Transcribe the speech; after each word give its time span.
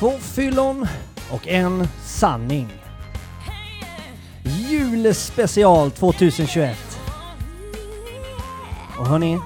Två 0.00 0.10
fyllon 0.10 0.86
och 1.30 1.48
en 1.48 1.88
sanning. 2.04 2.68
Julspecial 4.44 5.90
2021. 5.90 7.00
Och 8.98 9.06
hörni, 9.06 9.38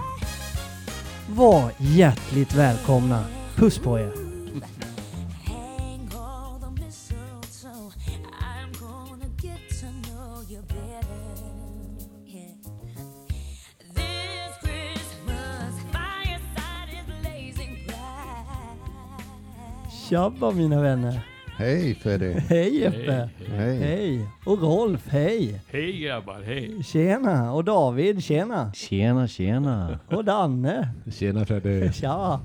var 1.29 1.71
hjärtligt 1.79 2.55
välkomna. 2.55 3.25
Puss 3.57 3.79
på 3.79 3.99
er. 3.99 4.24
Tjabba 20.15 20.51
mina 20.51 20.83
vänner. 20.83 21.21
Hej 21.57 21.95
Freddy! 21.95 22.33
Hej 22.33 22.81
Jeppe. 22.81 23.31
Hej! 23.49 23.79
Hej. 23.79 24.29
Och 24.45 24.63
Rolf, 24.63 25.09
hej. 25.09 25.61
Hej 25.73 26.01
grabbar, 26.01 26.43
hej! 26.43 26.83
Tjena. 26.83 27.53
Och 27.53 27.65
David, 27.65 28.25
tjena. 28.25 28.73
Tjena, 28.73 29.29
tjena. 29.29 29.99
Och 30.07 30.25
Danne. 30.25 30.89
Tjena 31.13 31.45
Freddy! 31.45 31.93
Tja! 31.93 32.41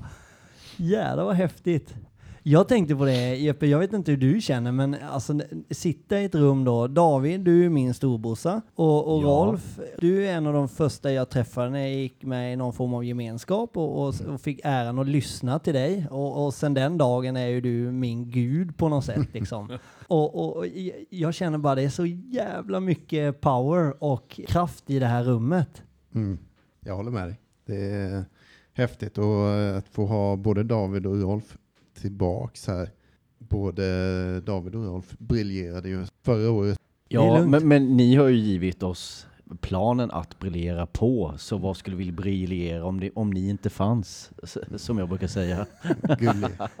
Jävlar 0.76 1.24
vad 1.24 1.36
häftigt. 1.36 1.94
Jag 2.42 2.68
tänkte 2.68 2.96
på 2.96 3.04
det 3.04 3.36
Jeppe, 3.36 3.66
jag 3.66 3.78
vet 3.78 3.92
inte 3.92 4.10
hur 4.10 4.18
du 4.18 4.40
känner 4.40 4.72
men 4.72 4.96
alltså 5.10 5.40
sitta 5.70 6.20
i 6.20 6.24
ett 6.24 6.34
rum 6.34 6.64
då. 6.64 6.86
David, 6.86 7.40
du 7.40 7.64
är 7.64 7.68
min 7.68 7.94
storbrorsa 7.94 8.62
och, 8.74 9.14
och 9.14 9.22
Ja. 9.22 9.26
Rolf, 9.26 9.78
du 9.98 10.26
är 10.26 10.32
en 10.32 10.46
av 10.46 10.52
de 10.52 10.68
första 10.68 11.12
jag 11.12 11.28
träffade 11.28 11.70
när 11.70 11.78
jag 11.78 11.94
gick 11.94 12.24
med 12.24 12.52
i 12.52 12.56
någon 12.56 12.72
form 12.72 12.94
av 12.94 13.04
gemenskap 13.04 13.76
och, 13.76 14.06
och, 14.06 14.14
och 14.28 14.40
fick 14.40 14.60
äran 14.64 14.98
att 14.98 15.06
lyssna 15.06 15.58
till 15.58 15.74
dig. 15.74 16.06
Och, 16.10 16.44
och 16.44 16.54
sen 16.54 16.74
den 16.74 16.98
dagen 16.98 17.36
är 17.36 17.46
ju 17.46 17.60
du 17.60 17.92
min 17.92 18.30
gud 18.30 18.76
på 18.76 18.88
något 18.88 19.04
sätt 19.04 19.28
liksom. 19.32 19.78
och, 20.08 20.56
och, 20.56 20.66
jag 21.10 21.34
känner 21.34 21.58
bara 21.58 21.74
det 21.74 21.82
är 21.82 21.88
så 21.88 22.06
jävla 22.06 22.80
mycket 22.80 23.40
power 23.40 24.04
och 24.04 24.40
kraft 24.48 24.90
i 24.90 24.98
det 24.98 25.06
här 25.06 25.24
rummet. 25.24 25.82
Mm. 26.14 26.38
Jag 26.80 26.96
håller 26.96 27.10
med 27.10 27.28
dig. 27.28 27.40
Det 27.66 27.90
är 27.90 28.24
häftigt 28.72 29.18
och 29.18 29.48
eh, 29.48 29.76
att 29.76 29.88
få 29.88 30.06
ha 30.06 30.36
både 30.36 30.62
David 30.62 31.06
och 31.06 31.22
Rolf 31.22 31.56
tillbaks 32.00 32.66
här. 32.66 32.90
Både 33.38 34.40
David 34.40 34.74
och 34.74 34.84
Rolf 34.84 35.14
briljerade 35.18 35.88
ju 35.88 36.06
förra 36.22 36.50
året. 36.50 36.78
Ja, 37.08 37.44
men, 37.46 37.68
men 37.68 37.96
ni 37.96 38.14
har 38.16 38.28
ju 38.28 38.36
givit 38.36 38.82
oss 38.82 39.26
planen 39.60 40.10
att 40.10 40.38
briljera 40.38 40.86
på, 40.86 41.34
så 41.38 41.58
vad 41.58 41.76
skulle 41.76 41.96
vi 41.96 42.12
briljera 42.12 42.84
om, 42.84 43.00
det, 43.00 43.10
om 43.14 43.30
ni 43.30 43.48
inte 43.48 43.70
fanns? 43.70 44.30
Som 44.76 44.98
jag 44.98 45.08
brukar 45.08 45.26
säga. 45.26 45.66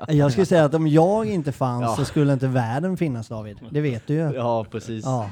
Jag 0.08 0.32
skulle 0.32 0.46
säga 0.46 0.64
att 0.64 0.74
om 0.74 0.86
jag 0.88 1.26
inte 1.26 1.52
fanns 1.52 1.82
Ja. 1.82 1.96
så 1.96 2.04
skulle 2.04 2.32
inte 2.32 2.46
världen 2.48 2.96
finnas 2.96 3.28
David. 3.28 3.56
Det 3.70 3.80
vet 3.80 4.06
du 4.06 4.14
ju. 4.14 4.20
Ja, 4.34 4.66
precis. 4.70 5.04
Ja. 5.04 5.30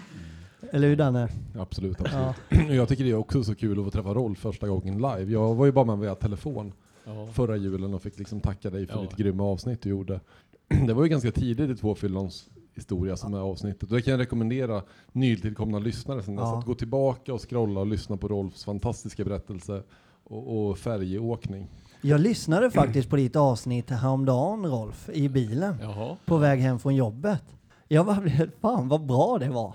Eller 0.72 0.88
hur 0.88 0.96
Danne? 0.96 1.28
Absolut, 1.58 1.96
Ja. 2.12 2.34
absolut. 2.50 2.70
Jag 2.76 2.88
tycker 2.88 3.04
det 3.04 3.10
är 3.10 3.14
också 3.14 3.44
så 3.44 3.54
kul 3.54 3.78
att 3.78 3.84
få 3.84 3.90
träffa 3.90 4.08
Rolf 4.14 4.38
första 4.38 4.68
gången 4.68 4.94
live. 4.96 5.24
Jag 5.32 5.54
var 5.54 5.66
ju 5.66 5.72
bara 5.72 5.84
med 5.84 5.98
via 5.98 6.14
telefon 6.14 6.72
Ja. 7.08 7.26
förra 7.32 7.56
julen 7.56 7.94
och 7.94 8.02
fick 8.02 8.18
liksom 8.18 8.40
tacka 8.40 8.70
dig 8.70 8.86
för 8.86 8.94
Ja. 8.96 9.00
ditt 9.02 9.16
grymma 9.16 9.44
avsnitt 9.44 9.82
du 9.82 9.88
gjorde. 9.88 10.20
Det 10.86 10.94
var 10.94 11.02
ju 11.02 11.08
ganska 11.08 11.30
tidigt 11.32 11.70
i 11.70 11.76
Tvåfyllons 11.76 12.48
historia 12.74 13.16
som 13.16 13.34
är 13.34 13.38
avsnittet. 13.38 13.82
Och 13.90 13.96
det 13.96 14.02
kan 14.02 14.10
jag 14.10 14.20
rekommendera 14.20 14.82
nytillkomna 15.12 15.78
lyssnare 15.78 16.22
sen 16.22 16.34
Ja. 16.34 16.58
att 16.58 16.64
gå 16.64 16.74
tillbaka 16.74 17.34
och 17.34 17.50
scrolla 17.50 17.80
och 17.80 17.86
lyssna 17.86 18.16
på 18.16 18.28
Rolfs 18.28 18.64
fantastiska 18.64 19.24
berättelse 19.24 19.82
och, 20.24 20.68
och 20.70 20.78
färjeåkning. 20.78 21.66
Jag 22.00 22.20
lyssnade 22.20 22.70
faktiskt 22.70 23.10
på 23.10 23.16
ditt 23.16 23.36
avsnitt 23.36 23.90
häromdagen 23.90 24.66
Rolf, 24.66 25.08
i 25.12 25.28
bilen. 25.28 25.74
Jaha. 25.80 26.16
På 26.26 26.36
väg 26.36 26.60
hem 26.60 26.78
från 26.78 26.94
jobbet. 26.94 27.42
Jag 27.88 28.06
bara 28.06 28.20
blev, 28.20 28.50
fan 28.60 28.88
vad 28.88 29.06
bra 29.06 29.38
det 29.38 29.48
var. 29.48 29.74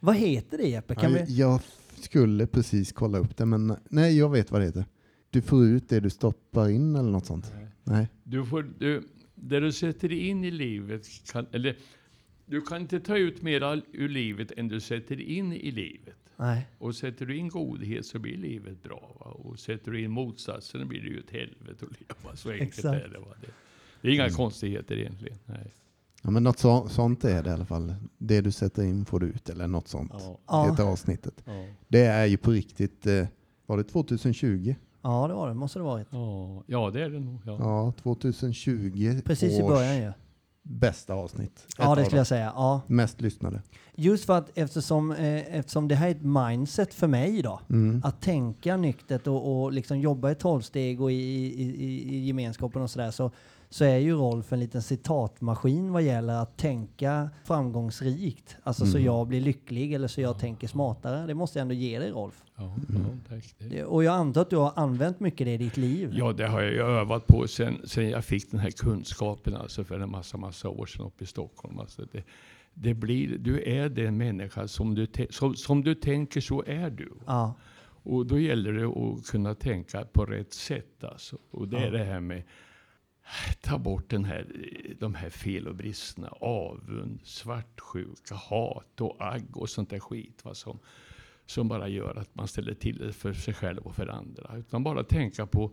Vad 0.00 0.16
heter 0.16 0.58
det 0.58 0.68
Jeppe? 0.68 0.94
Kan 0.94 1.12
Ja, 1.12 1.18
vi... 1.28 1.38
Jag 1.38 1.60
skulle 2.00 2.46
precis 2.46 2.92
kolla 2.92 3.18
upp 3.18 3.36
det 3.36 3.46
men 3.46 3.76
nej 3.88 4.18
jag 4.18 4.28
vet 4.30 4.50
vad 4.50 4.60
det 4.60 4.64
heter. 4.64 4.84
Du 5.34 5.42
får 5.42 5.64
ut 5.64 5.88
det 5.88 6.00
du 6.00 6.10
stoppar 6.10 6.68
in 6.68 6.96
eller 6.96 7.10
något 7.10 7.26
sånt. 7.26 7.52
Nej. 7.54 7.68
Nej. 7.84 8.08
Du 8.24 8.44
får, 8.44 8.62
du, 8.78 9.08
det 9.34 9.60
du 9.60 9.72
sätter 9.72 10.12
in 10.12 10.44
i 10.44 10.50
livet, 10.50 11.06
kan, 11.32 11.46
eller 11.52 11.76
du 12.46 12.60
kan 12.60 12.80
inte 12.80 13.00
ta 13.00 13.16
ut 13.16 13.42
mera 13.42 13.82
ur 13.92 14.08
livet 14.08 14.52
än 14.56 14.68
du 14.68 14.80
sätter 14.80 15.20
in 15.20 15.52
i 15.52 15.70
livet. 15.70 16.14
Nej. 16.36 16.68
Och 16.78 16.94
sätter 16.94 17.26
du 17.26 17.36
in 17.36 17.48
godhet 17.48 18.06
så 18.06 18.18
blir 18.18 18.36
livet 18.36 18.82
bra. 18.82 19.16
Va? 19.20 19.26
Och 19.26 19.58
sätter 19.58 19.90
du 19.92 20.00
in 20.00 20.10
motsatsen 20.10 20.88
blir 20.88 21.00
det 21.00 21.08
ju 21.08 21.18
ett 21.18 21.30
helvete 21.30 21.86
att 21.90 22.00
leva. 22.00 22.36
Så 22.36 22.50
enkelt 22.50 22.68
Exakt. 22.68 23.04
är 23.04 23.08
det. 23.08 23.18
Va? 23.18 23.34
Det, 23.40 23.46
det 24.02 24.08
är 24.08 24.12
inga 24.12 24.30
konstigheter 24.30 24.96
egentligen. 24.96 25.38
Nej. 25.46 25.72
Ja, 26.22 26.30
men 26.30 26.42
något 26.42 26.58
så, 26.58 26.88
sånt 26.88 27.24
är 27.24 27.42
det 27.42 27.50
i 27.50 27.52
alla 27.52 27.66
fall. 27.66 27.94
Det 28.18 28.40
du 28.40 28.52
sätter 28.52 28.82
in 28.82 29.04
får 29.04 29.20
du 29.20 29.26
ut 29.26 29.48
eller 29.50 29.68
något 29.68 29.88
sånt. 29.88 30.12
Ja, 30.14 30.38
Ja. 30.46 30.70
Heter 30.70 30.84
avsnittet. 30.84 31.42
ja, 31.44 31.66
Det 31.88 32.04
är 32.04 32.26
ju 32.26 32.36
på 32.36 32.50
riktigt, 32.50 33.06
eh, 33.06 33.26
var 33.66 33.76
det 33.76 33.84
2020? 33.84 34.74
Ja, 35.04 35.28
det 35.28 35.34
var 35.34 35.48
det. 35.48 35.54
Måste 35.54 35.78
det 35.78 35.82
varit. 35.82 36.06
ja, 36.10 36.62
ja, 36.66 36.90
det 36.90 37.02
är 37.04 37.10
det 37.10 37.20
nog. 37.20 37.40
Ja. 37.46 37.56
Ja, 37.60 37.92
2020 38.02 39.20
Precis 39.24 39.58
i 39.58 39.62
års 39.62 39.68
början 39.68 39.96
ju. 39.96 40.12
bästa 40.62 41.14
avsnitt. 41.14 41.58
Ett 41.68 41.74
Ja, 41.78 41.94
det 41.94 42.00
skulle 42.04 42.10
dem. 42.10 42.18
jag 42.18 42.26
säga. 42.26 42.52
Ja. 42.54 42.80
Mest 42.86 43.20
lyssnade. 43.20 43.62
Just 43.94 44.24
för 44.24 44.38
att 44.38 44.50
eftersom, 44.58 45.12
eh, 45.12 45.56
eftersom 45.56 45.88
det 45.88 45.94
här 45.94 46.06
är 46.06 46.10
ett 46.10 46.22
mindset 46.22 46.94
för 46.94 47.06
mig 47.06 47.42
då. 47.42 47.60
Mm. 47.70 48.00
Att 48.04 48.20
tänka 48.20 48.76
nyktert 48.76 49.26
och, 49.26 49.62
och 49.62 49.72
liksom 49.72 50.00
jobba 50.00 50.30
i 50.30 50.34
tolvsteg 50.34 51.00
och 51.00 51.12
i, 51.12 51.14
i, 51.14 51.62
i, 51.62 52.14
i 52.16 52.26
gemenskapen 52.26 52.82
och 52.82 52.90
sådär 52.90 53.10
så, 53.10 53.30
så 53.74 53.84
är 53.84 53.96
ju 53.98 54.14
Rolf 54.14 54.52
en 54.52 54.60
liten 54.60 54.82
citatmaskin 54.82 55.92
vad 55.92 56.02
gäller 56.02 56.34
att 56.34 56.56
tänka 56.56 57.30
framgångsrikt. 57.44 58.56
Alltså 58.62 58.86
så 58.86 58.96
Mm. 58.96 59.06
jag 59.06 59.26
blir 59.26 59.40
lycklig 59.40 59.92
eller 59.92 60.08
så 60.08 60.20
jag 60.20 60.38
tänker 60.38 60.68
smartare. 60.68 61.26
Det 61.26 61.34
måste 61.34 61.58
jag 61.58 61.62
ändå 61.62 61.74
ge 61.74 61.98
dig 61.98 62.10
Rolf. 62.10 62.42
Ja, 62.56 62.62
Mm. 62.64 62.84
ja, 62.88 63.34
tack. 63.34 63.54
Det- 63.58 63.84
Och 63.84 64.04
jag 64.04 64.14
antar 64.14 64.40
att 64.42 64.50
du 64.50 64.56
har 64.56 64.72
använt 64.76 65.20
mycket 65.20 65.46
det 65.46 65.52
i 65.54 65.56
ditt 65.56 65.76
liv. 65.76 66.10
Ja, 66.16 66.32
det 66.32 66.46
har 66.46 66.62
jag 66.62 66.90
övat 66.90 67.26
på 67.26 67.48
sen, 67.48 67.80
sen 67.84 68.10
jag 68.10 68.24
fick 68.24 68.50
den 68.50 68.60
här 68.60 68.70
kunskapen 68.70 69.56
alltså 69.56 69.84
för 69.84 70.00
en 70.00 70.10
massa, 70.10 70.36
massa 70.36 70.68
år 70.68 70.86
sedan 70.86 71.06
uppe 71.06 71.24
i 71.24 71.26
Stockholm. 71.26 71.78
Alltså 71.78 72.02
det, 72.12 72.22
det 72.74 72.94
blir, 72.94 73.38
du 73.38 73.62
är 73.62 73.88
den 73.88 74.16
människa 74.16 74.68
som 74.68 74.94
du, 74.94 75.06
te- 75.06 75.26
som, 75.32 75.54
som 75.54 75.84
du 75.84 75.94
tänker 75.94 76.40
så 76.40 76.64
är 76.66 76.90
du. 76.90 77.12
Ja, 77.26 77.54
Och 78.06 78.26
då 78.26 78.38
gäller 78.38 78.72
det 78.72 78.86
att 78.86 79.26
kunna 79.26 79.54
tänka 79.54 80.04
på 80.12 80.24
rätt 80.24 80.52
sätt. 80.52 81.04
Alltså. 81.04 81.38
Och 81.50 81.68
det 81.68 81.76
är 81.78 81.90
det 81.90 82.04
här 82.04 82.20
med 82.20 82.42
ta 83.60 83.78
bort 83.78 84.08
den 84.08 84.24
här, 84.24 84.46
de 85.00 85.14
här 85.14 85.30
fel 85.30 85.68
och 85.68 85.74
bristerna. 85.74 86.28
Avund, 86.28 87.20
svartsjuka, 87.24 88.34
hat 88.34 89.00
och 89.00 89.16
agg 89.18 89.56
och 89.56 89.70
sånt 89.70 89.90
där 89.90 89.98
skit. 89.98 90.44
Va, 90.44 90.54
som, 90.54 90.78
som 91.46 91.68
bara 91.68 91.88
gör 91.88 92.16
att 92.16 92.34
man 92.34 92.48
ställer 92.48 92.74
till 92.74 92.98
det 92.98 93.12
för 93.12 93.32
sig 93.32 93.54
själv 93.54 93.78
och 93.78 93.94
för 93.94 94.06
andra. 94.06 94.56
Utan 94.56 94.84
bara 94.84 95.04
tänka 95.04 95.46
på 95.46 95.70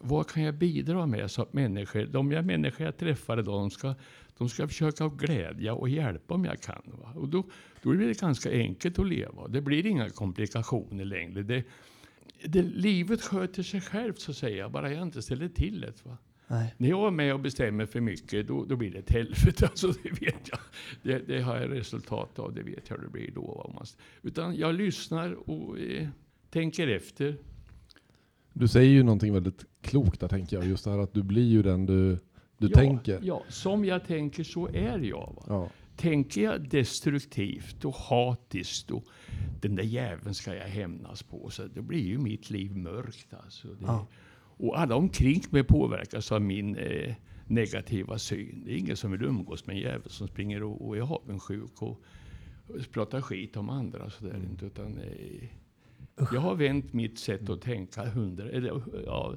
vad 0.00 0.28
kan 0.28 0.42
jag 0.42 0.54
bidra 0.54 1.06
med 1.06 1.30
så 1.30 1.42
att 1.42 1.52
människor, 1.52 2.06
de 2.06 2.32
jag 2.32 2.44
människor 2.44 2.86
jag 2.86 2.96
träffar 2.96 3.38
idag, 3.38 3.54
de 3.54 3.70
ska, 3.70 3.94
de 4.38 4.48
ska 4.48 4.68
försöka 4.68 5.08
glädja 5.08 5.74
och 5.74 5.88
hjälpa 5.88 6.34
om 6.34 6.44
jag 6.44 6.60
kan. 6.60 6.82
Va? 6.84 7.12
Och 7.14 7.28
då, 7.28 7.44
då 7.82 7.90
är 7.90 7.96
det 7.96 8.20
ganska 8.20 8.50
enkelt 8.50 8.98
att 8.98 9.06
leva. 9.06 9.48
Det 9.48 9.60
blir 9.60 9.86
inga 9.86 10.10
komplikationer 10.10 11.04
längre. 11.04 11.42
Det, 11.42 11.64
det, 12.44 12.62
livet 12.62 13.22
sköter 13.22 13.62
sig 13.62 13.80
självt 13.80 14.20
så 14.20 14.30
att 14.30 14.36
säga, 14.36 14.68
bara 14.68 14.92
jag 14.92 15.02
inte 15.02 15.22
ställer 15.22 15.48
till 15.48 15.80
det. 15.80 16.04
Va? 16.04 16.18
Nej. 16.48 16.74
När 16.78 16.88
jag 16.88 17.06
är 17.06 17.10
med 17.10 17.34
och 17.34 17.40
bestämmer 17.40 17.86
för 17.86 18.00
mycket, 18.00 18.48
då, 18.48 18.64
då 18.64 18.76
blir 18.76 18.90
det 18.92 18.98
ett 18.98 19.10
helvete. 19.10 19.66
Alltså, 19.70 19.92
det 20.02 20.10
vet 20.20 20.48
jag. 20.50 20.58
Det, 21.02 21.18
det 21.18 21.40
har 21.40 21.56
jag 21.56 21.70
resultat 21.72 22.38
av, 22.38 22.54
det 22.54 22.62
vet 22.62 22.88
jag 22.90 22.96
hur 22.96 23.04
det 23.04 23.10
blir 23.10 23.30
då. 23.34 23.70
man- 23.74 23.86
Utan 24.22 24.56
jag 24.56 24.74
lyssnar 24.74 25.50
och 25.50 25.78
eh, 25.78 26.08
tänker 26.50 26.88
efter. 26.88 27.36
Du 28.52 28.68
säger 28.68 28.90
ju 28.90 29.02
någonting 29.02 29.32
väldigt 29.32 29.64
klokt 29.82 30.20
där 30.20 30.28
tänker 30.28 30.56
jag. 30.56 30.66
Just 30.66 30.84
det 30.84 30.90
här 30.90 30.98
att 30.98 31.14
du 31.14 31.22
blir 31.22 31.46
ju 31.48 31.62
den 31.62 31.86
du, 31.86 32.18
du 32.58 32.66
ja, 32.66 32.68
tänker. 32.74 33.20
Ja, 33.22 33.42
som 33.48 33.84
jag 33.84 34.04
tänker 34.06 34.44
så 34.44 34.68
är 34.68 34.98
jag. 34.98 35.32
Va? 35.36 35.42
Ja. 35.48 35.70
Tänker 35.96 36.42
jag 36.42 36.68
destruktivt 36.68 37.84
och 37.84 37.94
hatiskt 37.94 38.90
och 38.90 39.04
den 39.60 39.76
där 39.76 39.82
jäveln 39.84 40.34
ska 40.34 40.54
jag 40.54 40.64
hämnas 40.68 41.22
på, 41.22 41.50
så 41.50 41.66
då 41.74 41.82
blir 41.82 42.04
ju 42.06 42.18
mitt 42.18 42.50
liv 42.50 42.76
mörkt. 42.76 43.34
Alltså. 43.44 43.68
Det, 43.68 43.74
Ja. 43.86 44.06
Och 44.56 44.80
alla 44.80 44.96
omkring 44.96 45.42
mig 45.50 45.64
påverkas 45.64 46.32
av 46.32 46.42
min 46.42 46.76
eh, 46.76 47.14
negativa 47.46 48.18
syn. 48.18 48.62
Det 48.64 48.72
är 48.72 48.76
ingen 48.76 48.96
som 48.96 49.10
vill 49.12 49.22
umgås 49.22 49.66
med 49.66 49.76
en 49.76 49.82
jävel 49.82 50.10
som 50.10 50.28
springer 50.28 50.62
och, 50.62 50.88
och 50.88 50.96
är 50.96 51.00
avundsjuk 51.00 51.82
och, 51.82 52.02
och 52.66 52.90
pratar 52.92 53.20
skit 53.20 53.56
om 53.56 53.70
andra. 53.70 54.10
Så 54.10 54.24
där, 54.24 54.36
inte, 54.50 54.66
utan, 54.66 54.98
eh, 54.98 55.48
jag 56.32 56.40
har 56.40 56.54
vänt 56.54 56.92
mitt 56.92 57.18
sätt 57.18 57.50
att 57.50 57.62
tänka 57.62 58.04
100, 58.04 58.48
eller, 58.50 58.82
ja, 59.06 59.36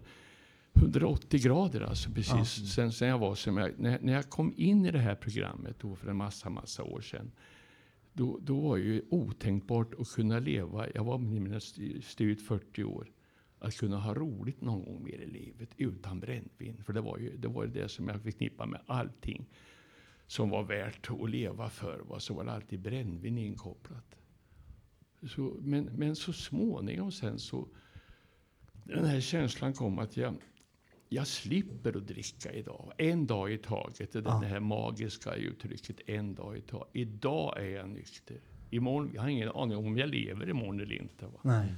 180 0.73 1.39
grader 1.39 1.81
alltså 1.81 2.09
precis. 2.11 2.57
Ja. 2.59 2.65
Sen, 2.65 2.91
sen 2.91 3.07
jag 3.07 3.19
var 3.19 3.35
som 3.35 3.57
jag, 3.57 3.71
när, 3.79 3.99
när 4.01 4.13
jag 4.13 4.29
kom 4.29 4.53
in 4.57 4.85
i 4.85 4.91
det 4.91 4.99
här 4.99 5.15
programmet 5.15 5.75
då 5.79 5.95
för 5.95 6.09
en 6.09 6.17
massa, 6.17 6.49
massa 6.49 6.83
år 6.83 7.01
sedan. 7.01 7.31
Då, 8.13 8.39
då 8.41 8.59
var 8.59 8.77
det 8.77 8.83
ju 8.83 9.01
otänkbart 9.09 9.93
att 9.99 10.11
kunna 10.11 10.39
leva, 10.39 10.87
jag 10.93 11.03
var 11.03 11.17
mina 11.17 11.59
styrt 12.01 12.41
40 12.41 12.83
år, 12.83 13.07
att 13.59 13.75
kunna 13.77 13.97
ha 13.97 14.13
roligt 14.13 14.61
någon 14.61 14.85
gång 14.85 15.03
mer 15.03 15.19
i 15.19 15.25
livet 15.25 15.69
utan 15.77 16.19
brännvin. 16.19 16.83
För 16.83 16.93
det 16.93 17.01
var 17.01 17.17
ju 17.17 17.37
det, 17.37 17.47
var 17.47 17.63
ju 17.63 17.69
det 17.71 17.89
som 17.89 18.07
jag 18.07 18.21
förknippade 18.21 18.71
med 18.71 18.81
allting 18.85 19.45
som 20.27 20.49
var 20.49 20.63
värt 20.63 21.09
att 21.09 21.29
leva 21.29 21.69
för. 21.69 21.99
Va? 21.99 22.19
Så 22.19 22.33
var 22.33 22.43
det 22.45 22.51
alltid 22.51 22.79
brännvin 22.79 23.37
inkopplat. 23.37 24.15
Så, 25.27 25.57
men, 25.59 25.83
men 25.83 26.15
så 26.15 26.33
småningom 26.33 27.11
sen 27.11 27.39
så, 27.39 27.67
den 28.83 29.05
här 29.05 29.19
känslan 29.19 29.73
kom 29.73 29.99
att 29.99 30.17
jag, 30.17 30.35
jag 31.09 31.27
slipper 31.27 31.97
att 31.97 32.07
dricka 32.07 32.53
idag. 32.53 32.91
En 32.97 33.27
dag 33.27 33.51
i 33.53 33.57
taget. 33.57 34.11
Det, 34.11 34.19
Ja. 34.19 34.39
det 34.41 34.47
här 34.47 34.59
magiska 34.59 35.35
uttrycket, 35.35 36.09
en 36.09 36.35
dag 36.35 36.57
i 36.57 36.61
taget. 36.61 36.89
Idag 36.93 37.57
är 37.57 37.69
jag 37.69 37.89
nykter. 37.89 38.37
Imorgon, 38.69 39.11
jag 39.13 39.21
har 39.21 39.29
ingen 39.29 39.49
aning 39.49 39.77
om 39.77 39.97
jag 39.97 40.09
lever 40.09 40.49
imorgon 40.49 40.79
eller 40.79 40.95
inte. 41.01 41.25
Va? 41.25 41.39
Nej. 41.43 41.73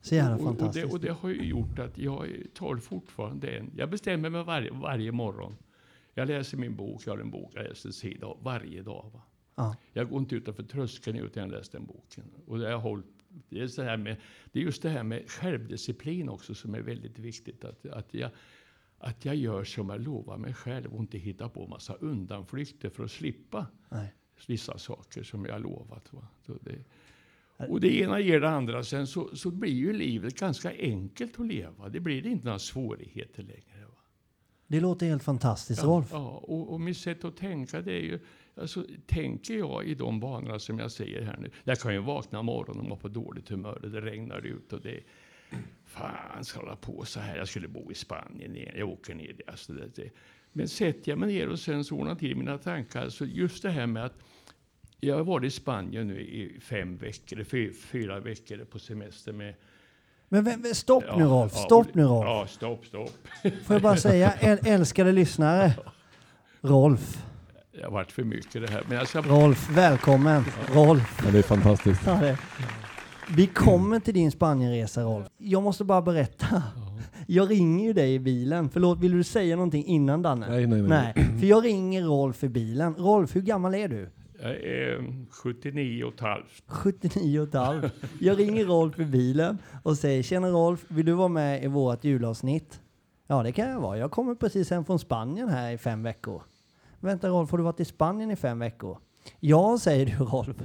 Så 0.00 0.14
jävla 0.14 0.34
och, 0.34 0.40
och, 0.40 0.52
det, 0.52 0.58
fantastiskt. 0.58 0.92
och 0.92 1.00
det 1.00 1.12
har 1.12 1.28
ju 1.28 1.44
gjort 1.44 1.78
att 1.78 1.98
jag 1.98 2.28
tar 2.54 2.76
fortfarande 2.76 3.48
en. 3.48 3.70
Jag 3.76 3.90
bestämmer 3.90 4.30
mig 4.30 4.44
varje, 4.44 4.70
varje 4.70 5.12
morgon. 5.12 5.56
Jag 6.14 6.28
läser 6.28 6.56
min 6.56 6.76
bok, 6.76 7.02
jag 7.06 7.12
har 7.12 7.18
en 7.18 7.30
bok 7.30 7.52
jag 7.54 7.64
läser 7.64 7.88
en 7.88 7.92
sida 7.92 8.26
varje 8.42 8.82
dag. 8.82 9.10
Va? 9.14 9.22
Ja. 9.54 9.76
Jag 9.92 10.08
går 10.08 10.18
inte 10.18 10.34
utanför 10.34 10.62
tröskeln 10.62 11.18
utan 11.18 11.42
jag 11.42 11.52
läst 11.52 11.72
den 11.72 11.86
boken. 11.86 12.24
Och 12.46 12.58
det, 12.58 12.72
har 12.72 12.78
hållit, 12.78 13.06
det, 13.48 13.60
är 13.60 13.66
så 13.66 13.82
här 13.82 13.96
med, 13.96 14.16
det 14.52 14.60
är 14.60 14.64
just 14.64 14.82
det 14.82 14.88
här 14.88 15.02
med 15.02 15.30
självdisciplin 15.30 16.28
också 16.28 16.54
som 16.54 16.74
är 16.74 16.80
väldigt 16.80 17.18
viktigt. 17.18 17.64
Att, 17.64 17.86
att, 17.86 18.14
jag, 18.14 18.30
att 18.98 19.24
jag 19.24 19.36
gör 19.36 19.64
som 19.64 19.90
jag 19.90 20.00
lovar 20.00 20.38
mig 20.38 20.54
själv 20.54 20.94
och 20.94 21.00
inte 21.00 21.18
hittar 21.18 21.48
på 21.48 21.66
massa 21.66 21.94
undanflykter 21.94 22.90
för 22.90 23.04
att 23.04 23.10
slippa 23.10 23.66
Nej. 23.88 24.14
vissa 24.46 24.78
saker 24.78 25.22
som 25.22 25.44
jag 25.44 25.52
har 25.52 25.60
lovat. 25.60 26.12
Va? 26.12 26.28
Så 26.46 26.52
det, 26.60 26.84
och 27.68 27.80
det 27.80 27.94
ena 27.96 28.20
ger 28.20 28.40
det 28.40 28.48
andra. 28.48 28.84
Sen 28.84 29.06
så, 29.06 29.36
så 29.36 29.50
blir 29.50 29.72
ju 29.72 29.92
livet 29.92 30.38
ganska 30.40 30.72
enkelt 30.78 31.40
att 31.40 31.46
leva. 31.46 31.88
Det 31.88 32.00
blir 32.00 32.26
inte 32.26 32.44
några 32.44 32.58
svårigheter 32.58 33.42
längre. 33.42 33.86
Va? 33.86 33.94
Det 34.66 34.80
låter 34.80 35.06
helt 35.06 35.22
fantastiskt 35.22 35.82
Ja, 35.82 35.88
Rolf. 35.88 36.08
ja 36.10 36.28
och, 36.42 36.72
och 36.72 36.80
mitt 36.80 36.96
sätt 36.98 37.24
att 37.24 37.36
tänka 37.36 37.80
det 37.80 37.92
är 37.92 38.02
ju, 38.02 38.18
alltså, 38.54 38.84
tänker 39.06 39.54
jag 39.54 39.84
i 39.84 39.94
de 39.94 40.20
banorna 40.20 40.58
som 40.58 40.78
jag 40.78 40.90
säger 40.90 41.22
här 41.22 41.36
nu. 41.36 41.50
Jag 41.64 41.78
kan 41.78 41.92
ju 41.94 42.00
vakna 42.00 42.42
morgonen 42.42 42.82
och 42.82 42.88
vara 42.88 43.00
på 43.00 43.08
dåligt 43.08 43.48
humör 43.48 43.78
det 43.82 44.00
regnar 44.00 44.46
ut 44.46 44.72
och 44.72 44.80
det 44.80 45.00
Fan, 45.84 46.44
ska 46.44 46.60
hålla 46.60 46.76
på 46.76 47.04
så 47.04 47.20
här? 47.20 47.36
Jag 47.36 47.48
skulle 47.48 47.68
bo 47.68 47.92
i 47.92 47.94
Spanien 47.94 48.56
igen. 48.56 48.74
Jag 48.76 48.88
åker 48.88 49.14
ner 49.14 49.32
dit. 49.32 49.48
Alltså 49.48 49.72
det, 49.72 49.96
det. 49.96 50.10
Men 50.52 50.68
sätter 50.68 51.10
jag 51.10 51.18
mig 51.18 51.32
ner 51.34 51.48
och 51.48 51.58
sen 51.58 51.84
så 51.84 51.96
ordnar 51.96 52.14
till 52.14 52.36
mina 52.36 52.58
tankar. 52.58 53.08
Så 53.08 53.24
just 53.24 53.62
det 53.62 53.70
här 53.70 53.86
med 53.86 54.04
att 54.04 54.18
jag 55.00 55.16
har 55.16 55.24
varit 55.24 55.46
i 55.46 55.50
Spanien 55.50 56.06
nu 56.08 56.20
i 56.20 56.60
fem 56.60 56.96
veckor, 56.96 57.44
fy- 57.44 57.72
fyra 57.72 58.20
veckor 58.20 58.64
på 58.64 58.78
semester 58.78 59.32
med 59.32 59.54
Men 60.28 60.44
vä- 60.46 60.74
stopp 60.74 61.04
Ja, 61.06 61.16
nu 61.18 61.24
Rolf, 61.24 61.52
stopp 61.52 61.94
nu 61.94 62.02
Rolf. 62.02 62.24
Ja, 62.26 62.46
stopp, 62.48 62.86
stopp. 62.86 63.10
Får 63.64 63.74
jag 63.74 63.82
bara 63.82 63.96
säga, 63.96 64.30
äl 64.32 64.58
älskade 64.64 65.12
lyssnare. 65.12 65.72
Rolf, 66.60 67.24
Det 67.72 67.82
har 67.84 67.90
varit 67.90 68.12
för 68.12 68.24
mycket 68.24 68.62
det 68.62 68.70
här. 68.70 68.82
Men 68.88 68.98
jag 68.98 69.08
ska... 69.08 69.20
Rolf, 69.20 69.70
välkommen. 69.70 70.44
Rolf. 70.74 71.20
Ja, 71.24 71.30
det 71.30 71.38
är 71.38 71.42
fantastiskt. 71.42 72.00
Ja, 72.06 72.14
det. 72.20 72.38
Vi 73.36 73.46
kommer 73.46 74.00
till 74.00 74.14
din 74.14 74.30
Spanienresa 74.30 75.02
Rolf. 75.02 75.26
Jag 75.38 75.62
måste 75.62 75.84
bara 75.84 76.02
berätta. 76.02 76.62
Jag 77.26 77.50
ringer 77.50 77.84
ju 77.86 77.92
dig 77.92 78.14
i 78.14 78.18
bilen. 78.18 78.70
Förlåt, 78.70 78.98
vill 78.98 79.12
du 79.12 79.24
säga 79.24 79.56
någonting 79.56 79.84
innan 79.86 80.22
Danne? 80.22 80.48
Nej, 80.50 80.66
nej, 80.66 80.82
nej. 80.82 81.12
Nej, 81.16 81.38
för 81.40 81.46
jag 81.46 81.64
ringer 81.64 82.02
Rolf 82.02 82.44
i 82.44 82.48
bilen. 82.48 82.94
Rolf, 82.94 83.36
hur 83.36 83.40
gammal 83.40 83.74
är 83.74 83.88
du? 83.88 84.10
Jag 84.42 84.50
är 84.50 85.26
79 85.30 86.04
och 86.04 86.14
ett 86.14 86.20
halvt. 86.20 86.62
79 86.66 87.40
och 87.40 87.48
ett 87.48 87.54
halvt. 87.54 87.94
Jag 88.20 88.38
ringer 88.38 88.64
Rolf 88.64 88.98
i 88.98 89.04
bilen 89.04 89.58
och 89.82 89.96
säger 89.96 90.22
Tjena 90.22 90.48
Rolf, 90.48 90.84
vill 90.88 91.06
du 91.06 91.12
vara 91.12 91.28
med 91.28 91.64
i 91.64 91.66
vårt 91.66 92.04
julavsnitt? 92.04 92.80
Ja, 93.26 93.42
det 93.42 93.52
kan 93.52 93.68
jag 93.68 93.80
vara. 93.80 93.98
Jag 93.98 94.10
kommer 94.10 94.34
precis 94.34 94.70
hem 94.70 94.84
från 94.84 94.98
Spanien 94.98 95.48
här 95.48 95.72
i 95.72 95.78
fem 95.78 96.02
veckor. 96.02 96.42
Vänta 97.00 97.28
Rolf, 97.28 97.50
har 97.50 97.58
du 97.58 97.64
varit 97.64 97.80
i 97.80 97.84
Spanien 97.84 98.30
i 98.30 98.36
fem 98.36 98.58
veckor? 98.58 98.98
Ja, 99.40 99.78
säger 99.78 100.06
du 100.06 100.24
Rolf. 100.24 100.56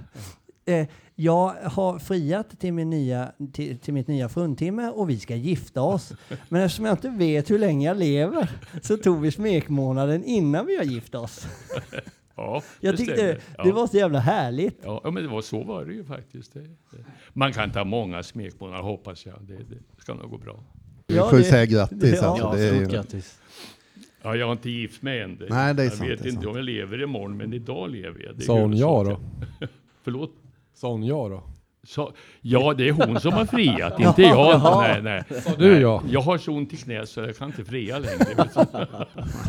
Eh, 0.66 0.88
jag 1.16 1.54
har 1.64 2.00
friat 2.00 2.60
till, 2.60 2.74
min 2.74 2.90
nya, 2.90 3.32
till, 3.54 3.80
till 3.80 3.94
mitt 3.94 4.08
nya 4.08 4.30
fruntimmer 4.30 5.00
och 5.00 5.10
vi 5.10 5.20
ska 5.20 5.36
gifta 5.36 5.82
oss. 5.82 6.14
Men 6.50 6.62
eftersom 6.62 6.86
jag 6.86 6.94
inte 6.94 7.10
vet 7.10 7.52
hur 7.52 7.60
länge 7.60 7.88
jag 7.88 7.98
lever 7.98 8.52
så 8.82 8.98
tog 8.98 9.22
vi 9.22 9.32
smekmånaden 9.32 10.24
innan 10.24 10.66
vi 10.66 10.78
har 10.78 10.84
gift 10.84 11.16
oss. 11.16 11.48
Ja, 12.38 12.64
Jag 12.80 12.94
det 12.94 12.98
tyckte 12.98 13.16
det, 13.16 13.38
ja. 13.58 13.64
det 13.64 13.72
var 13.72 13.88
så 13.88 13.98
jävla 13.98 14.20
härligt. 14.20 14.80
Ja, 14.84 15.02
ja, 15.04 15.12
men 15.12 15.24
det 15.24 15.30
var 15.30 15.42
så 15.42 15.64
var 15.64 15.86
det 15.86 15.94
ju 15.94 16.04
faktiskt. 16.04 16.54
Det, 16.54 16.60
det. 16.60 17.06
Man 17.34 17.54
kan 17.54 17.72
ta 17.72 17.84
många 17.84 18.24
smekmånader 18.24 18.84
hoppas 18.84 19.26
jag. 19.26 19.36
Det, 19.42 19.54
det 19.54 20.02
ska 20.02 20.14
nog 20.14 20.30
gå 20.30 20.38
bra. 20.38 20.64
Vi 21.08 21.16
Ja, 21.16 21.30
får 21.30 21.38
ju 21.40 21.44
säga 21.46 21.66
grattis 21.66 22.20
ja, 22.22 22.28
alltså. 22.28 22.46
Ja, 22.46 22.72
Det 22.72 22.78
är 22.78 22.86
grattis. 22.86 23.40
Ja, 24.24 24.36
jag 24.36 24.46
har 24.46 24.52
inte 24.54 24.70
gift 24.70 25.02
mig 25.02 25.22
än. 25.22 25.38
Det- 25.38 25.48
Nej, 25.50 25.74
det 25.74 25.82
är 25.82 25.86
jag 25.86 25.94
sant, 25.94 26.10
vet 26.10 26.20
det 26.20 26.26
är 26.26 26.30
inte 26.30 26.42
sant. 26.42 26.46
om 26.48 26.56
jag 26.56 26.66
lever 26.66 27.04
imorgon, 27.04 27.38
men 27.38 27.54
idag 27.54 27.90
lever 27.90 28.20
jag. 28.24 28.36
Det 28.38 28.42
Sa 28.44 28.60
hon 28.60 28.78
ja 28.78 29.04
då? 29.04 29.20
Förlåt? 30.04 30.32
Sa 30.74 30.92
hon 30.92 31.04
ja 31.04 31.30
då? 31.30 31.44
Så, 31.86 32.12
ja, 32.42 32.74
det 32.74 32.88
är 32.88 32.92
hon 32.92 33.20
som 33.20 33.34
har 33.34 33.46
friat, 33.46 34.00
inte 34.00 34.22
jag. 34.22 34.32
Jaha. 34.54 34.82
Nej, 34.82 35.02
nej. 35.02 35.24
Du 35.58 35.80
ja? 35.80 36.04
Jag 36.10 36.22
har 36.22 36.38
så 36.38 36.52
ont 36.52 36.74
i 36.74 36.78
knät 36.78 37.10
så 37.10 37.20
jag 37.20 37.38
kan 37.38 37.48
inte 37.48 37.64
fria 37.66 38.00
längre. 38.00 38.26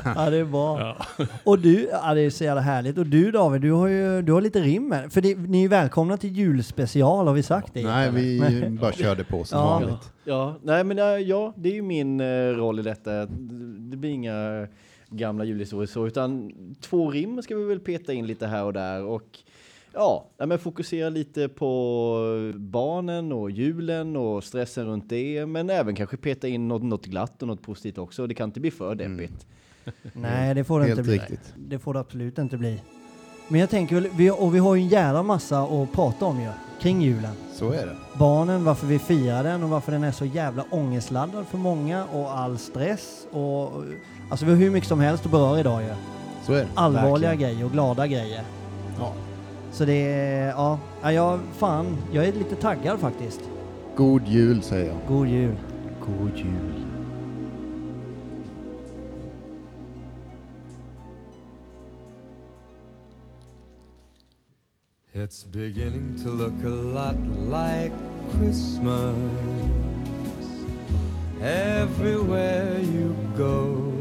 Ja, 0.04 0.30
det 0.30 0.36
är 0.36 0.44
bra. 0.44 0.80
Ja. 1.18 1.24
Och 1.44 1.58
du, 1.58 1.88
ja, 1.92 2.14
det 2.14 2.20
är 2.20 2.30
så 2.30 2.44
jävla 2.44 2.60
härligt. 2.62 2.98
Och 2.98 3.06
du 3.06 3.30
David, 3.30 3.60
du 3.62 3.72
har 3.72 3.86
ju 3.88 4.22
du 4.22 4.32
har 4.32 4.40
lite 4.40 4.60
rim 4.60 4.92
här. 4.92 5.08
För 5.08 5.20
det, 5.20 5.34
ni 5.38 5.64
är 5.64 5.68
välkomna 5.68 6.16
till 6.16 6.36
julspecial, 6.36 7.26
har 7.26 7.34
vi 7.34 7.42
sagt 7.42 7.74
det? 7.74 7.82
nej, 7.82 8.10
vi 8.10 8.68
bara 8.80 8.92
körde 8.92 9.24
på 9.24 9.44
som 9.44 9.58
Ja. 9.58 9.66
vanligt. 9.70 10.12
Ja, 10.24 10.56
nej 10.62 10.84
men 10.84 10.98
ja, 11.26 11.52
det 11.56 11.68
är 11.68 11.74
ju 11.74 11.82
min 11.82 12.20
eh, 12.20 12.26
roll 12.48 12.78
i 12.78 12.82
detta. 12.82 13.10
Det 13.78 13.96
blir 13.96 14.10
inga 14.10 14.66
gamla 15.10 15.44
julhistorier 15.44 15.86
så, 15.86 16.06
utan 16.06 16.52
två 16.80 17.10
rim 17.10 17.42
ska 17.42 17.56
vi 17.56 17.64
väl 17.64 17.80
peta 17.80 18.12
in 18.12 18.26
lite 18.26 18.46
här 18.46 18.64
och 18.64 18.72
där 18.72 19.04
och 19.04 19.38
ja, 19.96 20.26
men 20.46 20.58
fokusera 20.58 21.08
lite 21.08 21.48
på 21.48 22.52
barnen 22.54 23.32
och 23.32 23.50
julen 23.50 24.16
och 24.16 24.44
stressen 24.44 24.86
runt 24.86 25.08
det, 25.08 25.46
men 25.46 25.70
även 25.70 25.94
kanske 25.94 26.16
peta 26.16 26.48
in 26.48 26.68
något, 26.68 26.82
något 26.82 27.06
glatt 27.06 27.42
och 27.42 27.48
något 27.48 27.62
positivt 27.62 27.98
också. 27.98 28.26
Det 28.26 28.34
kan 28.34 28.48
inte 28.48 28.60
bli 28.60 28.70
för 28.70 28.94
deppigt. 28.94 29.46
Nej, 30.12 30.54
det 30.54 30.64
får 30.64 30.80
det 30.80 30.86
Helt 30.86 30.98
inte 30.98 31.10
bli. 31.10 31.18
riktigt. 31.18 31.54
Det 31.56 31.78
får 31.78 31.94
det 31.94 32.00
absolut 32.00 32.38
inte 32.38 32.56
bli. 32.56 32.82
Men 33.48 33.60
jag 33.60 33.70
tänker 33.70 33.94
väl, 33.94 34.08
vi, 34.16 34.30
och 34.30 34.54
vi 34.54 34.58
har 34.58 34.74
ju 34.74 34.82
en 34.82 34.88
jävla 34.88 35.22
massa 35.22 35.62
att 35.62 35.92
prata 35.92 36.24
om 36.24 36.40
ju, 36.40 36.48
kring 36.80 37.02
julen. 37.02 37.34
Så 37.54 37.72
är 37.72 37.86
det. 37.86 37.96
Barnen, 38.18 38.64
varför 38.64 38.86
vi 38.86 38.98
firar 38.98 39.44
den 39.44 39.62
och 39.62 39.68
varför 39.70 39.92
den 39.92 40.04
är 40.04 40.12
så 40.12 40.24
jävla 40.24 40.64
ångestladdad 40.70 41.46
för 41.46 41.58
många 41.58 42.04
och 42.04 42.38
all 42.38 42.58
stress 42.58 43.26
och... 43.32 43.72
Alltså 44.30 44.46
vi 44.46 44.52
har 44.52 44.58
hur 44.58 44.70
mycket 44.70 44.88
som 44.88 45.00
helst 45.00 45.24
att 45.26 45.30
beröra 45.32 45.60
idag 45.60 45.82
ju. 45.82 45.88
Så 46.46 46.52
är 46.52 46.56
det. 46.58 46.68
Allvarliga 46.74 47.30
Verkligen. 47.30 47.38
grejer 47.52 47.64
och 47.64 47.72
glada 47.72 48.06
grejer. 48.06 48.42
Ja. 48.98 49.12
Så 49.76 49.84
det 49.84 49.92
är, 49.92 50.48
ja, 50.48 50.78
ja, 51.02 51.12
jag, 51.12 51.40
fan, 51.52 51.96
jag 52.12 52.26
är 52.26 52.32
lite 52.32 52.56
taggad 52.56 53.00
faktiskt. 53.00 53.40
God 53.96 54.28
jul 54.28 54.62
säger 54.62 54.86
jag. 54.86 54.96
God 55.08 55.28
jul. 55.28 55.56
God 56.00 56.32
jul. 56.36 56.84
It's 65.12 65.44
beginning 65.44 66.18
to 66.24 66.30
look 66.30 66.64
a 66.64 66.68
lot 66.68 67.16
like 67.50 67.92
Christmas 68.30 69.16
everywhere 71.42 72.80
you 72.80 73.14
go. 73.36 73.92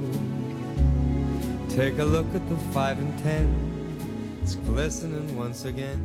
Take 1.69 1.99
a 1.99 2.05
look 2.05 2.27
at 2.35 2.49
the 2.49 2.55
five 2.73 2.97
and 2.97 3.23
ten, 3.23 3.64
it's 4.45 4.57
glistening 4.73 5.39
once 5.39 5.69
again 5.69 5.99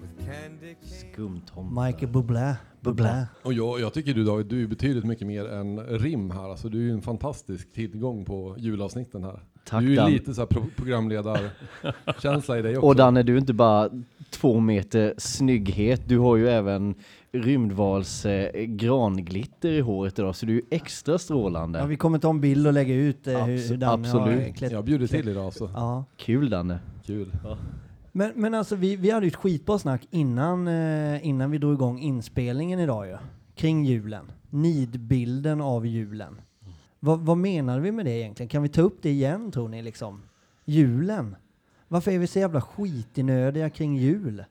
with 0.00 0.26
candy 0.26 0.74
cane. 0.74 1.12
Skumtomtar. 1.12 1.86
Michael 1.86 2.12
Bublé. 2.12 2.54
Bublé. 2.80 3.26
Och 3.42 3.52
jag, 3.52 3.80
jag 3.80 3.92
tycker 3.92 4.14
du 4.14 4.24
David, 4.24 4.46
du 4.46 4.62
är 4.62 4.66
betydligt 4.66 5.04
mycket 5.04 5.26
mer 5.26 5.48
än 5.48 5.80
rim 5.80 6.30
här. 6.30 6.50
Alltså, 6.50 6.68
du 6.68 6.78
är 6.78 6.82
ju 6.82 6.90
en 6.90 7.02
fantastisk 7.02 7.72
tillgång 7.72 8.24
på 8.24 8.54
julavsnitten 8.58 9.24
här. 9.24 9.40
Tack, 9.64 9.80
du 9.82 9.92
är 9.92 9.96
Dan. 9.96 10.10
lite 10.10 10.34
så 10.34 10.40
här 10.40 10.46
pro 10.46 10.64
programledarkänsla 10.76 12.58
i 12.58 12.62
dig 12.62 12.76
också. 12.76 12.86
Och 12.86 12.96
Danne, 12.96 13.22
du 13.22 13.34
är 13.34 13.38
inte 13.38 13.52
bara 13.52 13.90
två 14.30 14.60
meter 14.60 15.14
snygghet, 15.18 16.02
du 16.08 16.18
har 16.18 16.36
ju 16.36 16.48
även 16.48 16.94
rymdvals 17.32 18.26
eh, 18.26 18.64
granglitter 18.64 19.72
i 19.72 19.80
håret 19.80 20.18
idag, 20.18 20.36
så 20.36 20.46
du 20.46 20.52
är 20.52 20.56
ju 20.56 20.62
extra 20.70 21.18
strålande. 21.18 21.78
Ja, 21.78 21.86
vi 21.86 21.96
kommer 21.96 22.18
ta 22.18 22.30
en 22.30 22.40
bild 22.40 22.66
och 22.66 22.72
lägga 22.72 22.94
ut 22.94 23.26
eh, 23.26 23.44
hur, 23.44 23.68
hur 23.68 23.76
Danne 23.76 24.08
har 24.08 24.20
absolut. 24.20 24.56
klätt. 24.56 24.72
Jag 24.72 24.84
bjuder 24.84 25.06
till 25.06 25.28
idag 25.28 25.44
alltså. 25.44 25.70
Ja. 25.74 26.04
Kul 26.16 26.50
Danne. 26.50 26.78
Kul. 27.06 27.32
Men, 28.12 28.32
men 28.34 28.54
alltså 28.54 28.76
vi, 28.76 28.96
vi 28.96 29.10
hade 29.10 29.26
ju 29.26 29.30
ett 29.30 29.36
skitbra 29.36 29.78
snack 29.78 30.06
innan, 30.10 30.68
eh, 30.68 31.26
innan 31.26 31.50
vi 31.50 31.58
drog 31.58 31.74
igång 31.74 31.98
inspelningen 31.98 32.80
idag 32.80 33.06
ju. 33.06 33.16
Kring 33.54 33.84
julen. 33.84 34.32
Nidbilden 34.50 35.60
av 35.60 35.86
julen. 35.86 36.40
Vad, 37.00 37.20
vad 37.20 37.38
menar 37.38 37.80
vi 37.80 37.92
med 37.92 38.04
det 38.04 38.10
egentligen? 38.10 38.48
Kan 38.48 38.62
vi 38.62 38.68
ta 38.68 38.80
upp 38.82 38.98
det 39.02 39.10
igen 39.10 39.52
tror 39.52 39.68
ni 39.68 39.82
liksom? 39.82 40.22
Julen. 40.64 41.36
Varför 41.88 42.10
är 42.10 42.18
vi 42.18 42.26
så 42.26 42.38
jävla 42.38 42.60
skitinödiga 42.60 43.70
kring 43.70 43.96
jul? 43.96 44.44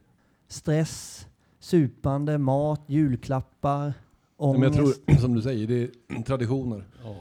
Stress, 0.48 1.28
supande, 1.60 2.38
mat, 2.38 2.82
julklappar. 2.88 3.84
Men 3.84 3.94
jag 4.38 4.50
Ångest. 4.50 4.76
tror, 5.06 5.16
som 5.22 5.36
du 5.36 5.42
säger, 5.42 5.68
det 5.68 5.84
är 5.84 6.24
traditioner. 6.26 6.84
Ja. 7.04 7.16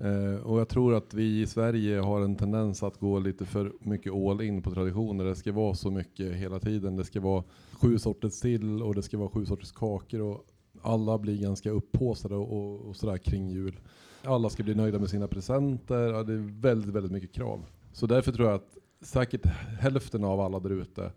Eh, 0.00 0.42
och 0.42 0.60
jag 0.60 0.68
tror 0.68 0.94
att 0.94 1.14
vi 1.14 1.40
i 1.40 1.46
Sverige 1.46 1.98
har 1.98 2.20
en 2.20 2.36
tendens 2.36 2.82
att 2.82 3.00
gå 3.00 3.18
lite 3.18 3.44
för 3.44 3.72
mycket 3.80 4.12
all 4.12 4.42
in 4.42 4.62
på 4.62 4.70
traditioner. 4.70 5.24
Det 5.24 5.36
ska 5.36 5.52
vara 5.52 5.74
så 5.74 5.90
mycket 5.90 6.34
hela 6.34 6.60
tiden. 6.60 6.96
Det 6.96 7.04
ska 7.04 7.20
vara 7.20 7.44
sju 7.72 7.98
sorters 7.98 8.32
sill 8.32 8.82
och 8.82 8.94
det 8.94 9.02
ska 9.02 9.18
vara 9.18 9.28
sju 9.28 9.46
sorters 9.46 9.72
kakor 9.72 10.20
och 10.20 10.46
alla 10.82 11.18
blir 11.18 11.42
ganska 11.42 11.70
upphaussade 11.70 12.34
och, 12.34 12.52
och, 12.56 12.80
och 12.80 12.96
sådär 12.96 13.18
kring 13.18 13.48
jul. 13.48 13.80
Alla 14.24 14.50
ska 14.50 14.62
bli 14.62 14.74
nöjda 14.74 14.98
med 14.98 15.10
sina 15.10 15.28
presenter. 15.28 16.12
Ja, 16.12 16.22
det 16.22 16.32
är 16.32 16.60
väldigt, 16.60 16.94
väldigt 16.94 17.12
mycket 17.12 17.32
krav. 17.32 17.66
Så 17.92 18.06
därför 18.06 18.32
tror 18.32 18.48
jag 18.48 18.54
att 18.54 18.76
säkert 19.00 19.46
hälften 19.80 20.24
av 20.24 20.40
alla 20.40 20.60
där 20.60 20.70
ute 20.70 21.12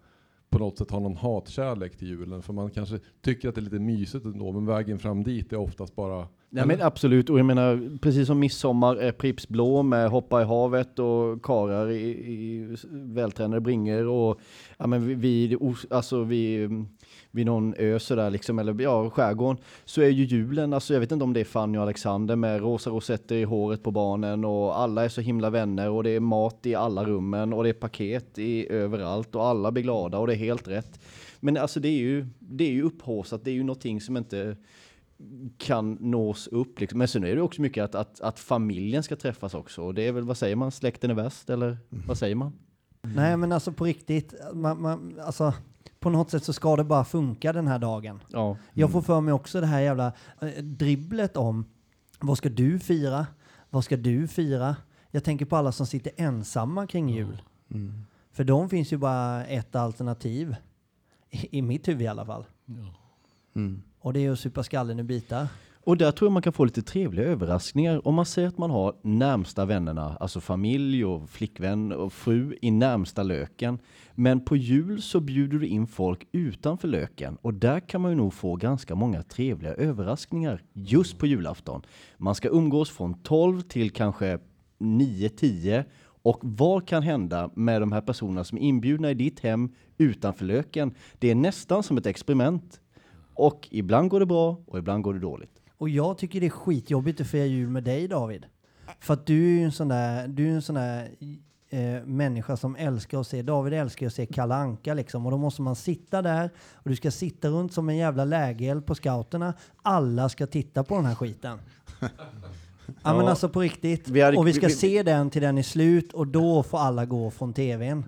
på 0.50 0.60
något 0.60 0.78
sätt 0.78 0.92
har 0.92 1.00
någon 1.00 1.16
hatkärlek 1.16 1.98
till 1.98 2.08
julen. 2.08 2.42
För 2.42 2.54
man 2.54 2.72
kanske 2.72 3.00
tycker 3.22 3.50
att 3.50 3.56
det 3.56 3.62
är 3.62 3.64
lite 3.64 3.80
mysigt 3.80 4.26
ändå, 4.26 4.52
men 4.52 4.66
vägen 4.66 5.00
fram 5.00 5.24
dit 5.24 5.54
är 5.54 5.58
oftast 5.58 5.96
bara 5.96 6.28
Nej 6.52 6.66
men 6.66 6.82
absolut, 6.82 7.30
och 7.30 7.40
jag 7.40 7.46
menar 7.46 7.98
precis 8.02 8.28
som 8.28 8.40
midsommar 8.40 8.96
är 8.96 9.12
Pripps 9.12 9.48
blå 9.48 9.84
med 9.84 10.10
hoppa 10.10 10.42
i 10.42 10.46
havet 10.46 11.00
och 11.00 11.44
karar 11.44 11.90
i, 11.90 12.10
i 12.10 12.76
vältränade 12.92 13.62
bringor 13.62 14.06
och 14.08 14.40
ja 14.78 14.88
men 14.88 15.20
vid, 15.20 15.58
alltså 15.90 16.24
vid, 16.24 16.86
vid 17.32 17.46
någon 17.46 17.74
ö 17.78 18.00
sådär 18.00 18.30
liksom, 18.30 18.60
eller 18.60 18.82
ja, 18.82 19.10
skärgården, 19.10 19.64
så 19.86 20.02
är 20.02 20.10
ju 20.10 20.24
julen, 20.24 20.74
alltså 20.74 20.94
jag 20.94 21.00
vet 21.00 21.12
inte 21.12 21.24
om 21.24 21.34
det 21.34 21.40
är 21.40 21.46
Fanny 21.46 21.78
och 21.78 21.84
Alexander 21.84 22.36
med 22.36 22.62
rosa 22.62 22.90
rosetter 22.90 23.36
i 23.36 23.44
håret 23.44 23.84
på 23.84 23.92
barnen 23.92 24.46
och 24.46 24.80
alla 24.80 25.06
är 25.06 25.10
så 25.10 25.22
himla 25.22 25.50
vänner 25.50 25.90
och 25.90 26.04
det 26.04 26.10
är 26.10 26.20
mat 26.20 26.66
i 26.66 26.76
alla 26.76 27.06
rummen 27.06 27.54
och 27.54 27.64
det 27.64 27.70
är 27.70 27.74
paket 27.74 28.40
i 28.40 28.72
överallt 28.72 29.36
och 29.36 29.46
alla 29.46 29.72
blir 29.72 29.84
glada 29.84 30.18
och 30.18 30.28
det 30.28 30.34
är 30.34 30.38
helt 30.38 30.68
rätt. 30.68 31.00
Men 31.40 31.58
alltså 31.58 31.80
det 31.80 31.88
är 31.88 32.00
ju, 32.00 32.26
det 32.40 32.64
är 32.64 32.72
ju 32.72 32.84
upphaussat, 32.84 33.44
det 33.44 33.52
är 33.52 33.56
ju 33.56 33.64
någonting 33.64 34.02
som 34.02 34.18
inte 34.18 34.56
kan 35.58 35.94
nås 35.94 36.48
upp. 36.48 36.80
Liksom. 36.80 37.00
Men 37.00 37.08
sen 37.08 37.24
är 37.24 37.36
det 37.36 37.42
också 37.42 37.62
mycket 37.62 37.84
att, 37.84 37.96
att, 37.96 38.22
att 38.22 38.40
familjen 38.40 39.04
ska 39.04 39.16
träffas 39.16 39.54
också. 39.54 39.84
Och 39.84 39.94
det 39.94 40.08
är 40.08 40.12
väl, 40.12 40.24
vad 40.24 40.38
säger 40.38 40.56
man, 40.56 40.72
släkten 40.72 41.12
är 41.12 41.16
bäst? 41.16 41.50
Eller 41.50 41.78
vad 41.90 42.18
säger 42.18 42.36
man? 42.36 42.54
Nej 43.02 43.38
men 43.38 43.52
alltså 43.52 43.72
på 43.72 43.86
riktigt, 43.86 44.34
man, 44.54 44.82
man, 44.82 45.20
alltså, 45.26 45.54
på 46.00 46.10
något 46.10 46.32
sätt 46.32 46.44
så 46.44 46.54
ska 46.54 46.76
det 46.76 46.84
bara 46.84 47.06
funka 47.06 47.54
den 47.54 47.68
här 47.68 47.80
dagen. 47.80 48.24
Ja. 48.30 48.58
Jag 48.74 48.92
får 48.92 49.02
för 49.02 49.22
mig 49.22 49.34
också 49.34 49.62
det 49.62 49.68
här 49.68 49.82
jävla 49.82 50.14
eh, 50.42 50.64
dribblet 50.64 51.38
om 51.38 51.66
vad 52.20 52.38
ska 52.38 52.50
du 52.50 52.80
fira? 52.80 53.28
Vad 53.70 53.84
ska 53.84 53.98
du 53.98 54.28
fira? 54.28 54.76
Jag 55.12 55.24
tänker 55.24 55.46
på 55.46 55.56
alla 55.56 55.72
som 55.72 55.88
sitter 55.88 56.12
ensamma 56.16 56.88
kring 56.88 57.10
jul. 57.10 57.42
Mm. 57.72 58.06
För 58.32 58.44
de 58.44 58.70
finns 58.70 58.94
ju 58.94 58.98
bara 58.98 59.46
ett 59.46 59.76
alternativ. 59.76 60.56
I, 61.30 61.58
i 61.58 61.62
mitt 61.62 61.88
huvud 61.88 62.02
i 62.02 62.08
alla 62.08 62.26
fall. 62.26 62.46
Mm. 63.56 63.82
Och 64.10 64.14
det 64.14 64.26
är 64.26 64.32
att 64.32 64.40
supa 64.40 64.64
skallen 64.64 65.00
i 65.00 65.04
bitar. 65.04 65.48
Och 65.84 65.98
där 65.98 66.12
tror 66.12 66.28
jag 66.28 66.34
man 66.34 66.42
kan 66.42 66.54
få 66.54 66.66
lite 66.66 66.82
trevliga 66.82 67.26
överraskningar. 67.26 68.08
Om 68.08 68.16
man 68.16 68.26
säger 68.26 68.48
att 68.48 68.58
man 68.58 68.72
har 68.72 68.96
närmsta 69.02 69.66
vännerna, 69.66 70.18
alltså 70.20 70.42
familj 70.42 71.06
och 71.06 71.30
flickvän 71.30 71.92
och 71.92 72.14
fru 72.14 72.58
i 72.62 72.72
närmsta 72.72 73.24
löken. 73.24 73.80
Men 74.16 74.46
på 74.46 74.56
jul 74.56 75.02
så 75.02 75.20
bjuder 75.20 75.58
du 75.60 75.68
in 75.68 75.88
folk 75.88 76.28
utanför 76.32 76.88
löken 76.88 77.38
och 77.42 77.54
där 77.54 77.80
kan 77.80 78.02
man 78.02 78.12
ju 78.12 78.18
nog 78.18 78.34
få 78.34 78.56
ganska 78.56 78.96
många 78.96 79.24
trevliga 79.24 79.74
överraskningar 79.74 80.64
just 80.74 81.18
på 81.18 81.28
julafton. 81.28 81.82
Man 82.18 82.36
ska 82.36 82.50
umgås 82.50 82.90
från 82.90 83.22
12 83.24 83.62
till 83.62 83.92
kanske 83.92 84.40
9-10 84.80 85.84
och 86.22 86.40
vad 86.42 86.88
kan 86.88 87.04
hända 87.04 87.50
med 87.56 87.82
de 87.82 87.92
här 87.92 88.02
personerna 88.02 88.44
som 88.44 88.58
är 88.58 88.62
inbjudna 88.62 89.12
i 89.12 89.14
ditt 89.14 89.40
hem 89.40 89.70
utanför 89.98 90.46
löken? 90.46 90.94
Det 91.20 91.32
är 91.32 91.36
nästan 91.36 91.84
som 91.84 91.98
ett 91.98 92.06
experiment. 92.06 92.80
Och 93.40 93.68
ibland 93.72 94.10
går 94.10 94.20
det 94.20 94.26
bra 94.26 94.58
och 94.66 94.78
ibland 94.78 95.04
går 95.04 95.14
det 95.14 95.20
dåligt. 95.20 95.62
Och 95.78 95.90
jag 95.90 96.18
tycker 96.18 96.40
det 96.40 96.46
är 96.46 96.50
skitjobbigt 96.50 97.22
att 97.22 97.28
fira 97.28 97.46
jul 97.46 97.70
med 97.70 97.84
dig 97.84 98.08
David. 98.08 98.46
För 99.00 99.14
att 99.14 99.26
du 99.26 99.46
är 99.46 99.60
ju 99.60 99.64
en 99.64 99.72
sån 99.72 99.88
där, 99.88 100.28
du 100.28 100.48
är 100.48 100.52
en 100.52 100.62
sån 100.62 100.76
där 100.76 101.10
eh, 101.70 102.04
människa 102.06 102.58
som 102.58 102.76
älskar 102.76 103.20
att 103.20 103.28
se, 103.28 103.42
David 103.42 103.74
älskar 103.74 104.08
att 104.08 104.14
se 104.14 104.26
Kalle 104.26 104.56
Anka 104.56 104.94
liksom. 104.94 105.26
Och 105.26 105.32
då 105.32 105.38
måste 105.38 105.62
man 105.62 105.76
sitta 105.76 106.22
där 106.22 106.50
och 106.74 106.90
du 106.90 106.96
ska 106.96 107.12
sitta 107.12 107.48
runt 107.48 107.74
som 107.74 107.90
en 107.90 107.98
jävla 107.98 108.26
lägereld 108.26 108.86
på 108.86 108.96
scouterna. 108.96 109.54
Alla 109.82 110.30
ska 110.30 110.48
titta 110.48 110.84
på 110.84 110.96
den 110.96 111.06
här 111.06 111.16
skiten. 111.16 111.60
Ja, 113.04 113.18
men 113.18 113.28
alltså 113.28 113.50
på 113.50 113.62
riktigt. 113.62 114.08
Vi 114.10 114.22
hade- 114.22 114.38
och 114.38 114.48
vi 114.48 114.54
ska 114.54 114.68
vi- 114.68 114.74
se 114.74 115.04
den 115.04 115.30
till 115.30 115.42
den 115.42 115.58
är 115.58 115.64
slut 115.64 116.14
och 116.14 116.28
då 116.28 116.64
får 116.64 116.78
alla 116.78 117.06
gå 117.06 117.32
från 117.32 117.54
tvn. 117.54 118.06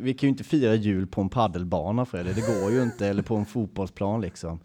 Vi 0.00 0.14
kan 0.14 0.26
ju 0.26 0.30
inte 0.30 0.44
fira 0.44 0.74
jul 0.74 1.06
på 1.06 1.20
en 1.20 1.28
paddelbana 1.28 2.04
Freddy, 2.06 2.32
det 2.32 2.60
går 2.60 2.72
ju 2.72 2.82
inte, 2.82 3.06
eller 3.06 3.22
på 3.22 3.36
en 3.36 3.46
fotbollsplan 3.46 4.20
liksom. 4.20 4.58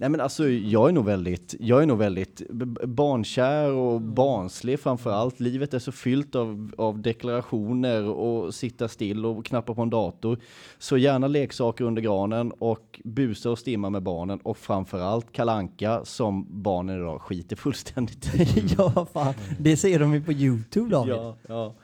Nej 0.00 0.08
men 0.08 0.20
alltså 0.20 0.48
jag 0.48 0.88
är 0.88 0.92
nog 0.92 1.04
väldigt, 1.04 1.54
jag 1.60 1.82
är 1.82 1.86
nog 1.86 1.98
väldigt 1.98 2.50
barnkär 2.84 3.70
och 3.70 4.00
barnslig 4.00 4.80
framför 4.80 5.10
allt. 5.10 5.40
Livet 5.40 5.74
är 5.74 5.78
så 5.78 5.92
fyllt 5.92 6.34
av, 6.34 6.74
av 6.78 7.02
deklarationer 7.02 8.04
och 8.04 8.54
sitta 8.54 8.88
still 8.88 9.26
och 9.26 9.44
knappa 9.44 9.74
på 9.74 9.82
en 9.82 9.90
dator. 9.90 10.38
Så 10.78 10.96
gärna 10.96 11.26
leksaker 11.26 11.84
under 11.84 12.02
granen 12.02 12.52
och 12.52 13.00
busa 13.04 13.50
och 13.50 13.58
stimma 13.58 13.90
med 13.90 14.02
barnen 14.02 14.38
och 14.38 14.56
framför 14.56 15.00
allt 15.00 15.32
kalanka 15.32 16.04
som 16.04 16.62
barnen 16.62 17.00
idag 17.00 17.20
skiter 17.22 17.56
fullständigt 17.56 18.34
i. 18.34 18.64
ja, 18.78 19.06
fan. 19.12 19.34
Det 19.58 19.76
ser 19.76 19.98
de 19.98 20.14
ju 20.14 20.22
på 20.22 20.32
Youtube 20.32 20.90
David. 20.90 21.14
ja, 21.14 21.36
ja. 21.48 21.74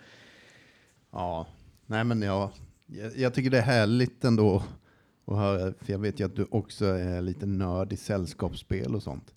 Ja, 1.13 1.47
nej 1.87 2.05
men 2.05 2.23
jag, 2.23 2.51
jag, 2.87 3.17
jag 3.17 3.35
tycker 3.35 3.51
det 3.51 3.59
är 3.59 3.63
härligt 3.63 4.25
ändå 4.25 4.63
att 5.27 5.37
höra, 5.37 5.73
för 5.81 5.93
jag 5.93 5.99
vet 5.99 6.21
ju 6.21 6.25
att 6.27 6.37
du 6.37 6.47
också 6.51 6.85
är 6.85 7.23
lite 7.23 7.47
nörd 7.47 7.93
i 7.93 7.97
sällskapsspel 7.97 8.95
och 8.95 9.03
sånt. 9.03 9.35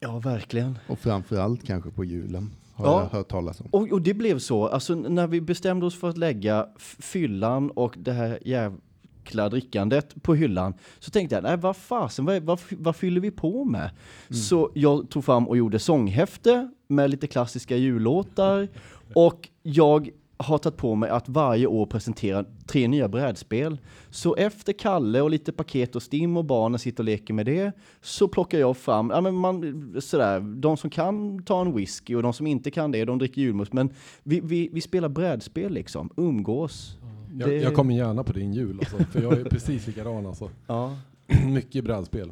ja, 0.00 0.18
verkligen. 0.18 0.78
Och 0.88 0.98
framförallt 0.98 1.66
kanske 1.66 1.90
på 1.90 2.04
julen, 2.04 2.50
har 2.74 2.86
Ja. 2.86 3.00
jag 3.02 3.18
hört 3.18 3.28
talas 3.28 3.60
om. 3.60 3.66
Och, 3.70 3.92
och 3.92 4.02
det 4.02 4.14
blev 4.14 4.38
så, 4.38 4.66
alltså 4.68 4.94
när 4.94 5.26
vi 5.26 5.40
bestämde 5.40 5.86
oss 5.86 5.94
för 6.00 6.08
att 6.08 6.18
lägga 6.18 6.66
fyllan 6.98 7.70
och 7.70 7.94
det 7.98 8.12
här 8.12 8.38
jäkla 8.44 9.48
drickandet 9.48 10.22
på 10.22 10.34
hyllan 10.34 10.74
så 10.98 11.10
tänkte 11.10 11.34
jag, 11.34 11.42
nej 11.42 11.56
vad 11.56 11.76
fasen, 11.76 12.24
vad, 12.24 12.42
vad, 12.42 12.60
vad 12.70 12.96
fyller 12.96 13.20
vi 13.20 13.30
på 13.30 13.64
med? 13.64 13.90
Så 14.30 14.70
jag 14.74 15.10
tog 15.10 15.24
fram 15.24 15.48
och 15.48 15.56
gjorde 15.56 15.78
sånghäfte 15.78 16.70
med 16.88 17.10
lite 17.10 17.26
klassiska 17.26 17.76
jullåtar 17.76 18.68
och 19.14 19.48
jag 19.62 20.10
har 20.42 20.58
tagit 20.58 20.76
på 20.76 20.94
mig 20.94 21.10
att 21.10 21.28
varje 21.28 21.66
år 21.66 21.86
presentera 21.86 22.44
tre 22.66 22.88
nya 22.88 23.08
brädspel. 23.08 23.78
Så 24.10 24.34
efter 24.36 24.72
Kalle 24.72 25.20
och 25.20 25.30
lite 25.30 25.52
paket 25.52 25.96
och 25.96 26.02
stim 26.02 26.36
och 26.36 26.44
barnen 26.44 26.78
sitter 26.78 27.00
och 27.02 27.04
leker 27.04 27.34
med 27.34 27.46
det 27.46 27.72
så 28.00 28.28
plockar 28.28 28.58
jag 28.58 28.76
fram, 28.76 29.10
ja 29.10 29.20
men 29.20 29.34
man, 29.34 29.94
sådär, 30.00 30.40
de 30.40 30.76
som 30.76 30.90
kan 30.90 31.42
ta 31.42 31.60
en 31.60 31.74
whisky 31.76 32.14
och 32.14 32.22
de 32.22 32.32
som 32.32 32.46
inte 32.46 32.70
kan 32.70 32.90
det, 32.90 33.04
de 33.04 33.18
dricker 33.18 33.42
julmust. 33.42 33.72
Men 33.72 33.90
vi, 34.22 34.40
vi, 34.40 34.68
vi 34.72 34.80
spelar 34.80 35.08
brädspel 35.08 35.72
liksom, 35.72 36.10
umgås. 36.16 36.96
Jag, 37.38 37.48
Det- 37.48 37.56
jag 37.56 37.74
kommer 37.74 37.94
gärna 37.94 38.24
på 38.24 38.32
din 38.32 38.52
jul 38.52 38.78
alltså, 38.78 38.96
för 38.96 39.22
jag 39.22 39.32
är 39.40 39.44
precis 39.44 39.86
likadan 39.86 40.26
alltså. 40.26 40.50
Ja. 40.66 40.96
Mycket 41.46 41.84
brädspel. 41.84 42.30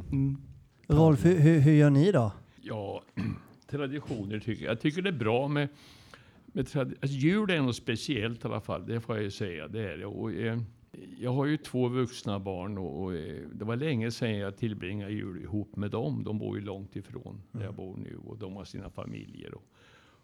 Rolf, 0.89 1.25
hur, 1.25 1.39
hur, 1.39 1.59
hur 1.61 1.73
gör 1.73 1.91
ni 1.91 2.13
då? 2.13 2.33
Ja, 2.63 3.03
traditioner 3.71 4.39
tycker 4.39 4.65
jag. 4.65 4.71
Jag 4.73 4.81
tycker 4.81 5.03
det 5.03 5.09
är 5.11 5.19
bra 5.19 5.49
med, 5.49 5.69
med 6.59 6.77
alltså, 6.77 7.17
jul 7.17 7.51
är 7.51 7.61
något 7.61 7.77
speciellt 7.77 8.45
i 8.45 8.49
alla 8.49 8.61
fall, 8.61 8.87
det 8.87 9.01
får 9.01 9.17
jag 9.17 9.25
ju 9.25 9.31
säga. 9.31 9.69
Det 9.69 9.93
är 9.93 9.97
det. 9.97 10.07
Och, 10.07 10.33
eh, 10.33 10.59
jag 11.19 11.33
har 11.33 11.47
ju 11.47 11.57
två 11.57 11.89
vuxna 11.89 12.41
barn 12.41 12.79
och, 12.79 13.03
och 13.03 13.15
eh, 13.15 13.43
det 13.53 13.65
var 13.65 13.77
länge 13.77 14.11
sedan 14.11 14.39
jag 14.39 14.57
tillbringade 14.57 15.13
jul 15.13 15.43
ihop 15.43 15.77
med 15.77 15.91
dem. 15.91 16.25
De 16.25 16.39
bor 16.39 16.59
ju 16.59 16.65
långt 16.65 16.97
ifrån 16.97 17.43
där 17.53 17.65
jag 17.65 17.75
bor 17.75 17.97
nu 17.97 18.19
och 18.27 18.39
de 18.39 18.57
har 18.57 18.65
sina 18.65 18.91
familjer. 18.91 19.55
Och, 19.55 19.65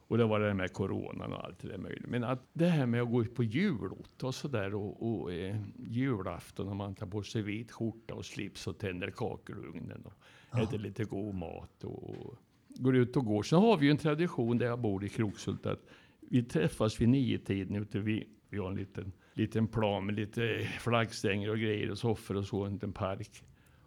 och 0.08 0.18
det 0.18 0.24
var 0.24 0.40
det 0.40 0.54
med 0.54 0.72
coronan 0.72 1.32
och 1.32 1.44
allt 1.44 1.58
det 1.58 1.68
där 1.68 1.78
möjligt. 1.78 2.06
Men 2.08 2.24
att 2.24 2.48
det 2.52 2.66
här 2.66 2.86
med 2.86 3.02
att 3.02 3.10
gå 3.10 3.22
ut 3.22 3.34
på 3.34 3.44
julot 3.44 4.22
och 4.22 4.34
sådär 4.34 4.74
och, 4.74 5.22
och 5.22 5.32
eh, 5.32 5.56
julafton 5.88 6.66
när 6.66 6.74
man 6.74 6.94
tar 6.94 7.06
på 7.06 7.22
sig 7.22 7.42
vit 7.42 7.72
skjorta 7.72 8.14
och 8.14 8.24
slips 8.24 8.66
och 8.66 8.78
tänder 8.78 9.10
kakor 9.10 9.64
i 9.64 9.68
ugnen 9.68 10.04
och 10.04 10.58
äter 10.58 10.78
lite 10.78 11.04
god 11.04 11.34
mat 11.34 11.84
och, 11.84 12.10
och 12.10 12.36
går 12.68 12.96
ut 12.96 13.16
och 13.16 13.24
går. 13.24 13.42
Sen 13.42 13.58
har 13.58 13.76
vi 13.76 13.86
ju 13.86 13.90
en 13.90 13.96
tradition 13.96 14.58
där 14.58 14.66
jag 14.66 14.78
bor 14.78 15.04
i 15.04 15.08
Krokshult 15.08 15.66
att 15.66 15.86
vi 16.30 16.42
träffas 16.42 17.00
vid 17.00 17.08
nio-tiden 17.08 17.76
ute 17.76 17.98
vid, 17.98 18.24
vi 18.50 18.58
har 18.58 18.70
en 18.70 18.76
liten, 18.76 19.12
liten 19.34 19.68
plan 19.68 20.06
med 20.06 20.14
lite 20.14 20.68
flaggstänger 20.80 21.50
och 21.50 21.58
grejer 21.58 21.90
och 21.90 21.98
soffor 21.98 22.36
och 22.36 22.46
så, 22.46 22.64
en 22.64 22.72
liten 22.72 22.92
park. 22.92 23.44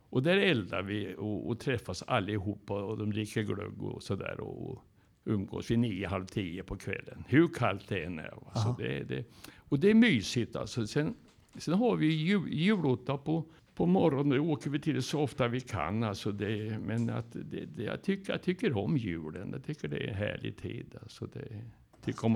Och 0.09 0.23
där 0.23 0.37
eldar 0.37 0.81
vi 0.81 1.15
och, 1.17 1.49
och 1.49 1.59
träffas 1.59 2.03
allihopa 2.03 2.83
och 2.83 2.97
de 2.97 3.11
dricker 3.11 3.43
glögg 3.43 3.83
och 3.83 4.03
sådär 4.03 4.39
och, 4.39 4.71
och 4.71 4.83
umgås 5.25 5.71
vid 5.71 5.79
nio, 5.79 6.07
halv 6.07 6.25
tio 6.25 6.63
på 6.63 6.77
kvällen. 6.77 7.23
Hur 7.27 7.47
kallt 7.47 7.89
det 7.89 8.03
än 8.03 8.19
är. 8.19 8.31
va. 8.31 8.51
Så 8.55 8.75
det, 8.81 9.03
det, 9.03 9.25
och 9.57 9.79
det 9.79 9.89
är 9.89 9.93
mysigt 9.93 10.55
alltså. 10.55 10.87
Sen, 10.87 11.15
sen 11.57 11.73
har 11.73 11.95
vi 11.95 12.07
jul, 12.07 12.53
julotta 12.53 13.17
på, 13.17 13.45
på 13.75 13.85
morgonen. 13.85 14.29
Det 14.29 14.39
åker 14.39 14.69
vi 14.69 14.79
till 14.79 15.03
så 15.03 15.21
ofta 15.21 15.47
vi 15.47 15.61
kan. 15.61 16.03
Alltså 16.03 16.31
det, 16.31 16.79
men 16.79 17.09
att 17.09 17.31
det, 17.31 17.65
det, 17.65 17.83
jag, 17.83 18.03
tycker, 18.03 18.33
jag 18.33 18.41
tycker 18.41 18.77
om 18.77 18.97
julen. 18.97 19.49
Jag 19.51 19.63
tycker 19.63 19.87
det 19.87 19.97
är 19.97 20.07
en 20.07 20.15
härlig 20.15 20.57
tid. 20.57 20.95
Alltså 21.01 21.25
det, 21.25 21.61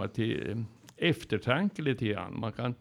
till 0.07 0.49
eh, 0.49 0.57
eftertanke 1.09 1.81
lite 1.81 2.05
grann. 2.05 2.39
Man 2.39 2.51
kan 2.51 2.75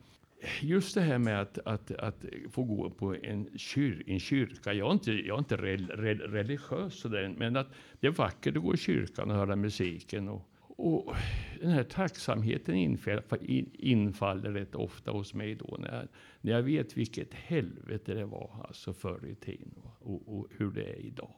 just 0.61 0.95
det 0.95 1.01
här 1.01 1.19
med 1.19 1.41
att, 1.41 1.59
att, 1.59 1.91
att 1.91 2.25
få 2.51 2.65
gå 2.65 2.91
på 2.91 3.15
en, 3.15 3.59
kyr, 3.59 4.03
en 4.07 4.21
kyrka. 4.21 4.73
Jag 4.73 4.89
är 4.89 4.93
inte, 4.93 5.13
jag 5.13 5.35
är 5.35 5.39
inte 5.39 5.57
rel, 5.57 5.89
rel, 5.89 6.19
religiös 6.21 6.95
sådär, 7.01 7.35
men 7.39 7.57
att 7.57 7.69
det 8.01 8.07
är 8.07 8.11
vackert 8.11 8.57
att 8.57 8.63
gå 8.63 8.75
i 8.75 8.77
kyrkan 8.77 9.31
och 9.31 9.37
höra 9.37 9.57
musiken. 9.57 10.29
Och, 10.29 10.49
och 10.61 11.15
den 11.61 11.71
här 11.71 11.83
tacksamheten 11.83 12.75
infaller, 12.75 13.51
in- 13.51 13.71
infaller 13.75 14.51
rätt 14.51 14.75
ofta 14.75 15.11
hos 15.11 15.35
mig 15.35 15.55
då 15.55 15.77
när 15.81 15.95
jag, 15.99 16.09
när 16.41 16.53
jag 16.53 16.63
vet 16.63 16.97
vilket 16.97 17.35
helvete 17.35 18.15
det 18.15 18.25
var 18.27 18.65
alltså 18.69 18.93
förr 18.93 19.27
i 19.27 19.35
tiden 19.35 19.75
och, 20.01 20.39
och 20.39 20.47
hur 20.57 20.71
det 20.71 20.85
är 20.85 21.01
idag. 21.01 21.35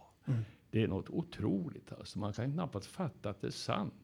Det 0.70 0.82
är 0.82 0.88
något 0.88 1.10
otroligt. 1.10 1.92
Alltså. 1.92 2.18
Man 2.18 2.32
kan 2.32 2.52
knappast 2.52 2.86
fatta 2.86 3.30
att 3.30 3.40
det 3.40 3.46
är 3.46 3.50
sant. 3.50 3.94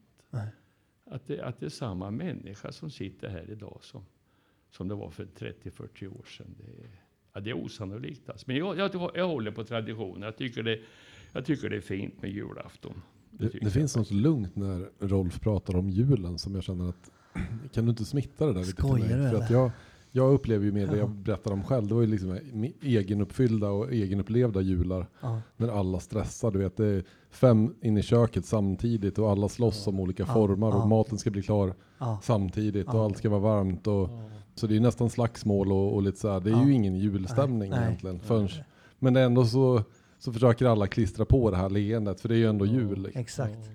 Att 1.09 1.27
det, 1.27 1.41
att 1.41 1.59
det 1.59 1.65
är 1.65 1.69
samma 1.69 2.11
människa 2.11 2.71
som 2.71 2.91
sitter 2.91 3.29
här 3.29 3.51
idag 3.51 3.79
som, 3.81 4.05
som 4.71 4.87
det 4.87 4.95
var 4.95 5.09
för 5.09 5.25
30-40 5.25 6.19
år 6.19 6.25
sedan. 6.25 6.55
Det 6.57 6.83
är, 6.83 6.89
ja, 7.33 7.39
det 7.39 7.49
är 7.49 7.53
osannolikt. 7.53 8.29
Alltså. 8.29 8.43
Men 8.47 8.55
jag, 8.55 8.77
jag, 8.77 9.11
jag 9.15 9.27
håller 9.27 9.51
på 9.51 9.63
traditionen. 9.63 10.21
Jag 10.21 10.37
tycker, 10.37 10.63
det, 10.63 10.79
jag 11.31 11.45
tycker 11.45 11.69
det 11.69 11.77
är 11.77 11.81
fint 11.81 12.21
med 12.21 12.31
julafton. 12.31 13.01
Det, 13.31 13.49
det 13.61 13.71
finns 13.71 13.95
något 13.95 14.11
lugnt 14.11 14.55
när 14.55 14.89
Rolf 14.99 15.39
pratar 15.39 15.75
om 15.75 15.89
julen 15.89 16.37
som 16.37 16.55
jag 16.55 16.63
känner 16.63 16.89
att 16.89 17.11
kan 17.73 17.85
du 17.85 17.89
inte 17.89 18.05
smitta 18.05 18.45
det 18.45 18.53
där 18.53 18.59
lite 18.59 18.71
Skojar 18.71 19.07
till 19.07 19.17
mig? 19.17 19.31
För 19.31 19.37
att 19.37 19.49
jag, 19.49 19.71
jag 20.11 20.33
upplever 20.33 20.65
ju 20.65 20.71
mer 20.71 20.85
det 20.87 20.91
Ja. 20.93 20.97
jag 20.97 21.09
berättar 21.09 21.51
om 21.51 21.63
själv. 21.63 21.87
Det 21.87 21.93
var 21.93 22.01
ju 22.01 22.07
liksom 22.07 22.39
egenuppfyllda 22.81 23.69
och 23.69 23.91
egenupplevda 23.93 24.61
jular. 24.61 25.07
Ja. 25.21 25.41
När 25.57 25.67
alla 25.67 25.99
stressar. 25.99 26.51
Du 26.51 26.59
vet, 26.59 26.77
det 26.77 26.85
är 26.85 27.03
fem 27.31 27.73
in 27.81 27.97
i 27.97 28.01
köket 28.01 28.45
samtidigt 28.45 29.19
och 29.19 29.29
alla 29.31 29.49
slåss 29.49 29.87
om 29.87 29.99
olika 29.99 30.23
Ja. 30.27 30.33
former 30.33 30.67
Ja. 30.67 30.73
och 30.81 30.87
maten 30.89 31.17
ska 31.17 31.29
bli 31.31 31.41
klar 31.41 31.73
Ja. 31.99 32.19
samtidigt 32.23 32.87
och 32.87 33.03
allt 33.03 33.17
ska 33.17 33.29
vara 33.29 33.39
varmt. 33.39 33.87
Och, 33.87 34.09
Så 34.55 34.67
det 34.67 34.75
är 34.75 34.79
nästan 34.79 35.09
slagsmål 35.09 35.71
och, 35.71 35.93
och 35.95 36.03
lite 36.03 36.17
så 36.19 36.31
här. 36.31 36.39
Det 36.39 36.49
är 36.49 36.53
Ja. 36.53 36.65
ju 36.65 36.73
ingen 36.73 36.95
julstämning 36.95 37.69
Nej, 37.69 37.79
nej. 37.79 37.87
egentligen. 37.87 38.19
Förrän, 38.19 38.49
men 38.99 39.15
ändå 39.15 39.45
så, 39.45 39.83
så 40.19 40.33
försöker 40.33 40.65
alla 40.65 40.87
klistra 40.87 41.25
på 41.25 41.51
det 41.51 41.57
här 41.57 41.69
leendet 41.69 42.21
för 42.21 42.29
det 42.29 42.35
är 42.35 42.39
ju 42.39 42.45
ändå 42.49 42.65
jul. 42.65 43.01
liksom. 43.03 43.21
Exakt. 43.21 43.69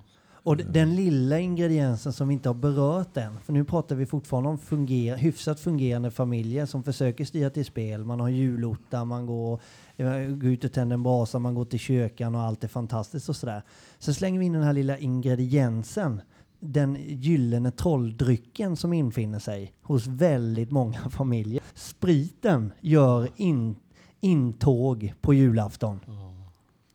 Och 0.45 0.57
d- 0.57 0.65
den 0.71 0.97
lilla 0.97 1.39
ingrediensen 1.39 2.13
som 2.13 2.29
vi 2.29 2.35
inte 2.35 2.49
har 2.49 2.55
berört 2.55 3.17
än, 3.17 3.41
för 3.41 3.53
nu 3.53 3.65
pratar 3.65 3.97
vi 3.97 4.07
fortfarande 4.07 4.49
om 4.49 4.59
funger, 4.59 5.17
hyfsat 5.17 5.61
fungerande 5.61 6.11
familjer 6.11 6.67
som 6.67 6.83
försöker 6.83 7.25
styra 7.25 7.51
till 7.51 7.65
spel. 7.65 8.05
Man 8.05 8.21
har 8.21 8.29
julottar, 8.29 9.05
man 9.05 9.27
går, 9.27 9.61
eh, 9.97 10.07
går 10.27 10.51
ut 10.51 10.65
och 10.65 10.73
tänder 10.73 10.95
en 10.95 11.03
brasa, 11.03 11.39
man 11.39 11.55
går 11.55 11.65
till 11.65 11.79
kyrkan 11.79 12.35
och 12.35 12.41
allt 12.41 12.65
är 12.65 12.69
fantastiskt 12.69 13.29
och 13.29 13.37
sådär. 13.37 13.63
Så 13.99 14.15
slänger 14.15 14.39
vi 14.41 14.47
in 14.47 14.53
den 14.53 14.63
här 14.63 14.73
lilla 14.73 14.99
ingrediensen, 14.99 16.21
den 16.61 16.97
gyllene 17.09 17.71
trolldrycken 17.71 18.77
som 18.77 18.93
infinner 18.93 19.39
sig 19.39 19.73
hos 19.83 20.07
väldigt 20.07 20.71
många 20.71 20.99
familjer. 21.11 21.63
Spriten 21.75 22.73
gör 22.81 23.29
in, 23.37 23.77
intåg 24.21 25.15
på 25.21 25.35
julafton. 25.35 26.01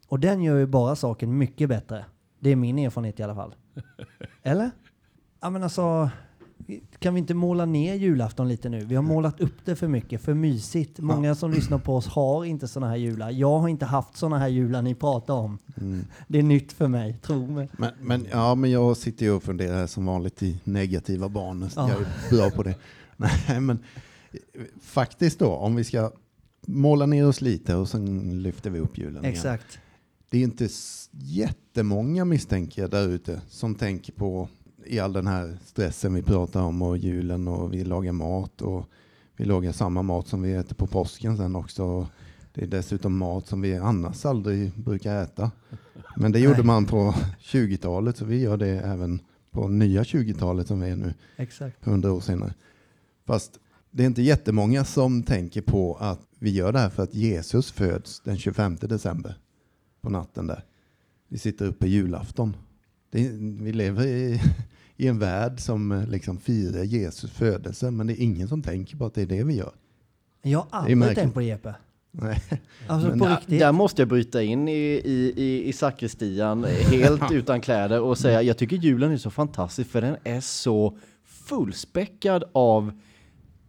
Och 0.08 0.20
den 0.20 0.42
gör 0.42 0.58
ju 0.58 0.66
bara 0.66 0.96
saken 0.96 1.38
mycket 1.38 1.70
bättre. 1.70 2.06
Det 2.40 2.50
är 2.50 2.56
min 2.56 2.80
erfarenhet 2.80 3.20
i 3.20 3.24
alla 3.24 3.36
fall. 3.36 3.56
Eller? 4.44 4.72
Ja 5.42 5.50
men 5.50 5.64
alltså, 5.64 6.10
kan 7.00 7.14
vi 7.14 7.20
inte 7.20 7.34
måla 7.34 7.66
ner 7.66 7.96
julafton 7.96 8.48
lite 8.48 8.70
nu? 8.70 8.86
Vi 8.86 8.96
har 8.96 9.04
målat 9.04 9.42
upp 9.42 9.66
det 9.66 9.76
för 9.76 9.88
mycket, 9.88 10.22
för 10.22 10.34
mysigt. 10.34 11.00
Många 11.00 11.36
som 11.36 11.52
lyssnar 11.52 11.78
på 11.78 11.96
oss 11.96 12.08
har 12.08 12.46
inte 12.46 12.68
sådana 12.68 12.90
här 12.90 12.98
jular. 12.98 13.32
Jag 13.32 13.60
har 13.60 13.68
inte 13.68 13.86
haft 13.86 14.18
sådana 14.18 14.38
här 14.40 14.48
jular 14.48 14.82
ni 14.82 14.96
pratar 14.96 15.34
om. 15.34 15.58
Mm. 15.78 16.06
Det 16.28 16.40
är 16.40 16.44
nytt 16.44 16.72
för 16.72 16.88
mig, 16.88 17.18
tro 17.22 17.48
mig. 17.48 17.70
Men, 17.78 17.92
men, 18.02 18.28
ja, 18.32 18.56
men 18.56 18.72
jag 18.72 18.98
sitter 18.98 19.26
ju 19.26 19.32
och 19.32 19.44
funderar 19.44 19.88
som 19.88 20.06
vanligt 20.06 20.44
i 20.44 20.60
negativa 20.64 21.30
banor. 21.30 21.70
Ja. 21.76 21.90
Jag 21.90 22.02
är 22.02 22.38
bra 22.38 22.50
på 22.50 22.64
det. 22.64 22.76
Nej, 23.18 23.60
men 23.60 23.80
faktiskt 24.82 25.40
då, 25.40 25.48
om 25.48 25.76
vi 25.76 25.84
ska 25.84 26.12
måla 26.68 27.06
ner 27.06 27.28
oss 27.28 27.42
lite 27.42 27.76
och 27.76 27.90
sen 27.90 28.44
lyfter 28.44 28.70
vi 28.70 28.80
upp 28.80 28.98
julen 28.98 29.26
igen. 29.26 29.58
Det 30.30 30.38
är 30.38 30.44
inte 30.44 30.70
jättemånga 31.12 32.26
misstänker 32.26 32.82
jag 32.82 32.92
där 32.92 33.08
ute 33.08 33.42
som 33.50 33.76
tänker 33.76 34.14
på 34.14 34.50
i 34.86 35.00
all 35.00 35.14
den 35.14 35.28
här 35.28 35.58
stressen 35.66 36.14
vi 36.14 36.24
pratar 36.24 36.62
om 36.62 36.82
och 36.82 36.98
julen 36.98 37.48
och 37.48 37.74
vi 37.74 37.84
lagar 37.84 38.12
mat 38.12 38.62
och 38.62 38.86
vi 39.36 39.46
lagar 39.46 39.72
samma 39.72 40.02
mat 40.02 40.28
som 40.28 40.42
vi 40.42 40.54
äter 40.54 40.76
på 40.76 40.88
påsken 40.88 41.38
sen 41.38 41.56
också. 41.56 42.08
Det 42.54 42.62
är 42.62 42.68
dessutom 42.68 43.18
mat 43.18 43.48
som 43.48 43.62
vi 43.62 43.76
annars 43.76 44.26
aldrig 44.26 44.72
brukar 44.74 45.24
äta. 45.24 45.52
Men 46.18 46.32
det 46.32 46.40
gjorde 46.40 46.64
man 46.64 46.86
på 46.86 47.16
20-talet 47.42 48.18
så 48.18 48.26
vi 48.26 48.42
gör 48.42 48.58
det 48.58 48.80
även 48.80 49.22
på 49.52 49.68
nya 49.68 50.04
20-talet 50.04 50.68
som 50.68 50.82
vi 50.82 50.90
är 50.90 50.96
nu 50.96 51.14
Exakt. 51.38 51.88
100 51.88 52.14
år 52.14 52.20
senare. 52.20 52.54
Fast 53.26 53.60
det 53.92 54.04
är 54.04 54.08
inte 54.08 54.22
jättemånga 54.22 54.86
som 54.86 55.24
tänker 55.24 55.62
på 55.62 55.96
att 56.00 56.20
vi 56.40 56.50
gör 56.50 56.72
det 56.72 56.80
här 56.80 56.90
för 56.90 57.04
att 57.04 57.14
Jesus 57.14 57.72
föds 57.72 58.20
den 58.20 58.38
25 58.38 58.76
december 58.82 59.38
på 60.02 60.10
natten 60.10 60.48
där. 60.48 60.64
Vi 61.28 61.38
sitter 61.38 61.66
uppe 61.66 61.88
julafton. 61.88 62.56
Det 63.12 63.26
är, 63.26 63.64
vi 63.64 63.72
lever 63.72 64.06
i, 64.06 64.42
i 64.98 65.08
en 65.08 65.20
värld 65.20 65.60
som 65.60 65.92
eh, 65.92 66.08
liksom 66.08 66.38
firar 66.38 66.84
Jesus 66.84 67.32
födelse 67.32 67.92
men 67.92 68.08
det 68.08 68.14
är 68.14 68.24
ingen 68.24 68.48
som 68.48 68.62
tänker 68.62 68.98
på 68.98 69.06
att 69.06 69.14
det 69.14 69.22
är 69.22 69.26
det 69.26 69.44
vi 69.44 69.56
gör. 69.56 69.72
Jag 70.42 70.60
har 70.60 70.68
aldrig 70.80 71.16
tänkt 71.16 71.34
på 71.34 71.40
det 71.40 71.46
Jeppe. 71.46 71.76
Nej. 72.12 72.44
Alltså 72.88 73.16
Men 73.16 73.30
riktigt. 73.30 73.60
Där 73.60 73.72
måste 73.72 74.02
jag 74.02 74.10
bryta 74.10 74.44
in 74.44 74.68
i, 74.68 75.02
i, 75.06 75.34
i, 75.38 75.68
i 75.68 75.74
sakristian 75.74 76.64
helt 76.64 77.32
utan 77.32 77.62
kläder 77.62 78.02
och 78.02 78.18
säga 78.18 78.42
jag 78.42 78.58
tycker 78.58 78.76
julen 78.78 79.12
är 79.12 79.18
så 79.18 79.32
fantastisk 79.32 79.90
för 79.90 80.02
den 80.02 80.16
är 80.24 80.42
så 80.42 80.98
fullspäckad 81.26 82.44
av 82.52 83.00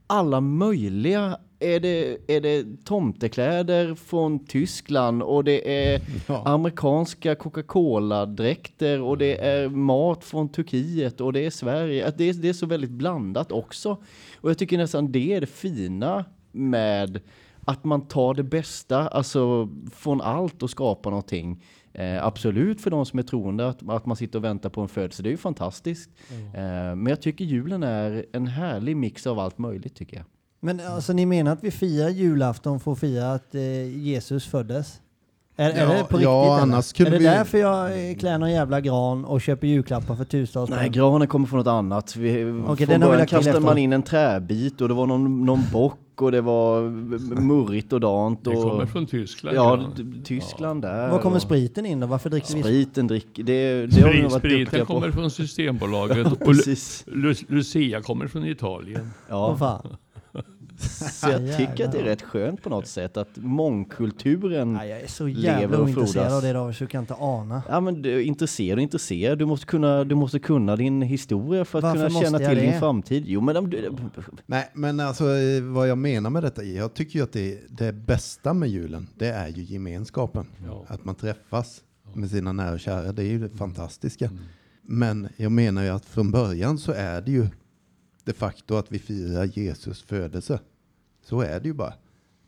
alla 0.06 0.40
möjliga 0.40 1.38
är 1.60 1.80
det, 1.80 2.16
är 2.36 2.40
det 2.40 2.84
tomtekläder 2.84 3.94
från 3.94 4.46
Tyskland 4.46 5.22
och 5.22 5.44
det 5.44 5.88
är 5.90 6.00
Ja. 6.26 6.42
amerikanska 6.46 7.34
Coca-Cola-dräkter 7.34 9.00
och 9.00 9.18
det 9.18 9.44
är 9.44 9.68
mat 9.68 10.24
från 10.24 10.48
Turkiet 10.48 11.20
och 11.20 11.32
det 11.32 11.46
är 11.46 11.50
Sverige. 11.50 12.08
Att 12.08 12.18
det, 12.18 12.28
är, 12.28 12.34
det 12.34 12.48
är 12.48 12.52
så 12.52 12.66
väldigt 12.66 12.90
blandat 12.90 13.52
också. 13.52 13.96
Och 14.40 14.50
jag 14.50 14.58
tycker 14.58 14.78
nästan 14.78 15.12
det 15.12 15.32
är 15.32 15.40
det 15.40 15.46
fina 15.46 16.24
med 16.52 17.20
att 17.64 17.84
man 17.84 18.00
tar 18.08 18.34
det 18.34 18.42
bästa, 18.42 19.08
alltså 19.08 19.68
från 19.94 20.20
allt 20.20 20.62
och 20.62 20.70
skapar 20.70 21.10
någonting. 21.10 21.64
Eh, 21.92 22.26
absolut 22.26 22.80
för 22.80 22.90
de 22.90 23.06
som 23.06 23.18
är 23.18 23.22
troende 23.22 23.68
att, 23.68 23.88
att 23.88 24.06
man 24.06 24.16
sitter 24.16 24.38
och 24.38 24.44
väntar 24.44 24.70
på 24.70 24.80
en 24.80 24.88
födelse, 24.88 25.22
det 25.22 25.28
är 25.28 25.30
ju 25.30 25.36
fantastiskt. 25.36 26.10
Eh, 26.30 26.62
men 26.96 27.06
jag 27.06 27.22
tycker 27.22 27.44
julen 27.44 27.82
är 27.82 28.26
en 28.32 28.46
härlig 28.46 28.96
mix 28.96 29.26
av 29.26 29.38
allt 29.38 29.58
möjligt 29.58 29.94
tycker 29.94 30.16
jag. 30.16 30.26
Men 30.60 30.80
alltså 30.80 31.12
ni 31.12 31.26
menar 31.26 31.52
att 31.52 31.64
vi 31.64 31.70
firar 31.70 32.08
julafton 32.08 32.80
för 32.80 32.92
att 32.92 32.98
fira 33.00 33.32
att 33.32 33.54
eh, 33.54 33.98
Jesus 33.98 34.46
föddes? 34.46 35.00
Är, 35.56 35.70
är 35.70 35.80
Ja, 35.82 35.88
det 35.92 36.04
på 36.04 36.16
riktigt 36.16 36.22
ja, 36.22 36.60
annars 36.60 36.92
kunde 36.92 37.08
Är 37.10 37.12
det 37.12 37.18
vi- 37.18 37.24
därför 37.24 37.58
jag 37.58 38.10
eh, 38.10 38.16
klär 38.16 38.38
någon 38.38 38.50
jävla 38.52 38.80
gran 38.80 39.24
och 39.24 39.40
köper 39.40 39.66
julklappar 39.66 40.14
för 40.16 40.24
tusentals 40.24 40.70
Nej, 40.70 40.88
granen 40.88 41.28
kommer 41.28 41.46
från 41.46 41.58
något 41.58 41.66
annat. 41.66 42.16
Vi, 42.16 42.32
från 42.44 42.76
den 42.76 42.88
har 42.88 42.98
vi 42.98 42.98
början 42.98 43.26
kastade 43.26 43.60
man 43.60 43.78
in 43.78 43.92
en 43.92 44.02
träbit 44.02 44.80
och 44.80 44.88
det 44.88 44.94
var 44.94 45.06
någon, 45.06 45.46
någon 45.46 45.60
bock 45.72 45.98
och 46.22 46.32
det 46.32 46.40
var 46.40 46.82
murrigt 47.40 47.92
och 47.92 48.00
dant. 48.00 48.44
Det 48.44 48.50
Och, 48.50 48.70
kommer 48.70 48.86
från 48.86 49.06
Tyskland. 49.06 49.56
Ja, 49.56 49.84
Tyskland 50.24 50.82
där. 50.82 51.08
Var 51.10 51.18
kommer 51.18 51.36
och- 51.36 51.42
spriten 51.42 51.86
in 51.86 52.00
då? 52.00 52.06
Varför 52.06 52.30
dricker 52.30 52.54
vi 52.54 52.62
Spriten 52.62 53.06
dricker, 53.06 53.42
det, 53.42 53.86
det 53.86 54.00
har 54.02 54.08
vi 54.08 54.14
Sprit, 54.18 54.32
varit 54.32 54.38
spriten 54.40 54.86
på. 54.86 54.92
kommer 54.94 55.10
från 55.10 55.30
Systembolaget 55.40 56.26
och 56.26 56.32
Lu- 56.32 56.44
Precis. 56.44 57.04
Lu- 57.06 57.44
Lucia 57.48 58.00
kommer 58.02 58.26
från 58.28 58.44
Italien. 58.46 59.10
Ja, 59.28 59.56
fan. 59.56 59.96
Så 61.12 61.28
jag 61.30 61.56
tycker 61.56 61.84
att 61.84 61.92
det 61.92 61.98
är 61.98 62.04
rätt 62.04 62.22
skönt 62.22 62.62
på 62.62 62.68
något 62.70 62.86
sätt 62.86 63.16
att 63.16 63.28
mångkulturen 63.36 64.72
Nej, 64.72 64.88
jag 64.88 65.00
är 65.00 65.06
så 65.06 65.26
Lever 65.26 65.42
jävla 65.60 65.78
och 65.78 65.84
ointresserad 65.84 66.12
frodas. 66.26 66.32
av 66.32 66.42
det 66.42 66.52
David 66.52 66.76
så 66.76 66.84
du 66.84 66.88
kan 66.88 67.00
inte 67.00 67.14
ana. 67.14 67.62
Ja 67.68 67.80
men 67.80 68.02
du 68.02 68.16
är 68.16 68.20
intresserad 68.20 68.78
och 68.78 68.82
intresserad. 68.82 69.38
Du 69.38 69.46
måste 69.46 69.66
kunna, 69.66 70.04
du 70.04 70.14
måste 70.14 70.38
kunna 70.38 70.76
din 70.76 71.02
historia 71.02 71.64
för 71.64 71.78
att 71.78 71.82
Varför 71.82 72.08
kunna 72.08 72.20
känna 72.20 72.38
till 72.38 72.58
din 72.58 72.70
det? 72.70 72.78
framtid. 72.78 73.24
Jo 73.26 73.40
men 73.40 73.56
om 73.56 73.70
du, 73.70 73.90
Nej, 74.46 74.70
men 74.74 75.00
alltså 75.00 75.24
eh, 75.36 75.62
vad 75.62 75.88
jag 75.88 75.98
menar 75.98 76.30
med 76.30 76.42
detta, 76.42 76.62
jag 76.64 76.94
tycker 76.94 77.18
ju 77.18 77.22
att 77.22 77.32
det, 77.32 77.60
det 77.68 77.92
bästa 77.92 78.54
med 78.54 78.68
julen, 78.68 79.08
det 79.18 79.28
är 79.28 79.48
ju 79.48 79.62
gemenskapen. 79.62 80.46
Ja. 80.66 80.84
Att 80.88 81.04
man 81.04 81.14
träffas 81.14 81.80
med 82.14 82.30
sina 82.30 82.52
nära 82.52 82.72
och 82.72 82.80
kära, 82.80 83.12
det 83.12 83.22
är 83.22 83.26
ju 83.26 83.48
det 83.48 83.56
fantastiska. 83.56 84.30
Men 84.82 85.28
jag 85.36 85.52
menar 85.52 85.82
ju 85.82 85.88
att 85.88 86.04
från 86.04 86.30
början 86.30 86.78
så 86.78 86.92
är 86.92 87.20
det 87.20 87.30
ju 87.30 87.46
de 88.24 88.32
facto 88.32 88.74
att 88.76 88.92
vi 88.92 88.98
firar 88.98 89.44
Jesus 89.44 90.02
födelse. 90.02 90.60
Så 91.30 91.40
är 91.40 91.60
det 91.60 91.68
ju 91.68 91.74
bara. 91.74 91.94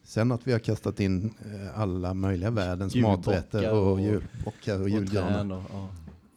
Sen 0.05 0.33
att 0.33 0.47
vi 0.47 0.53
har 0.53 0.59
kastat 0.59 1.01
in 1.01 1.35
eh, 1.53 1.81
alla 1.81 2.15
möjliga 2.15 2.51
världens 2.51 2.95
maträtter 2.97 3.73
och 3.73 3.93
och- 3.93 4.01
julbockar 4.01 4.75
och 4.77 4.81
och 4.83 4.89
julgranar. 4.89 5.57
och, 5.57 5.63
ja. 5.73 5.89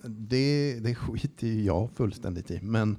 Det, 0.07 0.79
det 0.79 0.95
skiter 0.95 1.47
ju 1.47 1.63
jag 1.63 1.89
fullständigt 1.95 2.51
i. 2.51 2.59
Men 2.61 2.97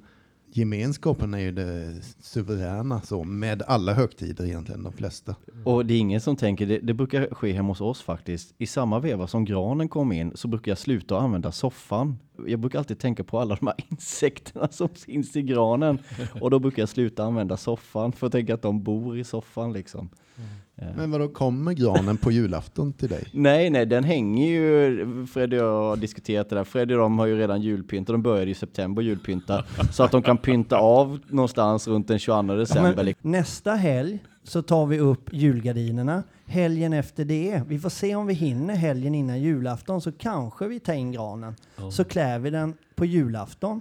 gemenskapen 0.57 1.35
är 1.35 1.39
ju 1.39 1.53
det 1.53 2.01
suveräna 2.21 3.01
så, 3.01 3.25
med 3.25 3.63
alla 3.63 3.93
högtider 3.93 4.45
egentligen, 4.45 4.83
de 4.83 4.93
flesta. 4.93 5.37
Och 5.65 5.87
det 5.87 5.95
är 5.95 5.99
ingen 5.99 6.21
som 6.21 6.37
tänker, 6.37 6.67
det, 6.67 6.79
det 6.79 6.95
brukar 6.95 7.35
ske 7.35 7.53
hemma 7.53 7.69
hos 7.69 7.81
oss 7.81 8.03
faktiskt. 8.03 8.55
I 8.59 8.67
samma 8.67 9.01
veva 9.01 9.27
som 9.27 9.45
granen 9.45 9.89
kom 9.89 10.13
in 10.13 10.33
så 10.35 10.49
brukar 10.49 10.71
jag 10.71 10.79
sluta 10.79 11.19
använda 11.19 11.53
soffan. 11.53 12.19
Jag 12.47 12.61
brukar 12.61 12.79
alltid 12.79 12.99
tänka 12.99 13.25
på 13.25 13.39
alla 13.39 13.55
de 13.55 13.67
här 13.67 13.77
insekterna 13.91 14.69
som 14.69 14.89
finns 14.89 15.37
i 15.37 15.43
granen. 15.43 15.99
Och 16.41 16.51
då 16.51 16.59
brukar 16.59 16.83
jag 16.83 16.89
sluta 16.89 17.25
använda 17.25 17.57
soffan 17.57 18.13
för 18.13 18.27
att 18.27 18.33
tänka 18.33 18.55
att 18.55 18.63
de 18.63 18.83
bor 18.83 19.19
i 19.19 19.25
soffan 19.25 19.73
liksom. 19.73 20.11
Eh. 20.37 20.66
Men 20.97 21.11
vad 21.11 21.21
då 21.21 21.29
kommer 21.29 21.73
granen 21.73 22.17
på 22.17 22.31
julafton 22.33 22.93
till 22.93 23.09
dig? 23.09 23.25
Nej, 23.33 23.71
nej, 23.71 23.87
den 23.87 24.05
hänger 24.05 24.47
ju, 24.49 25.27
Freddy 25.27 25.57
och 25.59 25.65
jag 25.65 25.83
har 25.83 25.97
diskuterat 25.97 26.49
det 26.49 26.57
där. 26.57 26.65
Freddy 26.65 26.95
och 26.95 27.01
de 27.01 27.19
har 27.19 27.27
ju 27.27 27.39
redan 27.39 27.61
julpynt 27.63 28.09
och 28.09 28.13
de 28.13 28.23
började 28.23 28.51
i 28.51 28.55
september 28.55 29.03
julpynta. 29.03 29.65
så 29.93 30.03
att 30.03 30.11
de 30.13 30.23
kan 30.23 30.39
pynta 30.39 30.77
av 30.79 31.21
någonstans 31.29 31.89
runt 31.89 32.09
den 32.09 32.19
22 32.19 32.53
Ja, 32.53 32.59
december. 32.59 32.95
men 32.97 33.05
liksom. 33.07 33.31
nästa 33.31 33.75
helg 33.75 34.19
så 34.45 34.63
tar 34.63 34.87
vi 34.87 34.99
upp 34.99 35.29
julgardinerna. 35.33 36.23
Helgen 36.47 36.93
efter 36.93 37.25
det, 37.25 37.63
vi 37.69 37.79
får 37.79 37.91
se 37.91 38.15
om 38.17 38.27
vi 38.27 38.35
hinner 38.35 38.75
helgen 38.75 39.15
innan 39.15 39.41
julafton 39.41 40.01
så 40.01 40.13
kanske 40.13 40.67
vi 40.69 40.81
tar 40.81 40.93
in 40.95 41.13
granen. 41.13 41.55
Så 41.91 42.05
klär 42.05 42.39
vi 42.39 42.51
den 42.51 42.75
på 42.95 43.05
julafton. 43.05 43.81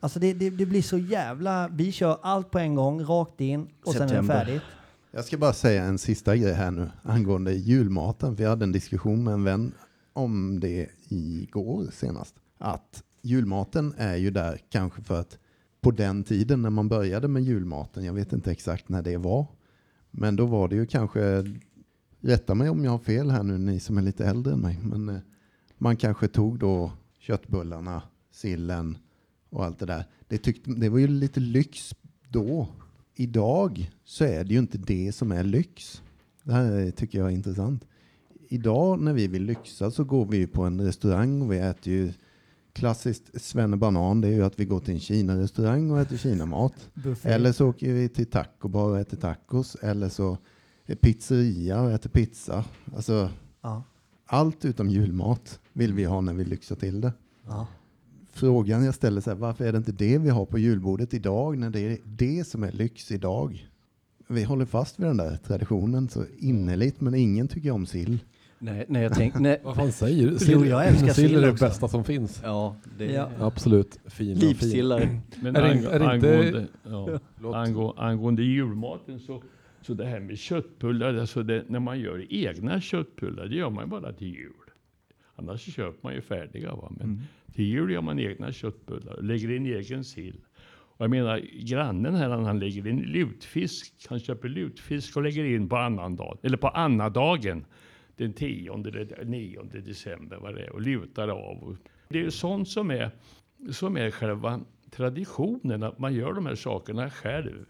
Alltså 0.00 0.18
det, 0.18 0.32
det, 0.32 0.50
det 0.50 0.66
blir 0.66 0.82
så 0.82 0.98
jävla, 0.98 1.68
vi 1.68 1.92
kör 1.92 2.18
allt 2.22 2.50
på 2.50 2.58
en 2.58 2.74
gång, 2.74 3.04
rakt 3.04 3.40
in 3.40 3.68
och 3.84 3.92
sen 3.92 4.02
är 4.02 4.04
det 4.04 4.08
September. 4.08 4.44
färdigt. 4.44 4.62
Jag 5.10 5.24
ska 5.24 5.38
bara 5.38 5.52
säga 5.52 5.84
en 5.84 5.98
sista 5.98 6.36
grej 6.36 6.52
här 6.52 6.70
nu 6.70 6.90
angående 7.02 7.54
julmaten. 7.54 8.34
Vi 8.34 8.44
hade 8.44 8.64
en 8.64 8.72
diskussion 8.72 9.24
med 9.24 9.34
en 9.34 9.44
vän 9.44 9.72
om 10.12 10.60
det 10.60 10.88
igår 11.08 11.86
senast. 11.92 12.34
Att 12.58 13.02
julmaten 13.22 13.94
är 13.96 14.16
ju 14.16 14.30
där 14.30 14.60
kanske 14.70 15.02
för 15.02 15.20
att 15.20 15.38
på 15.80 15.90
den 15.90 16.24
tiden 16.24 16.62
när 16.62 16.70
man 16.70 16.88
började 16.88 17.28
med 17.28 17.42
julmaten, 17.42 18.04
jag 18.04 18.12
vet 18.12 18.32
inte 18.32 18.50
exakt 18.50 18.88
när 18.88 19.02
det 19.02 19.16
var, 19.16 19.46
men 20.10 20.36
då 20.36 20.46
var 20.46 20.68
det 20.68 20.76
ju 20.76 20.86
kanske, 20.86 21.44
rätta 22.20 22.54
mig 22.54 22.68
om 22.68 22.84
jag 22.84 22.90
har 22.90 22.98
fel 22.98 23.30
här 23.30 23.42
nu 23.42 23.58
ni 23.58 23.80
som 23.80 23.98
är 23.98 24.02
lite 24.02 24.26
äldre 24.26 24.52
än 24.52 24.60
mig, 24.60 24.78
men 24.82 25.08
eh, 25.08 25.20
man 25.78 25.96
kanske 25.96 26.28
tog 26.28 26.58
då 26.58 26.92
köttbullarna, 27.18 28.02
sillen 28.32 28.98
och 29.50 29.64
allt 29.64 29.78
det 29.78 29.86
där. 29.86 30.04
Det, 30.28 30.38
tyckte, 30.38 30.70
det 30.70 30.88
var 30.88 30.98
ju 30.98 31.08
lite 31.08 31.40
lyx 31.40 31.94
då. 32.28 32.68
Idag 33.20 33.90
så 34.04 34.24
är 34.24 34.44
det 34.44 34.52
ju 34.54 34.58
inte 34.58 34.78
det 34.78 35.12
som 35.12 35.32
är 35.32 35.44
lyx. 35.44 36.02
Det 36.42 36.52
här 36.52 36.90
tycker 36.90 37.18
jag 37.18 37.28
är 37.28 37.32
intressant. 37.34 37.84
Idag 38.48 39.00
när 39.00 39.12
vi 39.12 39.26
vill 39.28 39.42
lyxa 39.44 39.90
så 39.90 40.04
går 40.04 40.26
vi 40.26 40.46
på 40.46 40.64
en 40.64 40.80
restaurang 40.80 41.42
och 41.42 41.52
vi 41.52 41.58
äter 41.58 41.92
ju 41.92 42.12
klassiskt 42.72 43.40
svennebanan. 43.42 44.20
Det 44.20 44.28
är 44.28 44.32
ju 44.32 44.44
att 44.44 44.60
vi 44.60 44.64
går 44.64 44.80
till 44.80 44.94
en 44.94 45.00
Kina-restaurang 45.00 45.90
och 45.90 46.00
äter 46.00 46.16
Kinamat. 46.16 46.90
Eller 47.22 47.52
så 47.52 47.68
åker 47.68 47.92
vi 47.92 48.08
till 48.08 48.26
taco 48.26 48.68
bar 48.68 48.90
och 48.90 48.98
äter 48.98 49.16
tacos. 49.16 49.74
Eller 49.74 50.08
så 50.08 50.38
är 50.86 50.94
pizzeria 50.94 51.80
och 51.80 51.90
äter 51.90 52.10
pizza. 52.10 52.64
Alltså 52.96 53.30
Ja. 53.60 53.82
allt 54.26 54.64
utom 54.64 54.88
julmat 54.90 55.60
vill 55.72 55.92
vi 55.92 56.04
ha 56.04 56.20
när 56.20 56.32
vi 56.34 56.44
lyxar 56.44 56.76
till 56.76 57.00
det. 57.00 57.12
Ja. 57.46 57.66
Frågan 58.38 58.84
jag 58.84 58.94
ställer 58.94 59.20
så 59.20 59.30
här, 59.30 59.36
varför 59.36 59.64
är 59.64 59.72
det 59.72 59.78
inte 59.78 59.92
det 59.92 60.18
vi 60.18 60.28
har 60.28 60.46
på 60.46 60.58
julbordet 60.58 61.14
idag 61.14 61.58
när 61.58 61.70
det 61.70 61.80
är 61.80 61.98
det 62.04 62.46
som 62.46 62.62
är 62.64 62.72
lyx 62.72 63.10
idag? 63.12 63.68
Vi 64.28 64.44
håller 64.44 64.64
fast 64.64 64.98
vid 65.00 65.06
den 65.06 65.16
där 65.16 65.36
traditionen 65.36 66.08
så 66.08 66.24
innerligt, 66.38 67.00
men 67.00 67.14
ingen 67.14 67.48
tycker 67.48 67.70
om 67.70 67.86
sill. 67.86 68.18
Nej, 68.58 68.84
nej, 68.88 69.02
jag 69.02 69.14
tänk, 69.14 69.34
nej. 69.40 69.60
Vad 69.64 69.76
fan 69.76 69.92
säger 69.92 70.26
du? 70.30 70.36
Jo, 70.52 70.64
jag 70.64 70.86
älskar 70.86 71.06
sill. 71.12 71.28
sill 71.28 71.36
är 71.38 71.42
det 71.42 71.50
också. 71.52 71.64
bästa 71.64 71.88
som 71.88 72.04
finns. 72.04 72.40
Ja, 72.44 72.76
det 72.98 73.04
Ja. 73.12 73.30
Absolut. 73.40 73.98
Fin. 74.06 74.38
Livssillar. 74.38 75.20
Men 75.42 75.56
Är 75.56 75.62
ang- 75.62 75.86
är 75.86 76.00
angående, 76.00 76.66
ja, 76.82 77.18
Förlåt. 77.36 77.54
angå, 77.54 77.94
angående 77.96 78.42
julmaten 78.42 79.20
så, 79.20 79.42
så 79.82 79.94
det 79.94 80.04
här 80.06 80.20
med 80.20 80.38
köttbullar, 80.38 81.14
alltså 81.14 81.42
det, 81.42 81.64
när 81.68 81.80
man 81.80 82.00
gör 82.00 82.26
egna 82.32 82.80
köttbullar, 82.80 83.46
det 83.46 83.54
gör 83.56 83.70
man 83.70 83.84
ju 83.84 83.90
bara 83.90 84.12
till 84.12 84.28
jul. 84.28 84.52
Annars 85.36 85.60
köper 85.74 85.98
man 86.02 86.14
ju 86.14 86.20
färdiga. 86.20 86.74
Va? 86.74 86.92
Men 86.98 87.06
Mm 87.06 87.20
till 87.54 87.64
jul 87.64 87.90
gör 87.90 88.00
man 88.00 88.18
egna 88.18 88.52
köttbullar 88.52 89.12
och 89.12 89.24
lägger 89.24 89.50
in 89.50 89.66
egen 89.66 90.04
sill. 90.04 90.40
Och 90.98 91.04
jag 91.04 91.10
menar, 91.10 91.40
grannen 91.60 92.14
här 92.14 92.28
han, 92.28 92.58
lägger 92.58 92.86
in 92.86 93.00
lutfisk. 93.00 94.06
Han 94.08 94.20
köper 94.20 94.48
lutfisk 94.48 95.16
och 95.16 95.22
lägger 95.22 95.44
in 95.44 95.68
på 95.68 95.76
annan 95.76 96.16
dag, 96.16 96.38
eller 96.42 96.56
på 96.56 96.68
annadagen. 96.68 97.64
Den 98.16 98.32
10 98.32 98.72
eller 98.72 99.24
9 99.24 99.62
december 99.62 100.36
vad 100.36 100.54
det 100.54 100.64
är, 100.64 100.72
och 100.72 100.80
lutar 100.80 101.28
av. 101.28 101.76
Det 102.08 102.18
är 102.18 102.22
ju 102.22 102.30
sånt 102.30 102.68
som 102.68 102.90
är, 102.90 103.10
som 103.70 103.96
är 103.96 104.10
själva 104.10 104.60
traditionen, 104.90 105.82
att 105.82 105.98
man 105.98 106.14
gör 106.14 106.32
de 106.32 106.46
här 106.46 106.54
sakerna 106.54 107.10
själv. 107.10 107.64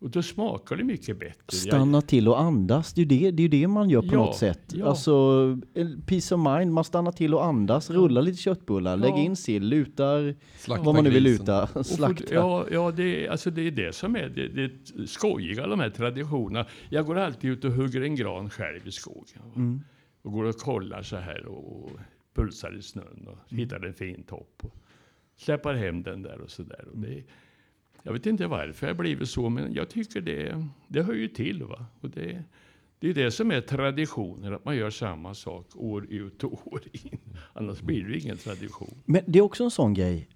Och 0.00 0.10
då 0.10 0.22
smakar 0.22 0.76
det 0.76 0.84
mycket 0.84 1.18
bättre. 1.18 1.34
Jag- 1.46 1.54
Stanna 1.54 2.00
till 2.02 2.28
och 2.28 2.40
andas, 2.40 2.92
det 2.92 3.00
är 3.00 3.06
ju 3.06 3.18
det, 3.18 3.30
det, 3.30 3.42
är 3.42 3.48
det 3.48 3.68
man 3.68 3.90
gör 3.90 4.00
på 4.02 4.06
Ja, 4.14 4.16
något 4.16 4.36
sätt. 4.36 4.72
ja. 4.74 4.86
Alltså, 4.86 5.12
peace 6.06 6.34
of 6.34 6.40
mind, 6.40 6.72
man 6.72 6.84
stannar 6.84 7.12
till 7.12 7.34
och 7.34 7.44
andas, 7.44 7.90
rullar 7.90 8.22
lite 8.22 8.38
köttbullar, 8.38 8.96
lägger 8.96 9.18
in 9.18 9.36
sill, 9.36 9.68
lutar, 9.68 10.34
Slakta 10.58 10.84
vad 10.84 10.94
man 10.94 11.04
nu 11.04 11.10
vill 11.10 11.22
luta, 11.22 11.62
Och 11.62 11.68
för- 11.68 11.82
slakta. 11.82 12.34
Ja, 12.34 12.66
ja 12.70 12.90
det, 12.90 13.26
är- 13.26 13.30
alltså 13.30 13.50
det 13.50 13.66
är 13.66 13.70
det 13.70 13.94
som 13.94 14.16
är 14.16 14.28
det, 14.28 14.48
det 14.48 15.06
skojiga, 15.08 15.66
de 15.66 15.80
här 15.80 15.90
traditionerna. 15.90 16.66
Jag 16.90 17.06
går 17.06 17.18
alltid 17.18 17.50
ut 17.50 17.64
och 17.64 17.72
hugger 17.72 18.00
en 18.02 18.14
gran 18.16 18.50
själv 18.50 18.86
i 18.88 18.90
skogen. 18.92 19.42
Mm. 19.56 19.80
Och 20.22 20.32
går 20.32 20.44
och 20.44 20.56
kollar 20.56 21.02
så 21.02 21.16
här 21.16 21.46
och 21.46 21.90
pulsar 22.34 22.76
i 22.78 22.82
snön 22.82 23.26
och 23.26 23.52
Mm. 23.52 23.64
hittar 23.64 23.86
en 23.86 23.94
fin 23.94 24.22
topp. 24.22 24.60
Och 24.62 24.76
släpar 25.36 25.74
hem 25.74 26.02
den 26.02 26.22
där 26.22 26.40
och 26.40 26.50
så 26.50 26.62
där. 26.62 26.84
Och 26.92 26.98
det, 26.98 27.22
jag 28.06 28.12
vet 28.12 28.26
inte 28.26 28.46
varför 28.46 28.86
jag 28.86 28.96
blivit 28.96 29.28
så, 29.28 29.48
men 29.48 29.74
jag 29.74 29.88
tycker 29.88 30.20
det, 30.20 30.66
det 30.88 31.02
hör 31.02 31.14
ju 31.14 31.28
till. 31.28 31.64
Va? 31.64 31.86
Och 32.00 32.10
det, 32.10 32.42
det 32.98 33.08
är 33.10 33.14
det 33.14 33.30
som 33.30 33.50
är 33.50 33.60
traditioner, 33.60 34.52
att 34.52 34.64
man 34.64 34.76
gör 34.76 34.90
samma 34.90 35.34
sak 35.34 35.66
år 35.74 36.06
ut 36.12 36.44
och 36.44 36.72
år 36.72 36.80
in. 36.92 37.18
Annars 37.52 37.80
blir 37.80 38.04
det 38.04 38.18
ingen 38.18 38.36
tradition. 38.36 38.94
Men 39.04 39.20
det 39.26 39.38
är 39.38 39.42
också 39.42 39.64
en 39.64 39.70
sån 39.70 39.94
grej. 39.94 40.28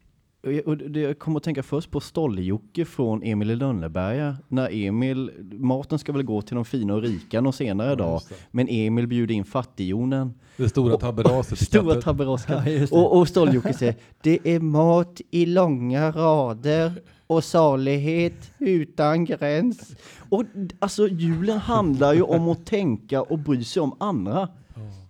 Och 0.42 0.52
jag- 0.52 0.66
Och 0.68 0.76
det, 0.76 1.00
jag 1.00 1.18
kommer 1.18 1.36
att 1.36 1.42
tänka 1.44 1.62
först 1.62 1.90
på 1.90 2.00
Stolle-Jocke 2.00 2.84
från 2.84 3.22
Emil 3.22 3.50
i 3.50 3.56
Lönneberga. 3.56 4.36
När 4.48 4.68
Emil, 4.86 5.30
maten 5.52 5.98
ska 5.98 6.12
väl 6.12 6.22
gå 6.22 6.42
till 6.42 6.54
de 6.54 6.64
fina 6.64 6.94
och 6.94 7.02
rika 7.02 7.40
någon 7.40 7.52
senare 7.52 7.94
dag. 7.94 8.14
just 8.14 8.28
det. 8.28 8.34
Men 8.50 8.68
Emil 8.70 9.06
bjuder 9.06 9.34
in 9.34 9.44
fattigjonen. 9.44 10.34
Det 10.56 10.68
stora 10.68 10.96
tabberaset 10.96 11.58
Stora 11.68 12.00
tabberoskan. 12.02 12.62
Ja, 12.72 12.86
och 12.90 13.18
och 13.18 13.28
Stolle-Jocke 13.28 13.72
säger 13.72 13.94
det 14.22 14.38
är 14.44 14.60
mat 14.60 15.20
i 15.30 15.46
långa 15.46 16.10
rader 16.10 16.92
och 17.28 17.44
salighet 17.44 18.52
utan 18.58 19.24
gräns. 19.24 19.96
Och 20.28 20.44
alltså 20.78 21.08
julen 21.08 21.58
handlar 21.58 22.14
ju 22.14 22.22
om 22.22 22.48
att 22.48 22.66
tänka 22.66 23.22
och 23.22 23.38
bry 23.38 23.64
sig 23.64 23.82
om 23.82 23.96
andra. 24.00 24.48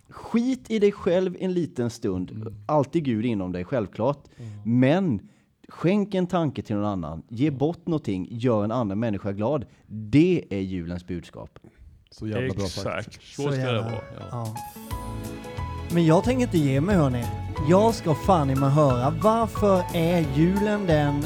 Skit 0.09 0.71
i 0.71 0.79
dig 0.79 0.91
själv 0.91 1.35
en 1.39 1.53
liten 1.53 1.89
stund. 1.89 2.55
Alltid 2.65 3.03
Gud 3.03 3.25
inom 3.25 3.51
dig, 3.51 3.63
självklart. 3.65 4.23
Men 4.65 5.29
skänk 5.67 6.15
en 6.15 6.27
tanke 6.27 6.61
till 6.61 6.75
någon 6.75 6.85
annan. 6.85 7.23
Ge 7.29 7.51
bort 7.51 7.87
någonting. 7.87 8.27
Gör 8.31 8.63
en 8.63 8.71
annan 8.71 8.99
människa 8.99 9.31
glad. 9.31 9.65
Det 9.87 10.45
är 10.49 10.59
julens 10.59 11.07
budskap. 11.07 11.59
Så 12.11 12.27
jävla 12.27 12.53
bra 12.53 12.65
sagt. 12.65 13.07
Exakt, 13.07 13.23
så, 13.23 13.41
ska 13.41 13.71
det 13.71 13.81
vara. 13.81 13.91
Ja. 13.91 14.27
Ja. 14.31 14.55
Men 15.93 16.05
jag 16.05 16.23
tänker 16.23 16.43
inte 16.43 16.57
ge 16.57 16.81
mig 16.81 16.95
hörni. 16.95 17.23
Jag 17.69 17.95
ska 17.95 18.15
fan 18.15 18.49
i 18.49 18.55
mig 18.55 18.69
höra 18.69 19.13
varför 19.23 19.83
är 19.93 20.37
julen 20.37 20.85
den 20.87 21.23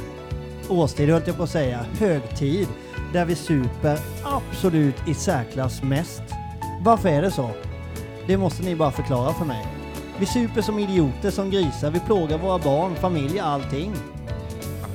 årstid, 0.70 1.10
höll 1.10 1.22
jag 1.26 1.38
på 1.38 1.44
att 1.44 1.50
säga, 1.50 1.86
högtid 2.00 2.68
där 3.14 3.26
vi 3.26 3.36
super 3.36 4.00
absolut 4.24 5.08
i 5.08 5.14
särklass 5.14 5.84
mest. 5.84 6.22
Varför 6.82 7.10
är 7.10 7.22
det 7.22 7.32
så? 7.32 7.50
Det 8.28 8.38
måste 8.38 8.64
ni 8.64 8.76
bara 8.76 8.92
förklara 8.92 9.34
för 9.34 9.46
mig. 9.46 9.68
Vi 10.20 10.26
super 10.26 10.62
som 10.62 10.80
idioter, 10.80 11.32
som 11.32 11.50
grisar, 11.50 11.92
vi 11.92 12.00
plågar 12.00 12.38
våra 12.38 12.60
barn, 12.60 12.96
familjer, 12.96 13.44
allting. 13.44 13.94
I'm 14.84 14.94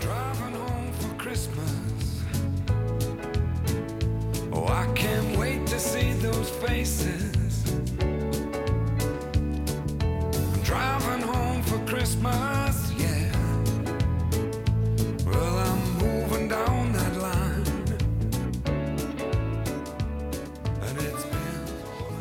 driving 10.65 11.23
home 11.23 11.63
for 11.63 11.79
Christmas. 11.89 12.68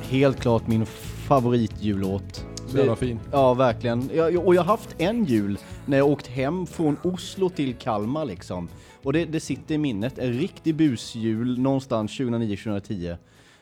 Helt 0.09 0.39
klart 0.39 0.67
min 0.67 0.85
favoritjullåt. 0.85 2.45
Så 2.67 2.77
jävla 2.77 2.95
fin. 2.95 3.19
Ja, 3.31 3.53
verkligen. 3.53 4.09
Jag, 4.13 4.47
och 4.47 4.55
jag 4.55 4.61
har 4.61 4.71
haft 4.71 4.95
en 4.97 5.25
jul 5.25 5.57
när 5.85 5.97
jag 5.97 6.07
åkt 6.07 6.27
hem 6.27 6.65
från 6.65 6.97
Oslo 7.03 7.49
till 7.49 7.75
Kalmar 7.75 8.25
liksom. 8.25 8.69
Och 9.03 9.13
det, 9.13 9.25
det 9.25 9.39
sitter 9.39 9.75
i 9.75 9.77
minnet. 9.77 10.19
En 10.19 10.33
riktig 10.33 10.75
busjul 10.75 11.59
någonstans 11.59 12.11
2009-2010. 12.19 13.17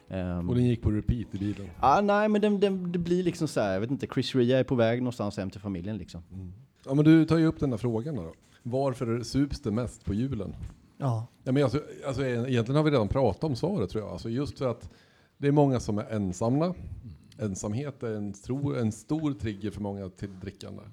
Um, 0.10 0.50
Och 0.50 0.56
den 0.56 0.66
gick 0.66 0.82
på 0.82 0.92
repeat 0.92 1.28
i 1.36 1.38
bilen. 1.38 1.70
ah, 1.80 2.02
nej, 2.02 2.30
men 2.30 2.42
den, 2.42 2.60
den, 2.60 2.92
det 2.92 3.00
blir 3.00 3.24
liksom 3.24 3.48
så 3.48 3.62
här, 3.62 3.74
jag 3.74 3.80
vet 3.80 3.92
inte, 3.92 4.08
Chris 4.14 4.36
Ria 4.36 4.60
är 4.60 4.64
på 4.64 4.76
väg 4.76 5.00
någonstans 5.02 5.38
hem 5.38 5.50
till 5.50 5.62
familjen 5.62 5.98
liksom. 5.98 6.24
Ja 6.86 6.94
men 6.94 7.06
du 7.06 7.26
tar 7.26 7.38
ju 7.38 7.46
upp 7.46 7.60
den 7.60 7.70
där 7.70 7.78
frågan 7.78 8.16
då. 8.16 8.34
Varför 8.64 9.24
sups 9.24 9.62
det 9.62 9.72
mest 9.72 10.06
på 10.06 10.14
julen? 10.14 10.56
Ja. 10.98 11.28
Ja, 11.44 11.52
men 11.52 11.64
alltså, 11.64 11.82
alltså, 12.08 12.26
egentligen 12.26 12.76
har 12.76 12.84
vi 12.84 12.92
redan 12.92 13.08
pratat 13.08 13.44
om 13.44 13.56
svaret 13.56 13.90
tror 13.90 14.04
jag. 14.04 14.12
Alltså 14.12 14.30
just 14.30 14.58
för 14.58 14.68
att 14.68 14.90
det 15.38 15.48
är 15.48 15.52
många 15.52 15.80
som 15.80 15.98
är 15.98 16.06
ensamma. 16.10 16.74
Ensamhet 17.38 18.04
är 18.04 18.14
en, 18.14 18.34
tro, 18.34 18.76
en 18.76 18.92
stor 18.92 19.34
trigger 19.34 19.72
för 19.72 19.82
många 19.82 20.10
till 20.10 20.40
drickande. 20.40 20.84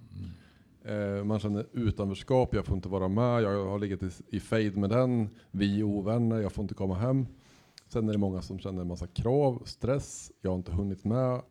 Eh, 0.85 1.25
man 1.25 1.39
känner 1.39 1.67
utanförskap, 1.73 2.55
jag 2.55 2.67
får 2.67 2.77
inte 2.77 2.89
vara 2.89 3.09
med, 3.09 3.43
jag 3.43 3.67
har 3.67 3.79
legat 3.79 4.03
i, 4.03 4.11
i 4.29 4.41
fejd 4.41 4.77
med 4.77 4.91
den, 4.91 5.29
vi 5.51 5.81
är 5.81 5.83
ovänner, 5.83 6.41
jag 6.41 6.53
får 6.53 6.63
inte 6.63 6.75
komma 6.75 6.95
hem. 6.95 7.27
Sen 7.89 8.09
är 8.09 8.13
det 8.13 8.19
många 8.19 8.43
som 8.43 8.59
känner 8.59 8.81
en 8.81 8.89
massa 8.89 9.07
krav, 9.07 9.63
stress, 9.65 10.33
jag 10.41 10.51
har 10.51 10.57
inte 10.57 10.73
hunnit 10.73 11.05
med, 11.05 11.43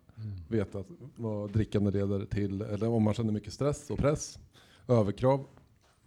vet 0.47 0.75
att 0.75 0.87
vad 1.15 1.51
drickande 1.51 1.91
leder 1.91 2.25
till, 2.25 2.61
eller 2.61 2.87
om 2.87 3.03
man 3.03 3.13
känner 3.13 3.31
mycket 3.31 3.53
stress 3.53 3.89
och 3.89 3.97
press, 3.97 4.39
överkrav. 4.87 5.45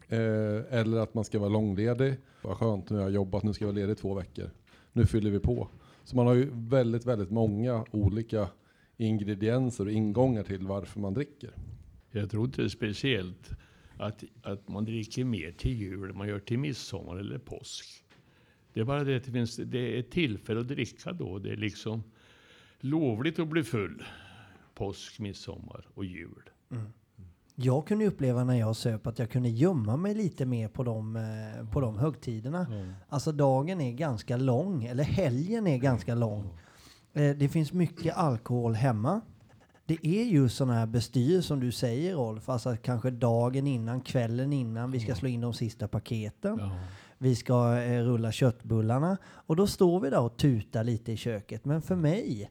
Eh, 0.09 0.79
eller 0.79 0.99
att 0.99 1.14
man 1.14 1.25
ska 1.25 1.38
vara 1.38 1.49
långledig. 1.49 2.16
Vad 2.42 2.57
skönt, 2.57 2.90
nu 2.90 2.97
har 2.97 3.03
jag 3.03 3.12
jobbat, 3.12 3.42
nu 3.42 3.53
ska 3.53 3.64
jag 3.64 3.73
vara 3.73 3.81
ledig 3.81 3.92
i 3.92 3.97
två 3.97 4.14
veckor. 4.14 4.51
Nu 4.92 5.07
fyller 5.07 5.31
vi 5.31 5.38
på. 5.38 5.68
Så 6.04 6.16
man 6.16 6.26
har 6.26 6.34
ju 6.34 6.50
väldigt, 6.52 7.06
väldigt 7.06 7.30
många 7.30 7.84
olika 7.90 8.48
ingredienser 8.96 9.86
och 9.86 9.92
ingångar 9.92 10.42
till 10.42 10.66
varför 10.66 11.00
man 11.00 11.14
dricker. 11.14 11.50
Jag 12.10 12.30
tror 12.30 12.44
inte 12.44 12.62
det 12.62 12.66
är 12.66 12.68
speciellt 12.68 13.50
att, 13.96 14.24
att 14.42 14.68
man 14.68 14.84
dricker 14.84 15.24
mer 15.24 15.52
till 15.52 15.72
jul 15.72 16.10
än 16.10 16.16
man 16.16 16.28
gör 16.28 16.38
till 16.38 16.58
midsommar 16.58 17.16
eller 17.16 17.38
påsk. 17.38 18.04
Det 18.72 18.80
är 18.80 18.84
bara 18.84 19.04
det 19.04 19.16
att 19.16 19.24
det, 19.24 19.32
finns, 19.32 19.56
det 19.56 19.98
är 19.98 20.02
tillfälle 20.02 20.60
att 20.60 20.68
dricka 20.68 21.12
då. 21.12 21.38
Det 21.38 21.50
är 21.50 21.56
liksom 21.56 22.02
lovligt 22.80 23.38
att 23.38 23.48
bli 23.48 23.62
full. 23.62 24.04
Påsk, 24.74 25.18
midsommar 25.18 25.86
och 25.94 26.04
jul. 26.04 26.50
Jag 27.56 27.86
kunde 27.86 28.06
uppleva 28.06 28.44
när 28.44 28.54
jag 28.58 28.76
söp 28.76 29.06
att 29.06 29.18
jag 29.18 29.30
kunde 29.30 29.48
gömma 29.48 29.96
mig 29.96 30.14
lite 30.14 30.46
mer 30.46 30.68
på 30.68 30.84
de, 30.84 31.16
eh, 31.16 31.66
på 31.70 31.80
de 31.80 31.98
högtiderna. 31.98 32.66
Alltså 33.08 33.32
dagen 33.32 33.80
är 33.80 33.92
ganska 33.92 34.36
lång, 34.36 34.84
eller 34.84 35.04
helgen 35.04 35.66
är 35.66 35.78
ganska 35.78 36.14
lång. 36.14 36.44
Eh, 37.12 37.36
Det 37.36 37.48
finns 37.48 37.72
mycket 37.72 38.16
alkohol 38.16 38.74
hemma. 38.74 39.20
Det 39.86 40.06
är 40.06 40.24
ju 40.24 40.48
sådana 40.48 40.74
här 40.74 40.86
bestyr 40.86 41.40
som 41.40 41.60
du 41.60 41.72
säger 41.72 42.14
Rolf, 42.14 42.48
alltså 42.48 42.76
kanske 42.82 43.10
dagen 43.10 43.66
innan, 43.66 44.00
kvällen 44.00 44.52
innan, 44.52 44.90
vi 44.90 45.00
ska 45.00 45.14
slå 45.14 45.28
in 45.28 45.40
de 45.40 45.54
sista 45.54 45.88
paketen. 45.88 46.56
Ja. 46.60 46.70
Vi 47.18 47.36
ska 47.36 47.76
eh, 47.82 48.02
rulla 48.02 48.32
köttbullarna 48.32 49.16
och 49.24 49.56
då 49.56 49.66
står 49.66 50.00
vi 50.00 50.10
där 50.10 50.20
och 50.20 50.36
tutar 50.36 50.84
lite 50.84 51.12
i 51.12 51.16
köket. 51.16 51.64
Men 51.64 51.82
för 51.82 51.96
mig 51.96 52.42
eh, 52.42 52.48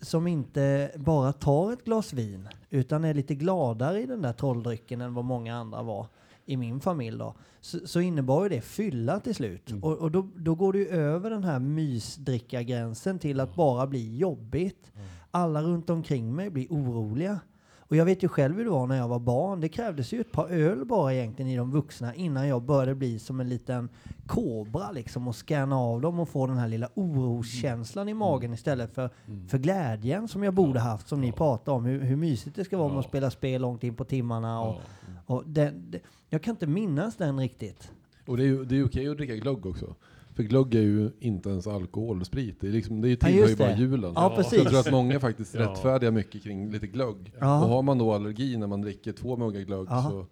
som 0.00 0.26
inte 0.26 0.90
bara 0.96 1.32
tar 1.32 1.72
ett 1.72 1.84
glas 1.84 2.12
vin 2.12 2.48
utan 2.70 3.04
är 3.04 3.14
lite 3.14 3.34
gladare 3.34 4.02
i 4.02 4.06
den 4.06 4.22
där 4.22 4.32
trolldrycken 4.32 5.00
än 5.00 5.14
vad 5.14 5.24
många 5.24 5.56
andra 5.56 5.82
var 5.82 6.06
i 6.46 6.56
min 6.56 6.80
familj 6.80 7.18
då, 7.18 7.34
så, 7.60 7.86
så 7.86 8.00
innebar 8.00 8.42
ju 8.42 8.48
det 8.48 8.60
fylla 8.60 9.20
till 9.20 9.34
slut. 9.34 9.72
Och, 9.82 9.98
och 9.98 10.10
då, 10.10 10.28
då 10.36 10.54
går 10.54 10.72
det 10.72 10.78
ju 10.78 10.88
över 10.88 11.30
den 11.30 11.44
här 11.44 11.58
mysdrickargränsen 11.58 13.18
till 13.18 13.40
att 13.40 13.54
bara 13.54 13.86
bli 13.86 14.16
jobbigt. 14.16 14.92
Alla 15.30 15.62
runt 15.62 15.90
omkring 15.90 16.34
mig 16.34 16.50
blir 16.50 16.66
oroliga. 16.70 17.40
Och 17.88 17.96
jag 17.96 18.04
vet 18.04 18.22
ju 18.22 18.28
själv 18.28 18.56
hur 18.56 18.64
det 18.64 18.70
var 18.70 18.86
när 18.86 18.96
jag 18.96 19.08
var 19.08 19.18
barn. 19.18 19.60
Det 19.60 19.68
krävdes 19.68 20.12
ju 20.12 20.20
ett 20.20 20.32
par 20.32 20.48
öl 20.48 20.84
bara 20.84 21.14
egentligen 21.14 21.50
i 21.50 21.56
de 21.56 21.70
vuxna 21.70 22.14
innan 22.14 22.48
jag 22.48 22.62
började 22.62 22.94
bli 22.94 23.18
som 23.18 23.40
en 23.40 23.48
liten 23.48 23.88
kobra 24.26 24.90
liksom 24.90 25.28
och 25.28 25.36
scanna 25.36 25.76
av 25.76 26.00
dem 26.00 26.20
och 26.20 26.28
få 26.28 26.46
den 26.46 26.56
här 26.56 26.68
lilla 26.68 26.88
oroskänslan 26.94 28.08
i 28.08 28.14
magen 28.14 28.54
istället 28.54 28.94
för, 28.94 29.10
för 29.48 29.58
glädjen 29.58 30.28
som 30.28 30.42
jag 30.42 30.54
borde 30.54 30.80
haft 30.80 31.08
som 31.08 31.20
ni 31.20 31.32
pratar 31.32 31.72
om. 31.72 31.84
Hur, 31.84 32.00
hur 32.00 32.16
mysigt 32.16 32.56
det 32.56 32.64
ska 32.64 32.78
vara 32.78 32.88
med 32.88 32.98
att 32.98 33.04
spela 33.04 33.30
spel 33.30 33.62
långt 33.62 33.84
in 33.84 33.94
på 33.94 34.04
timmarna. 34.04 34.60
Och, 34.60 34.80
och 35.26 35.42
det, 35.46 35.70
det, 35.76 36.00
jag 36.28 36.42
kan 36.42 36.54
inte 36.54 36.66
minnas 36.66 37.16
den 37.16 37.38
riktigt. 37.38 37.92
Och 38.26 38.36
det 38.36 38.42
är 38.42 38.46
ju 38.46 38.64
det 38.64 38.74
är 38.74 38.76
ju 38.76 38.84
okej 38.84 39.08
att 39.08 39.16
dricka 39.16 39.36
glögg 39.36 39.66
också. 39.66 39.94
För 40.36 40.42
glögg 40.42 40.74
är 40.74 40.80
ju 40.82 41.10
inte 41.20 41.48
ens 41.50 41.66
alkohol 41.66 42.20
och 42.20 42.26
sprit. 42.26 42.60
Det, 42.60 42.66
är 42.68 42.72
liksom, 42.72 43.00
det 43.00 43.08
är 43.08 43.10
ju 43.10 43.14
Ja, 43.20 43.26
tillhör 43.26 43.42
ju 43.42 43.46
just 43.48 43.58
bara 43.58 43.76
julen. 43.76 44.12
Ja, 44.14 44.30
Så 44.30 44.36
precis. 44.36 44.58
jag 44.58 44.68
tror 44.68 44.80
att 44.80 44.90
många 44.90 45.20
faktiskt 45.20 45.54
Ja. 45.54 45.60
rättfärdigar 45.60 46.12
mycket 46.12 46.42
kring 46.42 46.70
lite 46.72 46.86
glögg. 46.86 47.32
Ja. 47.40 47.64
Och 47.64 47.68
har 47.70 47.82
man 47.82 47.98
då 47.98 48.12
allergi 48.12 48.56
när 48.56 48.66
man 48.66 48.80
dricker 48.80 49.12
två 49.12 49.36
muggar 49.36 49.60
glögg 49.60 49.86
Ja. 49.90 50.02
så 50.10 50.26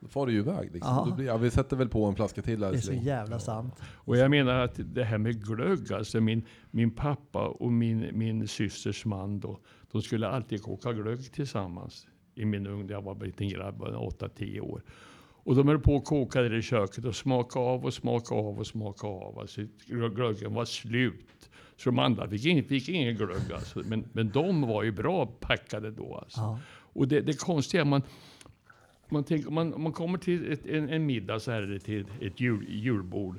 då 0.00 0.08
far 0.08 0.26
det 0.26 0.32
ju 0.32 0.38
iväg. 0.38 0.70
Liksom. 0.72 0.94
Ja. 0.96 1.06
Då 1.08 1.14
blir, 1.16 1.26
ja, 1.26 1.36
vi 1.36 1.50
sätter 1.50 1.76
väl 1.76 1.88
på 1.88 2.04
en 2.04 2.14
flaska 2.14 2.42
till 2.42 2.60
Det 2.60 2.66
är 2.66 2.76
så 2.76 2.92
jävla 2.92 3.38
sant. 3.38 3.74
Och 3.82 4.16
jag 4.16 4.30
menar 4.30 4.54
att 4.54 4.80
det 4.84 5.04
här 5.04 5.18
med 5.18 5.44
glögg, 5.46 5.92
alltså 5.92 6.20
min, 6.20 6.42
min 6.70 6.90
pappa 6.90 7.46
och 7.48 7.72
min, 7.72 8.06
min 8.12 8.48
systers 8.48 9.04
man 9.04 9.40
då, 9.40 9.58
de 9.92 10.02
skulle 10.02 10.28
alltid 10.28 10.62
koka 10.62 10.92
glögg 10.92 11.32
tillsammans 11.32 12.06
i 12.34 12.44
min 12.44 12.66
ungdom. 12.66 12.88
Jag 12.90 13.02
var 13.02 13.12
en 13.12 13.18
liten 13.18 13.48
grabb, 13.48 13.82
8-10 13.82 14.60
år. 14.60 14.82
Och 15.42 15.56
de 15.56 15.68
höll 15.68 15.78
på 15.78 15.94
och 15.94 16.04
kokade 16.04 16.56
i 16.56 16.62
köket 16.62 17.04
och 17.04 17.16
smaka 17.16 17.58
av 17.58 17.84
och 17.84 17.94
smaka 17.94 18.34
av 18.34 18.58
och 18.58 18.66
smaka 18.66 19.06
av. 19.06 19.38
Alltså 19.38 19.60
glöggen 19.86 20.54
var 20.54 20.64
slut. 20.64 21.50
Så 21.76 21.90
de 21.90 21.98
andra 21.98 22.28
fick 22.28 22.46
ingen, 22.46 22.64
fick 22.64 22.88
ingen 22.88 23.16
glögg 23.16 23.52
alltså. 23.52 23.82
Men, 23.86 24.08
men 24.12 24.30
de 24.30 24.62
var 24.62 24.82
ju 24.82 24.92
bra 24.92 25.26
packade 25.26 25.90
då 25.90 26.14
alltså. 26.14 26.40
Ja. 26.40 26.58
Och 26.92 27.08
det, 27.08 27.20
det 27.20 27.40
konstiga 27.40 27.80
är 27.80 27.84
man, 27.84 28.02
man, 29.08 29.24
tänker, 29.24 29.50
man, 29.50 29.82
man 29.82 29.92
kommer 29.92 30.18
till 30.18 30.52
ett, 30.52 30.66
en, 30.66 30.88
en 30.88 31.06
middag 31.06 31.40
så 31.40 31.50
här, 31.50 31.62
eller 31.62 31.78
till 31.78 32.06
ett 32.20 32.40
jul, 32.40 32.66
julbord. 32.68 33.38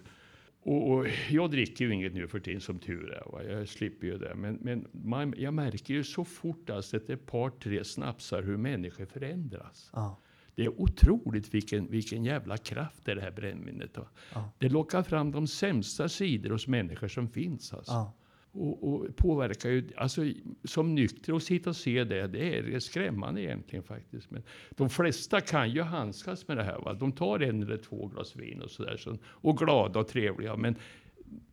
Och, 0.63 0.91
och 0.91 1.07
jag 1.29 1.51
dricker 1.51 1.85
ju 1.85 1.93
inget 1.93 2.13
nu 2.13 2.27
för 2.27 2.39
tiden 2.39 2.61
som 2.61 2.79
tur 2.79 3.11
är. 3.11 3.31
Va? 3.31 3.43
Jag 3.43 3.67
slipper 3.67 4.07
ju 4.07 4.17
det. 4.17 4.35
Men, 4.35 4.57
men 4.61 4.87
man, 4.91 5.33
jag 5.37 5.53
märker 5.53 5.93
ju 5.93 6.03
så 6.03 6.25
fort 6.25 6.69
alltså, 6.69 6.97
att 6.97 7.09
ett 7.09 7.25
par, 7.25 7.49
tre 7.49 7.83
snapsar 7.83 8.43
hur 8.43 8.57
människor 8.57 9.05
förändras. 9.05 9.89
Ja. 9.93 10.19
Det 10.61 10.65
är 10.65 10.81
otroligt 10.81 11.53
vilken, 11.53 11.87
vilken 11.87 12.23
jävla 12.23 12.57
kraft 12.57 13.05
det 13.05 13.11
är 13.11 13.15
här 13.15 13.31
brännvinet. 13.31 13.97
va. 13.97 14.07
Ja. 14.33 14.51
Det 14.57 14.69
lockar 14.69 15.03
fram 15.03 15.31
de 15.31 15.47
sämsta 15.47 16.09
sidor 16.09 16.49
hos 16.49 16.67
människor 16.67 17.07
som 17.07 17.29
finns. 17.29 17.73
Alltså. 17.73 17.91
Ja. 17.91 18.13
Och, 18.51 18.93
och 18.93 19.15
påverkar 19.15 19.69
ju, 19.69 19.89
alltså 19.97 20.21
som 20.63 20.95
nykter 20.95 21.33
och 21.33 21.43
sitta 21.43 21.69
och 21.69 21.75
se 21.75 22.03
det, 22.03 22.27
det 22.27 22.57
är 22.57 22.79
skrämmande 22.79 23.41
egentligen 23.41 23.83
faktiskt. 23.83 24.31
Men 24.31 24.43
de 24.69 24.89
flesta 24.89 25.41
kan 25.41 25.71
ju 25.71 25.81
handskas 25.81 26.47
med 26.47 26.57
det 26.57 26.63
här. 26.63 26.79
Va? 26.79 26.93
De 26.93 27.11
tar 27.11 27.39
en 27.39 27.63
eller 27.63 27.77
två 27.77 28.07
glas 28.07 28.35
vin 28.35 28.61
och 28.61 28.71
sådär. 28.71 28.97
Så, 28.97 29.17
och 29.25 29.57
glada 29.57 29.99
och 29.99 30.07
trevliga. 30.07 30.55
Men 30.55 30.75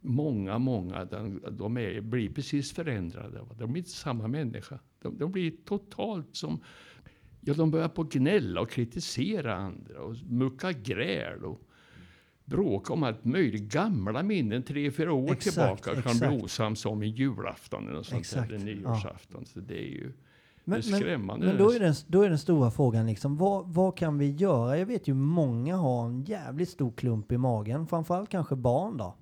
många, 0.00 0.58
många, 0.58 1.04
de, 1.04 1.40
de 1.50 1.78
är, 1.78 2.00
blir 2.00 2.30
precis 2.30 2.72
förändrade. 2.72 3.38
Va? 3.38 3.56
De 3.58 3.72
blir 3.72 3.80
inte 3.80 3.90
samma 3.90 4.28
människa. 4.28 4.78
De, 5.02 5.18
de 5.18 5.32
blir 5.32 5.52
totalt 5.64 6.36
som, 6.36 6.60
ja 7.48 7.54
de 7.54 7.70
börjar 7.70 7.88
på 7.88 8.02
gnälla 8.02 8.60
och 8.60 8.70
kritisera 8.70 9.54
andra 9.54 10.00
och 10.00 10.14
mucka 10.28 10.72
gräl. 10.72 11.44
Och, 11.44 11.60
bråka 12.48 12.92
om 12.92 13.02
allt 13.02 13.24
möjligt. 13.24 13.62
Gamla 13.62 14.22
minnen, 14.22 14.62
tre, 14.62 14.90
fyra 14.90 15.12
år 15.12 15.32
Exakt, 15.32 15.56
tillbaka, 15.56 16.02
kan 16.02 16.18
bli 16.18 16.26
exakt. 16.28 16.44
osams 16.44 16.86
om 16.86 17.02
en 17.02 17.10
julafton 17.10 17.88
eller 17.88 18.02
sånt 18.02 18.20
Exakt, 18.20 18.50
eller 18.50 18.64
nyårsafton. 18.64 19.46
Så 19.46 19.60
det 19.60 19.78
är 19.78 19.88
ju 19.88 20.12
Men, 20.64 20.80
det 20.80 20.88
är 20.88 20.96
skrämmande. 20.96 21.46
Men, 21.46 21.56
men 21.56 21.64
då, 21.64 21.72
är 21.72 21.80
den, 21.80 21.94
då 22.06 22.22
är 22.22 22.28
den 22.28 22.38
stora 22.38 22.70
frågan 22.70 23.06
liksom, 23.06 23.36
vad, 23.36 23.66
vad 23.66 23.96
kan 23.96 24.18
vi 24.18 24.30
göra? 24.30 24.78
Jag 24.78 24.86
vet 24.86 25.08
ju 25.08 25.14
många 25.14 25.76
har 25.76 26.06
en 26.06 26.22
jävligt 26.22 26.68
stor 26.68 26.92
klump 26.92 27.32
i 27.32 27.38
magen, 27.38 27.86
framförallt 27.86 28.30
kanske 28.30 28.56
barn 28.56 28.96
då, 28.96 29.16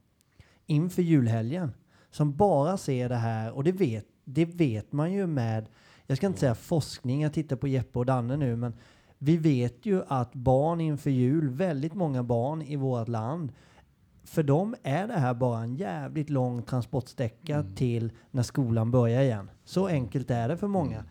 inför 0.66 1.02
julhelgen. 1.02 1.70
Som 2.10 2.36
bara 2.36 2.76
ser 2.76 3.08
det 3.08 3.16
här, 3.16 3.52
och 3.52 3.64
det 3.64 3.72
vet, 3.72 4.06
det 4.24 4.44
vet 4.44 4.92
man 4.92 5.12
ju 5.12 5.26
med, 5.26 5.68
jag 6.06 6.18
ska 6.18 6.26
inte 6.26 6.40
säga 6.40 6.54
forskning, 6.54 7.22
jag 7.22 7.32
tittar 7.32 7.56
på 7.56 7.68
Jeppe 7.68 7.98
och 7.98 8.06
Danne 8.06 8.36
nu, 8.36 8.56
men 8.56 8.74
vi 9.18 9.36
vet 9.36 9.86
ju 9.86 10.02
att 10.08 10.34
barn 10.34 10.80
inför 10.80 11.10
jul, 11.10 11.48
väldigt 11.48 11.94
många 11.94 12.22
barn 12.22 12.62
i 12.62 12.76
vårt 12.76 13.08
land, 13.08 13.52
för 14.24 14.42
dem 14.42 14.74
är 14.82 15.08
det 15.08 15.14
här 15.14 15.34
bara 15.34 15.62
en 15.62 15.74
jävligt 15.74 16.30
lång 16.30 16.62
transportsträcka 16.62 17.64
till 17.76 18.12
när 18.30 18.42
skolan 18.42 18.90
börjar 18.90 19.22
igen. 19.22 19.50
Så 19.64 19.86
enkelt 19.86 20.30
är 20.30 20.48
det 20.48 20.56
för 20.56 20.66
många. 20.66 21.04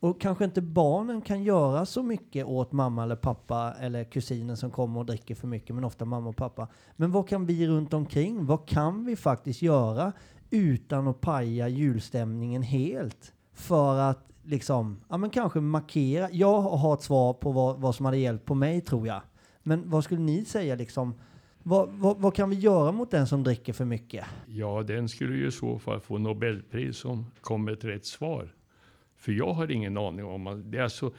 Och 0.00 0.20
kanske 0.20 0.44
inte 0.44 0.62
barnen 0.62 1.20
kan 1.20 1.42
göra 1.42 1.86
så 1.86 2.02
mycket 2.02 2.46
åt 2.46 2.72
mamma 2.72 3.02
eller 3.02 3.16
pappa 3.16 3.74
eller 3.80 4.04
kusinen 4.04 4.56
som 4.56 4.70
kommer 4.70 5.00
och 5.00 5.06
dricker 5.06 5.34
för 5.34 5.48
mycket, 5.48 5.74
men 5.74 5.84
ofta 5.84 6.04
mamma 6.04 6.28
och 6.28 6.36
pappa. 6.36 6.68
Men 6.96 7.12
vad 7.12 7.28
kan 7.28 7.46
vi 7.46 7.68
runt 7.68 7.94
omkring? 7.94 8.46
Vad 8.46 8.68
kan 8.68 9.04
vi 9.04 9.16
faktiskt 9.16 9.62
göra 9.62 10.12
utan 10.50 11.08
att 11.08 11.20
paja 11.20 11.68
julstämningen 11.68 12.62
helt? 12.62 13.32
För 13.52 13.98
att 13.98 14.31
liksom, 14.42 15.00
ja 15.08 15.16
men 15.16 15.30
kanske 15.30 15.60
markera. 15.60 16.30
Jag 16.30 16.60
har 16.60 16.94
ett 16.94 17.02
svar 17.02 17.32
på 17.32 17.52
vad, 17.52 17.80
vad 17.80 17.94
som 17.94 18.06
hade 18.06 18.18
hjälpt 18.18 18.44
på 18.44 18.54
mig 18.54 18.80
tror 18.80 19.06
jag. 19.06 19.22
Men 19.62 19.90
vad 19.90 20.04
skulle 20.04 20.20
ni 20.20 20.44
säga 20.44 20.74
liksom? 20.74 21.14
Vad, 21.62 21.88
vad, 21.88 22.18
vad 22.18 22.34
kan 22.34 22.50
vi 22.50 22.56
göra 22.56 22.92
mot 22.92 23.10
den 23.10 23.26
som 23.26 23.42
dricker 23.42 23.72
för 23.72 23.84
mycket? 23.84 24.24
Ja, 24.46 24.82
den 24.82 25.08
skulle 25.08 25.36
ju 25.36 25.46
i 25.46 25.52
så 25.52 25.78
fall 25.78 26.00
få 26.00 26.18
Nobelpris 26.18 27.04
om 27.04 27.26
kom 27.40 27.64
med 27.64 27.74
ett 27.74 27.84
rätt 27.84 28.06
svar. 28.06 28.54
För 29.16 29.32
jag 29.32 29.52
har 29.52 29.70
ingen 29.70 29.98
aning 29.98 30.24
om 30.24 30.46
att 30.46 30.72
det 30.72 30.78
är 30.78 30.82
alltså 30.82 31.12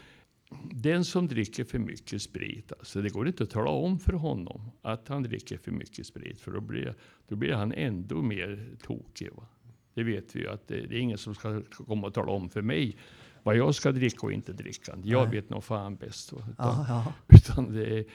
den 0.72 1.06
som 1.06 1.28
dricker 1.28 1.64
för 1.64 1.80
mycket 1.80 2.22
sprit, 2.22 2.72
alltså 2.80 3.02
det 3.02 3.10
går 3.10 3.28
inte 3.28 3.44
att 3.44 3.50
tala 3.50 3.70
om 3.70 4.00
för 4.00 4.14
honom 4.14 4.72
att 4.82 5.08
han 5.08 5.24
dricker 5.24 5.58
för 5.58 5.72
mycket 5.72 6.06
sprit, 6.06 6.40
för 6.40 6.52
då 6.52 6.62
blir, 6.62 6.96
då 7.28 7.36
blir 7.36 7.54
han 7.54 7.72
ändå 7.72 8.22
mer 8.22 8.70
tokig. 8.84 9.30
Va? 9.36 9.48
Det 9.94 10.04
vet 10.04 10.36
vi 10.36 10.40
ju 10.40 10.50
att 10.50 10.68
det, 10.68 10.88
det 10.88 10.96
är 10.96 11.00
ingen 11.00 11.18
som 11.18 11.36
ska 11.36 11.62
komma 11.88 12.08
och 12.08 12.14
tala 12.14 12.32
om 12.32 12.50
för 12.50 12.62
mig 12.62 12.98
vad 13.44 13.58
jag 13.58 13.76
ska 13.76 13.92
dricka 13.92 14.26
och 14.26 14.32
inte 14.34 14.54
dricka. 14.54 14.98
Jag 15.04 15.24
Nej. 15.24 15.32
vet 15.32 15.50
nog 15.50 15.64
fan 15.64 15.96
bäst. 15.96 16.34
Utan, 16.34 16.56
Ja, 16.58 16.86
ja. 16.90 17.14
utan 17.36 17.74
det 17.74 18.00
är, 18.00 18.06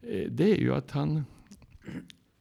eh, 0.00 0.30
det 0.30 0.52
är 0.52 0.56
ju 0.56 0.74
att 0.74 0.90
han, 0.90 1.24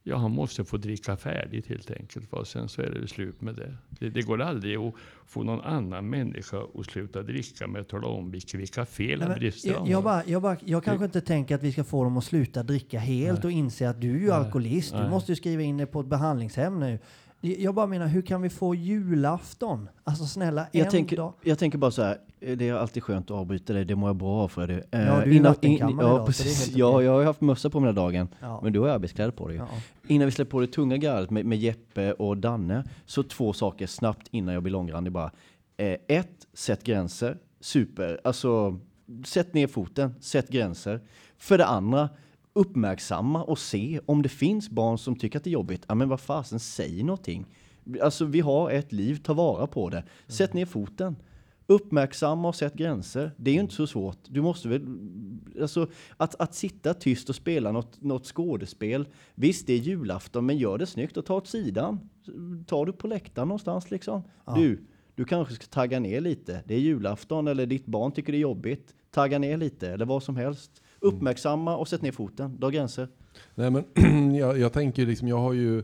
ja, 0.03 0.17
han 0.17 0.31
måste 0.31 0.65
få 0.65 0.77
dricka 0.77 1.17
färdigt 1.17 1.67
helt 1.67 1.91
enkelt. 1.91 2.31
Va? 2.31 2.45
Sen 2.45 2.69
så 2.69 2.81
är 2.81 2.89
det 2.89 3.07
slut 3.07 3.41
med 3.41 3.55
det. 3.55 3.77
det. 3.89 4.09
Det 4.09 4.21
går 4.21 4.41
aldrig 4.41 4.77
att 4.77 4.93
få 5.25 5.43
någon 5.43 5.61
annan 5.61 6.09
människa 6.09 6.57
att 6.75 6.85
sluta 6.85 7.23
dricka 7.23 7.67
med 7.67 7.81
att 7.81 7.89
tala 7.89 8.07
om 8.07 8.31
vilka, 8.31 8.57
vilka 8.57 8.85
fel 8.85 9.19
Nej, 9.19 9.27
men 9.27 9.39
brister 9.39 9.69
jag, 9.69 9.79
han 9.79 9.89
jag, 9.89 10.03
bara, 10.03 10.23
jag, 10.25 10.41
bara, 10.41 10.57
jag 10.65 10.83
kanske 10.83 11.05
inte 11.05 11.21
tänker 11.21 11.55
att 11.55 11.63
vi 11.63 11.71
ska 11.71 11.83
få 11.83 12.03
dem 12.03 12.17
att 12.17 12.23
sluta 12.23 12.63
dricka 12.63 12.99
helt 12.99 13.45
och 13.45 13.51
inse 13.51 13.89
att 13.89 14.01
du 14.01 14.09
är 14.09 14.19
ju 14.19 14.27
Nej. 14.27 14.31
alkoholist. 14.31 14.91
Du 14.91 14.99
Nej. 14.99 15.09
måste 15.09 15.31
ju 15.31 15.35
skriva 15.35 15.61
in 15.61 15.77
dig 15.77 15.87
på 15.87 15.99
ett 15.99 16.07
behandlingshem 16.07 16.79
nu. 16.79 16.99
Jag 17.41 17.75
bara 17.75 17.87
menar, 17.87 18.07
hur 18.07 18.21
kan 18.21 18.41
vi 18.41 18.49
få 18.49 18.75
julafton? 18.75 19.89
Alltså 20.03 20.25
snälla, 20.25 20.61
en 20.61 20.79
Jag 20.79 20.89
tänker, 20.89 21.17
dag. 21.17 21.33
jag 21.43 21.59
tänker 21.59 21.77
bara 21.77 21.91
så 21.91 22.01
här, 22.03 22.17
eh, 22.39 22.57
det 22.57 22.67
är 22.69 22.73
alltid 22.73 23.03
skönt 23.03 23.31
att 23.31 23.37
avbryta 23.37 23.73
dig, 23.73 23.85
det 23.85 23.95
mår 23.95 24.09
jag 24.09 24.15
bra 24.15 24.41
av 24.41 24.47
Freddy. 24.47 24.73
Eh, 24.73 24.81
Ja, 24.91 24.99
du 24.99 25.21
är 25.21 25.27
i 25.27 25.35
innan- 25.35 25.51
vattenkammaren 25.51 26.09
ja, 26.09 26.15
idag, 26.15 26.25
precis. 26.27 26.75
Ja, 26.75 27.01
jag 27.03 27.11
har 27.11 27.23
haft 27.23 27.41
mössa 27.41 27.69
på 27.69 27.79
mig 27.79 27.89
hela 27.89 28.01
dagen. 28.01 28.27
Ja. 28.39 28.59
Men 28.63 28.73
du 28.73 28.79
har 28.79 28.87
arbetskläder 28.89 29.31
på 29.31 29.47
dig. 29.47 29.57
Ja. 29.57 29.67
Innan 30.07 30.25
vi 30.25 30.31
släpper 30.31 30.51
på 30.51 30.59
det 30.61 30.67
tunga 30.67 30.97
gardet 30.97 31.29
med, 31.29 31.45
med 31.45 31.57
Jeppe 31.57 32.13
och 32.13 32.37
Danne, 32.37 32.83
så 33.05 33.23
två 33.23 33.53
saker 33.53 33.87
snabbt 33.87 34.27
innan 34.31 34.53
jag 34.53 34.63
blir 34.63 34.71
långrandig 34.73 35.13
bara. 35.13 35.31
Eh, 35.77 35.95
ett, 36.07 36.47
sätt 36.53 36.83
gränser. 36.83 37.37
Super. 37.59 38.21
Alltså, 38.23 38.79
sätt 39.25 39.53
ner 39.53 39.67
foten, 39.67 40.15
sätt 40.21 40.49
gränser. 40.49 41.01
För 41.37 41.57
det 41.57 41.65
andra, 41.65 42.09
uppmärksamma 42.53 43.43
och 43.43 43.59
se 43.59 43.99
om 44.05 44.21
det 44.21 44.29
finns 44.29 44.69
barn 44.69 44.97
som 44.97 45.15
tycker 45.15 45.37
att 45.37 45.43
det 45.43 45.49
är 45.49 45.51
jobbigt. 45.51 45.85
Ja, 45.87 45.95
men 45.95 46.09
vad 46.09 46.19
fasen, 46.19 46.59
säg 46.59 47.03
någonting. 47.03 47.45
Alltså, 48.01 48.25
vi 48.25 48.39
har 48.39 48.71
ett 48.71 48.91
liv, 48.91 49.15
ta 49.23 49.33
vara 49.33 49.67
på 49.67 49.89
det. 49.89 50.03
Sätt 50.27 50.53
ner 50.53 50.65
foten. 50.65 51.15
Uppmärksamma 51.67 52.47
och 52.47 52.55
sätt 52.55 52.73
gränser. 52.73 53.31
Det 53.37 53.51
är 53.51 53.55
ju 53.55 53.61
inte 53.61 53.75
så 53.75 53.87
svårt. 53.87 54.17
Du 54.27 54.41
måste 54.41 54.69
väl, 54.69 54.81
alltså 55.61 55.87
att, 56.17 56.41
att 56.41 56.55
sitta 56.55 56.93
tyst 56.93 57.29
och 57.29 57.35
spela 57.35 57.71
något, 57.71 58.01
något 58.01 58.25
skådespel. 58.25 59.07
Visst, 59.35 59.67
det 59.67 59.73
är 59.73 59.77
julafton, 59.77 60.45
men 60.45 60.57
gör 60.57 60.77
det 60.77 60.85
snyggt 60.85 61.17
och 61.17 61.25
ta 61.25 61.35
åt 61.35 61.47
sidan. 61.47 62.09
Ta 62.67 62.85
du 62.85 62.93
på 62.93 63.07
läktaren 63.07 63.47
någonstans 63.47 63.91
liksom. 63.91 64.23
Du, 64.55 64.85
du 65.15 65.25
kanske 65.25 65.53
ska 65.53 65.65
tagga 65.65 65.99
ner 65.99 66.21
lite. 66.21 66.63
Det 66.65 66.73
är 66.73 66.79
julafton 66.79 67.47
eller 67.47 67.65
ditt 67.65 67.85
barn 67.85 68.11
tycker 68.11 68.31
det 68.31 68.37
är 68.37 68.39
jobbigt. 68.39 68.95
Tagga 69.11 69.39
ner 69.39 69.57
lite 69.57 69.89
eller 69.89 70.05
vad 70.05 70.23
som 70.23 70.35
helst. 70.35 70.81
Uppmärksamma 70.99 71.77
och 71.77 71.87
sätt 71.87 72.01
ner 72.01 72.11
foten. 72.11 72.59
Dra 72.59 72.69
gränser. 72.69 73.07
Nej, 73.55 73.71
men 73.71 74.35
jag, 74.35 74.59
jag 74.59 74.73
tänker 74.73 75.05
liksom, 75.05 75.27
jag 75.27 75.37
har 75.37 75.53
ju 75.53 75.83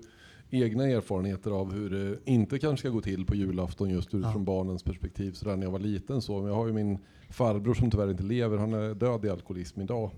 egna 0.49 0.88
erfarenheter 0.88 1.51
av 1.51 1.73
hur 1.73 1.89
det 1.89 2.17
inte 2.25 2.60
kanske 2.60 2.88
ska 2.88 2.89
gå 2.89 3.01
till 3.01 3.25
på 3.25 3.36
julafton 3.36 3.89
just 3.89 4.13
utifrån 4.13 4.45
barnens 4.45 4.84
perspektiv 4.84 5.32
sådär 5.32 5.56
när 5.56 5.63
jag 5.63 5.71
var 5.71 5.80
liten 5.80 6.21
så. 6.21 6.39
Men 6.39 6.47
jag 6.47 6.56
har 6.56 6.67
ju 6.67 6.73
min 6.73 6.97
farbror 7.30 7.73
som 7.73 7.91
tyvärr 7.91 8.12
inte 8.12 8.23
lever, 8.23 8.58
han 8.58 8.73
är 8.73 8.93
död 8.93 9.25
i 9.25 9.30
alkoholism 9.30 9.82
idag. 9.82 10.12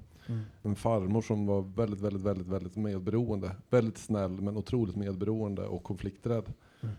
En 0.61 0.75
farmor 0.75 1.21
som 1.21 1.45
var 1.45 1.61
väldigt, 1.61 2.01
väldigt, 2.01 2.21
väldigt, 2.21 2.47
väldigt 2.47 2.75
medberoende. 2.75 3.51
Väldigt 3.69 3.97
snäll 3.97 4.41
men 4.41 4.57
otroligt 4.57 4.95
medberoende 4.95 5.61
och 5.61 5.83
konflikträdd. 5.83 6.53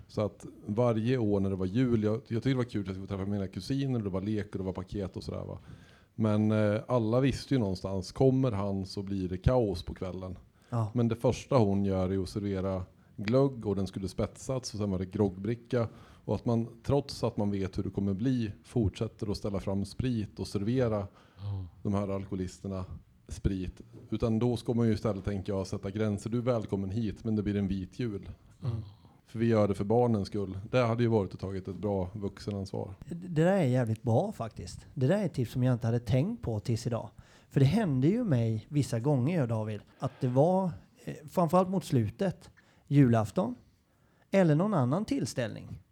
Så 0.08 0.20
att 0.20 0.46
varje 0.66 1.18
år 1.18 1.40
när 1.40 1.50
det 1.50 1.56
var 1.56 1.66
jul, 1.66 2.02
jag, 2.02 2.14
jag 2.14 2.22
tyckte 2.28 2.48
det 2.48 2.54
var 2.54 2.64
kul 2.64 2.80
att 2.80 2.86
jag 2.86 2.94
skulle 2.94 3.06
träffa 3.06 3.30
mina 3.30 3.46
kusiner, 3.46 4.00
det 4.00 4.10
var 4.10 4.20
lek 4.20 4.52
och 4.52 4.58
det 4.58 4.64
var 4.64 4.72
paket 4.72 5.16
och 5.16 5.24
sådär 5.24 5.44
va. 5.44 5.58
Men 6.20 6.52
eh, 6.52 6.80
alla 6.88 7.20
visste 7.20 7.54
ju 7.54 7.60
någonstans, 7.60 8.12
kommer 8.12 8.52
han 8.52 8.86
så 8.86 9.02
blir 9.02 9.28
det 9.28 9.38
kaos 9.38 9.82
på 9.82 9.94
kvällen. 9.94 10.38
Ja. 10.68 10.90
Men 10.94 11.08
det 11.08 11.16
första 11.16 11.56
hon 11.56 11.84
gör 11.84 12.10
är 12.10 12.22
att 12.22 12.28
servera 12.28 12.82
glögg 13.16 13.66
och 13.66 13.76
den 13.76 13.86
skulle 13.86 14.08
spetsats 14.08 14.74
och 14.74 14.78
sen 14.78 14.90
var 14.90 14.98
det 14.98 15.06
groggbricka. 15.06 15.88
Och 16.24 16.34
att 16.34 16.44
man 16.44 16.68
trots 16.82 17.24
att 17.24 17.36
man 17.36 17.50
vet 17.50 17.78
hur 17.78 17.82
det 17.82 17.90
kommer 17.90 18.14
bli 18.14 18.52
fortsätter 18.64 19.30
att 19.30 19.36
ställa 19.36 19.60
fram 19.60 19.84
sprit 19.84 20.38
och 20.38 20.46
servera 20.46 21.06
de 21.82 21.94
här 21.94 22.08
alkoholisterna 22.08 22.84
sprit. 23.28 23.80
Utan 24.10 24.38
då 24.38 24.56
ska 24.56 24.74
man 24.74 24.86
ju 24.86 24.92
istället 24.92 25.24
tänka 25.24 25.52
jag 25.52 25.66
sätta 25.66 25.90
gränser. 25.90 26.30
Du 26.30 26.38
är 26.38 26.42
välkommen 26.42 26.90
hit 26.90 27.24
men 27.24 27.36
det 27.36 27.42
blir 27.42 27.56
en 27.56 27.68
vit 27.68 27.98
jul. 27.98 28.30
För 29.28 29.38
vi 29.38 29.46
gör 29.46 29.68
det 29.68 29.74
för 29.74 29.84
barnens 29.84 30.28
skull. 30.28 30.58
Det 30.70 30.78
hade 30.78 31.02
ju 31.02 31.08
varit 31.08 31.34
att 31.34 31.40
tagit 31.40 31.68
ett 31.68 31.76
bra 31.76 32.10
vuxenansvar. 32.14 32.94
Det 33.08 33.42
där 33.42 33.52
är 33.52 33.62
jävligt 33.62 34.02
bra 34.02 34.32
faktiskt. 34.32 34.86
Det 34.94 35.06
där 35.06 35.18
är 35.18 35.24
ett 35.24 35.34
tips 35.34 35.52
som 35.52 35.62
jag 35.62 35.72
inte 35.72 35.86
hade 35.86 36.00
tänkt 36.00 36.42
på 36.42 36.60
tills 36.60 36.86
idag. 36.86 37.10
För 37.50 37.60
det 37.60 37.66
hände 37.66 38.08
ju 38.08 38.24
mig 38.24 38.66
vissa 38.68 38.98
gånger 39.00 39.46
David, 39.46 39.80
att 39.98 40.12
det 40.20 40.28
var, 40.28 40.70
eh, 41.04 41.14
framförallt 41.30 41.68
mot 41.68 41.84
slutet, 41.84 42.50
julafton 42.86 43.54
eller 44.30 44.54
någon 44.54 44.74
annan 44.74 45.04
tillställning. 45.04 45.82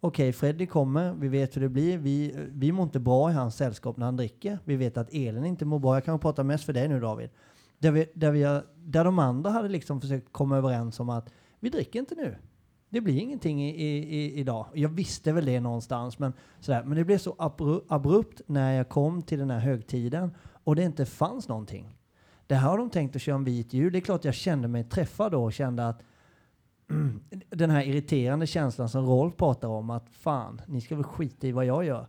Okej, 0.00 0.32
Freddy 0.32 0.66
kommer, 0.66 1.14
vi 1.14 1.28
vet 1.28 1.56
hur 1.56 1.60
det 1.60 1.68
blir. 1.68 1.98
Vi, 1.98 2.34
vi 2.52 2.72
mår 2.72 2.84
inte 2.84 3.00
bra 3.00 3.30
i 3.30 3.34
hans 3.34 3.56
sällskap 3.56 3.96
när 3.96 4.06
han 4.06 4.16
dricker. 4.16 4.58
Vi 4.64 4.76
vet 4.76 4.96
att 4.96 5.08
Elin 5.12 5.44
inte 5.44 5.64
mår 5.64 5.78
bra. 5.78 5.96
Jag 5.96 6.04
kan 6.04 6.18
prata 6.18 6.44
mest 6.44 6.64
för 6.64 6.72
dig 6.72 6.88
nu 6.88 7.00
David. 7.00 7.30
Där, 7.78 7.90
vi, 7.90 8.06
där, 8.14 8.30
vi, 8.30 8.60
där 8.76 9.04
de 9.04 9.18
andra 9.18 9.50
hade 9.50 9.68
liksom 9.68 10.00
försökt 10.00 10.32
komma 10.32 10.56
överens 10.56 11.00
om 11.00 11.08
att 11.10 11.32
vi 11.60 11.70
dricker 11.70 11.98
inte 11.98 12.14
nu. 12.14 12.36
Det 12.90 13.00
blir 13.00 13.18
ingenting 13.18 13.62
i, 13.62 13.70
i, 13.70 14.16
i, 14.16 14.40
idag. 14.40 14.66
Jag 14.74 14.88
visste 14.88 15.32
väl 15.32 15.44
det 15.44 15.60
någonstans, 15.60 16.18
men, 16.18 16.32
sådär. 16.60 16.82
men 16.84 16.96
det 16.96 17.04
blev 17.04 17.18
så 17.18 17.34
abru- 17.34 17.84
abrupt 17.88 18.40
när 18.46 18.72
jag 18.72 18.88
kom 18.88 19.22
till 19.22 19.38
den 19.38 19.50
här 19.50 19.58
högtiden 19.58 20.34
och 20.64 20.76
det 20.76 20.82
inte 20.82 21.06
fanns 21.06 21.48
någonting. 21.48 21.96
Det 22.46 22.54
här 22.54 22.68
har 22.68 22.78
de 22.78 22.90
tänkt 22.90 23.16
att 23.16 23.22
köra 23.22 23.36
en 23.36 23.44
vit 23.44 23.72
jul. 23.72 23.92
Det 23.92 23.98
är 23.98 24.00
klart 24.00 24.24
jag 24.24 24.34
kände 24.34 24.68
mig 24.68 24.84
träffad 24.84 25.32
då 25.32 25.44
och 25.44 25.52
kände 25.52 25.88
att 25.88 26.02
mm, 26.90 27.20
den 27.50 27.70
här 27.70 27.82
irriterande 27.82 28.46
känslan 28.46 28.88
som 28.88 29.06
Rolf 29.06 29.36
pratar 29.36 29.68
om 29.68 29.90
att 29.90 30.10
fan, 30.10 30.60
ni 30.66 30.80
ska 30.80 30.94
väl 30.94 31.04
skita 31.04 31.46
i 31.46 31.52
vad 31.52 31.64
jag 31.64 31.84
gör. 31.84 32.06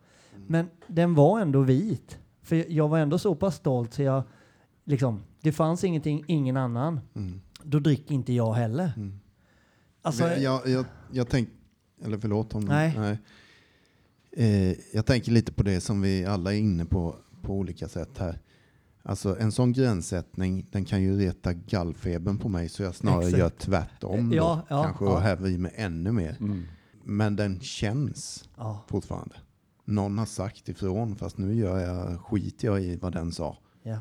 Men 0.48 0.70
den 0.88 1.16
var 1.16 1.40
ändå 1.40 1.62
vit. 1.62 2.20
För 2.42 2.72
jag 2.72 2.88
var 2.88 3.00
ändå 3.00 3.18
så 3.18 3.36
pass 3.36 3.56
stolt 3.56 3.94
så 3.94 4.02
jag 4.02 4.24
liksom, 4.84 5.24
det 5.42 5.52
fanns 5.52 5.84
ingenting, 5.84 6.24
ingen 6.28 6.58
annan. 6.58 7.00
Mm. 7.14 7.42
Då 7.64 7.80
dricker 7.80 8.16
inte 8.16 8.34
jag 8.34 8.54
heller. 8.54 8.94
Mm. 8.98 9.20
Alltså, 10.02 10.28
jag, 10.28 10.68
jag, 10.68 10.86
jag 11.12 11.30
tänk, 11.30 11.50
eller 12.04 12.18
förlåt 12.18 12.56
om 12.56 12.66
Nej. 12.66 13.18
Eh, 14.32 14.76
jag 14.94 15.06
tänker 15.06 15.32
lite 15.32 15.52
på 15.54 15.64
det 15.64 15.82
som 15.82 16.02
vi 16.02 16.26
alla 16.26 16.54
är 16.54 16.58
inne 16.58 16.86
på 16.86 17.16
på 17.42 17.54
olika 17.54 17.88
sätt 17.88 18.18
här. 18.18 18.40
Alltså 19.04 19.40
en 19.40 19.52
sån 19.52 19.74
gränssättning, 19.74 20.66
den 20.72 20.86
kan 20.86 21.02
ju 21.02 21.18
reta 21.18 21.54
gallfebern 21.54 22.38
på 22.38 22.50
mig 22.50 22.70
så 22.70 22.84
jag 22.84 22.96
snarare 22.96 23.24
Exakt. 23.26 23.40
gör 23.40 23.50
tvärtom 23.50 24.30
då, 24.30 24.36
Ja, 24.36 24.66
ja, 24.70 24.84
kanske 24.84 25.06
ja. 25.06 25.12
och 25.12 25.22
häver 25.22 25.50
i 25.50 25.58
mig 25.58 25.72
ännu 25.76 26.12
mer. 26.12 26.38
Mm. 26.40 26.64
Men 27.04 27.36
den 27.36 27.60
känns 27.60 28.50
ja, 28.58 28.84
fortfarande. 28.88 29.36
Någon 29.86 30.18
har 30.18 30.26
sagt 30.26 30.70
ifrån 30.70 31.16
fast 31.16 31.38
nu 31.38 31.56
gör 31.56 31.80
jag, 31.80 32.20
skiter 32.22 32.68
jag 32.68 32.82
i 32.82 32.96
vad 32.96 33.14
den 33.14 33.32
sa. 33.32 33.58
ja. 33.84 34.00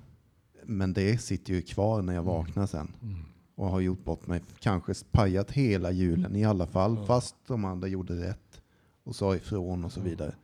Men 0.64 0.92
det 0.92 1.18
sitter 1.18 1.52
ju 1.54 1.62
kvar 1.62 2.02
när 2.02 2.14
jag 2.14 2.22
vaknar 2.22 2.66
sen. 2.66 2.92
Och 3.60 3.68
har 3.68 3.80
gjort 3.80 4.04
bort 4.04 4.26
mig, 4.26 4.42
kanske 4.58 4.94
pajat 5.10 5.50
hela 5.50 5.90
julen 5.90 6.36
i 6.36 6.44
alla 6.44 6.66
fall, 6.66 7.06
fast 7.06 7.36
de 7.46 7.64
andra 7.64 7.88
gjorde 7.88 8.14
rätt 8.14 8.60
och 9.04 9.16
sa 9.16 9.36
ifrån 9.36 9.84
och 9.84 9.92
så 9.92 10.00
vidare. 10.00 10.34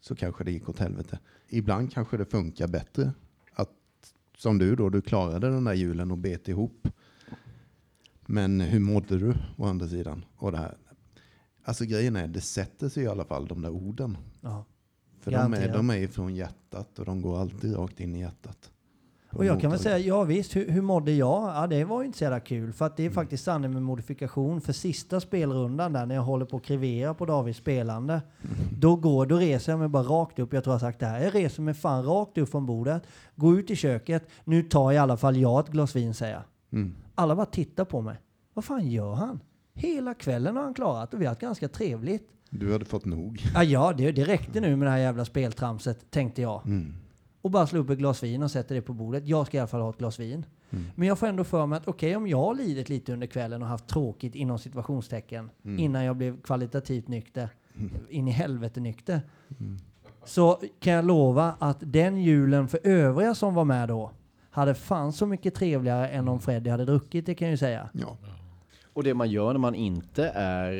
Så 0.00 0.14
kanske 0.14 0.44
det 0.44 0.52
gick 0.52 0.68
åt 0.68 0.78
helvete. 0.78 1.18
Ibland 1.48 1.92
kanske 1.92 2.16
det 2.16 2.24
funkar 2.24 2.68
bättre. 2.68 3.12
Att, 3.52 3.70
som 4.36 4.58
du 4.58 4.76
då, 4.76 4.88
du 4.88 5.00
klarade 5.00 5.50
den 5.50 5.64
där 5.64 5.72
julen 5.72 6.10
och 6.10 6.18
bet 6.18 6.48
ihop. 6.48 6.88
Men 8.26 8.60
hur 8.60 8.80
mådde 8.80 9.18
du 9.18 9.34
å 9.56 9.64
andra 9.64 9.88
sidan? 9.88 10.24
Och 10.36 10.52
det 10.52 10.58
här. 10.58 10.76
Alltså 11.64 11.84
grejen 11.84 12.16
är, 12.16 12.28
det 12.28 12.40
sätter 12.40 12.88
sig 12.88 13.02
i 13.02 13.06
alla 13.06 13.24
fall 13.24 13.46
de 13.46 13.62
där 13.62 13.70
orden. 13.70 14.16
ja. 14.40 14.64
För 15.20 15.30
de 15.30 15.54
är, 15.54 15.72
de 15.72 15.90
är 15.90 16.08
från 16.08 16.34
hjärtat 16.34 16.98
och 16.98 17.04
de 17.04 17.22
går 17.22 17.40
alltid 17.40 17.76
rakt 17.76 18.00
in 18.00 18.16
i 18.16 18.20
hjärtat. 18.20 18.71
Och 19.32 19.44
jag 19.44 19.60
kan 19.60 19.70
väl 19.70 19.80
säga, 19.80 19.98
ja 19.98 20.22
visst, 20.22 20.56
hur, 20.56 20.70
hur 20.70 20.82
mådde 20.82 21.12
jag? 21.12 21.42
Ja, 21.54 21.66
det 21.66 21.84
var 21.84 22.00
ju 22.00 22.06
inte 22.06 22.18
så 22.18 22.24
jävla 22.24 22.40
kul. 22.40 22.72
För 22.72 22.86
att 22.86 22.96
det 22.96 23.06
är 23.06 23.10
faktiskt 23.10 23.44
sanning 23.44 23.72
med 23.72 23.82
modifikation. 23.82 24.60
För 24.60 24.72
sista 24.72 25.20
spelrundan 25.20 25.92
där, 25.92 26.06
när 26.06 26.14
jag 26.14 26.22
håller 26.22 26.44
på 26.44 26.56
att 26.56 26.62
krevera 26.62 27.14
på 27.14 27.26
Davids 27.26 27.58
spelande, 27.58 28.22
då 28.78 28.96
går, 28.96 29.26
då 29.26 29.36
reser 29.36 29.72
jag 29.72 29.78
mig 29.78 29.88
bara 29.88 30.02
rakt 30.02 30.38
upp. 30.38 30.52
Jag 30.52 30.64
tror 30.64 30.72
jag 30.72 30.80
har 30.80 30.88
sagt 30.88 31.00
det 31.00 31.06
här. 31.06 31.20
Jag 31.20 31.34
reser 31.34 31.62
mig 31.62 31.74
fan 31.74 32.04
rakt 32.04 32.38
upp 32.38 32.50
från 32.50 32.66
bordet, 32.66 33.02
går 33.36 33.58
ut 33.58 33.70
i 33.70 33.76
köket. 33.76 34.28
Nu 34.44 34.62
tar 34.62 34.92
i 34.92 34.98
alla 34.98 35.16
fall 35.16 35.36
jag 35.36 35.60
ett 35.60 35.72
glas 35.72 35.96
vin, 35.96 36.14
säger 36.14 36.34
jag. 36.34 36.42
Mm. 36.80 36.94
Alla 37.14 37.36
bara 37.36 37.46
tittar 37.46 37.84
på 37.84 38.00
mig. 38.00 38.16
Vad 38.54 38.64
fan 38.64 38.90
gör 38.90 39.14
han? 39.14 39.40
Hela 39.74 40.14
kvällen 40.14 40.56
har 40.56 40.62
han 40.62 40.74
klarat 40.74 41.14
och 41.14 41.20
vi 41.20 41.24
har 41.24 41.30
haft 41.30 41.40
ganska 41.40 41.68
trevligt. 41.68 42.28
Du 42.50 42.72
hade 42.72 42.84
fått 42.84 43.04
nog. 43.04 43.42
Ja, 43.54 43.64
ja 43.64 43.92
det, 43.96 44.12
det 44.12 44.24
räckte 44.24 44.60
nu 44.60 44.76
med 44.76 44.86
det 44.86 44.90
här 44.90 44.98
jävla 44.98 45.24
speltramset, 45.24 46.10
tänkte 46.10 46.42
jag. 46.42 46.66
Mm. 46.66 46.94
Och 47.42 47.50
bara 47.50 47.66
slå 47.66 47.80
upp 47.80 47.90
ett 47.90 47.98
glas 47.98 48.22
vin 48.22 48.42
och 48.42 48.50
sätter 48.50 48.74
det 48.74 48.82
på 48.82 48.92
bordet. 48.92 49.26
Jag 49.26 49.46
ska 49.46 49.56
i 49.56 49.60
alla 49.60 49.66
fall 49.68 49.80
ha 49.80 49.90
ett 49.90 49.98
glas 49.98 50.20
vin. 50.20 50.46
Mm. 50.70 50.84
Men 50.94 51.08
jag 51.08 51.18
får 51.18 51.26
ändå 51.26 51.44
för 51.44 51.66
mig 51.66 51.76
att 51.76 51.88
okej, 51.88 52.16
om 52.16 52.26
jag 52.26 52.38
har 52.38 52.54
lidit 52.54 52.88
lite 52.88 53.12
under 53.12 53.26
kvällen 53.26 53.62
och 53.62 53.68
haft 53.68 53.86
tråkigt 53.86 54.34
inom 54.34 54.58
situationstecken 54.58 55.50
Mm. 55.64 55.78
innan 55.78 56.04
jag 56.04 56.16
blev 56.16 56.40
kvalitativt 56.42 57.08
nykter, 57.08 57.48
in 58.08 58.28
i 58.28 58.30
helvete 58.30 58.80
nykter. 58.80 59.20
Så 60.24 60.60
kan 60.80 60.92
jag 60.92 61.04
lova 61.04 61.54
att 61.58 61.76
den 61.80 62.22
julen 62.22 62.68
för 62.68 62.80
övriga 62.84 63.34
som 63.34 63.54
var 63.54 63.64
med 63.64 63.88
då 63.88 64.10
hade 64.50 64.74
fan 64.74 65.12
så 65.12 65.26
mycket 65.26 65.54
trevligare 65.54 66.08
än 66.08 66.28
om 66.28 66.40
Freddy 66.40 66.70
hade 66.70 66.84
druckit, 66.84 67.26
det 67.26 67.34
kan 67.34 67.48
jag 67.48 67.50
ju 67.50 67.56
säga. 67.58 67.88
Ja. 67.92 68.16
Och 68.92 69.04
det 69.04 69.14
man 69.14 69.30
gör 69.30 69.52
när 69.52 69.60
man 69.60 69.74
inte 69.74 70.28
är 70.34 70.72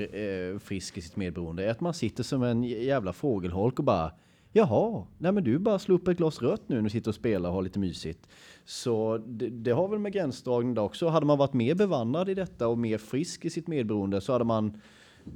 eh, 0.53 0.59
frisk 0.59 0.99
i 0.99 1.01
sitt 1.01 1.17
medberoende 1.17 1.65
är 1.65 1.71
att 1.71 1.81
man 1.81 1.95
sitter 1.95 2.23
som 2.23 2.43
en 2.43 2.63
jävla 2.65 3.13
fågelholk 3.13 3.79
och 3.79 3.85
bara 3.85 4.13
Jaha, 4.53 5.05
nej 5.19 5.33
men 5.33 5.45
du 5.45 5.59
bara 5.59 5.79
slå 5.79 5.95
upp 5.95 6.09
ett 6.09 6.17
glas 6.17 6.43
rött 6.43 6.63
nu 6.67 6.77
när 6.77 6.83
du 6.83 6.91
sitter 6.91 7.11
och 7.11 7.15
spelar 7.15 7.49
och 7.49 7.55
har 7.55 7.63
lite 7.63 7.79
mysigt. 7.79 8.29
Så 8.65 9.19
det, 9.19 9.49
det 9.49 9.71
har 9.71 9.89
väl 9.89 9.99
med 9.99 10.13
gränsdragning 10.13 10.75
där 10.75 10.83
också. 10.83 11.09
Hade 11.09 11.27
man 11.27 11.39
varit 11.39 11.53
mer 11.53 11.75
bevandrad 11.75 12.29
i 12.29 12.35
detta 12.35 12.69
och 12.69 12.79
mer 12.79 12.99
frisk 12.99 13.45
i 13.45 13.51
sitt 13.51 13.67
medberoende 13.67 14.21
så 14.21 14.33
hade 14.33 14.45
man, 14.45 14.81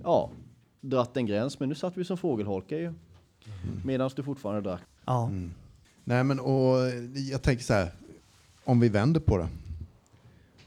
ja, 0.03 0.31
dratt 0.81 1.17
en 1.17 1.27
gräns. 1.27 1.61
Men 1.61 1.69
nu 1.69 1.75
satt 1.75 1.97
vi 1.97 2.05
som 2.05 2.17
fågelholkar 2.17 2.77
ju. 2.77 2.93
Medan 3.85 4.11
du 4.17 4.23
fortfarande 4.23 4.71
drack. 4.71 4.83
Ja. 5.05 5.31
Nej, 6.05 6.25
men 6.25 6.41
och 6.41 6.77
jag 7.31 7.43
tänker 7.43 7.65
så 7.65 7.75
här, 7.75 7.89
om 8.65 8.81
vi 8.81 8.89
vänder 8.89 9.21
på 9.21 9.39
det. 9.39 9.49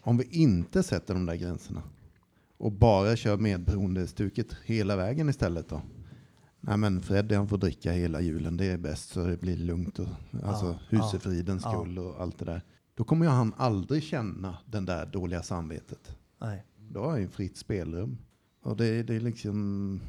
Om 0.01 0.17
vi 0.17 0.27
inte 0.31 0.83
sätter 0.83 1.13
de 1.13 1.25
där 1.25 1.35
gränserna 1.35 1.81
och 2.57 2.71
bara 2.71 3.15
kör 3.15 3.37
medberoendestuket 3.37 4.55
hela 4.65 4.95
vägen 4.95 5.29
istället 5.29 5.69
då. 5.69 5.81
Nej 6.61 6.77
men 6.77 7.01
Freddy 7.01 7.35
han 7.35 7.47
får 7.47 7.57
dricka 7.57 7.91
hela 7.91 8.21
julen, 8.21 8.57
det 8.57 8.65
är 8.65 8.77
bäst 8.77 9.09
så 9.09 9.25
det 9.25 9.41
blir 9.41 9.57
lugnt 9.57 9.99
och 9.99 10.07
alltså 10.43 10.65
Ja, 10.65 10.79
husefridens 10.97 11.63
ja. 11.65 11.71
skull 11.71 11.99
och 11.99 12.21
allt 12.21 12.39
det 12.39 12.45
där. 12.45 12.61
Då 12.95 13.03
kommer 13.03 13.25
ju 13.25 13.31
han 13.31 13.53
aldrig 13.57 14.03
känna 14.03 14.57
den 14.65 14.85
där 14.85 15.05
dåliga 15.05 15.43
samvetet. 15.43 16.17
Nej. 16.41 16.65
Då 16.77 16.99
har 16.99 17.09
han 17.09 17.21
ju 17.21 17.27
fritt 17.27 17.57
spelrum. 17.57 18.17
Och 18.63 18.77
det, 18.77 19.03
det 19.03 19.15
är 19.15 19.19
liksom... 19.19 20.01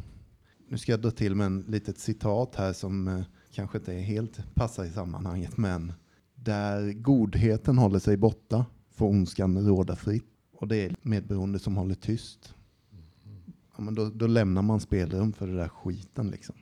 Nu 0.69 0.79
ska 0.79 0.93
jag 0.93 1.01
dra 1.01 1.11
till 1.11 1.35
med 1.35 1.47
en 1.47 1.65
litet 1.69 1.99
citat 1.99 2.55
här 2.55 2.73
som 2.73 3.09
eh, 3.09 3.23
kanske 3.53 3.79
inte 3.79 3.95
är 3.95 4.01
helt 4.01 4.55
passar 4.55 4.85
i 4.85 4.91
sammanhanget. 4.91 5.57
Men 5.57 5.93
där 6.35 6.93
godheten 6.93 7.79
håller 7.79 7.99
sig 7.99 8.17
borta 8.17 8.67
får 8.95 9.09
ondskan 9.09 9.67
råda 9.67 9.97
fritt. 9.97 10.25
Och 10.53 10.69
det 10.69 10.77
är 10.77 10.97
medberoende 11.03 11.59
som 11.59 11.77
håller 11.77 11.95
tyst. 11.95 12.55
Ja, 13.81 13.85
men 13.85 13.95
då, 13.95 14.11
då 14.11 14.27
lämnar 14.27 14.63
man 14.63 14.81
spelrum 14.81 15.33
för 15.33 15.47
det 15.47 15.57
där 15.57 15.69
skiten 15.69 16.31
liksom. 16.31 16.55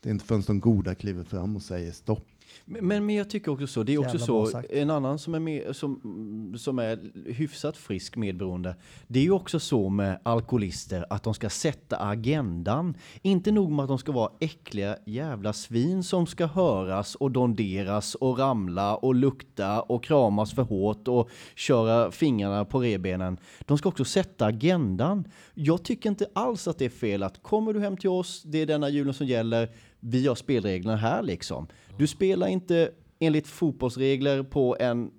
Det 0.00 0.08
är 0.08 0.10
inte 0.10 0.24
förrän 0.24 0.42
de 0.46 0.60
goda 0.60 0.94
kliver 0.94 1.24
fram 1.24 1.56
och 1.56 1.62
säger 1.62 1.92
stopp. 1.92 2.26
Men, 2.64 3.06
men, 3.06 3.16
jag 3.16 3.30
tycker 3.30 3.52
också 3.52 3.66
så, 3.66 3.82
det 3.82 3.94
är 3.94 3.98
också 3.98 4.18
Jävla 4.18 4.46
så, 4.46 4.62
en 4.70 4.90
annan 4.90 5.18
som 5.18 5.34
är, 5.34 5.40
med, 5.40 5.76
som, 5.76 6.54
som 6.58 6.78
är 6.78 6.98
hyfsat 7.32 7.76
frisk 7.76 8.16
medberoende, 8.16 8.76
det 9.06 9.18
är 9.18 9.24
ju 9.24 9.30
också 9.30 9.60
så 9.60 9.88
med 9.88 10.18
alkoholister 10.22 11.06
att 11.10 11.22
de 11.22 11.34
ska 11.34 11.50
sätta 11.50 11.96
agendan. 11.96 12.94
Inte 13.22 13.52
nog 13.52 13.70
med 13.70 13.82
att 13.82 13.88
de 13.88 13.98
ska 13.98 14.12
vara 14.12 14.30
äckliga 14.40 14.96
jävla 15.06 15.52
svin 15.52 16.02
som 16.02 16.26
ska 16.26 16.46
höras 16.46 17.14
och 17.14 17.30
donderas 17.30 18.14
och 18.14 18.38
ramla 18.38 18.96
och 18.96 19.14
lukta 19.14 19.80
och 19.80 20.04
kramas 20.04 20.54
för 20.54 20.62
hårt 20.62 21.08
och 21.08 21.30
köra 21.54 22.10
fingrarna 22.10 22.64
på 22.64 22.80
rebenen. 22.80 23.38
De 23.60 23.78
ska 23.78 23.88
också 23.88 24.04
sätta 24.04 24.46
agendan. 24.46 25.28
Jag 25.54 25.82
tycker 25.82 26.10
inte 26.10 26.26
alls 26.32 26.68
att 26.68 26.78
det 26.78 26.84
är 26.84 26.88
fel 26.88 27.22
att 27.22 27.42
kommer 27.42 27.72
du 27.72 27.80
hem 27.80 27.96
till 27.96 28.10
oss, 28.10 28.42
det 28.42 28.58
är 28.58 28.66
denna 28.66 28.88
julen 28.88 29.14
som 29.14 29.26
gäller, 29.26 29.68
vi 30.00 30.26
har 30.26 30.34
spelreglerna 30.34 30.96
här 30.96 31.22
liksom. 31.22 31.66
Du 31.98 32.06
spelar 32.06 32.46
inte 32.46 32.90
enligt 33.18 33.46
fotbollsregler 33.46 34.42
på 34.42 34.76
en 34.80 35.10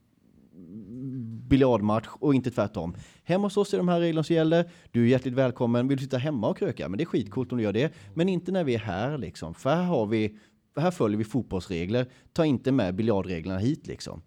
biljardmatch 1.49 2.07
och 2.19 2.35
inte 2.35 2.51
tvärtom. 2.51 2.95
Hemma 3.23 3.45
hos 3.45 3.57
oss 3.57 3.73
är 3.73 3.77
de 3.77 3.87
här 3.87 3.99
reglerna 3.99 4.23
som 4.23 4.35
gäller. 4.35 4.69
Du 4.91 5.03
är 5.03 5.07
hjärtligt 5.07 5.33
välkommen. 5.33 5.87
Vill 5.87 5.97
du 5.97 6.03
sitta 6.03 6.17
hemma 6.17 6.49
och 6.49 6.57
kröka? 6.57 6.89
Men 6.89 6.97
det 6.97 7.03
är 7.03 7.05
skitcoolt 7.05 7.51
om 7.51 7.57
du 7.57 7.63
gör 7.63 7.73
det. 7.73 7.93
Men 8.13 8.29
inte 8.29 8.51
när 8.51 8.63
vi 8.63 8.75
är 8.75 8.79
här 8.79 9.17
liksom. 9.17 9.53
För 9.53 9.69
här 9.69 9.83
har 9.83 10.05
vi, 10.05 10.37
här 10.75 10.91
följer 10.91 11.17
vi 11.17 11.23
fotbollsregler. 11.23 12.05
Ta 12.33 12.45
inte 12.45 12.71
med 12.71 12.95
biljardreglerna 12.95 13.59
hit 13.59 13.87
liksom. 13.87 14.21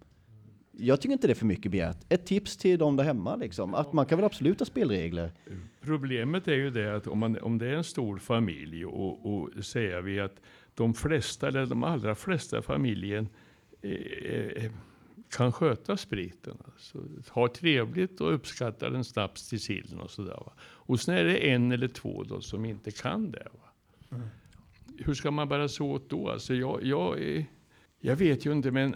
Jag 0.73 1.01
tycker 1.01 1.13
inte 1.13 1.27
det 1.27 1.33
är 1.33 1.35
för 1.35 1.47
mycket 1.47 1.73
begärt. 1.73 1.97
Ett 2.09 2.27
tips 2.27 2.57
till 2.57 2.79
de 2.79 2.97
där 2.97 3.05
hemma 3.05 3.37
liksom. 3.37 3.75
Att 3.75 3.93
man 3.93 4.07
kan 4.07 4.19
väl 4.19 4.25
absolut 4.25 4.59
ha 4.59 4.67
spelregler. 4.67 5.33
Problemet 5.81 6.49
är 6.49 6.55
ju 6.55 6.71
det 6.71 6.97
att 6.97 7.07
om, 7.07 7.19
man, 7.19 7.39
om 7.39 7.59
det 7.59 7.67
är 7.67 7.75
en 7.75 7.85
stor 7.85 8.19
familj 8.19 8.85
och, 8.85 9.35
och 9.35 9.65
säger 9.65 10.01
vi 10.03 10.21
att 10.21 10.41
de 10.81 10.95
flesta, 10.95 11.49
eller 11.49 11.67
de 11.67 11.85
allra 11.85 12.15
flesta 12.15 12.59
i 12.59 12.63
familjen 12.63 13.29
eh, 13.83 13.93
eh, 13.93 14.71
kan 15.31 15.53
sköta 15.53 15.97
spriten. 15.97 16.57
Alltså, 16.65 16.99
har 17.29 17.49
trevligt 17.49 18.21
och 18.21 18.35
uppskattar 18.35 18.91
en 18.93 19.05
snaps 19.05 19.49
till 19.49 19.61
sillen 19.61 20.01
och 20.01 20.11
sådär. 20.11 20.35
Va? 20.47 20.53
Och 20.63 21.01
sen 21.01 21.15
är 21.15 21.25
det 21.25 21.51
en 21.51 21.73
eller 21.73 21.89
två 21.89 22.23
då 22.23 22.41
som 22.41 22.65
inte 22.65 22.91
kan 22.91 23.31
det. 23.31 23.49
Va? 23.53 24.19
Hur 24.99 25.15
ska 25.15 25.31
man 25.31 25.49
bära 25.49 25.69
sig 25.69 25.87
åt 25.87 26.11
då? 26.11 26.31
Alltså 26.31 26.55
jag, 26.55 26.85
jag, 26.85 27.21
är- 27.23 27.47
jag 28.01 28.17
vet 28.17 28.47
ju 28.47 28.53
inte, 28.53 28.71
men 28.71 28.95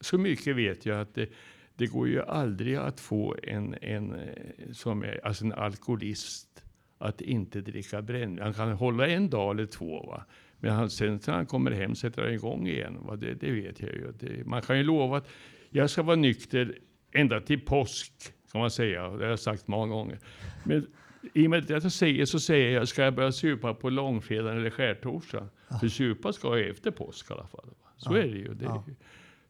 så 0.00 0.18
mycket 0.18 0.56
vet 0.56 0.86
jag 0.86 1.00
att 1.00 1.14
det, 1.14 1.28
det 1.74 1.86
går 1.86 2.08
ju 2.08 2.22
aldrig 2.22 2.76
att 2.76 3.00
få 3.00 3.36
en, 3.42 3.74
en, 3.82 4.14
eh, 4.14 4.72
som 4.72 5.02
är, 5.02 5.20
alltså 5.26 5.44
en 5.44 5.52
alkoholist 5.52 6.62
att 6.98 7.20
inte 7.20 7.60
dricka 7.60 8.02
brännvin. 8.02 8.42
Han 8.44 8.54
kan 8.54 8.72
hålla 8.72 9.06
en 9.08 9.30
dag 9.30 9.50
eller 9.54 9.66
två. 9.66 10.06
Va? 10.06 10.24
Men 10.60 10.70
han, 10.72 10.90
sen 10.90 11.20
när 11.26 11.34
han 11.34 11.46
kommer 11.46 11.70
hem 11.70 11.94
sätter 11.94 12.22
han 12.22 12.32
igång 12.32 12.68
igen. 12.68 12.96
Va? 13.00 13.16
Det, 13.16 13.34
det 13.34 13.50
vet 13.50 13.80
jag 13.80 13.90
ju. 13.92 14.12
Det, 14.20 14.46
man 14.46 14.62
kan 14.62 14.78
ju 14.78 14.84
lova 14.84 15.16
att 15.16 15.28
jag 15.70 15.90
ska 15.90 16.02
vara 16.02 16.16
nykter 16.16 16.78
ända 17.12 17.40
till 17.40 17.60
påsk. 17.60 18.12
Kan 18.52 18.60
man 18.60 18.70
säga. 18.70 19.02
Det 19.10 19.24
har 19.24 19.30
jag 19.30 19.38
sagt 19.38 19.68
många 19.68 19.92
gånger. 19.94 20.18
Men 20.64 20.86
i 21.34 21.46
och 21.46 21.50
med 21.50 21.58
att 21.58 21.70
jag 21.70 21.92
säger 21.92 22.24
så 22.24 22.40
säger 22.40 22.70
jag, 22.74 22.88
ska 22.88 23.02
jag 23.02 23.14
börja 23.14 23.32
supa 23.32 23.74
på 23.74 23.90
långfredagen 23.90 24.58
eller 24.58 24.70
skärtorsdagen? 24.70 25.48
För 25.80 25.88
supa 25.88 26.32
ska 26.32 26.58
jag 26.58 26.68
efter 26.68 26.90
påsk 26.90 27.30
i 27.30 27.34
alla 27.34 27.46
fall. 27.46 27.66
Va? 27.66 27.88
Så 27.96 28.14
är 28.14 28.22
det 28.22 28.38
ju. 28.38 28.54
Det, 28.54 28.64
Ja. 28.64 28.84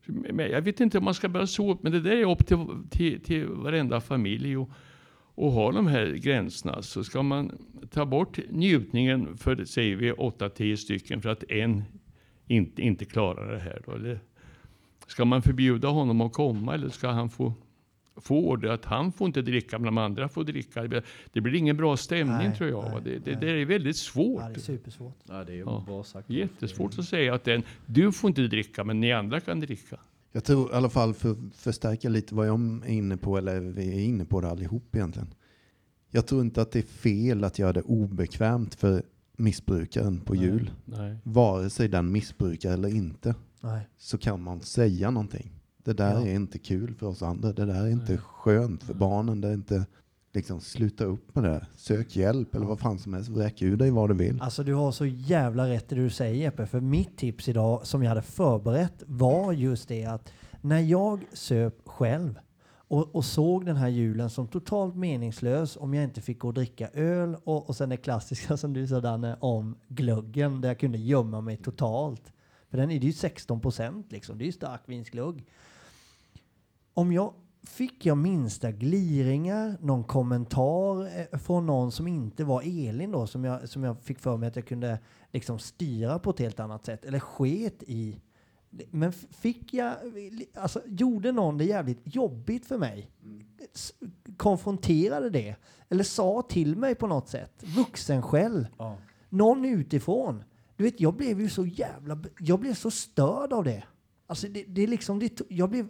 men 0.06 0.50
jag 0.50 0.62
vet 0.62 0.80
inte 0.80 0.98
om 0.98 1.04
man 1.04 1.14
ska 1.14 1.28
börja 1.28 1.46
så, 1.46 1.78
men 1.82 1.92
det 1.92 2.00
där 2.00 2.10
är 2.10 2.30
upp 2.30 2.46
till, 2.46 2.66
till, 2.90 3.20
till 3.20 3.46
varenda 3.46 4.00
familj. 4.00 4.56
Och, 4.56 4.70
och 5.40 5.52
ha 5.52 5.72
de 5.72 5.86
här 5.86 6.06
gränserna 6.06 6.82
så 6.82 7.04
ska 7.04 7.22
man 7.22 7.58
ta 7.90 8.04
bort 8.06 8.38
njutningen 8.50 9.36
för, 9.36 9.64
säger 9.64 9.96
vi, 9.96 10.12
8-10 10.12 10.76
stycken 10.76 11.22
för 11.22 11.28
att 11.28 11.44
en 11.50 11.82
inte, 12.46 12.82
inte 12.82 13.04
klarar 13.04 13.52
det 13.52 13.58
här. 13.58 13.82
Då, 13.86 13.92
eller 13.92 14.20
ska 15.06 15.24
man 15.24 15.42
förbjuda 15.42 15.88
honom 15.88 16.20
att 16.20 16.32
komma 16.32 16.74
eller 16.74 16.88
ska 16.88 17.08
han 17.08 17.30
få, 17.30 17.52
få 18.16 18.38
order 18.48 18.68
att 18.68 18.84
han 18.84 19.12
får 19.12 19.26
inte 19.26 19.42
dricka 19.42 19.78
men 19.78 19.84
de 19.86 19.98
andra 19.98 20.28
får 20.28 20.44
dricka? 20.44 20.82
Det 21.32 21.40
blir- 21.40 21.54
ingen 21.54 21.76
bra 21.76 21.96
stämning 21.96 22.36
Nej, 22.48 22.56
tror 22.56 22.70
jag. 22.70 22.84
nej, 22.92 23.00
det, 23.24 23.30
det, 23.30 23.40
det 23.40 23.50
är 23.50 23.64
väldigt 23.64 23.96
svårt. 23.96 24.42
Ja, 24.42 24.48
det 24.48 24.54
är 24.54 24.60
supersvårt. 24.60 25.16
Ja, 25.28 25.44
det 25.44 25.52
är 25.52 25.58
Ja. 25.58 25.82
bra 25.86 26.04
sagt. 26.04 26.30
Jättesvårt 26.30 26.98
att 26.98 27.04
säga 27.04 27.34
att 27.34 27.44
den, 27.44 27.62
du 27.86 28.12
får 28.12 28.28
inte 28.28 28.42
dricka 28.42 28.84
men 28.84 29.00
ni 29.00 29.12
andra 29.12 29.40
kan 29.40 29.60
dricka. 29.60 29.96
Jag 30.32 30.44
tror 30.44 30.70
i 30.70 30.74
alla 30.74 30.88
fall 30.88 31.14
för 31.14 31.30
att 31.30 31.38
förstärka 31.54 32.08
lite 32.08 32.34
vad 32.34 32.46
jag 32.48 32.60
är 32.86 32.90
inne 32.90 33.16
på, 33.16 33.38
eller 33.38 33.60
vi 33.60 33.88
är 33.88 34.00
inne 34.04 34.24
på 34.24 34.40
det 34.40 34.48
allihop 34.50 34.96
egentligen. 34.96 35.34
Jag 36.10 36.26
tror 36.26 36.40
inte 36.40 36.62
att 36.62 36.70
det 36.72 36.78
är 36.78 36.82
fel 36.82 37.44
att 37.44 37.58
göra 37.58 37.72
det 37.72 37.82
obekvämt 37.82 38.74
för 38.74 39.02
missbrukaren 39.36 40.20
på 40.20 40.34
jul. 40.34 40.70
Nej. 40.84 41.16
Vare 41.22 41.70
sig 41.70 41.88
den 41.88 42.12
missbrukar 42.12 42.72
eller 42.72 42.88
inte, 42.88 43.34
Nej. 43.60 43.88
så 43.98 44.18
kan 44.18 44.42
man 44.42 44.60
säga 44.60 45.10
någonting. 45.10 45.50
Det 45.84 45.92
där 45.92 46.12
Ja. 46.12 46.26
är 46.26 46.34
inte 46.34 46.58
kul 46.58 46.94
för 46.94 47.06
oss 47.06 47.22
andra. 47.22 47.52
Det 47.52 47.66
där 47.66 47.84
är 47.84 47.88
inte 47.90 48.12
Nej. 48.12 48.18
skönt 48.18 48.82
för 48.82 48.94
barnen. 48.94 49.40
Det 49.40 49.48
är 49.48 49.54
inte 49.54 49.86
liksom 50.32 50.60
sluta 50.60 51.04
upp 51.04 51.34
med 51.34 51.44
det. 51.44 51.66
Sök 51.76 52.16
hjälp 52.16 52.54
eller 52.54 52.66
vad 52.66 52.80
fan 52.80 52.98
som 52.98 53.14
helst. 53.14 53.28
Vräk 53.28 53.62
ur 53.62 53.76
dig 53.76 53.90
vad 53.90 54.10
du 54.10 54.14
vill. 54.14 54.42
Alltså 54.42 54.64
du 54.64 54.74
har 54.74 54.92
så 54.92 55.06
jävla 55.06 55.68
rätt 55.68 55.92
i 55.92 55.94
det 55.94 56.02
du 56.02 56.10
säger 56.10 56.34
Jeppe. 56.34 56.66
För 56.66 56.80
mitt 56.80 57.16
tips 57.16 57.48
idag 57.48 57.86
som 57.86 58.02
jag 58.02 58.08
hade 58.08 58.22
förberett 58.22 59.02
var 59.06 59.52
just 59.52 59.88
det 59.88 60.04
att 60.04 60.32
när 60.60 60.80
jag 60.80 61.24
söp 61.32 61.88
själv 61.88 62.38
och, 62.90 63.14
och 63.14 63.24
såg 63.24 63.66
den 63.66 63.76
här 63.76 63.88
julen 63.88 64.30
som 64.30 64.48
totalt 64.48 64.96
meningslös 64.96 65.76
om 65.76 65.94
jag 65.94 66.04
inte 66.04 66.20
fick 66.20 66.38
gå 66.38 66.48
och 66.48 66.54
dricka 66.54 66.88
öl 66.88 67.36
och, 67.44 67.68
och 67.68 67.76
sen 67.76 67.88
det 67.88 67.96
klassiska 67.96 68.56
som 68.56 68.72
du 68.72 68.86
sa 68.86 69.00
Danne 69.00 69.36
om 69.40 69.76
glöggen 69.88 70.60
där 70.60 70.68
jag 70.68 70.78
kunde 70.78 70.98
gömma 70.98 71.40
mig 71.40 71.56
totalt. 71.56 72.32
För 72.70 72.76
den 72.76 72.90
är 72.90 73.00
ju 73.00 73.12
16 73.12 73.60
procent 73.60 74.12
liksom. 74.12 74.38
Det 74.38 74.44
är 74.44 74.46
ju 74.46 74.52
starkvinsglögg. 74.52 75.46
Om 76.94 77.12
jag 77.12 77.32
fick 77.62 78.06
jag 78.06 78.18
minsta 78.18 78.70
gliringar, 78.70 79.76
någon 79.80 80.04
kommentar 80.04 81.18
eh, 81.18 81.38
från 81.38 81.66
någon 81.66 81.92
som 81.92 82.08
inte 82.08 82.44
var 82.44 82.62
Elin 82.62 83.10
då, 83.10 83.26
som 83.26 83.44
jag, 83.44 83.68
som 83.68 83.84
jag 83.84 84.02
fick 84.02 84.18
för 84.18 84.36
mig 84.36 84.48
att 84.48 84.56
jag 84.56 84.66
kunde 84.66 84.98
liksom 85.32 85.58
styra 85.58 86.18
på 86.18 86.30
ett 86.30 86.38
helt 86.38 86.60
annat 86.60 86.84
sätt, 86.84 87.04
eller 87.04 87.20
sket 87.20 87.82
i. 87.82 88.20
Men 88.90 89.12
fick 89.12 89.74
jag, 89.74 89.94
alltså 90.54 90.82
gjorde 90.86 91.32
någon 91.32 91.58
det 91.58 91.64
jävligt 91.64 92.00
jobbigt 92.04 92.66
för 92.66 92.78
mig? 92.78 93.10
Konfronterade 94.36 95.30
det? 95.30 95.56
Eller 95.88 96.04
sa 96.04 96.42
till 96.48 96.76
mig 96.76 96.94
på 96.94 97.06
något 97.06 97.28
sätt? 97.28 97.64
Vuxen 97.76 98.22
själv? 98.22 98.66
Ja. 98.78 98.96
Någon 99.28 99.64
utifrån? 99.64 100.44
Du 100.76 100.84
vet, 100.84 101.00
jag 101.00 101.14
blev 101.14 101.40
ju 101.40 101.48
så 101.48 101.66
jävla... 101.66 102.22
Jag 102.38 102.60
blev 102.60 102.74
så 102.74 102.90
störd 102.90 103.52
av 103.52 103.64
det. 103.64 103.84
Alltså 104.26 104.48
det, 104.48 104.64
det 104.68 104.82
är 104.82 104.86
liksom... 104.86 105.18
Det, 105.18 105.40
jag 105.48 105.70
blev... 105.70 105.88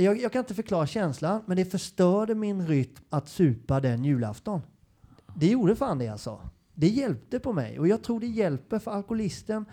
Jag, 0.00 0.20
jag 0.20 0.32
kan 0.32 0.40
inte 0.40 0.54
förklara 0.54 0.86
känslan, 0.86 1.42
men 1.46 1.56
det 1.56 1.64
förstörde 1.64 2.34
min 2.34 2.66
rytm 2.66 2.94
att 3.10 3.28
supa 3.28 3.80
den 3.80 4.04
julafton. 4.04 4.60
Det 5.36 5.46
gjorde 5.46 5.76
fan 5.76 5.98
det 5.98 6.08
alltså. 6.08 6.40
Det 6.74 6.88
hjälpte 6.88 7.38
på 7.38 7.52
mig 7.52 7.78
och 7.78 7.88
jag 7.88 8.02
tror 8.02 8.20
det 8.20 8.26
hjälper 8.26 8.78
för 8.78 8.90
alkoholisten. 8.90 9.64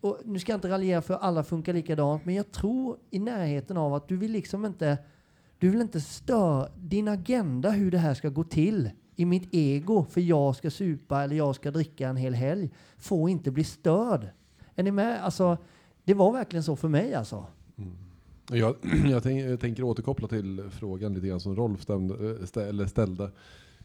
Och 0.00 0.20
nu 0.24 0.38
ska 0.38 0.52
jag 0.52 0.56
inte 0.56 0.68
raljera 0.68 1.02
för 1.02 1.14
alla 1.14 1.44
funkar 1.44 1.72
likadant, 1.72 2.24
men 2.24 2.34
jag 2.34 2.52
tror 2.52 2.98
i 3.10 3.18
närheten 3.18 3.76
av 3.76 3.94
att 3.94 4.08
du 4.08 4.16
vill 4.16 4.32
liksom 4.32 4.64
inte... 4.64 4.98
Du 5.58 5.70
vill 5.70 5.80
inte 5.80 6.00
störa 6.00 6.68
din 6.76 7.08
agenda 7.08 7.70
hur 7.70 7.90
det 7.90 7.98
här 7.98 8.14
ska 8.14 8.28
gå 8.28 8.44
till. 8.44 8.90
i 9.16 9.24
mitt 9.24 9.48
ego 9.54 10.04
för 10.04 10.20
jag 10.20 10.56
ska 10.56 10.70
supa 10.70 11.22
eller 11.22 11.36
jag 11.36 11.54
ska 11.54 11.70
dricka 11.70 12.08
en 12.08 12.16
hel 12.16 12.34
helg 12.34 12.70
får 12.98 13.30
inte 13.30 13.50
bli 13.50 13.64
störd. 13.64 14.28
Är 14.74 14.82
ni 14.82 14.90
med? 14.90 15.24
Alltså, 15.24 15.58
det 16.04 16.14
var 16.14 16.32
verkligen 16.32 16.64
så 16.64 16.76
för 16.76 16.88
mig 16.88 17.14
alltså. 17.14 17.46
Mm. 17.78 18.05
Jag, 18.50 18.76
jag, 19.10 19.22
tänk, 19.22 19.40
jag 19.40 19.60
tänker 19.60 19.82
återkoppla 19.82 20.28
till 20.28 20.62
frågan 20.70 21.14
lite 21.14 21.26
grann 21.26 21.40
som 21.40 21.56
Rolf 21.56 21.82
stämde, 21.82 22.14
eh, 22.14 22.36
stä- 22.42 22.68
eller 22.68 22.86
ställde. 22.86 23.30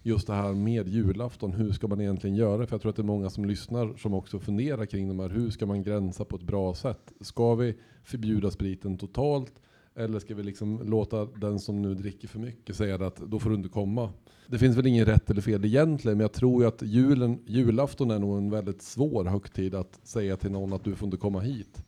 Just 0.04 0.28
det 0.28 0.34
här 0.34 0.54
med 0.54 0.88
julafton, 0.88 1.52
hur 1.54 1.72
ska 1.72 1.88
man 1.88 2.02
egentligen 2.02 2.36
göra? 2.36 2.68
För 2.68 2.74
jag 2.74 2.82
tror 2.82 2.90
att 2.90 2.96
det 2.96 3.02
är 3.02 3.04
många 3.04 3.30
som 3.30 3.46
lyssnar 3.46 3.94
som 3.98 4.14
också 4.14 4.40
funderar 4.40 4.86
kring 4.86 5.08
de 5.08 5.20
här, 5.20 5.30
hur 5.30 5.50
ska 5.50 5.66
man 5.66 5.84
gränsa 5.84 6.26
på 6.26 6.36
ett 6.36 6.42
bra 6.44 6.74
sätt? 6.76 7.12
Ska 7.22 7.56
vi 7.56 7.76
förbjuda 8.04 8.52
spriten 8.52 8.98
totalt? 8.98 9.54
Eller 9.96 10.20
ska 10.20 10.36
vi 10.36 10.44
liksom 10.44 10.82
låta 10.84 11.26
den 11.26 11.60
som 11.60 11.82
nu 11.82 11.96
dricker 11.96 12.28
för 12.28 12.40
mycket 12.40 12.76
säga 12.76 12.96
att 12.96 13.16
då 13.16 13.40
får 13.40 13.50
du 13.50 13.56
inte 13.56 13.70
komma? 13.70 14.10
Det 14.48 14.58
finns 14.58 14.78
väl 14.78 14.88
ingen 14.88 15.06
rätt 15.06 15.30
eller 15.30 15.42
fel 15.42 15.66
egentligen, 15.66 16.18
men 16.18 16.24
jag 16.24 16.32
tror 16.34 16.62
ju 16.62 16.68
att 16.68 16.82
julen, 16.82 17.40
julafton 17.46 18.12
är 18.12 18.20
nog 18.20 18.38
en 18.38 18.50
väldigt 18.50 18.82
svår 18.82 19.26
högtid 19.26 19.76
att 19.76 20.00
säga 20.04 20.38
till 20.38 20.52
någon 20.52 20.74
att 20.74 20.84
du 20.84 20.96
får 20.96 21.06
inte 21.06 21.18
komma 21.18 21.40
hit. 21.40 21.84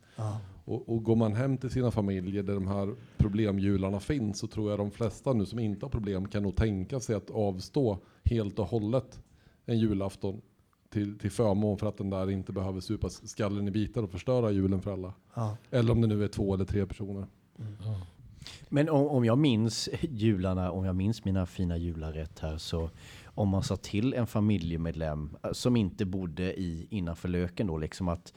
Och, 0.64 0.88
och 0.88 1.04
går 1.04 1.16
man 1.16 1.34
hem 1.34 1.58
till 1.58 1.70
sina 1.70 1.90
familjer 1.90 2.42
där 2.42 2.54
de 2.54 2.68
här 2.68 2.94
problemjularna 3.16 4.00
finns 4.00 4.38
så 4.38 4.46
tror 4.46 4.70
jag 4.70 4.78
de 4.78 4.90
flesta 4.90 5.32
nu 5.32 5.46
som 5.46 5.58
inte 5.58 5.86
har 5.86 5.90
problem 5.90 6.28
kan 6.28 6.42
nog 6.42 6.56
tänka 6.56 7.00
sig 7.00 7.16
att 7.16 7.30
avstå 7.30 7.98
helt 8.24 8.58
och 8.58 8.66
hållet 8.66 9.20
en 9.66 9.78
julafton 9.78 10.40
till, 10.90 11.18
till 11.18 11.30
förmån 11.30 11.78
för 11.78 11.86
att 11.86 11.98
den 11.98 12.10
där 12.10 12.30
inte 12.30 12.52
behöver 12.52 12.80
supa 12.80 13.08
skallen 13.08 13.68
i 13.68 13.70
bitar 13.70 14.02
och 14.02 14.10
förstöra 14.10 14.50
julen 14.50 14.82
för 14.82 14.92
alla. 14.92 15.14
Ja. 15.34 15.56
Eller 15.70 15.92
om 15.92 16.00
det 16.00 16.06
nu 16.06 16.24
är 16.24 16.28
två 16.28 16.54
eller 16.54 16.64
tre 16.64 16.86
personer. 16.86 17.26
Men 18.68 18.88
om, 18.88 19.06
om 19.06 19.24
jag 19.24 19.38
minns 19.38 19.88
jularna, 20.02 20.70
om 20.70 20.84
jag 20.84 20.96
minns 20.96 21.24
mina 21.24 21.46
fina 21.46 21.76
jular 21.76 22.12
rätt 22.12 22.38
här 22.38 22.58
så 22.58 22.90
om 23.24 23.48
man 23.48 23.62
sa 23.62 23.76
till 23.76 24.14
en 24.14 24.26
familjemedlem 24.26 25.36
eh, 25.42 25.52
som 25.52 25.76
inte 25.76 26.04
bodde 26.04 26.60
i 26.60 26.86
innanför 26.90 27.28
löken 27.28 27.66
då 27.66 27.78
liksom 27.78 28.08
att 28.08 28.32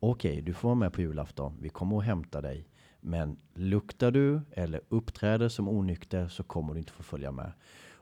okej, 0.00 0.42
du 0.42 0.54
får 0.54 0.68
vara 0.68 0.78
med 0.78 0.92
på 0.92 1.00
julafton. 1.00 1.56
Vi 1.60 1.68
kommer 1.68 1.98
att 1.98 2.04
hämta 2.04 2.40
dig. 2.40 2.66
Men 3.00 3.36
luktar 3.54 4.10
du 4.10 4.40
eller 4.52 4.80
uppträder 4.88 5.48
som 5.48 5.68
onykter 5.68 6.28
så 6.28 6.42
kommer 6.42 6.72
du 6.72 6.78
inte 6.78 6.92
få 6.92 7.02
följa 7.02 7.32
med. 7.32 7.52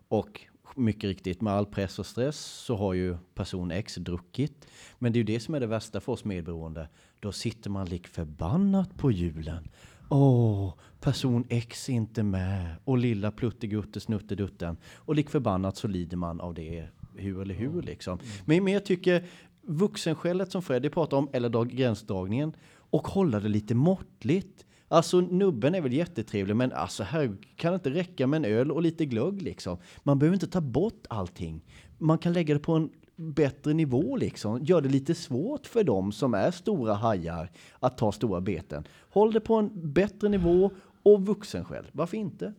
Och 0.08 0.40
mycket 0.76 1.04
riktigt, 1.04 1.40
med 1.40 1.52
all 1.52 1.66
press 1.66 1.98
och 1.98 2.06
stress 2.06 2.38
så 2.38 2.76
har 2.76 2.94
ju 2.94 3.16
person 3.34 3.70
X 3.70 3.94
druckit. 3.94 4.68
Men 4.98 5.12
det 5.12 5.16
är 5.16 5.20
ju 5.20 5.24
det 5.24 5.40
som 5.40 5.54
är 5.54 5.60
det 5.60 5.66
värsta 5.66 6.00
för 6.00 6.12
oss 6.12 6.24
medberoende. 6.24 6.88
Då 7.20 7.32
sitter 7.32 7.70
man 7.70 7.86
lik 7.86 8.08
förbannat 8.08 8.96
på 8.96 9.10
julen. 9.10 9.68
Åh, 10.08 10.74
person 11.00 11.44
X 11.48 11.88
är 11.88 11.92
inte 11.92 12.22
med. 12.22 12.74
Och 12.84 12.98
lilla 12.98 13.30
pluttegutte 13.30 14.00
snuttedutten. 14.00 14.76
Och 14.94 15.14
lik 15.14 15.30
förbannat 15.30 15.76
så 15.76 15.88
lider 15.88 16.16
man 16.16 16.40
av 16.40 16.54
det 16.54 16.88
hur 17.18 17.42
eller 17.42 17.54
hur 17.54 17.82
liksom. 17.82 18.18
Men, 18.44 18.64
men 18.64 18.72
jag 18.72 18.84
tycker 18.84 19.24
vuxenskället 19.68 20.52
som 20.52 20.62
Freddy 20.62 20.88
pratar 20.88 21.16
om, 21.16 21.28
eller 21.32 21.48
dag, 21.48 21.68
gränsdragningen, 21.68 22.52
och 22.90 23.08
hålla 23.08 23.40
det 23.40 23.48
lite 23.48 23.74
måttligt. 23.74 24.66
Alltså 24.88 25.20
nubben 25.20 25.74
är 25.74 25.80
väl 25.80 25.92
jättetrevlig, 25.92 26.56
men 26.56 26.72
alltså 26.72 27.02
här 27.02 27.36
kan 27.56 27.72
det 27.72 27.74
inte 27.74 27.90
räcka 27.90 28.26
med 28.26 28.36
en 28.36 28.52
öl 28.52 28.70
och 28.70 28.82
lite 28.82 29.06
glögg 29.06 29.42
liksom. 29.42 29.78
Man 30.02 30.18
behöver 30.18 30.34
inte 30.34 30.46
ta 30.46 30.60
bort 30.60 31.06
allting. 31.08 31.64
Man 31.98 32.18
kan 32.18 32.32
lägga 32.32 32.54
det 32.54 32.60
på 32.60 32.72
en 32.72 32.90
bättre 33.16 33.74
nivå 33.74 34.16
liksom. 34.16 34.64
Gör 34.64 34.80
det 34.80 34.88
lite 34.88 35.14
svårt 35.14 35.66
för 35.66 35.84
dem 35.84 36.12
som 36.12 36.34
är 36.34 36.50
stora 36.50 36.94
hajar 36.94 37.50
att 37.78 37.98
ta 37.98 38.12
stora 38.12 38.40
beten. 38.40 38.84
Håll 39.10 39.32
det 39.32 39.40
på 39.40 39.54
en 39.54 39.92
bättre 39.92 40.28
nivå 40.28 40.70
och 41.02 41.26
vuxenskäll. 41.26 41.86
Varför 41.92 42.16
inte? 42.16 42.54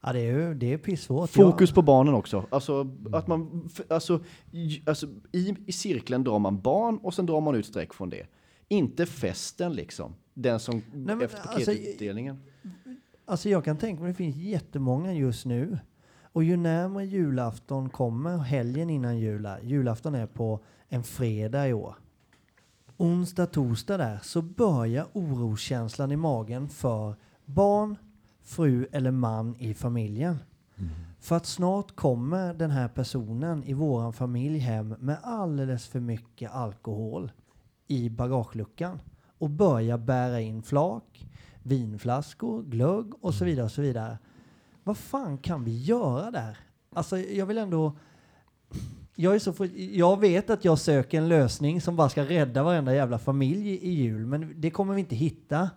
Ja, 0.00 0.12
det 0.12 0.20
är 0.20 0.32
ju 0.32 0.54
det 0.54 0.72
är 0.72 0.78
pissvårt. 0.78 1.30
Fokus 1.30 1.70
Jag- 1.70 1.74
på 1.74 1.82
barnen 1.82 2.14
också. 2.14 2.46
Alltså, 2.50 2.90
att 3.12 3.26
man, 3.26 3.68
alltså, 3.90 4.20
alltså 4.86 5.06
i, 5.32 5.56
i 5.66 5.72
cirkeln 5.72 6.24
drar 6.24 6.38
man 6.38 6.60
barn 6.60 6.98
och 6.98 7.14
sen 7.14 7.26
drar 7.26 7.40
man 7.40 7.54
ut 7.54 7.66
streck 7.66 7.94
från 7.94 8.10
det. 8.10 8.26
Inte 8.68 9.06
festen 9.06 9.72
liksom. 9.72 10.14
Den 10.34 10.60
som 10.60 10.82
men 10.92 11.22
efter 11.22 11.38
alltså, 11.38 11.70
paketutdelningen. 11.70 12.42
Alltså 13.24 13.48
jag 13.48 13.64
kan 13.64 13.76
tänka 13.76 14.02
mig 14.02 14.12
det 14.12 14.16
finns 14.16 14.36
jättemånga 14.36 15.12
just 15.14 15.46
nu. 15.46 15.78
Och 16.32 16.44
ju 16.44 16.56
närmare 16.56 17.06
julafton 17.06 17.90
kommer, 17.90 18.38
helgen 18.38 18.90
innan 18.90 19.18
jula, 19.18 19.60
julafton 19.62 20.14
är 20.14 20.26
på 20.26 20.60
en 20.88 21.04
fredag 21.04 21.68
i 21.68 21.72
år. 21.72 21.94
Onsdag, 22.96 23.46
torsdag 23.46 23.96
där, 23.96 24.18
så 24.22 24.42
börjar 24.42 25.06
oroskänslan 25.12 26.12
i 26.12 26.16
magen 26.16 26.68
för 26.68 27.14
barn, 27.44 27.96
fru 28.48 28.86
eller 28.92 29.10
man 29.10 29.56
i 29.58 29.74
familjen. 29.74 30.38
För 31.20 31.36
att 31.36 31.46
snart 31.46 31.96
kommer 31.96 32.54
den 32.54 32.70
här 32.70 32.88
personen 32.88 33.64
i 33.64 33.72
våran 33.72 34.12
familj 34.12 34.58
hem 34.58 34.94
med 34.98 35.18
alldeles 35.22 35.86
för 35.86 36.00
mycket 36.00 36.50
alkohol 36.50 37.32
i 37.86 38.10
bagageluckan 38.10 39.00
och 39.38 39.50
börjar 39.50 39.98
bära 39.98 40.40
in 40.40 40.62
flak, 40.62 41.28
vinflaskor, 41.62 42.62
glögg 42.62 43.24
och 43.24 43.34
så 43.34 43.44
vidare 43.44 43.64
och 43.64 43.72
så 43.72 43.82
vidare. 43.82 44.18
Vad 44.84 44.96
fan 44.96 45.38
kan 45.38 45.64
vi 45.64 45.82
göra 45.82 46.30
där? 46.30 46.58
Alltså 46.94 47.18
jag 47.18 47.46
vill 47.46 47.58
ändå 47.58 47.96
jag, 49.14 49.34
är 49.34 49.38
så 49.38 49.52
för, 49.52 49.70
jag 49.96 50.20
vet 50.20 50.50
att 50.50 50.64
jag 50.64 50.78
söker 50.78 51.18
en 51.18 51.28
lösning 51.28 51.80
som 51.80 51.96
bara 51.96 52.08
ska 52.08 52.24
rädda 52.24 52.62
varenda 52.62 52.94
jävla 52.94 53.18
familj 53.18 53.68
i 53.68 53.90
jul, 53.90 54.26
men 54.26 54.60
det 54.60 54.70
kommer 54.70 54.94
vi 54.94 55.00
inte 55.00 55.16
hitta. 55.16 55.70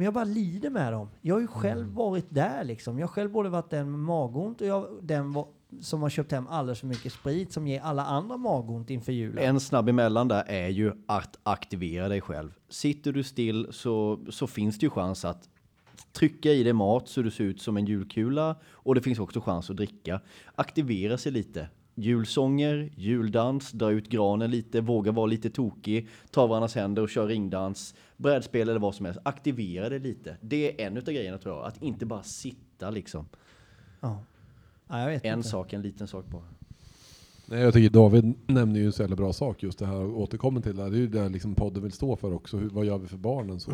Men 0.00 0.04
jag 0.04 0.14
bara 0.14 0.24
lider 0.24 0.70
med 0.70 0.92
dem. 0.92 1.08
Jag 1.20 1.34
har 1.34 1.40
ju 1.40 1.46
själv 1.46 1.86
varit 1.86 2.26
där 2.28 2.64
liksom. 2.64 2.98
Jag 2.98 3.06
har 3.06 3.12
själv 3.12 3.30
både 3.30 3.48
varit 3.48 3.70
den 3.70 3.90
med 3.90 4.00
magont 4.00 4.60
och 4.60 4.66
jag, 4.66 4.86
den 5.02 5.32
var, 5.32 5.46
som 5.80 6.02
har 6.02 6.10
köpt 6.10 6.32
hem 6.32 6.46
alldeles 6.46 6.80
för 6.80 6.86
mycket 6.86 7.12
sprit 7.12 7.52
som 7.52 7.66
ger 7.66 7.80
alla 7.80 8.04
andra 8.04 8.36
magont 8.36 8.90
inför 8.90 9.12
julen. 9.12 9.44
En 9.44 9.60
snabb 9.60 9.88
emellan 9.88 10.28
där 10.28 10.44
är 10.46 10.68
ju 10.68 10.92
att 11.06 11.38
aktivera 11.42 12.08
dig 12.08 12.20
själv. 12.20 12.50
Sitter 12.68 13.12
du 13.12 13.22
still 13.22 13.66
så, 13.70 14.20
så 14.28 14.46
finns 14.46 14.78
det 14.78 14.86
ju 14.86 14.90
chans 14.90 15.24
att 15.24 15.48
trycka 16.12 16.52
i 16.52 16.62
dig 16.62 16.72
mat 16.72 17.08
så 17.08 17.22
du 17.22 17.30
ser 17.30 17.44
ut 17.44 17.60
som 17.60 17.76
en 17.76 17.86
julkula 17.86 18.56
och 18.70 18.94
det 18.94 19.02
finns 19.02 19.18
också 19.18 19.40
chans 19.40 19.70
att 19.70 19.76
dricka. 19.76 20.20
Aktivera 20.54 21.18
sig 21.18 21.32
lite. 21.32 21.68
Julsånger, 22.00 22.90
juldans, 22.96 23.72
dra 23.72 23.90
ut 23.90 24.08
granen 24.08 24.50
lite, 24.50 24.80
våga 24.80 25.12
vara 25.12 25.26
lite 25.26 25.50
tokig, 25.50 26.08
ta 26.30 26.46
varandras 26.46 26.74
händer 26.74 27.02
och 27.02 27.08
köra 27.10 27.26
ringdans, 27.26 27.94
brädspel 28.16 28.68
eller 28.68 28.80
vad 28.80 28.94
som 28.94 29.06
helst. 29.06 29.20
Aktivera 29.22 29.88
dig 29.88 29.98
lite. 30.00 30.36
Det 30.40 30.82
är 30.82 30.86
en 30.86 30.96
utav 30.96 31.14
grejerna 31.14 31.38
tror 31.38 31.56
jag, 31.56 31.66
att 31.66 31.82
inte 31.82 32.06
bara 32.06 32.22
sitta 32.22 32.90
liksom. 32.90 33.26
Ja. 34.00 34.18
Ja, 34.88 35.00
jag 35.00 35.06
vet 35.08 35.24
En 35.24 35.38
inte. 35.38 35.48
sak, 35.48 35.72
en 35.72 35.82
liten 35.82 36.08
sak 36.08 36.24
bara. 36.28 36.42
Nej, 37.46 37.60
jag 37.62 37.74
tycker 37.74 37.90
David 37.90 38.34
nämner 38.46 38.80
ju 38.80 38.86
en 38.86 38.92
så 38.92 39.02
jävla 39.02 39.16
bra 39.16 39.32
sak 39.32 39.62
just 39.62 39.78
det 39.78 39.86
här 39.86 39.96
och 40.00 40.20
återkommer 40.20 40.60
till 40.60 40.76
det. 40.76 40.82
här. 40.82 40.90
Det 40.90 40.96
är 40.96 41.00
ju 41.00 41.08
det 41.08 41.28
liksom 41.28 41.54
podden 41.54 41.82
vill 41.82 41.92
stå 41.92 42.16
för 42.16 42.32
också. 42.32 42.56
Hur, 42.56 42.68
vad 42.68 42.84
gör 42.84 42.98
vi 42.98 43.06
för 43.06 43.16
barnen 43.16 43.60
så? 43.60 43.72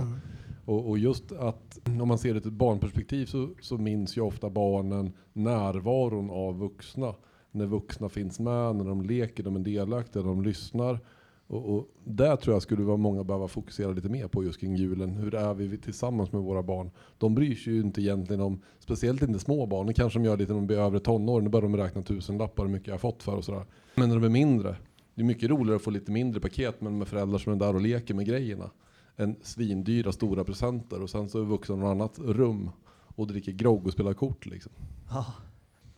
Och, 0.65 0.89
och 0.89 0.99
just 0.99 1.33
att 1.33 1.79
om 1.87 2.09
man 2.09 2.19
ser 2.19 2.35
det 2.35 2.41
ur 2.41 2.47
ett 2.47 2.53
barnperspektiv 2.53 3.27
så, 3.27 3.49
så 3.61 3.79
minns 3.79 4.17
ju 4.17 4.21
ofta 4.21 4.51
barnen 4.51 5.13
närvaron 5.33 6.31
av 6.31 6.59
vuxna. 6.59 7.15
När 7.57 7.67
vuxna 7.67 8.09
finns 8.09 8.41
med, 8.41 8.77
när 8.77 8.85
de 8.85 9.03
leker, 9.03 9.43
de 9.43 9.57
är 9.57 9.61
delaktiga, 9.61 10.23
de 10.23 10.43
lyssnar. 10.43 11.01
Och, 11.47 11.75
och 11.75 11.89
där 12.05 12.37
tror 12.37 12.55
jag 12.55 12.63
skulle 12.63 12.83
vara 12.83 12.97
många 12.97 13.25
behöva 13.25 13.49
fokusera 13.49 13.93
lite 13.93 14.09
mer 14.09 14.29
på 14.29 14.45
just 14.45 14.61
kring 14.61 14.77
julen. 14.77 15.11
Hur 15.11 15.35
är 15.35 15.55
vi 15.55 15.79
tillsammans 15.79 16.33
med 16.33 16.43
våra 16.43 16.63
barn? 16.63 16.91
De 17.19 17.35
bryr 17.35 17.55
sig 17.55 17.73
ju 17.73 17.81
inte 17.81 18.03
egentligen 18.03 18.41
om, 18.43 18.63
speciellt 18.79 19.23
inte 19.23 19.39
små 19.39 19.67
barn. 19.67 19.87
Det 19.87 19.95
kanske 19.95 20.19
de 20.19 20.25
gör 20.25 20.37
lite 20.37 20.53
när 20.53 20.61
de 20.61 20.67
blir 20.67 20.79
övre 20.79 21.01
tonår. 21.01 21.41
Nu 21.41 21.49
börjar 21.49 21.63
de 21.63 21.77
räkna 21.77 22.03
tusenlappar 22.03 22.65
hur 22.65 22.73
mycket 22.73 22.87
jag 22.87 22.95
har 22.95 22.99
fått 22.99 23.23
för 23.23 23.37
och 23.37 23.45
sådär. 23.45 23.65
Men 23.95 24.09
när 24.09 24.17
de 24.17 24.25
är 24.25 24.29
mindre, 24.29 24.77
det 25.15 25.23
är 25.23 25.27
mycket 25.27 25.51
roligare 25.51 25.77
att 25.77 25.83
få 25.83 25.91
lite 25.91 26.13
mindre 26.13 26.41
paket 26.41 26.81
men 26.81 26.99
med 26.99 27.09
föräldrar 27.09 27.39
som 27.39 27.53
är 27.53 27.57
där 27.57 27.75
och 27.75 27.81
leker 27.81 28.15
med 28.15 28.27
grejerna. 28.27 28.71
Än 29.17 29.37
svindyra 29.43 30.13
stora 30.13 30.45
presenter 30.45 31.03
och 31.03 31.11
sen 31.11 31.29
så 31.29 31.41
är 31.41 31.45
vuxna 31.45 31.75
i 31.75 31.79
något 31.79 31.91
annat 31.91 32.19
rum 32.19 32.71
och 33.17 33.27
dricker 33.27 33.53
grogg 33.53 33.87
och 33.87 33.93
spelar 33.93 34.15
kort 34.15 34.47
liksom. 34.47 34.73
Ja. 35.11 35.27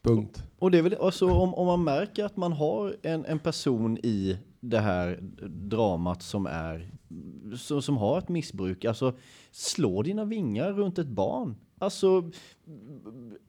Punkt. 0.09 0.43
Och 0.59 0.71
det 0.71 0.79
är 0.79 0.83
väl 0.83 0.95
alltså 1.01 1.31
om, 1.31 1.55
om 1.55 1.67
man 1.67 1.85
märker 1.85 2.25
att 2.25 2.37
man 2.37 2.53
har 2.53 2.97
en, 3.03 3.25
en 3.25 3.39
person 3.39 3.99
i 3.99 4.39
det 4.61 4.79
här 4.79 5.19
dramat 5.49 6.23
som 6.23 6.47
är 6.47 6.91
som, 7.57 7.83
som 7.83 7.97
har 7.97 8.19
ett 8.19 8.29
missbruk, 8.29 8.85
alltså 8.85 9.17
slå 9.51 10.03
dina 10.03 10.25
vingar 10.25 10.73
runt 10.73 10.99
ett 10.99 11.09
barn. 11.09 11.57
Alltså 11.79 12.31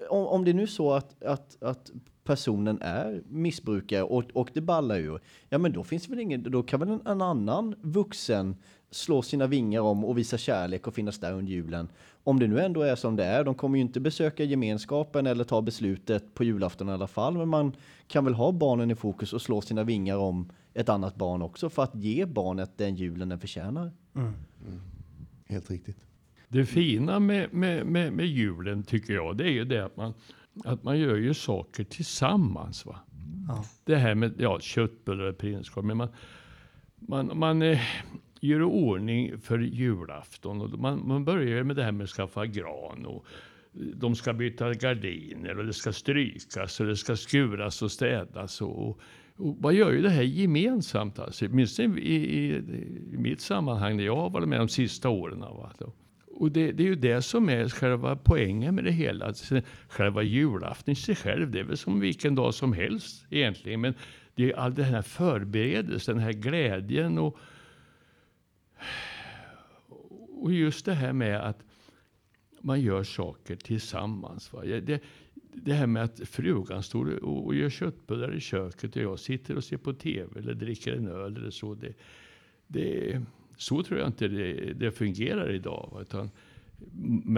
om, 0.09 0.27
om 0.27 0.45
det 0.45 0.51
är 0.51 0.53
nu 0.53 0.67
så 0.67 0.93
att, 0.93 1.23
att, 1.23 1.63
att 1.63 1.91
personen 2.23 2.81
är 2.81 3.23
missbrukare 3.27 4.03
och, 4.03 4.23
och 4.33 4.49
det 4.53 4.61
ballar 4.61 4.97
ur, 4.97 5.21
ja 5.49 5.57
men 5.57 5.73
då 5.73 5.83
finns 5.83 6.03
det 6.03 6.09
väl 6.09 6.19
ingen, 6.19 6.51
då 6.51 6.63
kan 6.63 6.79
väl 6.79 6.89
en, 6.89 7.01
en 7.05 7.21
annan 7.21 7.75
vuxen 7.81 8.55
slå 8.91 9.21
sina 9.21 9.47
vingar 9.47 9.81
om 9.81 10.05
och 10.05 10.17
visa 10.17 10.37
kärlek 10.37 10.87
och 10.87 10.93
finnas 10.93 11.19
där 11.19 11.33
under 11.33 11.51
julen. 11.51 11.89
Om 12.23 12.39
det 12.39 12.47
nu 12.47 12.59
ändå 12.59 12.81
är 12.81 12.95
som 12.95 13.15
det 13.15 13.25
är, 13.25 13.43
de 13.43 13.55
kommer 13.55 13.77
ju 13.77 13.81
inte 13.81 13.99
besöka 13.99 14.43
gemenskapen 14.43 15.27
eller 15.27 15.43
ta 15.43 15.61
beslutet 15.61 16.33
på 16.33 16.43
julafton 16.43 16.89
i 16.89 16.91
alla 16.91 17.07
fall, 17.07 17.37
men 17.37 17.47
man 17.47 17.75
kan 18.07 18.25
väl 18.25 18.33
ha 18.33 18.51
barnen 18.51 18.91
i 18.91 18.95
fokus 18.95 19.33
och 19.33 19.41
slå 19.41 19.61
sina 19.61 19.83
vingar 19.83 20.17
om 20.17 20.51
ett 20.73 20.89
annat 20.89 21.15
barn 21.15 21.41
också 21.41 21.69
för 21.69 21.83
att 21.83 21.95
ge 21.95 22.25
barnet 22.25 22.77
den 22.77 22.95
julen 22.95 23.29
den 23.29 23.39
förtjänar. 23.39 23.91
Helt 25.45 25.71
riktigt. 25.71 25.97
Det 26.47 26.65
fina 26.65 27.19
med, 27.19 27.53
med, 27.53 27.85
med, 27.85 28.13
med 28.13 28.25
julen 28.25 28.83
tycker 28.83 29.13
jag, 29.13 29.37
det 29.37 29.43
är 29.43 29.51
ju 29.51 29.65
det 29.65 29.85
att 29.85 29.97
man, 29.97 30.13
att 30.63 30.83
man 30.83 30.99
gör 30.99 31.15
ju 31.15 31.33
saker 31.33 31.83
tillsammans. 31.83 32.85
Va? 32.85 32.99
Ja. 33.47 33.65
Det 33.83 33.95
här 33.95 34.15
med 34.15 34.33
ja, 34.37 34.59
köttbullar 34.59 35.23
och 35.23 35.37
prinskorv. 35.37 35.85
Men 35.85 35.97
man, 35.97 36.09
man, 36.95 37.31
man 37.39 37.61
eh, 37.61 37.79
gör 38.39 38.59
i 38.59 38.63
ordning 38.63 39.39
för 39.39 39.59
julafton. 39.59 40.61
Och 40.61 40.79
man, 40.79 41.07
man 41.07 41.25
börjar 41.25 41.63
med 41.63 41.75
det 41.75 41.83
här 41.83 41.91
med 41.91 42.03
att 42.03 42.09
skaffa 42.09 42.45
gran. 42.45 43.05
Och 43.05 43.25
eh, 43.73 43.81
de 43.81 44.15
ska 44.15 44.33
byta 44.33 44.73
gardiner 44.73 45.57
och 45.57 45.65
det 45.65 45.73
ska 45.73 45.93
strykas 45.93 46.79
och 46.79 46.85
det 46.85 46.95
ska 46.95 47.15
skuras 47.15 47.81
och 47.81 47.91
städas. 47.91 48.61
Och, 48.61 48.87
och 49.35 49.57
man 49.61 49.75
gör 49.75 49.91
ju 49.91 50.01
det 50.01 50.09
här 50.09 50.23
gemensamt. 50.23 51.19
Alltså. 51.19 51.45
Åtminstone 51.45 51.99
i, 51.99 52.15
i, 52.15 52.55
i 53.13 53.17
mitt 53.17 53.41
sammanhang 53.41 53.97
när 53.97 54.03
jag 54.03 54.15
har 54.15 54.29
varit 54.29 54.47
med 54.47 54.59
de 54.59 54.69
sista 54.69 55.09
åren. 55.09 55.39
Va? 55.39 55.71
Och 56.39 56.51
det, 56.51 56.71
det 56.71 56.83
är 56.83 56.87
ju 56.87 56.95
det 56.95 57.21
som 57.21 57.49
är 57.49 57.69
själva 57.69 58.15
poängen 58.15 58.75
med 58.75 58.83
det 58.83 58.91
hela. 58.91 59.25
Alltså, 59.25 59.61
själva 59.89 60.23
julafton 60.23 60.91
i 60.91 60.95
sig 60.95 61.15
själv, 61.15 61.51
det 61.51 61.59
är 61.59 61.63
väl 61.63 61.77
som 61.77 61.99
vilken 61.99 62.35
dag 62.35 62.53
som 62.53 62.73
helst 62.73 63.25
egentligen. 63.29 63.81
Men 63.81 63.93
det 64.35 64.51
är 64.51 64.57
all 64.57 64.73
den 64.73 64.85
här 64.85 65.01
förberedelsen, 65.01 66.15
den 66.15 66.23
här 66.23 66.33
glädjen 66.33 67.17
och, 67.17 67.37
och 70.41 70.53
just 70.53 70.85
det 70.85 70.93
här 70.93 71.13
med 71.13 71.41
att 71.41 71.63
man 72.61 72.81
gör 72.81 73.03
saker 73.03 73.55
tillsammans. 73.55 74.53
Va? 74.53 74.61
Det, 74.63 75.03
det 75.53 75.73
här 75.73 75.87
med 75.87 76.03
att 76.03 76.19
frugan 76.19 76.83
står 76.83 77.23
och, 77.23 77.45
och 77.45 77.55
gör 77.55 77.69
köttbullar 77.69 78.35
i 78.35 78.39
köket 78.39 78.95
och 78.95 79.01
jag 79.01 79.19
sitter 79.19 79.55
och 79.55 79.63
ser 79.63 79.77
på 79.77 79.93
tv 79.93 80.39
eller 80.39 80.53
dricker 80.53 80.93
en 80.93 81.07
öl 81.07 81.37
eller 81.37 81.51
så. 81.51 81.75
Det, 81.75 81.93
det, 82.67 83.21
så 83.57 83.83
tror 83.83 83.99
jag 83.99 84.07
inte 84.07 84.27
det, 84.27 84.73
det 84.73 84.91
fungerar 84.91 85.51
idag. 85.51 85.89
va, 85.93 86.01
Utan 86.01 86.29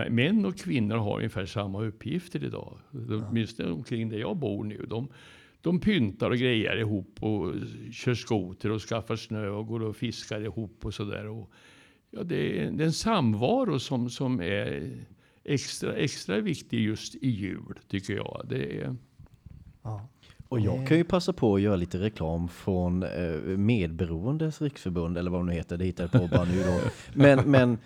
män 0.09 0.45
och 0.45 0.57
kvinnor 0.57 0.95
har 0.95 1.17
ungefär 1.17 1.45
samma 1.45 1.83
uppgifter 1.83 2.43
idag. 2.43 2.77
Ja. 2.91 3.27
Åtminstone 3.29 3.71
omkring 3.71 4.09
där 4.09 4.17
jag 4.17 4.37
bor 4.37 4.63
nu. 4.63 4.85
De, 4.89 5.07
de 5.61 5.79
pyntar 5.79 6.31
och 6.31 6.37
grejer 6.37 6.77
ihop 6.77 7.23
och 7.23 7.53
kör 7.91 8.13
skoter 8.13 8.71
och 8.71 8.81
skaffar 8.81 9.15
snö 9.15 9.49
och 9.49 9.67
går 9.67 9.83
och 9.83 9.95
fiskar 9.95 10.41
ihop 10.41 10.85
och 10.85 10.93
sådär. 10.93 11.45
Ja, 12.09 12.23
det, 12.23 12.59
är, 12.59 12.71
det 12.71 12.83
är 12.83 12.87
en 12.87 12.93
samvaro 12.93 13.79
som, 13.79 14.09
som 14.09 14.41
är 14.41 14.89
extra, 15.43 15.95
extra 15.95 16.39
viktig 16.39 16.79
just 16.79 17.15
i 17.15 17.29
jul, 17.29 17.79
tycker 17.87 18.13
jag. 18.13 18.45
Det 18.49 18.81
är, 18.81 18.95
Ja. 19.83 20.07
Och 20.47 20.59
jag 20.59 20.87
kan 20.87 20.97
ju 20.97 21.03
passa 21.03 21.33
på 21.33 21.55
att 21.55 21.61
göra 21.61 21.75
lite 21.75 21.99
reklam 21.99 22.47
från 22.47 23.03
eh, 23.03 23.39
Medberoendes 23.57 24.61
riksförbund, 24.61 25.17
eller 25.17 25.31
vad 25.31 25.41
det 25.41 25.45
nu 25.45 25.53
heter, 25.53 25.77
det 25.77 25.85
hittade 25.85 26.09
jag 26.11 26.21
på 26.21 26.37
bara 26.37 26.45
nu 26.45 26.63
då. 26.63 26.79
Men, 27.13 27.51
men 27.51 27.77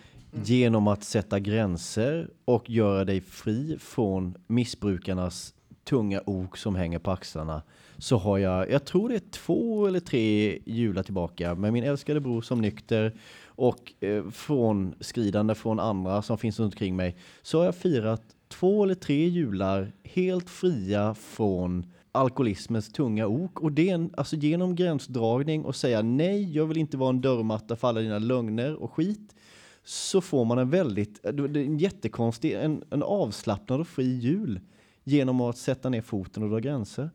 genom 0.43 0.88
att 0.88 1.03
sätta 1.03 1.39
gränser 1.39 2.30
och 2.45 2.69
göra 2.69 3.05
dig 3.05 3.21
fri 3.21 3.78
från 3.80 4.36
missbrukarnas 4.47 5.53
tunga 5.86 6.21
ok 6.25 6.57
som 6.57 6.75
hänger 6.75 6.99
på 6.99 7.11
axlarna 7.11 7.61
så 7.97 8.17
har 8.17 8.38
jag, 8.38 8.71
jag 8.71 8.86
tror 8.86 9.09
det 9.09 9.15
är 9.15 9.31
två 9.31 9.88
eller 9.88 9.99
tre 9.99 10.59
jular 10.65 11.03
tillbaka 11.03 11.55
med 11.55 11.73
min 11.73 11.83
älskade 11.83 12.19
bror 12.19 12.41
som 12.41 12.61
nykter 12.61 13.13
och 13.45 13.93
eh, 13.99 14.29
från 14.29 14.95
skridande 14.99 15.55
från 15.55 15.79
andra 15.79 16.21
som 16.21 16.38
finns 16.38 16.59
runt 16.59 16.73
omkring 16.73 16.95
mig 16.95 17.17
så 17.41 17.57
har 17.57 17.65
jag 17.65 17.75
firat 17.75 18.21
två 18.47 18.83
eller 18.83 18.95
tre 18.95 19.27
jular 19.27 19.91
helt 20.03 20.49
fria 20.49 21.13
från 21.13 21.86
alkoholismens 22.11 22.91
tunga 22.91 23.27
ok. 23.27 23.59
Och 23.59 23.71
det 23.71 23.89
är 23.89 23.93
en, 23.93 24.13
alltså 24.17 24.36
genom 24.36 24.75
gränsdragning 24.75 25.65
och 25.65 25.75
säga 25.75 26.01
nej, 26.01 26.55
jag 26.55 26.65
vill 26.65 26.77
inte 26.77 26.97
vara 26.97 27.09
en 27.09 27.21
dörrmatta 27.21 27.75
för 27.75 27.88
alla 27.88 28.01
dina 28.01 28.19
lögner 28.19 28.75
och 28.75 28.93
skit. 28.93 29.36
Så 29.83 30.21
får 30.21 30.45
man 30.45 30.57
en 30.57 30.69
väldigt, 30.69 31.23
det 31.23 31.29
är 31.29 31.57
en 31.57 31.77
jättekonstig, 31.77 32.53
en, 32.53 32.83
en 32.89 33.03
avslappnad 33.03 33.79
och 33.79 33.88
fri 33.88 34.19
jul. 34.19 34.59
Genom 35.08 35.41
att 35.41 35.58
sätta 35.58 35.89
ner 35.89 36.01
foten 36.01 36.43
och 36.43 36.49
dra 36.49 36.60
gränser. 36.60 37.10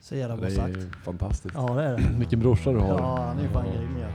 Så 0.00 0.14
jävla 0.16 0.36
bra 0.36 0.44
Det 0.46 0.54
sagt. 0.54 0.76
är 0.76 1.02
fantastiskt. 1.04 1.54
Ja 1.54 1.74
det 1.74 1.82
är 1.84 1.96
det. 1.96 2.02
Vilken 2.18 2.40
brorsa 2.40 2.72
du 2.72 2.78
har. 2.78 2.88
Ja, 2.98 3.24
han 3.26 3.38
är 3.38 3.42
ju 3.42 3.48
fan 3.48 3.64
grym 3.64 3.96
ja. 4.00 4.08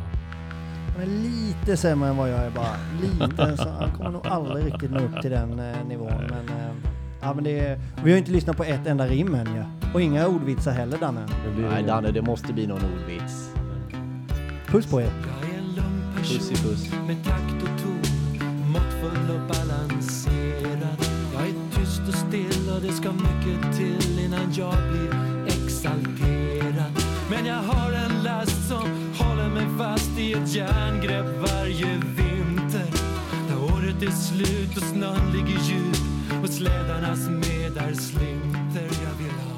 Han 0.93 1.01
är 1.01 1.05
lite 1.07 1.77
sämre 1.77 2.09
än 2.09 2.17
vad 2.17 2.29
jag 2.29 2.39
är 2.39 2.49
bara. 2.51 2.75
Lite. 3.01 3.57
Så 3.57 3.69
han 3.69 3.91
kommer 3.91 4.09
nog 4.11 4.27
aldrig 4.27 4.65
riktigt 4.65 4.91
nå 4.91 4.99
upp 4.99 5.21
till 5.21 5.31
den 5.31 5.59
eh, 5.59 5.85
nivån. 5.87 6.23
Men, 6.29 6.49
eh, 6.59 6.75
ja, 7.21 7.33
men 7.33 7.43
det 7.43 7.59
är, 7.59 7.77
vi 7.95 8.01
har 8.01 8.09
ju 8.09 8.17
inte 8.17 8.31
lyssnat 8.31 8.57
på 8.57 8.63
ett 8.63 8.87
enda 8.87 9.07
rim 9.07 9.35
än 9.35 9.55
ja. 9.55 9.89
Och 9.93 10.01
inga 10.01 10.27
ordvitsar 10.27 10.71
heller 10.71 10.97
Danne. 10.97 11.21
Det 11.57 11.61
Nej 11.69 11.83
Danne, 11.83 12.11
det 12.11 12.21
måste 12.21 12.53
bli 12.53 12.67
någon 12.67 12.81
ordvits. 12.93 13.49
Puss 14.67 14.85
på 14.91 15.01
er. 15.01 15.05
Jag 15.41 15.49
är 15.49 15.57
en 15.57 15.75
lugn 15.75 16.13
Puss 16.17 16.51
i 16.51 16.55
puss. 16.55 16.91
med 17.07 17.23
takt 17.23 17.63
och 17.63 17.83
ton 17.83 18.71
Måttfull 18.71 19.35
och 19.35 19.47
det 22.83 22.93
ska 22.93 23.11
mycket 23.11 23.77
till 23.77 24.19
innan 24.19 24.53
jag 24.53 24.73
blir 24.91 25.45
exalterad. 25.45 26.91
Men 27.29 27.45
jag 27.45 27.55
har 27.55 27.91
en 27.91 28.23
last 28.23 28.67
som 28.67 29.13
håller 29.19 29.49
mig 29.49 29.65
fast 29.77 30.19
i 30.19 30.33
ett 30.33 30.55
järngrepp 30.55 31.49
varje 31.49 31.95
vinter. 31.95 32.89
När 33.49 33.63
året 33.63 34.03
är 34.03 34.11
slut 34.11 34.77
och 34.77 34.83
snön 34.83 35.31
ligger 35.31 35.59
djup 35.63 36.43
och 36.43 36.49
slädarnas 36.49 37.29
medar 37.29 37.93
slinter. 37.93 38.89
Jag 39.03 39.17
vill 39.17 39.37
ha 39.47 39.52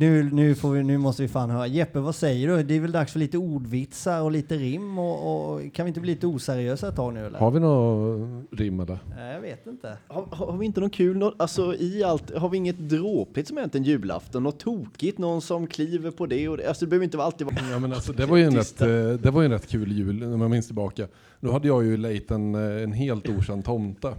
Nu, 0.00 0.30
nu, 0.32 0.54
får 0.54 0.70
vi, 0.70 0.82
nu 0.82 0.98
måste 0.98 1.22
vi 1.22 1.28
fan 1.28 1.50
höra. 1.50 1.66
Jeppe, 1.66 1.98
vad 1.98 2.14
säger 2.14 2.48
du? 2.48 2.62
Det 2.62 2.74
är 2.74 2.80
väl 2.80 2.92
dags 2.92 3.12
för 3.12 3.18
lite 3.18 3.38
ordvitsar 3.38 4.22
och 4.22 4.30
lite 4.30 4.56
rim 4.56 4.98
och, 4.98 5.52
och 5.54 5.72
kan 5.74 5.84
vi 5.84 5.88
inte 5.88 6.00
bli 6.00 6.10
lite 6.10 6.26
oseriösa 6.26 6.88
ett 6.88 6.96
tag 6.96 7.14
nu 7.14 7.26
eller? 7.26 7.38
Har 7.38 7.50
vi 7.50 7.60
något 7.60 8.44
rim 8.50 8.80
eller? 8.80 8.98
Nej, 9.16 9.34
jag 9.34 9.40
vet 9.40 9.66
inte. 9.66 9.96
Har, 10.06 10.26
har 10.30 10.56
vi 10.56 10.66
inte 10.66 10.80
någon 10.80 10.90
kul, 10.90 11.32
alltså 11.36 11.74
i 11.74 12.04
allt, 12.04 12.36
har 12.36 12.48
vi 12.48 12.56
inget 12.56 12.78
dråpligt 12.78 13.48
som 13.48 13.56
hänt 13.56 13.74
en 13.74 13.84
julafton? 13.84 14.42
Något 14.42 14.60
tokigt, 14.60 15.18
någon 15.18 15.40
som 15.40 15.66
kliver 15.66 16.10
på 16.10 16.26
det 16.26 16.48
och 16.48 16.56
det? 16.56 16.68
Alltså 16.68 16.84
det 16.84 16.88
behöver 16.88 17.04
inte 17.04 17.22
alltid 17.22 17.46
vara... 17.46 17.56
Ja, 17.70 17.78
men 17.78 17.92
alltså, 17.92 18.12
det, 18.12 18.26
var 18.26 18.36
ju 18.36 18.44
en 18.44 18.56
rätt, 18.56 18.80
eh, 18.80 18.88
det 19.22 19.30
var 19.30 19.42
ju 19.42 19.46
en 19.46 19.52
rätt 19.52 19.68
kul 19.68 19.92
jul 19.92 20.28
när 20.28 20.36
man 20.36 20.50
minns 20.50 20.66
tillbaka. 20.66 21.06
Då 21.40 21.52
hade 21.52 21.68
jag 21.68 21.84
ju 21.84 21.96
lejt 21.96 22.30
en, 22.30 22.54
eh, 22.54 22.82
en 22.82 22.92
helt 22.92 23.28
okänd 23.28 23.64
tomte. 23.64 24.14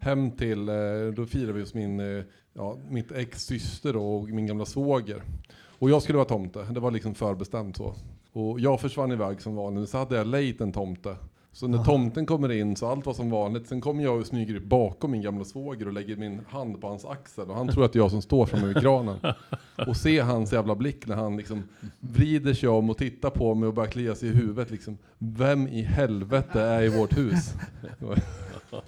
Hem 0.00 0.30
till, 0.30 0.68
eh, 0.68 0.74
då 1.16 1.26
firade 1.26 1.52
vi 1.52 1.60
hos 1.60 1.74
min, 1.74 2.00
ja, 2.58 2.76
mitt 2.88 3.12
ex 3.12 3.44
syster 3.44 3.96
och 3.96 4.28
min 4.28 4.46
gamla 4.46 4.64
svåger. 4.64 5.22
Och 5.78 5.90
jag 5.90 6.02
skulle 6.02 6.18
vara 6.18 6.28
tomte, 6.28 6.62
det 6.62 6.80
var 6.80 6.90
liksom 6.90 7.14
förbestämt 7.14 7.76
så. 7.76 7.94
Och 8.32 8.60
jag 8.60 8.80
försvann 8.80 9.12
iväg 9.12 9.40
som 9.40 9.54
vanligt, 9.54 9.88
så 9.88 9.98
hade 9.98 10.16
jag 10.16 10.26
lejt 10.26 10.60
en 10.60 10.72
tomte. 10.72 11.16
Så 11.52 11.68
när 11.68 11.84
tomten 11.84 12.26
kommer 12.26 12.52
in 12.52 12.76
så 12.76 12.86
allt 12.86 13.06
var 13.06 13.14
som 13.14 13.30
vanligt. 13.30 13.68
Sen 13.68 13.80
kommer 13.80 14.04
jag 14.04 14.18
och 14.18 14.26
smyger 14.26 14.54
upp 14.56 14.64
bakom 14.64 15.10
min 15.10 15.22
gamla 15.22 15.44
svåger 15.44 15.86
och 15.86 15.92
lägger 15.92 16.16
min 16.16 16.40
hand 16.48 16.80
på 16.80 16.88
hans 16.88 17.04
axel. 17.04 17.50
Och 17.50 17.56
han 17.56 17.68
tror 17.68 17.84
att 17.84 17.92
det 17.92 17.98
är 17.98 18.00
jag 18.00 18.10
som 18.10 18.22
står 18.22 18.46
framme 18.46 18.66
vid 18.66 18.80
kranen. 18.80 19.18
Och 19.86 19.96
se 19.96 20.20
hans 20.20 20.52
jävla 20.52 20.74
blick 20.74 21.06
när 21.06 21.16
han 21.16 21.36
liksom 21.36 21.62
vrider 22.00 22.54
sig 22.54 22.68
om 22.68 22.90
och 22.90 22.98
tittar 22.98 23.30
på 23.30 23.54
mig 23.54 23.66
och 23.66 23.74
börjar 23.74 23.90
klia 23.90 24.14
sig 24.14 24.28
i 24.28 24.32
huvudet. 24.32 24.70
Liksom, 24.70 24.98
Vem 25.18 25.68
i 25.68 25.82
helvete 25.82 26.60
är 26.60 26.82
i 26.82 26.88
vårt 26.88 27.18
hus? 27.18 27.54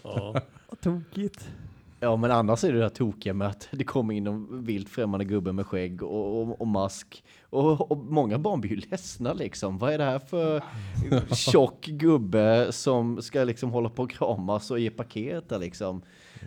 Vad 0.68 0.80
tokigt. 0.80 1.48
Ja 2.02 2.16
men 2.16 2.30
annars 2.30 2.64
är 2.64 2.72
det 2.72 2.78
det 2.78 2.84
här 2.84 2.90
tokiga 2.90 3.34
med 3.34 3.48
att 3.48 3.68
det 3.70 3.84
kommer 3.84 4.14
in 4.14 4.26
en 4.26 4.64
vilt 4.64 4.88
främmande 4.88 5.24
gubbe 5.24 5.52
med 5.52 5.66
skägg 5.66 6.02
och, 6.02 6.42
och, 6.42 6.60
och 6.60 6.66
mask. 6.66 7.24
Och, 7.50 7.90
och 7.90 7.98
många 7.98 8.38
barn 8.38 8.60
blir 8.60 8.70
ju 8.70 8.76
ledsna 8.76 9.32
liksom. 9.32 9.78
Vad 9.78 9.92
är 9.92 9.98
det 9.98 10.04
här 10.04 10.18
för 10.18 10.62
tjock 11.34 11.86
gubbe 11.86 12.66
som 12.70 13.22
ska 13.22 13.44
liksom 13.44 13.70
hålla 13.70 13.88
på 13.88 14.02
och 14.02 14.10
kramas 14.10 14.70
och 14.70 14.80
ge 14.80 14.90
paket 14.90 15.48
där 15.48 15.58
liksom? 15.58 16.02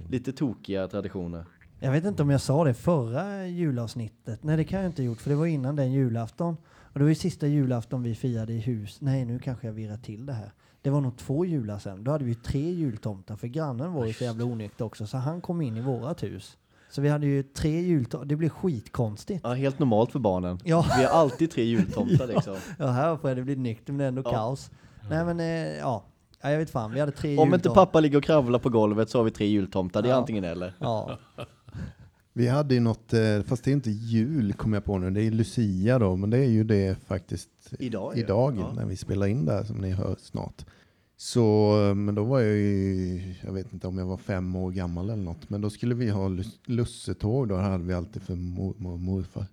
Lite 0.10 0.34
tokiga 0.34 0.88
traditioner. 0.88 1.46
Jag 1.80 1.92
vet 1.92 2.06
inte 2.06 2.24
om 2.24 2.30
jag 2.30 2.42
sa 2.42 2.64
det 2.64 2.74
förra 2.74 3.48
julavsnittet. 3.48 4.44
Nej, 4.44 4.58
det 4.58 4.64
kan 4.64 4.80
jag 4.80 4.90
inte 4.90 5.02
ha 5.02 5.06
gjort, 5.06 5.22
för 5.22 5.30
det 5.30 5.36
var 5.36 5.46
innan 5.46 5.76
den 5.76 5.92
julafton. 5.92 6.58
Och 6.66 7.00
det 7.00 7.04
var 7.04 7.10
ju 7.10 7.16
sista 7.16 7.48
julafton 7.48 8.04
vi 8.04 8.16
firade 8.16 8.54
i 8.54 8.60
hus. 8.60 9.02
Nej, 9.02 9.26
nu 9.26 9.40
kanske 9.40 9.68
jag 9.68 9.74
virrar 9.74 9.98
till 9.98 10.26
det 10.26 10.34
här. 10.34 10.52
Det 10.84 10.90
var 10.90 11.02
nog 11.02 11.18
två 11.18 11.46
jular 11.46 11.80
sen. 11.80 12.04
Då 12.04 12.12
hade 12.12 12.26
vi 12.26 12.36
tre 12.36 12.72
jultomtar, 12.72 13.36
för 13.36 13.48
grannen 13.48 13.94
var 13.94 14.06
ju 14.06 14.14
så 14.14 14.24
jävla 14.24 14.46
onykter 14.46 14.86
också, 14.86 15.08
så 15.08 15.18
han 15.18 15.42
kom 15.42 15.62
in 15.62 15.78
i 15.78 15.82
vårat 15.82 16.24
hus. 16.24 16.58
Så 16.90 17.02
vi 17.02 17.10
hade 17.10 17.26
ju 17.26 17.44
tre 17.44 17.82
jultomtar. 17.82 18.26
Det 18.26 18.36
blev 18.36 18.50
skitkonstigt. 18.50 19.42
Ja, 19.44 19.54
helt 19.54 19.80
normalt 19.80 20.12
för 20.12 20.20
barnen. 20.20 20.60
Ja. 20.64 20.86
Vi 20.98 21.04
har 21.04 21.12
alltid 21.12 21.52
tre 21.52 21.64
jultomtar 21.64 22.28
liksom. 22.28 22.56
Ja, 22.80 22.88
här 22.88 23.18
får 23.18 23.36
det 23.36 23.42
bli 23.44 23.56
nykter, 23.56 23.94
men 23.94 23.98
det 23.98 24.04
är 24.04 24.08
ändå 24.08 24.22
Ja. 24.26 24.32
kaos. 24.32 24.72
Nej, 25.10 25.26
men 25.26 25.40
eh, 25.40 25.78
ja. 25.78 26.04
ja, 26.42 26.52
jag 26.52 26.58
vet 26.58 26.70
fan. 26.70 26.92
Vi 26.92 27.00
hade 27.00 27.12
tre 27.12 27.38
Om 27.38 27.44
inte 27.48 27.56
jultomtar. 27.56 27.86
pappa 27.86 28.00
ligger 28.00 28.18
och 28.18 28.24
kravlar 28.24 28.60
på 28.60 28.70
golvet 28.70 29.10
så 29.10 29.20
har 29.20 29.24
vi 29.24 29.32
tre 29.32 29.46
jultomtar. 29.48 30.02
Det 30.02 30.08
är 30.08 30.12
Ja. 30.14 30.18
antingen 30.18 30.44
eller. 30.44 30.74
Ja, 30.80 31.18
Vi 32.36 32.48
hade 32.48 32.74
ju 32.74 32.80
något, 32.80 33.14
eh, 33.14 33.42
fast 33.46 33.64
det 33.64 33.72
är 33.72 33.74
inte 33.74 33.92
jul 33.92 34.54
kom 34.54 34.74
jag 34.74 34.86
på 34.86 34.98
nu, 34.98 35.12
det 35.12 35.22
är 35.22 35.32
Lucia 35.32 36.00
då, 36.00 36.16
men 36.16 36.30
det 36.30 36.38
är 36.38 36.50
ju 36.50 36.64
det 36.64 36.98
faktiskt 37.06 37.50
Idag, 37.80 38.18
idag 38.18 38.58
Ja. 38.58 38.74
när 38.74 38.86
vi 38.86 38.96
spelar 38.98 39.28
in 39.28 39.46
där 39.46 39.64
som 39.64 39.78
ni 39.78 39.92
hör 39.92 40.16
snart. 40.20 40.66
Så, 41.18 41.78
eh, 41.90 41.96
men 41.96 42.16
då 42.16 42.24
var 42.24 42.40
jag 42.40 42.58
ju, 42.58 43.36
jag 43.42 43.54
vet 43.54 43.74
inte 43.74 43.88
om 43.88 43.98
jag 43.98 44.06
var 44.06 44.18
fem 44.18 44.56
år 44.56 44.72
gammal 44.72 45.10
eller 45.10 45.24
något, 45.24 45.50
men 45.50 45.62
då 45.62 45.70
skulle 45.70 45.96
vi 45.96 46.10
ha 46.10 46.28
lus- 46.28 46.60
lussetåg, 46.66 47.48
då 47.48 47.56
hade 47.56 47.84
vi 47.84 47.94
alltid 47.94 48.22
för 48.22 48.36
mormor 48.36 48.94
och 48.94 49.00
morfar, 49.00 49.46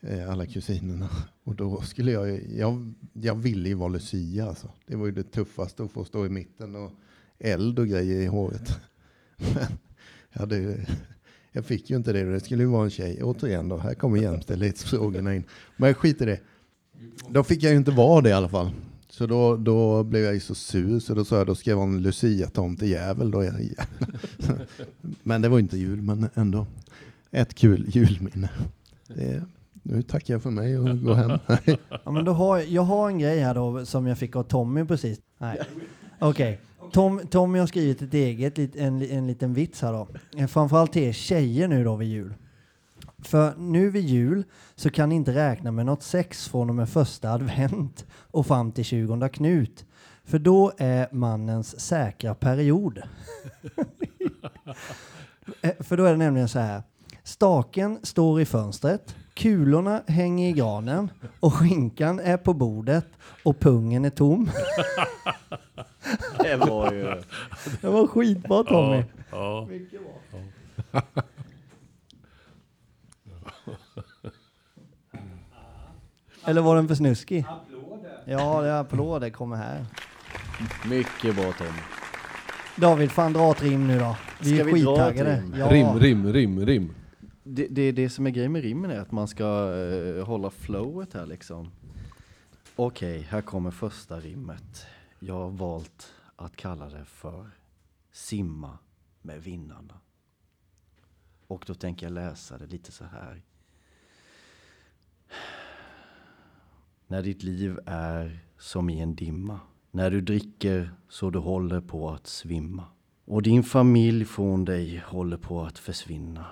eh, 0.00 0.30
alla 0.30 0.46
kusinerna. 0.46 1.08
Och 1.44 1.54
då 1.56 1.80
skulle 1.80 2.12
jag, 2.12 2.40
jag, 2.56 2.92
jag 3.12 3.34
ville 3.34 3.68
ju 3.68 3.74
vara 3.74 3.88
Lucia 3.88 4.46
alltså. 4.48 4.68
Det 4.86 4.96
var 4.96 5.06
ju 5.06 5.12
det 5.12 5.22
tuffaste 5.32 5.82
att 5.84 5.90
få 5.90 6.04
stå 6.04 6.26
i 6.26 6.28
mitten 6.28 6.76
och 6.76 6.92
eld 7.38 7.78
och 7.78 7.86
grejer 7.88 8.20
i 8.20 8.26
håret. 8.26 8.76
Men 9.36 9.78
jag, 10.32 10.40
hade, 10.40 10.86
jag 11.52 11.64
fick 11.64 11.90
ju 11.90 11.96
inte 11.96 12.12
det. 12.12 12.24
Det 12.24 12.40
skulle 12.40 12.62
ju 12.62 12.68
vara 12.68 12.84
en 12.84 12.90
tjej. 12.90 13.22
Återigen 13.22 13.68
då, 13.68 13.76
här 13.76 13.94
kommer 13.94 14.18
jämställdhetsfrågorna 14.18 15.34
in. 15.34 15.44
Men 15.76 15.94
skit 15.94 16.22
i 16.22 16.24
det. 16.24 16.40
Då 17.28 17.44
fick 17.44 17.62
jag 17.62 17.72
ju 17.72 17.78
inte 17.78 17.90
vara 17.90 18.20
det 18.20 18.28
i 18.28 18.32
alla 18.32 18.48
fall. 18.48 18.70
Så 19.08 19.26
då, 19.26 19.56
då 19.56 20.02
blev 20.02 20.24
jag 20.24 20.34
ju 20.34 20.40
så 20.40 20.54
sur 20.54 21.00
så 21.00 21.14
då 21.14 21.24
sa 21.24 21.36
jag 21.36 21.46
då 21.46 21.54
ska 21.54 21.70
jag 21.70 21.76
vara 21.76 21.86
en 21.86 22.02
Lucia-tomtejävel. 22.02 23.32
Men 25.22 25.42
det 25.42 25.48
var 25.48 25.58
inte 25.58 25.78
jul, 25.78 26.02
men 26.02 26.28
ändå. 26.34 26.66
Ett 27.30 27.54
kul 27.54 27.86
julminne. 27.88 28.50
Det, 29.06 29.42
nu 29.82 30.02
tackar 30.02 30.34
jag 30.34 30.42
för 30.42 30.50
mig 30.50 30.78
och 30.78 31.00
går 31.02 31.14
hem. 31.14 31.38
Ja, 32.04 32.10
men 32.10 32.24
då 32.24 32.32
har, 32.32 32.58
jag 32.58 32.82
har 32.82 33.08
en 33.08 33.18
grej 33.18 33.38
här 33.38 33.54
då 33.54 33.86
som 33.86 34.06
jag 34.06 34.18
fick 34.18 34.36
av 34.36 34.42
Tommy 34.42 34.84
precis. 34.84 35.20
Nej. 35.38 35.60
Okej. 36.18 36.60
Tom, 36.92 37.20
Tommy 37.30 37.58
har 37.58 37.66
skrivit 37.66 38.02
ett 38.02 38.14
eget, 38.14 38.58
en, 38.58 39.02
en 39.02 39.26
liten 39.26 39.54
vits 39.54 39.82
här 39.82 39.92
då. 39.92 40.08
Eh, 40.36 40.46
framförallt 40.46 40.92
till 40.92 41.02
er 41.02 41.12
tjejer 41.12 41.68
nu 41.68 41.84
då 41.84 41.96
vid 41.96 42.08
jul. 42.08 42.34
För 43.18 43.54
nu 43.56 43.90
vid 43.90 44.04
jul 44.04 44.44
så 44.74 44.90
kan 44.90 45.08
ni 45.08 45.14
inte 45.14 45.34
räkna 45.34 45.70
med 45.70 45.86
något 45.86 46.02
sex 46.02 46.48
från 46.48 46.68
och 46.68 46.74
med 46.74 46.88
första 46.88 47.30
advent 47.30 48.06
och 48.12 48.46
fram 48.46 48.72
till 48.72 48.84
20 48.84 49.28
Knut. 49.28 49.84
För 50.24 50.38
då 50.38 50.72
är 50.78 51.08
mannens 51.12 51.80
säkra 51.80 52.34
period. 52.34 53.02
Eh, 55.62 55.72
för 55.80 55.96
då 55.96 56.04
är 56.04 56.10
det 56.10 56.16
nämligen 56.16 56.48
så 56.48 56.58
här. 56.58 56.82
Staken 57.22 57.98
står 58.02 58.40
i 58.40 58.44
fönstret, 58.44 59.16
kulorna 59.34 60.02
hänger 60.06 60.48
i 60.48 60.52
granen 60.52 61.10
och 61.40 61.54
skinkan 61.54 62.20
är 62.20 62.36
på 62.36 62.54
bordet 62.54 63.06
och 63.44 63.60
pungen 63.60 64.04
är 64.04 64.10
tom. 64.10 64.50
Det 66.38 66.56
var 66.56 66.92
ju... 66.92 67.22
Det 67.80 67.88
var 67.88 68.06
skitbra 68.06 68.62
Tommy. 68.64 69.04
Ja. 69.30 69.68
Eller 76.44 76.60
var 76.60 76.76
den 76.76 76.88
för 76.88 76.94
snuskig? 76.94 77.44
Ja, 78.24 78.62
det 78.62 78.68
är 78.68 78.80
applåder 78.80 79.30
kommer 79.30 79.56
här. 79.56 79.86
Mycket 80.88 81.36
bra 81.36 81.52
Tommy. 81.52 81.80
David, 82.76 83.10
fan 83.12 83.32
dra 83.32 83.50
ett 83.50 83.62
rim 83.62 83.86
nu 83.86 83.98
då. 83.98 84.16
Vi 84.40 84.56
Ska 84.56 84.60
är 84.60 84.64
vi 84.74 84.82
dra 84.82 84.92
ett 84.92 85.16
skittaggade. 85.16 85.40
rim? 85.40 85.54
Ja. 85.58 85.68
Rim, 85.70 85.98
rim, 85.98 86.32
rim, 86.32 86.66
rim. 86.66 86.94
Det, 87.42 87.66
det, 87.70 87.92
det 87.92 88.10
som 88.10 88.26
är 88.26 88.30
grejen 88.30 88.52
med 88.52 88.62
rimmen 88.62 88.90
är 88.90 88.98
att 89.00 89.12
man 89.12 89.28
ska 89.28 89.44
eh, 89.74 90.24
hålla 90.24 90.50
flowet 90.50 91.14
här 91.14 91.26
liksom. 91.26 91.70
Okej, 92.76 93.26
här 93.30 93.40
kommer 93.40 93.70
första 93.70 94.20
rimmet. 94.20 94.86
Jag 95.22 95.34
har 95.34 95.50
valt 95.50 96.12
att 96.36 96.56
kalla 96.56 96.88
det 96.88 97.04
för 97.04 97.50
Simma 98.12 98.78
med 99.22 99.42
vinnarna. 99.42 100.00
Och 101.46 101.64
då 101.66 101.74
tänker 101.74 102.06
jag 102.06 102.12
läsa 102.12 102.58
det 102.58 102.66
lite 102.66 102.92
så 102.92 103.04
här. 103.04 103.42
När 107.06 107.22
ditt 107.22 107.42
liv 107.42 107.78
är 107.86 108.40
som 108.58 108.90
i 108.90 109.00
en 109.00 109.14
dimma. 109.14 109.60
När 109.90 110.10
du 110.10 110.20
dricker 110.20 110.90
så 111.08 111.30
du 111.30 111.38
håller 111.38 111.80
på 111.80 112.10
att 112.10 112.26
svimma. 112.26 112.84
Och 113.24 113.42
din 113.42 113.62
familj 113.62 114.24
från 114.24 114.64
dig 114.64 114.98
håller 114.98 115.36
på 115.36 115.62
att 115.62 115.78
försvinna. 115.78 116.46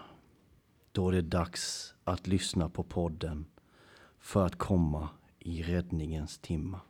Då 0.93 1.09
är 1.09 1.12
det 1.12 1.23
dags 1.23 1.95
att 2.05 2.27
lyssna 2.27 2.69
på 2.69 2.83
podden 2.83 3.47
för 4.19 4.47
att 4.47 4.59
komma 4.59 5.09
i 5.39 5.62
räddningens 5.62 6.39
timma. 6.39 6.81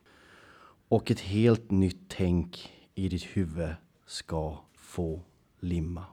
Och 0.89 1.11
ett 1.11 1.21
helt 1.21 1.71
nytt 1.71 2.01
tänk 2.09 2.73
i 2.95 3.09
ditt 3.09 3.25
huvud 3.25 3.75
ska 4.07 4.59
få 4.75 5.21
limma. 5.61 6.05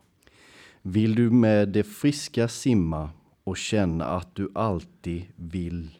Vill 0.81 1.15
du 1.15 1.29
med 1.29 1.69
det 1.69 1.83
friska 1.83 2.47
simma 2.47 3.09
och 3.43 3.57
känna 3.57 4.05
att 4.05 4.35
du 4.35 4.51
alltid 4.55 5.25
vill 5.35 5.99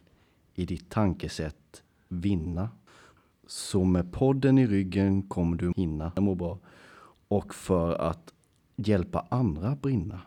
i 0.53 0.65
ditt 0.65 0.89
tankesätt 0.89 1.83
vinna. 2.07 2.69
Så 3.47 3.83
med 3.83 4.13
podden 4.13 4.57
i 4.57 4.67
ryggen 4.67 5.21
kommer 5.21 5.57
du 5.57 5.73
hinna 5.75 6.11
må 6.17 6.35
bra. 6.35 6.59
Och 7.27 7.55
för 7.55 7.95
att 7.95 8.33
hjälpa 8.75 9.27
andra 9.29 9.75
brinna. 9.75 10.21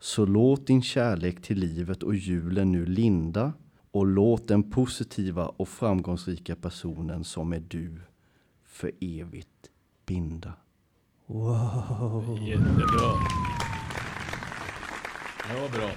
Så 0.00 0.26
låt 0.26 0.66
din 0.66 0.82
kärlek 0.82 1.42
till 1.42 1.58
livet 1.58 2.02
och 2.02 2.14
julen 2.14 2.72
nu 2.72 2.86
linda 2.86 3.52
och 3.92 4.06
låt 4.06 4.48
den 4.48 4.70
positiva 4.70 5.46
och 5.46 5.68
framgångsrika 5.68 6.56
personen 6.56 7.24
som 7.24 7.52
är 7.52 7.60
du 7.60 8.00
för 8.64 8.90
evigt 9.00 9.70
binda. 10.06 10.52
Jättebra. 12.40 13.12
Det 15.48 15.60
var 15.60 15.68
bra. 15.68 15.90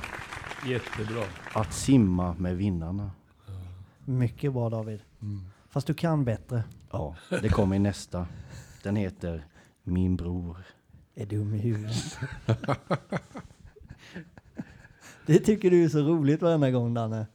Jättebra. 0.65 1.23
Att 1.53 1.73
simma 1.73 2.33
med 2.33 2.57
vinnarna. 2.57 3.11
Mycket 4.05 4.53
bra 4.53 4.69
David. 4.69 5.01
Fast 5.69 5.87
du 5.87 5.93
kan 5.93 6.25
bättre. 6.25 6.63
Ja, 6.91 7.15
det 7.29 7.49
kommer 7.49 7.75
i 7.75 7.79
nästa. 7.79 8.27
Den 8.83 8.95
heter 8.95 9.45
Min 9.83 10.15
bror. 10.15 10.57
Är 11.15 11.25
dum 11.25 11.53
i 11.53 11.57
huvudet. 11.57 12.19
det 15.25 15.39
tycker 15.39 15.71
du 15.71 15.83
är 15.83 15.89
så 15.89 15.99
roligt 15.99 16.41
varenda 16.41 16.71
gång 16.71 16.93
Danne. 16.93 17.25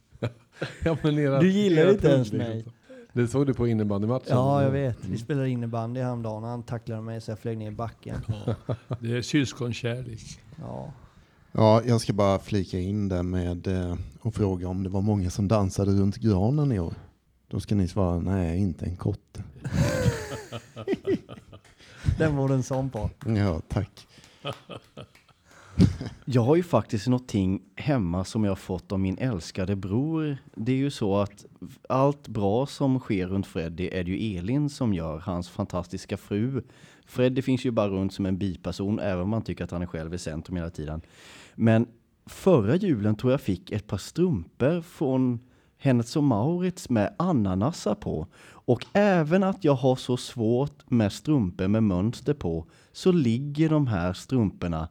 Ja, 0.83 0.97
men 1.03 1.19
era, 1.19 1.39
Du 1.39 1.51
gillar 1.51 1.81
era 1.81 1.91
inte 1.91 2.07
ens 2.07 2.31
mig. 2.31 2.55
liksom. 2.55 2.73
Det 3.13 3.27
såg 3.27 3.47
du 3.47 3.53
på 3.53 3.67
innebandymatchen. 3.67 4.25
Ja, 4.29 4.63
jag 4.63 4.71
vet. 4.71 5.05
Vi 5.05 5.17
spelade 5.17 5.49
innebandy 5.49 6.01
häromdagen 6.01 6.43
och 6.43 6.49
han 6.49 6.63
tacklade 6.63 7.01
mig 7.01 7.21
så 7.21 7.31
jag 7.31 7.39
flög 7.39 7.57
ner 7.57 7.67
i 7.67 7.71
backen. 7.71 8.15
Det 8.99 9.17
är 9.17 9.21
syskonkärlek. 9.21 10.39
Ja. 10.59 10.93
Ja, 11.51 11.81
jag 11.85 12.01
ska 12.01 12.13
bara 12.13 12.39
flika 12.39 12.79
in 12.79 13.09
där 13.09 13.23
med 13.23 13.67
eh, 13.67 13.95
och 14.21 14.35
fråga 14.35 14.67
om 14.67 14.83
det 14.83 14.89
var 14.89 15.01
många 15.01 15.29
som 15.29 15.47
dansade 15.47 15.91
runt 15.91 16.17
granen 16.17 16.71
i 16.71 16.79
år. 16.79 16.93
Då 17.47 17.59
ska 17.59 17.75
ni 17.75 17.87
svara 17.87 18.19
nej, 18.19 18.59
inte 18.59 18.85
en 18.85 18.95
kotte. 18.97 19.43
Den 22.17 22.35
var 22.35 22.49
den 22.49 22.63
sån 22.63 22.89
på. 22.89 23.09
Ja, 23.25 23.61
tack. 23.67 24.07
Jag 26.25 26.41
har 26.41 26.55
ju 26.55 26.63
faktiskt 26.63 27.07
någonting 27.07 27.61
hemma 27.75 28.23
som 28.23 28.43
jag 28.43 28.51
har 28.51 28.55
fått 28.55 28.91
av 28.91 28.99
min 28.99 29.17
älskade 29.17 29.75
bror. 29.75 30.37
Det 30.55 30.71
är 30.71 30.75
ju 30.75 30.91
så 30.91 31.17
att 31.17 31.45
allt 31.89 32.27
bra 32.27 32.65
som 32.65 32.99
sker 32.99 33.27
runt 33.27 33.47
Freddy 33.47 33.89
är 33.91 34.03
det 34.03 34.11
ju 34.11 34.37
Elin 34.37 34.69
som 34.69 34.93
gör, 34.93 35.19
hans 35.19 35.49
fantastiska 35.49 36.17
fru. 36.17 36.63
Freddy 37.05 37.41
finns 37.41 37.65
ju 37.65 37.71
bara 37.71 37.89
runt 37.89 38.13
som 38.13 38.25
en 38.25 38.37
biperson, 38.37 38.99
även 38.99 39.23
om 39.23 39.29
man 39.29 39.41
tycker 39.41 39.63
att 39.63 39.71
han 39.71 39.81
är 39.81 39.85
själv 39.85 40.13
i 40.13 40.17
centrum 40.17 40.57
hela 40.57 40.69
tiden. 40.69 41.01
Men 41.55 41.87
förra 42.25 42.75
julen 42.75 43.15
tror 43.15 43.31
jag 43.31 43.41
fick 43.41 43.71
ett 43.71 43.87
par 43.87 43.97
strumpor 43.97 44.81
från 44.81 45.39
Hennes 45.77 46.15
och 46.15 46.23
Maurits 46.23 46.89
med 46.89 47.15
ananasar 47.19 47.95
på. 47.95 48.27
Och 48.43 48.85
även 48.93 49.43
att 49.43 49.63
jag 49.63 49.73
har 49.73 49.95
så 49.95 50.17
svårt 50.17 50.89
med 50.89 51.11
strumpor 51.11 51.67
med 51.67 51.83
mönster 51.83 52.33
på 52.33 52.65
så 52.91 53.11
ligger 53.11 53.69
de 53.69 53.87
här 53.87 54.13
strumporna 54.13 54.87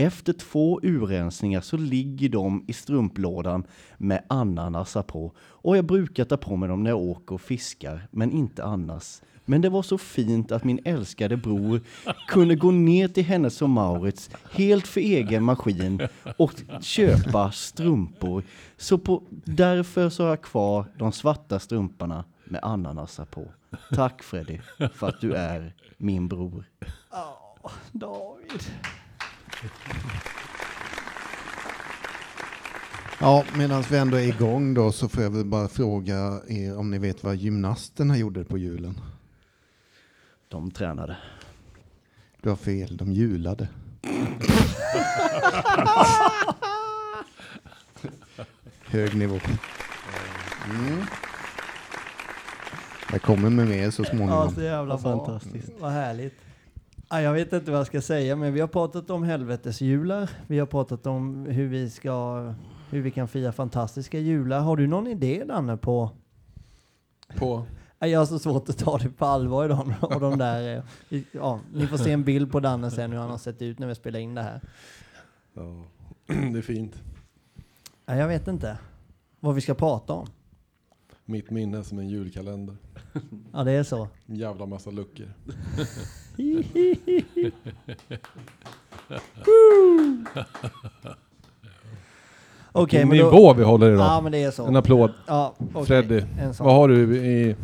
efter 0.00 0.32
två 0.32 0.80
urrensningar 0.82 1.60
så 1.60 1.76
ligger 1.76 2.28
de 2.28 2.64
i 2.68 2.72
strumplådan 2.72 3.64
med 3.98 4.24
ananasar 4.28 5.02
på. 5.02 5.32
Och 5.38 5.76
jag 5.76 5.84
brukar 5.84 6.24
ta 6.24 6.36
på 6.36 6.56
mig 6.56 6.68
dem 6.68 6.82
när 6.82 6.90
jag 6.90 7.00
åker 7.00 7.34
och 7.34 7.40
fiskar, 7.40 8.08
men 8.10 8.32
inte 8.32 8.64
annars. 8.64 9.20
Men 9.44 9.60
det 9.60 9.68
var 9.68 9.82
så 9.82 9.98
fint 9.98 10.52
att 10.52 10.64
min 10.64 10.80
älskade 10.84 11.36
bror 11.36 11.80
kunde 12.28 12.54
gå 12.54 12.70
ner 12.70 13.08
till 13.08 13.24
hennes 13.24 13.62
och 13.62 13.70
Maurits 13.70 14.30
helt 14.52 14.86
för 14.86 15.00
egen 15.00 15.44
maskin 15.44 16.00
och 16.36 16.52
köpa 16.80 17.52
strumpor. 17.52 18.44
Så 18.76 18.98
på, 18.98 19.22
därför 19.44 20.08
så 20.08 20.22
har 20.22 20.30
jag 20.30 20.42
kvar 20.42 20.84
de 20.98 21.12
svarta 21.12 21.58
strumporna 21.58 22.24
med 22.44 22.60
ananasar 22.62 23.24
på. 23.24 23.46
Tack 23.94 24.22
Freddy 24.22 24.58
för 24.94 25.08
att 25.08 25.20
du 25.20 25.34
är 25.34 25.74
min 25.98 26.28
bror. 26.28 26.64
David. 27.92 28.62
Ja, 33.20 33.44
medan 33.56 33.82
vi 33.90 33.96
ändå 33.96 34.16
är 34.16 34.22
igång 34.28 34.74
då 34.74 34.92
så 34.92 35.08
får 35.08 35.22
jag 35.22 35.30
väl 35.30 35.44
bara 35.44 35.68
fråga 35.68 36.40
er 36.48 36.76
om 36.78 36.90
ni 36.90 36.98
vet 36.98 37.24
vad 37.24 37.36
gymnasterna 37.36 38.16
gjorde 38.18 38.44
på 38.44 38.58
julen. 38.58 39.00
De 40.48 40.70
tränade. 40.70 41.16
Du 42.40 42.48
har 42.48 42.56
fel, 42.56 42.96
de 42.96 43.12
julade. 43.12 43.68
Hög 48.86 49.14
nivå. 49.16 49.40
Mm. 50.70 51.02
Jag 53.12 53.22
kommer 53.22 53.50
med 53.50 53.66
mer 53.68 53.90
så 53.90 54.02
Ja, 54.02 54.08
småningom. 54.10 54.54
så 54.54 54.62
jävla 54.62 54.98
fantastiskt. 54.98 55.70
Vad 55.80 55.92
härligt. 55.92 56.34
Ja, 57.12 57.20
jag 57.20 57.32
vet 57.32 57.52
inte 57.52 57.70
vad 57.70 57.80
jag 57.80 57.86
ska 57.86 58.00
säga, 58.00 58.36
men 58.36 58.52
vi 58.52 58.60
har 58.60 58.68
pratat 58.68 59.10
om 59.10 59.22
helvetesjular. 59.22 60.30
Vi 60.46 60.58
har 60.58 60.66
pratat 60.66 61.06
om 61.06 61.46
hur 61.46 61.68
vi 61.68 61.90
ska, 61.90 62.38
hur 62.90 63.00
vi 63.00 63.10
kan 63.10 63.28
fira 63.28 63.52
fantastiska 63.52 64.18
jular. 64.18 64.60
Har 64.60 64.76
du 64.76 64.86
någon 64.86 65.06
idé 65.06 65.44
Danne 65.44 65.76
på? 65.76 66.10
På, 67.36 67.66
Ja, 67.98 68.06
Jag 68.06 68.18
har 68.18 68.26
så 68.26 68.38
svårt 68.38 68.68
att 68.68 68.78
ta 68.78 68.98
det 68.98 69.08
på 69.08 69.24
allvar 69.26 69.64
idag. 69.64 69.94
Och 70.00 70.20
de 70.20 70.38
där, 70.38 70.84
eh, 71.08 71.20
ja, 71.32 71.60
ni 71.74 71.86
får 71.86 71.96
se 71.96 72.12
en 72.12 72.24
bild 72.24 72.52
på 72.52 72.60
Danne 72.60 72.90
sen 72.90 73.12
hur 73.12 73.18
han 73.18 73.30
har 73.30 73.38
sett 73.38 73.62
ut 73.62 73.78
när 73.78 73.86
vi 73.86 73.94
spelar 73.94 74.20
in 74.20 74.34
det 74.34 74.42
här. 74.42 74.60
Ja. 75.54 75.84
Det 76.52 76.58
är 76.58 76.62
fint. 76.62 77.02
Ja, 78.06 78.16
jag 78.16 78.28
vet 78.28 78.48
inte 78.48 78.78
vad 79.40 79.54
vi 79.54 79.60
ska 79.60 79.74
prata 79.74 80.12
om. 80.12 80.26
Mitt 81.30 81.50
minne 81.50 81.78
är 81.78 81.82
som 81.82 81.98
en 81.98 82.08
julkalender. 82.08 82.76
Ja, 83.52 83.64
det 83.64 83.72
är 83.72 83.82
så. 83.82 84.08
En 84.26 84.36
jävla 84.36 84.66
massa 84.66 84.90
luckor. 84.90 85.26
Okej, 92.72 93.04
men 93.04 93.18
då... 93.18 93.24
nivå 93.24 93.54
vi 93.54 93.64
håller 93.64 93.92
idag. 93.92 94.06
Ja, 94.06 94.20
men 94.20 94.32
det 94.32 94.42
är 94.42 94.50
så. 94.50 94.66
En 94.66 94.76
applåd. 94.76 95.12
Ja, 95.26 95.54
okej. 95.74 95.86
Freddy, 95.86 96.22
En 96.38 96.54
sån. 96.54 96.66
vad 96.66 96.74
har 96.74 96.88
du 96.88 97.16
i 97.16 97.56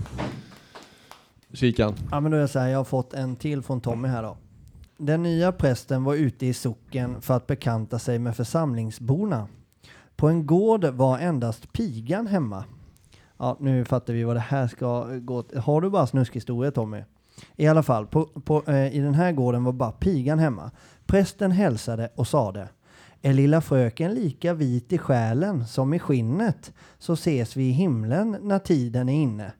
kikan? 1.52 1.94
Ja, 2.10 2.20
men 2.20 2.30
då 2.30 2.36
är 2.36 2.40
det 2.40 2.48
så 2.48 2.58
här, 2.58 2.68
jag 2.68 2.78
har 2.78 2.84
fått 2.84 3.14
en 3.14 3.36
till 3.36 3.62
från 3.62 3.80
Tommy 3.80 4.08
här 4.08 4.22
då. 4.22 4.36
Den 4.98 5.22
nya 5.22 5.52
prästen 5.52 6.04
var 6.04 6.14
ute 6.14 6.46
i 6.46 6.52
socken 6.54 7.20
för 7.20 7.34
att 7.34 7.46
bekanta 7.46 7.98
sig 7.98 8.18
med 8.18 8.36
församlingsborna. 8.36 9.48
På 10.16 10.28
en 10.28 10.46
gård 10.46 10.84
var 10.84 11.18
endast 11.18 11.72
pigan 11.72 12.26
hemma. 12.26 12.64
Ja, 13.38 13.56
nu 13.60 13.84
fattar 13.84 14.12
vi 14.12 14.24
vad 14.24 14.36
det 14.36 14.40
här 14.40 14.68
ska 14.68 15.04
gå 15.04 15.42
till. 15.42 15.58
Har 15.58 15.80
du 15.80 15.90
bara 15.90 16.06
snuskhistoria 16.06 16.70
Tommy? 16.70 17.02
I 17.56 17.66
alla 17.66 17.82
fall, 17.82 18.06
på, 18.06 18.24
på, 18.24 18.62
eh, 18.66 18.96
i 18.96 18.98
den 18.98 19.14
här 19.14 19.32
gården 19.32 19.64
var 19.64 19.72
bara 19.72 19.92
pigan 19.92 20.38
hemma. 20.38 20.70
Prästen 21.06 21.50
hälsade 21.52 22.10
och 22.14 22.28
sade 22.28 22.68
Är 23.22 23.32
lilla 23.32 23.60
fröken 23.60 24.14
lika 24.14 24.54
vit 24.54 24.92
i 24.92 24.98
själen 24.98 25.66
som 25.66 25.94
i 25.94 25.98
skinnet 25.98 26.72
så 26.98 27.12
ses 27.12 27.56
vi 27.56 27.68
i 27.68 27.72
himlen 27.72 28.36
när 28.42 28.58
tiden 28.58 29.08
är 29.08 29.22
inne. 29.22 29.52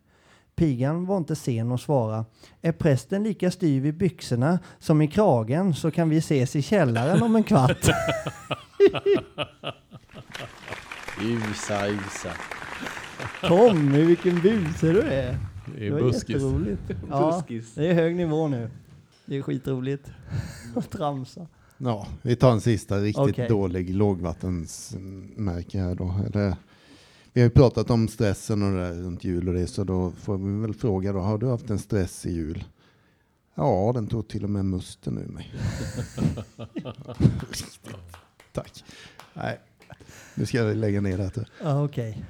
Pigan 0.57 1.07
var 1.07 1.16
inte 1.16 1.37
sen 1.37 1.72
att 1.72 1.81
svara. 1.81 2.24
Är 2.62 2.72
prästen 2.72 3.22
lika 3.22 3.51
styv 3.51 3.87
i 3.87 3.93
byxorna 3.93 4.59
som 4.79 5.03
i 5.03 5.09
kragen 5.09 5.74
så 5.74 5.91
kan 5.91 6.09
vi 6.09 6.18
ses 6.18 6.57
i 6.57 6.62
källaren 6.62 7.22
om 7.22 7.37
en 7.37 7.45
kvart. 7.45 7.87
Usa, 11.20 11.87
usa. 11.89 12.31
Tommy, 13.41 14.05
vilken 14.05 14.41
buse 14.41 14.93
du 14.93 15.01
är! 15.01 15.33
Det 15.33 15.39
Det 15.79 15.87
är 15.87 15.91
var 15.91 16.01
buskis. 16.01 16.29
jätteroligt. 16.29 16.83
Ja, 17.11 17.31
Buskis. 17.37 17.75
det 17.75 17.87
är 17.87 17.95
hög 17.95 18.17
nivå 18.17 18.49
nu. 18.49 18.71
Det 19.27 19.37
är 19.37 19.43
skitroligt 19.43 20.11
att 20.77 20.91
tramsa. 20.91 21.47
Ja, 21.79 22.07
vi 22.23 22.37
tar 22.37 22.53
en 22.53 22.61
sista 22.61 22.99
riktigt 22.99 23.31
Okej. 23.31 23.49
dålig 23.49 23.95
lågvattensmärke 23.95 25.79
här 25.81 25.95
då. 25.95 26.14
Eller, 26.27 26.57
vi 27.33 27.41
har 27.41 27.47
ju 27.47 27.51
pratat 27.51 27.91
om 27.91 28.09
stressen 28.09 28.62
och 28.62 28.73
det 28.73 28.81
där 28.85 28.93
runt 29.03 29.25
jul 29.25 29.49
och 29.49 29.55
det, 29.55 29.67
så 29.67 29.85
då 29.85 30.11
får 30.11 30.39
vi 30.39 30.61
väl 30.61 30.75
fråga 30.75 31.12
då, 31.12 31.19
har 31.19 31.39
du 31.39 31.47
haft 31.49 31.71
en 31.71 31.79
stress 31.79 32.27
i 32.27 32.33
jul? 32.33 32.64
Ja, 33.55 33.93
den 33.95 34.07
tog 34.07 34.29
till 34.29 34.45
och 34.45 34.51
med 34.51 34.64
musten 34.64 35.19
ur 35.19 35.29
mig. 35.33 35.55
Tack. 38.53 38.85
Nej, 39.35 39.61
nu 40.35 40.47
ska 40.47 40.59
jag 40.59 40.77
lägga 40.77 41.01
ner 41.01 41.19
det 41.19 41.23
här. 41.37 41.49
Okej. 41.85 42.25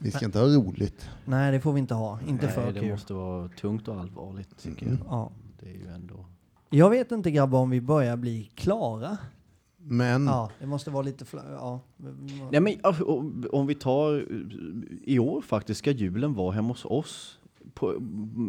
Vi 0.00 0.10
ska 0.10 0.24
inte 0.24 0.38
ha 0.38 0.46
roligt. 0.46 1.08
Nej, 1.24 1.52
det 1.52 1.60
får 1.60 1.72
vi 1.72 1.80
inte 1.80 1.94
ha. 1.94 2.18
Inte 2.28 2.46
Nej, 2.46 2.54
för 2.54 2.72
det 2.72 2.80
kul. 2.80 2.90
måste 2.90 3.14
vara 3.14 3.48
tungt 3.48 3.88
och 3.88 4.00
allvarligt 4.00 4.58
tycker 4.58 4.86
Mm. 4.86 4.98
jag. 4.98 5.06
Ja. 5.12 5.30
Det 5.60 5.66
är 5.70 5.74
ju 5.74 5.86
ändå... 5.88 6.26
Jag 6.70 6.90
vet 6.90 7.12
inte 7.12 7.30
grabbar 7.30 7.58
om 7.58 7.70
vi 7.70 7.80
börjar 7.80 8.16
bli 8.16 8.50
klara. 8.54 9.18
Men 9.78 10.26
Ja, 10.26 10.50
det 10.60 10.66
måste 10.66 10.90
vara 10.90 11.02
lite... 11.02 11.24
Ja. 11.32 11.80
Nej 12.50 12.60
men 12.60 12.74
om 13.52 13.66
vi 13.66 13.74
tar 13.74 14.14
eh, 14.16 14.22
i 15.04 15.18
år 15.18 15.40
faktiskt 15.40 15.78
ska 15.78 15.90
julen 15.90 16.34
vara 16.34 16.52
hemma 16.52 16.68
hos 16.68 16.84
oss. 16.84 17.38
På, 17.74 17.94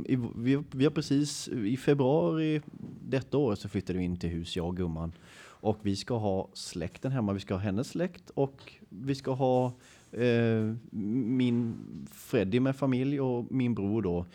i, 0.06 0.16
vi, 0.36 0.64
vi 0.72 0.84
har 0.84 0.92
precis 0.92 1.48
i 1.48 1.78
februari 1.78 2.62
detta 3.08 3.38
år 3.38 3.56
så 3.56 3.70
flyttade 3.70 4.00
vi 4.00 4.06
in 4.06 4.18
till 4.18 4.30
hus, 4.30 4.56
jag 4.56 4.68
och 4.68 4.78
gumman. 4.78 5.12
Och 5.60 5.78
vi 5.82 5.96
ska 5.96 6.18
ha 6.18 6.50
släkten 6.54 7.12
hemma, 7.12 7.34
vi 7.34 7.40
ska 7.40 7.54
ha 7.54 7.62
hennes 7.62 7.88
släkt 7.88 8.30
och 8.30 8.74
vi 8.90 9.16
ska 9.16 9.32
ha 9.32 9.74
eh, 10.12 10.76
min 10.92 11.76
Freddy 12.12 12.60
med 12.60 12.76
familj 12.76 13.22
och 13.22 13.52
min 13.52 13.76
bror 13.76 14.02
då. 14.02 14.26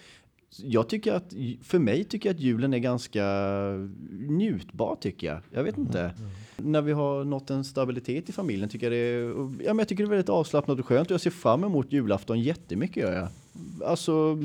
Jag 0.56 0.88
tycker 0.88 1.12
att, 1.12 1.34
för 1.62 1.78
mig 1.78 2.04
tycker 2.04 2.28
jag 2.28 2.34
att 2.34 2.40
julen 2.40 2.74
är 2.74 2.78
ganska 2.78 3.24
njutbar 4.10 4.96
tycker 5.00 5.26
jag. 5.26 5.40
Jag 5.50 5.64
vet 5.64 5.78
inte. 5.78 6.12
När 6.62 6.82
vi 6.82 6.92
har 6.92 7.24
nått 7.24 7.50
en 7.50 7.64
stabilitet 7.64 8.28
i 8.28 8.32
familjen 8.32 8.68
tycker 8.68 8.86
jag 8.86 8.92
det 8.92 8.98
är, 8.98 9.28
ja, 9.66 9.74
men 9.74 9.78
jag 9.78 9.88
tycker 9.88 10.04
det 10.04 10.08
är 10.08 10.10
väldigt 10.10 10.28
avslappnat 10.28 10.78
och 10.78 10.86
skönt 10.86 11.10
och 11.10 11.14
jag 11.14 11.20
ser 11.20 11.30
fram 11.30 11.64
emot 11.64 11.92
julafton 11.92 12.40
jättemycket 12.40 12.96
gör 12.96 13.12
jag. 13.12 13.28
Alltså, 13.88 14.38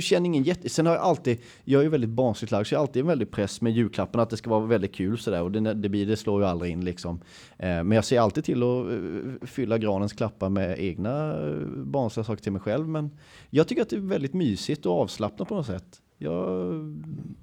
känner 0.00 0.26
ingen 0.26 0.42
jätte... 0.42 0.68
Sen 0.68 0.86
har 0.86 0.94
jag 0.94 1.02
alltid, 1.02 1.38
jag 1.64 1.78
är 1.78 1.82
ju 1.82 1.88
väldigt 1.88 2.10
barnsligt 2.10 2.52
lagd 2.52 2.66
så 2.66 2.74
jag 2.74 2.78
har 2.78 2.86
alltid 2.86 3.00
en 3.00 3.06
väldig 3.06 3.30
press 3.30 3.60
med 3.60 3.72
julklapparna 3.72 4.22
att 4.22 4.30
det 4.30 4.36
ska 4.36 4.50
vara 4.50 4.66
väldigt 4.66 4.94
kul 4.94 5.18
sådär 5.18 5.42
och 5.42 5.52
det, 5.52 5.74
det, 5.74 5.88
blir, 5.88 6.06
det 6.06 6.16
slår 6.16 6.42
ju 6.42 6.48
aldrig 6.48 6.72
in 6.72 6.84
liksom. 6.84 7.20
Eh, 7.58 7.68
men 7.68 7.92
jag 7.92 8.04
ser 8.04 8.20
alltid 8.20 8.44
till 8.44 8.62
att 8.62 8.90
eh, 8.90 9.46
fylla 9.46 9.78
granens 9.78 10.12
klappar 10.12 10.48
med 10.48 10.78
egna 10.78 11.32
eh, 11.46 11.66
barnsliga 11.76 12.24
saker 12.24 12.42
till 12.42 12.52
mig 12.52 12.62
själv 12.62 12.88
men 12.88 13.10
jag 13.50 13.68
tycker 13.68 13.82
att 13.82 13.88
det 13.88 13.96
är 13.96 14.00
väldigt 14.00 14.34
mysigt 14.34 14.86
och 14.86 15.00
avslappnat 15.00 15.48
på 15.48 15.54
något 15.54 15.66
sätt. 15.66 16.00
Jag, 16.22 16.74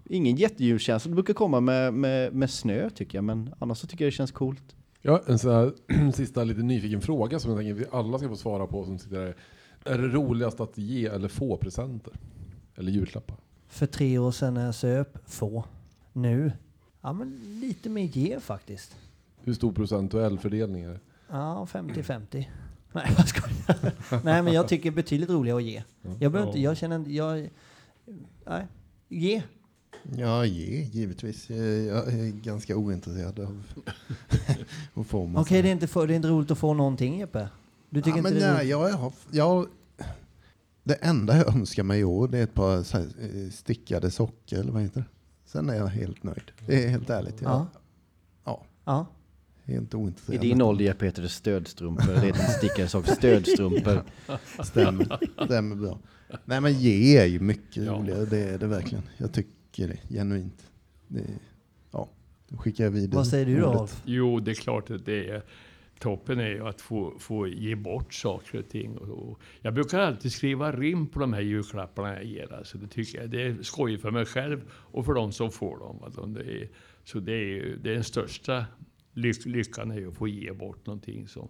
ingen 0.05 0.35
jättejulkänsla, 0.35 1.09
det 1.09 1.15
brukar 1.15 1.33
komma 1.33 1.59
med, 1.59 1.93
med, 1.93 2.33
med 2.33 2.49
snö 2.49 2.89
tycker 2.89 3.17
jag 3.17 3.23
men 3.23 3.53
annars 3.59 3.77
så 3.77 3.87
tycker 3.87 4.05
jag 4.05 4.11
det 4.11 4.15
känns 4.15 4.31
coolt. 4.31 4.75
Ja, 5.01 5.21
en 5.27 5.39
sån 5.39 5.51
här 5.51 6.11
sista 6.11 6.43
lite 6.43 6.61
nyfiken 6.61 7.01
fråga 7.01 7.39
som 7.39 7.51
jag 7.51 7.59
tänker 7.59 7.73
vi 7.73 7.85
alla 7.91 8.17
ska 8.17 8.29
få 8.29 8.35
svara 8.35 8.67
på 8.67 8.85
som 8.85 8.99
sitter 8.99 9.15
där. 9.15 9.35
Är 9.83 9.97
det 9.97 10.07
roligast 10.07 10.59
att 10.59 10.77
ge 10.77 11.05
eller 11.05 11.27
få 11.27 11.57
presenter? 11.57 12.13
Eller 12.75 12.91
julklappar? 12.91 13.37
För 13.67 13.85
tre 13.85 14.17
år 14.17 14.31
sedan 14.31 14.53
när 14.53 14.65
jag 14.65 14.75
söp, 14.75 15.17
få. 15.25 15.65
Nu? 16.13 16.51
Ja, 17.01 17.13
men 17.13 17.59
lite 17.61 17.89
mer 17.89 18.03
ge 18.03 18.39
faktiskt. 18.39 18.95
Hur 19.41 19.53
stor 19.53 19.71
procentuell 19.71 20.39
fördelning 20.39 20.83
är 20.83 20.89
det? 20.89 20.99
Ja, 21.27 21.67
50-50. 21.71 22.21
Nej, 22.91 23.13
vad 23.17 23.27
skojar 23.27 24.23
Nej, 24.23 24.43
men 24.43 24.53
jag 24.53 24.67
tycker 24.67 24.91
betydligt 24.91 25.29
roligare 25.29 25.57
att 25.57 25.63
ge. 25.63 25.83
Jag 26.19 26.31
behöver 26.31 26.47
inte, 26.47 26.59
jag 26.59 26.77
känner 26.77 27.09
jag... 27.09 27.49
Nej, 28.45 28.67
ge. 29.09 29.43
ja, 30.17 30.45
ge, 30.45 30.81
givetvis. 30.83 31.49
Jag 31.49 32.13
är 32.13 32.31
ganska 32.43 32.75
ointresserad 32.77 33.39
av 33.39 33.63
att 34.93 35.07
få 35.07 35.25
massa. 35.25 35.41
Okej, 35.41 35.61
det, 35.61 35.69
är 35.69 35.71
inte 35.71 35.87
för- 35.87 36.07
det 36.07 36.13
är 36.13 36.15
inte 36.15 36.27
roligt 36.27 36.51
att 36.51 36.57
få 36.57 36.73
någonting, 36.73 37.19
Jeppe. 37.19 37.49
Du 37.89 38.01
tycker 38.01 38.11
ja, 38.11 38.17
inte 38.17 38.31
men 38.31 38.39
det 38.41 38.53
nej, 38.53 38.67
jag, 38.67 38.89
har, 38.89 39.13
jag, 39.31 39.67
det 40.83 40.93
enda 40.93 41.37
jag 41.37 41.47
önskar 41.55 41.83
mig 41.83 41.99
i 41.99 42.03
år 42.03 42.27
det 42.27 42.37
är 42.37 42.43
ett 42.43 42.53
par 42.53 42.77
eh, 42.77 43.49
stickade 43.51 44.11
sockor 44.11 44.59
eller 44.59 44.71
vad 44.71 44.81
heter 44.81 44.99
det? 45.01 45.07
Sen 45.45 45.69
är 45.69 45.75
jag 45.75 45.87
helt 45.87 46.23
nöjd. 46.23 46.51
Det 46.67 46.83
är 46.85 46.89
helt 46.89 47.09
ärligt. 47.09 47.41
Jag, 47.41 47.51
Ja. 47.51 47.67
ja. 48.45 48.65
Ja. 48.85 49.05
Helt 49.69 49.93
I 49.93 49.97
ointresserad. 49.97 50.41
din 50.41 50.61
ålder 50.61 50.85
heter 51.05 51.21
det 51.21 51.29
stödstrumpor, 51.29 52.07
det 52.07 52.13
heter 52.13 52.27
inte 52.27 52.39
stickade 52.51 52.87
saker, 52.87 53.11
stödstrumpor. 53.11 54.03
Stämmer, 54.63 55.19
stämmer 55.45 55.75
bra. 55.75 55.99
Nej 56.45 56.61
men 56.61 56.73
ge 56.73 57.17
är 57.17 57.25
ju 57.25 57.39
mycket 57.39 57.83
Ja. 57.85 57.91
roligare, 57.93 58.25
det 58.25 58.39
är 58.39 58.57
det 58.57 58.67
verkligen. 58.67 59.03
Jag 59.17 59.33
tycker 59.33 59.87
det, 59.87 59.99
genuint. 60.15 60.71
Det, 61.07 61.23
ja, 61.91 62.09
då 62.47 62.57
skickar 62.57 62.83
jag 62.83 62.91
vidare. 62.91 63.15
Vad 63.15 63.27
säger 63.27 63.45
du 63.45 63.59
då? 63.59 63.87
Jo, 64.05 64.39
det 64.39 64.51
är 64.51 64.55
klart 64.55 64.91
att 64.91 65.05
det 65.05 65.29
är 65.29 65.43
toppen 65.99 66.39
är 66.39 66.47
ju 66.49 66.67
att 66.67 66.81
få, 66.81 67.13
få 67.19 67.47
ge 67.47 67.75
bort 67.75 68.13
saker 68.13 68.59
och 68.59 68.69
ting. 68.69 68.97
Och, 68.97 69.09
och 69.29 69.39
jag 69.61 69.73
brukar 69.73 69.99
alltid 69.99 70.31
skriva 70.31 70.71
rim 70.71 71.07
på 71.07 71.19
de 71.19 71.33
här 71.33 71.41
julklapparna 71.41 72.13
jag 72.13 72.23
ger. 72.25 72.53
Alltså 72.53 72.77
det 72.77 72.87
tycker 72.87 73.21
jag 73.21 73.29
det 73.29 73.41
är 73.41 73.57
skoj 73.63 73.97
för 73.97 74.11
mig 74.11 74.25
själv 74.25 74.61
och 74.71 75.05
för 75.05 75.13
de 75.13 75.31
som 75.31 75.51
får 75.51 75.77
dem. 75.79 75.99
Alltså 76.03 76.25
det 76.25 76.41
är, 76.61 76.69
så 77.03 77.19
det 77.19 77.31
är, 77.33 77.77
det 77.83 77.89
är 77.89 77.93
den 77.93 78.03
största 78.03 78.65
lyck, 79.13 79.45
lyckan 79.45 79.91
är 79.91 79.95
ju 79.95 80.09
att 80.09 80.15
få 80.17 80.27
ge 80.27 80.51
bort 80.53 80.85
någonting 80.85 81.27
som, 81.27 81.49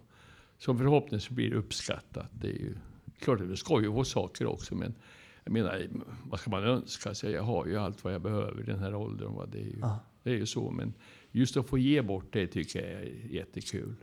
som 0.58 0.78
förhoppningsvis 0.78 1.36
blir 1.36 1.54
uppskattat. 1.54 2.26
Det 2.32 2.48
är 2.48 2.58
ju 2.58 2.74
klart 3.18 3.40
att 3.40 3.48
det 3.48 3.56
skoj 3.56 3.86
att 3.86 3.94
få 3.94 4.04
saker 4.04 4.46
också, 4.46 4.74
men 4.74 4.94
jag 5.44 5.52
menar, 5.52 5.88
vad 6.24 6.40
ska 6.40 6.50
man 6.50 6.64
önska 6.64 7.14
sig? 7.14 7.32
Jag 7.32 7.42
har 7.42 7.66
ju 7.66 7.76
allt 7.76 8.04
vad 8.04 8.14
jag 8.14 8.22
behöver 8.22 8.60
i 8.60 8.64
den 8.64 8.78
här 8.78 8.94
åldern. 8.94 9.34
Va? 9.34 9.46
Det, 9.52 9.58
är 9.58 9.62
ju, 9.62 9.76
Ja. 9.80 9.98
det 10.22 10.30
är 10.30 10.36
ju 10.36 10.46
så, 10.46 10.70
men 10.70 10.94
just 11.30 11.56
att 11.56 11.68
få 11.68 11.78
ge 11.78 12.02
bort 12.02 12.26
det 12.32 12.46
tycker 12.46 12.80
jag 12.80 13.02
är 13.02 13.12
jättekul. 13.30 13.94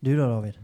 Du 0.00 0.16
då 0.16 0.22
David? 0.26 0.54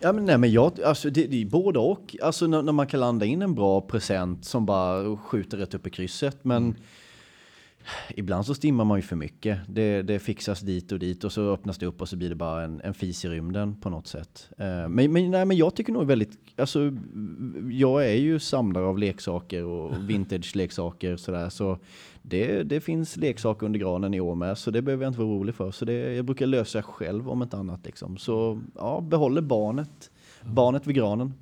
Ja 0.00 0.12
men 0.12 0.24
nej 0.24 0.38
men 0.38 0.52
jag, 0.52 0.80
alltså 0.80 1.10
det, 1.10 1.26
det 1.26 1.42
är 1.42 1.46
både 1.46 1.78
och. 1.78 2.16
Alltså 2.22 2.46
när, 2.46 2.62
när 2.62 2.72
man 2.72 2.86
kan 2.86 3.00
landa 3.00 3.26
in 3.26 3.42
en 3.42 3.54
bra 3.54 3.80
present 3.80 4.44
som 4.44 4.66
bara 4.66 5.16
skjuter 5.16 5.58
rätt 5.58 5.74
upp 5.74 5.86
i 5.86 5.90
krysset. 5.90 6.44
Men 6.44 6.74
ibland 8.08 8.46
så 8.46 8.54
stimmar 8.54 8.84
man 8.84 8.98
ju 8.98 9.02
för 9.02 9.16
mycket. 9.16 9.58
Det, 9.68 10.02
det 10.02 10.18
fixas 10.18 10.60
dit 10.60 10.92
och 10.92 10.98
dit 10.98 11.24
och 11.24 11.32
så 11.32 11.52
öppnas 11.52 11.78
det 11.78 11.86
upp 11.86 12.00
och 12.00 12.08
så 12.08 12.16
blir 12.16 12.28
det 12.28 12.34
bara 12.34 12.64
en, 12.64 12.80
en 12.84 12.94
fis 12.94 13.24
i 13.24 13.28
rymden 13.28 13.76
på 13.80 13.90
något 13.90 14.06
sätt. 14.06 14.48
Eh, 14.58 14.88
Men, 14.88 15.12
men, 15.12 15.30
nej, 15.30 15.44
men 15.44 15.56
jag 15.56 15.74
tycker 15.74 15.92
nog 15.92 16.06
väldigt, 16.06 16.38
alltså 16.56 16.92
jag 17.70 18.06
är 18.06 18.14
ju 18.14 18.38
samlare 18.38 18.84
av 18.84 18.98
leksaker 18.98 19.64
och 19.64 19.92
vintage-leksaker 20.10 21.16
sådär. 21.16 21.48
Så 21.48 21.78
det, 22.22 22.62
det 22.62 22.80
finns 22.80 23.16
leksaker 23.16 23.66
under 23.66 23.78
granen 23.80 24.14
i 24.14 24.20
år 24.20 24.34
med, 24.34 24.58
så 24.58 24.70
det 24.70 24.82
behöver 24.82 25.04
jag 25.04 25.10
inte 25.10 25.20
vara 25.20 25.28
orolig 25.30 25.54
för. 25.54 25.70
Så 25.70 25.84
det, 25.84 26.14
jag 26.14 26.24
brukar 26.24 26.46
lösa 26.46 26.82
själv 26.82 27.30
om 27.30 27.42
inte 27.42 27.56
annat 27.56 27.86
liksom. 27.86 28.16
Så 28.16 28.60
ja, 28.74 29.00
behåller 29.00 29.42
barnet, 29.42 30.10
barnet 30.42 30.86
vid 30.86 30.96
granen. 30.96 31.34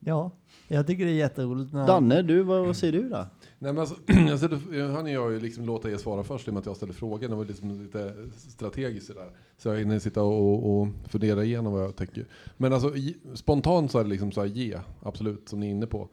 Ja. 0.00 0.30
Jag 0.68 0.86
tycker 0.86 1.04
det 1.04 1.10
är 1.10 1.14
jätteroligt 1.14 1.72
när... 1.72 1.86
Danne, 1.86 2.22
du, 2.22 2.42
vad, 2.42 2.66
vad 2.66 2.76
säger 2.76 2.92
du 2.92 3.08
då? 3.08 3.26
Nej, 3.58 3.72
men 3.72 3.78
alltså, 3.78 3.96
jag 4.06 4.38
ställde, 4.38 4.82
han 4.82 5.04
och 5.04 5.10
jag 5.10 5.32
ju 5.32 5.40
liksom 5.40 5.66
låta 5.66 5.90
er 5.90 5.96
svara 5.96 6.24
först 6.24 6.48
i 6.48 6.50
och 6.50 6.54
med 6.54 6.60
att 6.60 6.66
jag 6.66 6.76
ställde 6.76 6.94
frågan. 6.94 7.30
Det 7.30 7.36
var 7.36 7.44
liksom 7.44 7.82
lite 7.82 8.14
strategiskt 8.36 9.06
sådär. 9.06 9.30
Så 9.56 9.68
jag 9.68 9.76
hinner 9.76 9.98
sitta 9.98 10.22
och, 10.22 10.80
och 10.80 10.88
fundera 11.08 11.44
igenom 11.44 11.72
vad 11.72 11.82
jag 11.82 11.96
tänker. 11.96 12.26
Men 12.56 12.72
alltså 12.72 12.92
spontant 13.34 13.90
så 13.90 13.98
är 13.98 14.04
det 14.04 14.10
liksom 14.10 14.32
så 14.32 14.40
här 14.40 14.48
ge, 14.48 14.78
absolut, 15.02 15.48
som 15.48 15.60
ni 15.60 15.66
är 15.66 15.70
inne 15.70 15.86
på. 15.86 16.08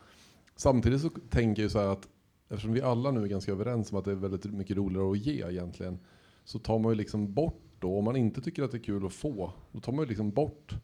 Samtidigt 0.56 1.02
så 1.02 1.10
tänker 1.30 1.62
jag 1.62 1.72
så 1.72 1.80
här 1.80 1.88
att 1.88 2.08
eftersom 2.50 2.74
vi 2.74 2.82
alla 2.82 3.12
nu 3.12 3.24
är 3.24 3.28
ganska 3.28 3.52
överens 3.52 3.92
om 3.92 3.98
att 3.98 4.06
det 4.06 4.12
är 4.12 4.16
väldigt 4.16 4.46
mycket 4.46 4.78
roligare 4.78 5.12
att 5.12 5.18
ge 5.18 5.50
egentligen. 5.50 6.00
Så 6.44 6.60
tar 6.60 6.80
man 6.80 6.92
ju 6.92 6.96
liksom 6.96 7.34
bort 7.34 7.62
då, 7.80 7.98
om 7.98 8.06
man 8.06 8.16
inte 8.16 8.42
tycker 8.42 8.64
att 8.64 8.72
det 8.72 8.78
är 8.78 8.84
kul 8.84 9.06
att 9.06 9.14
få, 9.14 9.52
då 9.72 9.80
tar 9.80 9.92
man 9.92 10.04
ju 10.06 10.10
liksom 10.10 10.32
bort 10.32 10.76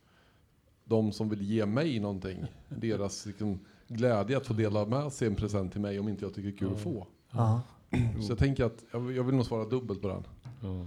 de 0.84 1.12
som 1.12 1.30
vill 1.30 1.42
ge 1.42 1.66
mig 1.66 2.00
någonting. 2.00 2.46
Deras 2.70 3.26
liksom, 3.26 3.60
glädje 3.92 4.38
att 4.38 4.48
få 4.48 4.54
dela 4.54 4.86
med 4.86 5.12
sig 5.12 5.28
en 5.28 5.36
present 5.36 5.72
till 5.72 5.82
mig 5.82 6.00
om 6.00 6.10
inte 6.10 6.26
jag 6.26 6.34
tycker 6.34 6.50
det 6.50 6.56
är 6.56 6.58
kul 6.58 6.74
att 6.74 6.82
få. 6.82 7.08
Ja. 7.32 7.62
Så 8.22 8.32
jag 8.32 8.38
tänker 8.38 8.66
att 8.66 8.78
jag, 8.92 9.12
jag 9.12 9.24
vill 9.24 9.36
nog 9.36 9.46
svara 9.46 9.66
dubbelt 9.66 10.02
på 10.02 10.08
den. 10.08 10.24
Ja. 10.62 10.86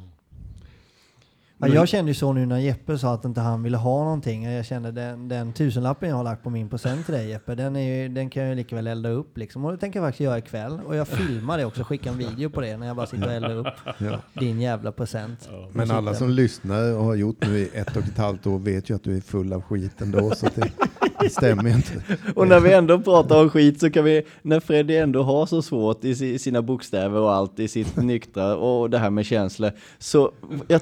Ja, 1.58 1.68
jag 1.68 1.88
kände 1.88 2.10
ju 2.10 2.14
så 2.14 2.32
nu 2.32 2.46
när 2.46 2.58
Jeppe 2.58 2.98
sa 2.98 3.14
att 3.14 3.24
inte 3.24 3.40
han 3.40 3.62
ville 3.62 3.76
ha 3.76 4.04
någonting. 4.04 4.44
Jag 4.44 4.64
kände 4.66 4.90
den, 4.92 5.28
den 5.28 5.52
tusenlappen 5.52 6.08
jag 6.08 6.16
har 6.16 6.24
lagt 6.24 6.42
på 6.42 6.50
min 6.50 6.68
present 6.68 7.04
till 7.04 7.14
dig 7.14 7.28
Jeppe, 7.28 7.54
den, 7.54 7.76
är 7.76 8.02
ju, 8.02 8.08
den 8.08 8.30
kan 8.30 8.42
jag 8.42 8.50
ju 8.50 8.56
lika 8.56 8.76
väl 8.76 8.86
elda 8.86 9.08
upp 9.08 9.38
liksom. 9.38 9.64
Och 9.64 9.72
det 9.72 9.78
tänker 9.78 9.98
jag 10.00 10.06
faktiskt 10.08 10.20
göra 10.20 10.38
ikväll. 10.38 10.80
Och 10.86 10.96
jag 10.96 11.08
filmar 11.08 11.58
det 11.58 11.64
också, 11.64 11.84
skickar 11.84 12.10
en 12.10 12.18
video 12.18 12.50
på 12.50 12.60
det 12.60 12.76
när 12.76 12.86
jag 12.86 12.96
bara 12.96 13.06
sitter 13.06 13.26
och 13.26 13.32
eldar 13.32 13.54
upp 13.56 13.66
Ja. 13.98 14.18
din 14.32 14.60
jävla 14.60 14.92
present. 14.92 15.48
Men 15.72 15.90
alla 15.90 16.14
som 16.14 16.30
lyssnar 16.30 16.96
och 16.96 17.04
har 17.04 17.14
gjort 17.14 17.46
nu 17.46 17.58
i 17.58 17.70
ett 17.74 17.96
och 17.96 18.02
ett 18.02 18.18
halvt 18.18 18.46
år 18.46 18.58
vet 18.58 18.90
ju 18.90 18.94
att 18.94 19.04
du 19.04 19.16
är 19.16 19.20
full 19.20 19.52
av 19.52 19.62
skit 19.62 20.00
ändå, 20.00 20.30
så 20.34 20.46
det, 20.54 20.72
det 21.20 21.30
stämmer 21.30 21.64
ju 21.64 21.74
inte. 21.74 21.92
Och 22.34 22.48
när 22.48 22.60
vi 22.60 22.72
ändå 22.72 23.00
pratar 23.00 23.40
om 23.40 23.50
skit 23.50 23.80
så 23.80 23.90
kan 23.90 24.04
vi, 24.04 24.22
när 24.42 24.60
Freddy 24.60 24.96
ändå 24.96 25.22
har 25.22 25.46
så 25.46 25.62
svårt 25.62 26.04
i 26.04 26.38
sina 26.38 26.62
bokstäver 26.62 27.20
och 27.20 27.32
allt 27.32 27.60
i 27.60 27.68
sitt 27.68 27.96
nyktra 28.02 28.56
och 28.56 28.90
det 28.90 28.98
här 28.98 29.10
med 29.10 29.26
känslor. 29.26 29.72
Så 29.98 30.32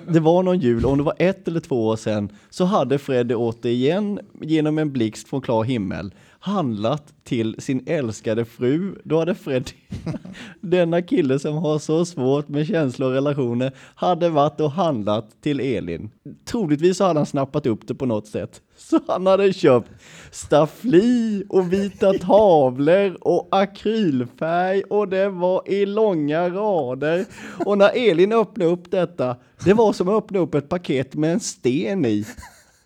det 0.07 0.20
var 0.20 0.43
någon 0.43 0.59
jul, 0.59 0.85
om 0.85 0.99
det 0.99 1.05
var 1.05 1.14
ett 1.18 1.49
eller 1.49 1.61
två 1.61 1.87
år 1.87 1.97
sedan, 1.97 2.28
så 2.51 2.64
hade 2.64 2.99
Freddy 2.99 3.35
återigen 3.35 4.20
genom 4.41 4.78
en 4.78 4.93
blixt 4.93 5.28
från 5.28 5.41
klar 5.41 5.64
himmel 5.64 6.14
handlat 6.43 7.14
till 7.24 7.57
sin 7.59 7.82
älskade 7.86 8.45
fru. 8.45 8.95
Då 9.05 9.18
hade 9.18 9.34
Freddy, 9.34 9.72
denna 10.61 11.03
kille 11.03 11.38
som 11.38 11.55
har 11.55 11.78
så 11.78 12.05
svårt 12.05 12.49
med 12.49 12.66
känslor 12.66 13.09
och 13.09 13.14
relationer, 13.14 13.72
hade 13.95 14.28
varit 14.28 14.61
och 14.61 14.70
handlat 14.70 15.43
till 15.43 15.61
Elin. 15.61 16.11
Troligtvis 16.45 16.97
så 16.97 17.05
hade 17.05 17.18
han 17.18 17.26
snappat 17.26 17.66
upp 17.66 17.86
det 17.86 17.95
på 17.95 18.07
något 18.07 18.26
sätt. 18.26 18.61
Så 18.76 19.01
han 19.09 19.26
hade 19.26 19.53
köpt 19.53 19.90
staffli 20.30 21.45
och 21.49 21.72
vita 21.72 22.12
tavlor 22.12 23.16
och 23.20 23.49
akrylfärg 23.51 24.82
och 24.82 25.09
det 25.09 25.28
var 25.28 25.62
i 25.68 25.86
långa 25.86 26.49
rader. 26.49 27.24
Och 27.66 27.78
när 27.78 28.11
Elin 28.11 28.32
öppnade 28.32 28.70
upp 28.70 28.90
detta, 28.90 29.36
det 29.64 29.74
var 29.74 29.93
som 29.93 30.09
att 30.09 30.14
öppna 30.14 30.38
upp 30.38 30.55
ett 30.55 30.68
paket 30.68 31.14
med 31.14 31.32
en 31.32 31.40
sten 31.40 32.05
i. 32.05 32.26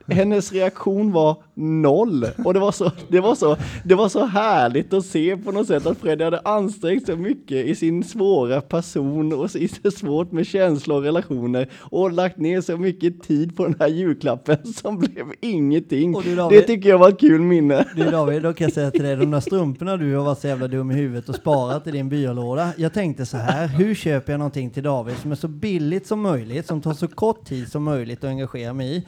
Hennes 0.09 0.53
reaktion 0.53 1.13
var 1.13 1.37
noll. 1.55 2.27
Och 2.45 2.55
det 2.55 2.61
var, 2.61 2.73
så, 2.73 2.91
det, 3.09 3.21
var 3.21 3.35
så, 3.35 3.57
det 3.85 3.95
var 3.95 4.09
så 4.09 4.25
härligt 4.25 4.93
att 4.93 5.07
se 5.07 5.37
på 5.37 5.53
något 5.53 5.67
sätt 5.67 5.87
att 5.87 5.99
Freddy 5.99 6.25
hade 6.25 6.41
ansträngt 6.41 7.07
sig 7.07 7.17
mycket 7.17 7.67
i 7.67 7.75
sin 7.75 8.05
svåra 8.05 8.61
person 8.61 9.33
och 9.33 9.57
i 9.57 9.69
så 9.69 9.91
svårt 9.91 10.33
med 10.33 10.47
känslor 10.47 10.97
och 10.97 11.03
relationer 11.03 11.69
och 11.81 12.13
lagt 12.13 12.39
ner 12.39 12.61
så 12.61 12.77
mycket 12.77 13.23
tid 13.23 13.57
på 13.57 13.65
den 13.65 13.77
här 13.81 13.89
julklappen 13.89 14.57
som 14.67 14.99
blev 14.99 15.27
ingenting. 15.41 16.13
Du, 16.25 16.37
David- 16.37 16.59
det 16.59 16.67
tycker 16.67 16.89
jag 16.89 16.99
var 16.99 17.09
ett 17.09 17.21
kul 17.21 17.41
minne. 17.41 17.87
Du 17.97 18.05
David, 18.11 18.43
då 18.43 18.53
kan 18.53 18.65
jag 18.65 18.73
säga 18.75 18.91
till 18.91 19.03
dig, 19.03 19.17
de 19.17 19.31
där 19.31 19.41
strumporna 19.41 19.97
du 19.97 20.15
har 20.17 20.25
varit 20.25 20.39
så 20.39 20.47
jävla 20.49 20.69
dum 20.69 20.91
i 20.91 20.95
huvudet 20.95 21.29
och 21.29 21.35
sparat 21.35 21.87
i 21.87 21.91
din 21.91 22.09
byrålåda. 22.09 22.69
Jag 22.77 22.93
tänkte 22.93 23.27
så 23.27 23.37
här, 23.37 23.67
hur 23.67 23.95
köper 23.95 24.33
jag 24.33 24.39
någonting 24.39 24.71
till 24.71 24.83
David 24.83 25.17
som 25.17 25.33
är 25.33 25.37
så 25.37 25.49
billigt 25.49 26.07
som 26.07 26.21
möjligt, 26.21 26.67
som 26.67 26.81
tar 26.83 26.95
så 26.95 27.09
kort 27.09 27.45
tid 27.45 27.69
som 27.73 27.83
möjligt 27.85 28.19
att 28.25 28.31
engagera 28.31 28.73
mig 28.73 28.97
i, 28.97 29.05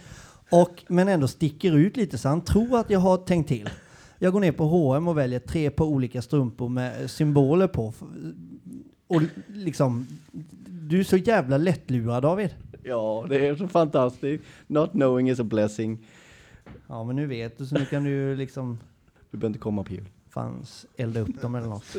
och, 0.51 0.84
men 0.88 1.09
ändå 1.09 1.28
sticker 1.28 1.72
ut 1.76 1.96
lite 1.96 2.18
så 2.18 2.28
han 2.28 2.40
tror 2.40 2.78
att 2.78 2.90
jag 2.90 3.01
har 3.01 3.16
tänkt 3.16 3.49
till. 3.49 3.68
Jag 4.18 4.32
går 4.32 4.40
ner 4.40 4.53
på 4.53 4.64
H&M 4.64 5.09
och 5.09 5.18
väljer 5.18 5.38
tre 5.40 5.70
på 5.70 5.84
olika 5.84 6.22
strumpor 6.22 6.68
med 6.68 7.11
symboler 7.11 7.66
på. 7.66 7.94
Och 9.07 9.22
liksom, 9.49 10.07
du 10.68 11.01
är 11.01 11.05
så 11.05 11.16
jävla 11.16 11.57
lättlurad 11.59 12.22
David. 12.22 12.51
Ja, 12.82 13.26
det 13.28 13.46
är 13.49 13.57
så 13.57 13.68
fantastiskt. 13.68 14.44
Not 14.66 14.90
knowing 14.90 15.30
is 15.30 15.40
a 15.40 15.44
blessing. 15.44 15.99
Ja, 16.86 17.05
men 17.05 17.16
nu 17.16 17.26
vet 17.26 17.59
du, 17.59 17.66
så 17.66 17.74
nu 17.74 17.84
kan 17.84 18.05
du 18.05 18.11
ju 18.11 18.36
liksom 18.36 18.78
Du 19.30 19.38
behöver 19.38 19.49
inte 19.49 19.59
komma 19.59 19.84
på 19.84 19.92
jul. 19.92 20.09
fanns 20.30 20.86
elda 20.96 21.20
upp 21.20 21.42
dem 21.42 21.55
eller 21.55 21.66
något. 21.68 21.96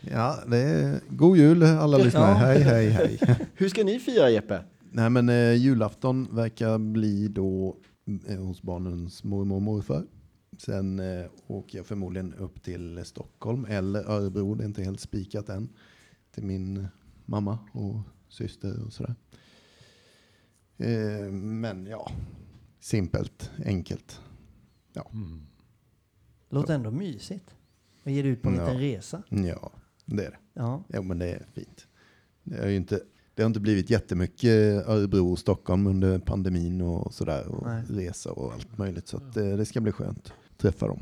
Ja, 0.00 0.36
det 0.46 0.56
är 0.58 1.00
god 1.08 1.36
jul 1.36 1.62
alla 1.62 1.98
lyssnare. 1.98 2.30
Ja. 2.30 2.34
Hej, 2.34 2.60
hej, 2.62 2.88
hej. 2.90 3.18
Hur 3.54 3.68
ska 3.68 3.84
ni 3.84 3.98
fira 3.98 4.30
Jeppe? 4.30 4.60
Nej, 4.90 5.10
men 5.10 5.28
eh, 5.28 5.52
julafton 5.54 6.28
verkar 6.36 6.78
bli 6.78 7.28
då 7.28 7.76
eh, 8.26 8.40
hos 8.40 8.62
barnens 8.62 9.24
mormor 9.24 9.56
och 9.56 9.62
morfar. 9.62 10.06
Sen 10.58 10.98
eh, 10.98 11.26
åker 11.46 11.78
jag 11.78 11.86
förmodligen 11.86 12.34
upp 12.34 12.62
till 12.62 13.04
Stockholm 13.04 13.64
eller 13.68 14.10
Örebro, 14.10 14.54
det 14.54 14.64
är 14.64 14.66
inte 14.68 14.82
helt 14.82 15.00
spikat 15.00 15.48
än. 15.48 15.68
Till 16.30 16.44
min 16.44 16.86
mamma 17.24 17.58
och 17.72 18.00
syster 18.28 18.84
och 18.86 18.92
sådär. 18.92 19.14
Eh, 20.76 21.32
men 21.32 21.86
ja, 21.86 22.10
simpelt, 22.80 23.50
enkelt. 23.64 24.20
Mm. 25.12 25.46
Låter 26.50 26.74
ändå 26.74 26.90
mysigt. 26.90 27.54
Och 28.04 28.10
ger 28.10 28.24
ut 28.24 28.42
på 28.42 28.48
en 28.48 28.54
Ja. 28.54 28.64
liten 28.64 28.80
resa. 28.80 29.22
Ja, 29.28 29.72
det 30.04 30.24
är 30.26 30.30
det. 30.30 30.38
Ja. 30.54 30.84
Jo, 30.88 31.02
men 31.02 31.18
det 31.18 31.26
är 31.32 31.46
fint. 31.52 31.86
Det, 32.42 32.56
är 32.56 32.68
ju 32.68 32.76
inte, 32.76 33.00
det 33.38 33.42
har 33.44 33.46
inte 33.46 33.60
blivit 33.60 33.90
jättemycket 33.90 34.86
Örebro 34.88 35.32
och 35.32 35.38
Stockholm 35.38 35.86
under 35.86 36.18
pandemin 36.18 36.80
och 36.80 37.14
sådär. 37.14 37.48
Och 37.48 37.66
Nej. 37.66 37.82
resa 37.88 38.32
och 38.32 38.52
allt 38.52 38.78
möjligt. 38.78 39.08
Så 39.08 39.16
att, 39.16 39.36
eh, 39.36 39.44
det 39.44 39.64
ska 39.64 39.80
bli 39.80 39.92
skönt 39.92 40.26
att 40.26 40.58
träffa 40.58 40.86
dem. 40.86 40.98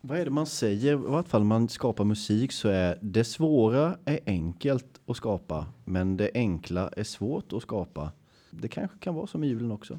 Vad 0.00 0.18
är 0.18 0.24
det 0.24 0.30
man 0.30 0.46
säger? 0.46 0.92
I 0.92 0.94
vart 0.94 1.28
fall 1.28 1.44
man 1.44 1.68
skapar 1.68 2.04
musik 2.04 2.52
så 2.52 2.68
är 2.68 2.98
det 3.02 3.24
svåra 3.24 3.96
är 4.04 4.18
enkelt 4.26 4.86
att 5.06 5.16
skapa, 5.16 5.66
men 5.84 6.16
det 6.16 6.30
enkla 6.34 6.88
är 6.96 7.04
svårt 7.04 7.52
att 7.52 7.62
skapa. 7.62 8.12
Det 8.50 8.68
kanske 8.68 8.98
kan 8.98 9.14
vara 9.14 9.26
som 9.26 9.44
i 9.44 9.46
julen 9.46 9.72
också. 9.72 9.98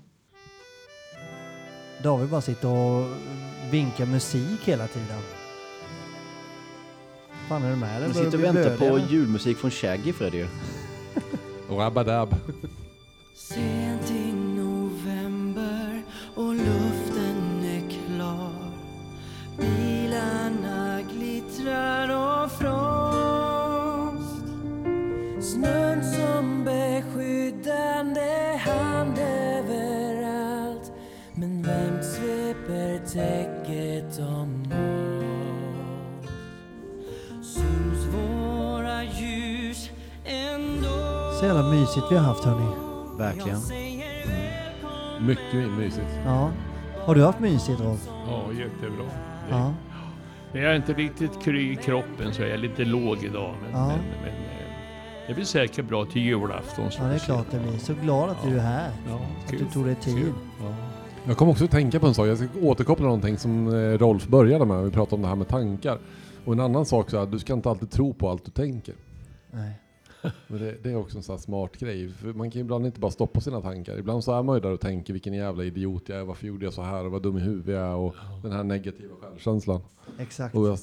David 2.03 2.29
bara 2.29 2.41
sitter 2.41 2.67
och 2.67 3.05
vinkar 3.71 4.05
musik 4.05 4.59
hela 4.63 4.87
tiden. 4.87 5.21
fan 7.49 7.63
är 7.63 7.69
det 7.69 7.75
med 7.75 8.01
dig? 8.01 8.09
Du 8.09 8.13
sitter 8.13 8.37
och 8.37 8.43
väntar 8.43 8.77
på 8.77 8.99
julmusik 8.99 9.57
från 9.57 9.71
Shaggy 9.71 10.13
Freddy. 10.13 10.45
Och 11.69 11.77
Rabadab. 11.77 12.35
Mysigt 41.85 42.05
vi 42.11 42.15
har 42.15 42.23
haft 42.23 42.43
hörni. 42.43 42.71
Verkligen. 43.17 43.59
Mycket 45.21 45.71
mysigt. 45.77 46.07
Ja. 46.25 46.51
Har 47.05 47.15
du 47.15 47.23
haft 47.23 47.39
mysigt 47.39 47.79
Rolf? 47.81 48.09
Ja, 48.27 48.43
jättebra. 48.51 49.05
Ja. 49.49 49.73
Men 50.53 50.61
jag 50.61 50.71
är 50.71 50.75
inte 50.75 50.93
riktigt 50.93 51.43
kry 51.43 51.71
i 51.71 51.75
kroppen 51.75 52.33
så 52.33 52.41
jag 52.41 52.51
är 52.51 52.57
lite 52.57 52.85
låg 52.85 53.23
idag. 53.23 53.53
Men, 53.61 53.71
Ja. 53.81 53.87
men, 53.87 53.97
men 54.23 54.29
eh, 54.33 55.27
det 55.27 55.33
blir 55.33 55.45
säkert 55.45 55.85
bra 55.87 56.05
till 56.05 56.21
julafton. 56.21 56.85
Ja, 56.99 57.03
det 57.03 57.15
är 57.15 57.19
klart 57.19 57.45
det 57.51 57.59
blir. 57.59 57.77
Så 57.77 57.93
glad 57.93 58.29
att 58.29 58.43
du 58.43 58.55
är 58.55 58.61
här. 58.61 58.89
Ja, 59.09 59.19
Att 59.43 59.49
kul. 59.51 59.59
du 59.59 59.65
tog 59.65 59.85
dig 59.85 59.95
tid. 59.95 60.33
Ja. 60.61 60.73
Jag 61.27 61.37
kom 61.37 61.49
också 61.49 61.63
att 61.65 61.71
tänka 61.71 61.99
på 61.99 62.07
en 62.07 62.13
sak. 62.13 62.27
Jag 62.27 62.37
ska 62.37 62.47
återkoppla 62.61 63.05
någonting 63.05 63.37
som 63.37 63.67
eh, 63.67 63.97
Rolf 63.97 64.27
började 64.27 64.65
med. 64.65 64.83
Vi 64.83 64.91
pratade 64.91 65.15
om 65.15 65.21
det 65.21 65.27
här 65.27 65.35
med 65.35 65.47
tankar. 65.47 65.97
Och 66.45 66.53
en 66.53 66.59
annan 66.59 66.85
sak 66.85 67.09
så 67.09 67.17
är 67.17 67.21
att 67.21 67.31
du 67.31 67.39
ska 67.39 67.53
inte 67.53 67.69
alltid 67.69 67.91
tro 67.91 68.13
på 68.13 68.29
allt 68.29 68.45
du 68.45 68.51
tänker. 68.51 68.95
Nej. 69.51 69.71
Men 70.47 70.59
det, 70.59 70.75
det 70.83 70.91
är 70.91 70.95
också 70.95 71.17
en 71.17 71.23
sån 71.23 71.33
här 71.33 71.41
smart 71.41 71.77
grej. 71.77 72.09
För 72.09 72.33
man 72.33 72.51
kan 72.51 72.59
ju 72.59 72.63
ibland 72.63 72.85
inte 72.85 72.99
bara 72.99 73.11
stoppa 73.11 73.41
sina 73.41 73.61
tankar. 73.61 73.97
Ibland 73.97 74.23
så 74.23 74.33
är 74.39 74.43
man 74.43 74.55
ju 74.55 74.61
där 74.61 74.71
och 74.71 74.79
tänker 74.79 75.13
vilken 75.13 75.33
jävla 75.33 75.63
idiot 75.63 76.09
jag 76.09 76.19
är. 76.19 76.23
Varför 76.23 76.47
gjorde 76.47 76.65
jag 76.65 76.73
så 76.73 76.81
här? 76.81 77.05
Och 77.05 77.11
vad 77.11 77.21
dum 77.23 77.37
i 77.37 77.41
huvudet 77.41 77.75
jag 77.75 77.83
är. 77.83 77.95
Och 77.95 78.15
den 78.43 78.51
här 78.51 78.63
negativa 78.63 79.15
självkänslan. 79.21 79.81
Exakt. 80.19 80.55
Och 80.55 80.67
jag, 80.67 80.77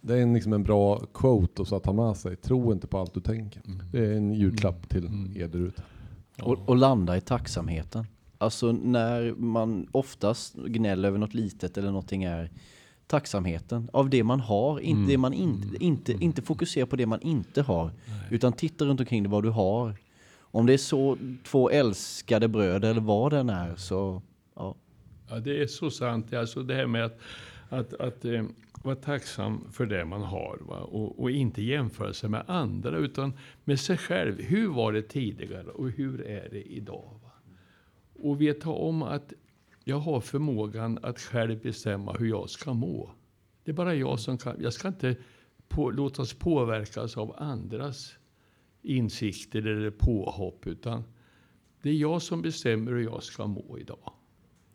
det 0.00 0.14
är 0.14 0.22
en, 0.22 0.34
liksom 0.34 0.52
en 0.52 0.62
bra 0.62 0.98
quote 1.14 1.62
och 1.62 1.68
så 1.68 1.76
att 1.76 1.82
ta 1.82 1.92
med 1.92 2.16
sig. 2.16 2.36
Tro 2.36 2.72
inte 2.72 2.86
på 2.86 2.98
allt 2.98 3.14
du 3.14 3.20
tänker. 3.20 3.62
Det 3.92 3.98
är 4.06 4.12
en 4.12 4.32
julklapp 4.34 4.88
till 4.88 5.06
Mm. 5.06 5.36
er 5.36 5.48
där 5.48 5.58
ute. 5.58 5.82
Och, 6.42 6.68
och 6.68 6.76
landa 6.76 7.16
i 7.16 7.20
tacksamheten. 7.20 8.06
Alltså 8.38 8.72
när 8.72 9.32
man 9.32 9.86
oftast 9.92 10.54
gnäller 10.56 11.08
över 11.08 11.18
något 11.18 11.34
litet 11.34 11.78
eller 11.78 11.88
någonting 11.88 12.24
är 12.24 12.50
tacksamheten 13.06 13.88
av 13.92 14.10
det 14.10 14.24
man 14.24 14.40
har. 14.40 14.80
Inte, 14.80 14.96
Mm. 14.98 15.08
det 15.08 15.18
man 15.18 15.32
inte, 15.32 15.84
inte, 15.84 16.12
inte 16.12 16.42
fokusera 16.42 16.86
på 16.86 16.96
det 16.96 17.06
man 17.06 17.20
inte 17.22 17.62
har. 17.62 17.90
Utan 18.30 18.52
titta 18.52 18.84
runt 18.84 19.00
omkring 19.00 19.22
dig 19.22 19.30
vad 19.32 19.42
du 19.42 19.50
har. 19.50 19.94
Om 20.38 20.66
det 20.66 20.72
är 20.72 20.78
så 20.78 21.18
två 21.44 21.70
älskade 21.70 22.48
bröder 22.48 22.90
eller 22.90 23.00
vad 23.00 23.32
den 23.32 23.50
är 23.50 23.76
så 23.76 24.22
ja. 24.54 24.74
Ja, 25.28 25.38
det 25.40 25.62
är 25.62 25.66
så 25.66 25.90
sant. 25.90 26.32
Alltså 26.32 26.62
det 26.62 26.74
här 26.74 26.86
med 26.86 27.04
att, 27.04 27.18
att, 27.68 27.92
att 27.94 28.24
eh, 28.24 28.44
vara 28.82 28.96
tacksam 28.96 29.64
för 29.72 29.86
det 29.86 30.04
man 30.04 30.22
har 30.22 30.58
va? 30.68 30.76
Och, 30.78 31.20
och 31.22 31.30
inte 31.30 31.62
jämföra 31.62 32.12
sig 32.12 32.30
med 32.30 32.42
andra 32.46 32.96
utan 32.98 33.32
med 33.64 33.80
sig 33.80 33.96
själv. 33.98 34.40
Hur 34.42 34.68
var 34.68 34.92
det 34.92 35.02
tidigare 35.02 35.66
och 35.70 35.90
hur 35.90 36.26
är 36.26 36.48
det 36.50 36.62
idag? 36.62 37.10
Va? 37.22 37.30
Och 38.22 38.40
veta 38.40 38.70
om 38.70 39.02
att 39.02 39.32
jag 39.88 39.98
har 39.98 40.20
förmågan 40.20 40.98
att 41.02 41.20
själv 41.20 41.62
bestämma 41.62 42.12
hur 42.12 42.26
jag 42.26 42.50
ska 42.50 42.74
må. 42.74 43.10
Det 43.64 43.70
är 43.70 43.74
bara 43.74 43.94
jag 43.94 44.20
som 44.20 44.38
kan. 44.38 44.56
Jag 44.60 44.72
ska 44.72 44.88
inte 44.88 45.16
på, 45.68 45.90
låta 45.90 46.22
oss 46.22 46.34
påverkas 46.34 47.16
av 47.16 47.34
andras 47.38 48.14
insikter 48.82 49.66
eller 49.66 49.90
påhopp 49.90 50.66
utan 50.66 51.02
det 51.82 51.90
är 51.90 51.94
jag 51.94 52.22
som 52.22 52.42
bestämmer 52.42 52.92
hur 52.92 53.04
jag 53.04 53.22
ska 53.22 53.46
må 53.46 53.78
idag. 53.78 54.12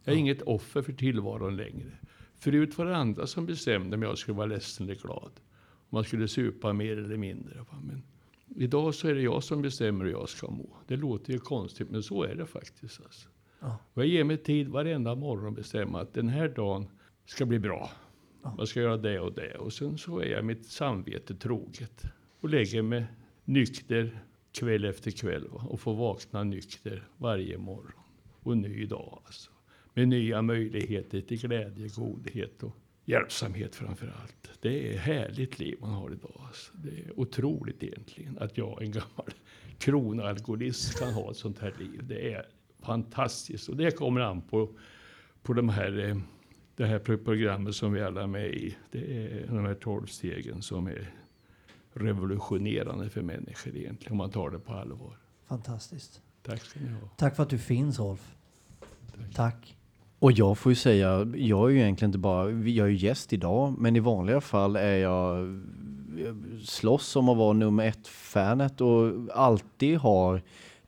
Jag 0.03 0.15
är 0.15 0.19
inget 0.19 0.41
offer 0.41 0.81
för 0.81 0.93
tillvaron 0.93 1.57
längre. 1.57 1.91
Förut 2.35 2.77
var 2.77 2.85
det 2.85 2.97
andra 2.97 3.27
som 3.27 3.45
bestämde 3.45 3.95
om 3.95 4.01
jag 4.01 4.17
skulle 4.17 4.37
vara 4.37 4.47
ledsen 4.47 4.85
eller 4.85 5.01
glad. 5.01 5.31
Om 5.59 5.89
man 5.89 6.03
skulle 6.03 6.27
supa 6.27 6.73
mer 6.73 6.97
eller 6.97 7.17
mindre. 7.17 7.65
Men 7.81 8.03
idag 8.55 8.95
så 8.95 9.07
är 9.07 9.15
det 9.15 9.21
jag 9.21 9.43
som 9.43 9.61
bestämmer 9.61 10.05
hur 10.05 10.11
jag 10.11 10.29
ska 10.29 10.51
må. 10.51 10.77
Det 10.87 10.95
låter 10.95 11.33
ju 11.33 11.39
konstigt, 11.39 11.89
men 11.89 12.03
så 12.03 12.23
är 12.23 12.35
det 12.35 12.45
faktiskt. 12.45 13.01
Alltså. 13.01 13.29
Ja. 13.61 13.77
Och 13.93 14.01
jag 14.01 14.09
ger 14.09 14.23
mig 14.23 14.37
tid 14.37 14.67
varenda 14.67 15.15
morgon 15.15 15.53
bestämma 15.53 16.01
att 16.01 16.13
den 16.13 16.29
här 16.29 16.49
dagen 16.49 16.87
ska 17.25 17.45
bli 17.45 17.59
bra. 17.59 17.91
Jag 18.57 18.67
ska 18.67 18.79
göra 18.79 18.97
det 18.97 19.19
och 19.19 19.33
det. 19.33 19.57
Och 19.57 19.73
sen 19.73 19.97
så 19.97 20.19
är 20.19 20.25
jag 20.25 20.45
mitt 20.45 20.65
samvete 20.65 21.35
troget. 21.35 22.03
Och 22.39 22.49
lägger 22.49 22.81
mig 22.81 23.05
nykter 23.45 24.19
kväll 24.51 24.85
efter 24.85 25.11
kväll. 25.11 25.47
Va? 25.47 25.65
Och 25.69 25.79
får 25.79 25.95
vakna 25.95 26.43
nykter 26.43 27.07
varje 27.17 27.57
morgon. 27.57 28.03
Och 28.43 28.57
ny 28.57 28.85
dag 28.85 29.21
alltså. 29.25 29.51
Med 29.93 30.07
nya 30.07 30.41
möjligheter 30.41 31.21
till 31.21 31.41
glädje, 31.41 31.87
godhet 31.87 32.63
och 32.63 32.75
hjälpsamhet 33.05 33.75
framför 33.75 34.13
allt. 34.21 34.49
Det 34.61 34.93
är 34.93 34.97
härligt 34.97 35.59
liv 35.59 35.77
man 35.81 35.89
har 35.89 36.11
idag. 36.11 36.41
Alltså. 36.47 36.71
Det 36.73 36.89
är 36.89 37.19
otroligt 37.19 37.83
egentligen 37.83 38.37
att 38.37 38.57
jag, 38.57 38.81
en 38.81 38.91
gammal 38.91 39.29
kronalkoholist, 39.77 40.99
kan 40.99 41.13
ha 41.13 41.31
ett 41.31 41.37
sånt 41.37 41.59
här 41.59 41.73
liv. 41.79 41.99
Det 42.03 42.33
är 42.33 42.45
fantastiskt. 42.81 43.69
Och 43.69 43.75
det 43.77 43.91
kommer 43.91 44.21
an 44.21 44.41
på, 44.41 44.69
på 45.43 45.53
de 45.53 45.69
här, 45.69 46.09
eh, 46.09 46.17
det 46.75 46.85
här 46.85 46.99
pro- 46.99 47.17
programmet 47.17 47.75
som 47.75 47.93
vi 47.93 48.01
alla 48.01 48.23
är 48.23 48.27
med 48.27 48.47
i. 48.53 48.75
Det 48.91 48.97
är 48.99 49.47
de 49.47 49.65
här 49.65 49.73
tolv 49.73 50.05
stegen 50.05 50.61
som 50.61 50.87
är 50.87 51.13
revolutionerande 51.93 53.09
för 53.09 53.21
människor 53.21 53.75
egentligen, 53.75 54.11
om 54.11 54.17
man 54.17 54.31
tar 54.31 54.49
det 54.49 54.59
på 54.59 54.73
allvar. 54.73 55.17
Fantastiskt. 55.47 56.21
Tack 56.43 56.61
ska 56.61 56.79
ni 56.79 56.89
ha. 56.89 57.07
Tack 57.17 57.35
för 57.35 57.43
att 57.43 57.49
du 57.49 57.57
finns 57.57 57.99
Rolf. 57.99 58.35
Tack. 59.35 59.77
Och 60.19 60.31
jag 60.31 60.57
får 60.57 60.71
ju 60.71 60.75
säga, 60.75 61.25
jag 61.35 61.69
är 61.69 61.73
ju 61.73 61.79
egentligen 61.81 62.09
inte 62.09 62.17
bara, 62.17 62.51
jag 62.51 62.87
är 62.87 62.91
ju 62.91 62.97
gäst 63.07 63.33
idag, 63.33 63.75
men 63.77 63.95
i 63.95 63.99
vanliga 63.99 64.41
fall 64.41 64.75
är 64.75 64.95
jag 64.97 65.61
jag 66.17 66.35
slåss 66.63 67.15
om 67.15 67.29
att 67.29 67.37
vara 67.37 67.53
nummer 67.53 67.85
ett-fanet 67.85 68.81
och 68.81 69.13
alltid 69.33 69.97
har 69.97 70.41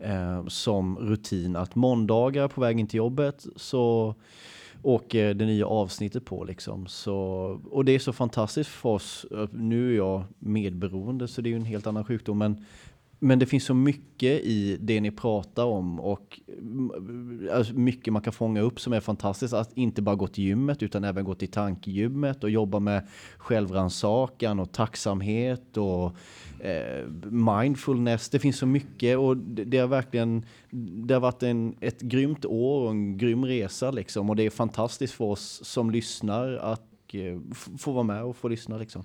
eh, 0.03 0.47
som 0.47 0.97
rutin 0.99 1.55
att 1.55 1.75
måndagar 1.75 2.47
på 2.47 2.61
vägen 2.61 2.87
till 2.87 2.97
jobbet 2.97 3.45
så 3.55 4.15
åker 4.81 5.33
det 5.33 5.45
nya 5.45 5.65
avsnittet 5.65 6.25
på 6.25 6.43
liksom. 6.43 6.87
Så, 6.87 7.15
och 7.71 7.85
det 7.85 7.91
är 7.91 7.99
så 7.99 8.13
fantastiskt 8.13 8.69
för 8.69 8.89
oss. 8.89 9.25
Nu 9.51 9.91
är 9.93 9.97
jag 9.97 10.23
medberoende 10.39 11.27
så 11.27 11.41
det 11.41 11.49
är 11.49 11.51
ju 11.51 11.57
en 11.57 11.65
helt 11.65 11.87
annan 11.87 12.05
sjukdom. 12.05 12.37
Men, 12.37 12.65
men 13.23 13.39
det 13.39 13.45
finns 13.45 13.63
så 13.63 13.73
mycket 13.73 14.41
i 14.43 14.77
det 14.79 15.01
ni 15.01 15.11
pratar 15.11 15.65
om 15.65 15.99
och 15.99 16.39
mm, 16.47 17.49
alltså 17.53 17.73
mycket 17.73 18.13
man 18.13 18.21
kan 18.21 18.33
fånga 18.33 18.61
upp 18.61 18.79
som 18.79 18.93
är 18.93 18.99
fantastiskt. 18.99 19.53
Att 19.53 19.77
inte 19.77 20.01
bara 20.01 20.15
gå 20.15 20.27
till 20.27 20.43
gymmet 20.43 20.83
utan 20.83 21.03
även 21.03 21.25
gå 21.25 21.35
till 21.35 21.51
tankegymmet 21.51 22.43
och 22.43 22.49
jobba 22.49 22.79
med 22.79 23.07
självrannsakan 23.37 24.59
och 24.59 24.71
tacksamhet 24.71 25.77
och 25.77 26.15
eh, 26.59 27.07
mindfulness. 27.31 28.29
Det 28.29 28.39
finns 28.39 28.57
så 28.57 28.65
mycket 28.65 29.17
och 29.17 29.37
det, 29.37 29.63
det 29.63 29.77
har 29.77 29.87
verkligen 29.87 30.45
det 31.05 31.13
har 31.13 31.21
varit 31.21 31.43
en, 31.43 31.75
ett 31.79 32.01
grymt 32.01 32.45
år 32.45 32.81
och 32.81 32.91
en 32.91 33.17
grym 33.17 33.45
resa 33.45 33.91
liksom. 33.91 34.29
Och 34.29 34.35
det 34.35 34.43
är 34.43 34.49
fantastiskt 34.49 35.13
för 35.13 35.25
oss 35.25 35.61
som 35.63 35.91
lyssnar 35.91 36.53
att 36.53 37.13
eh, 37.13 37.39
få 37.77 37.91
vara 37.91 38.03
med 38.03 38.23
och 38.23 38.35
få 38.35 38.47
lyssna 38.47 38.77
liksom. 38.77 39.03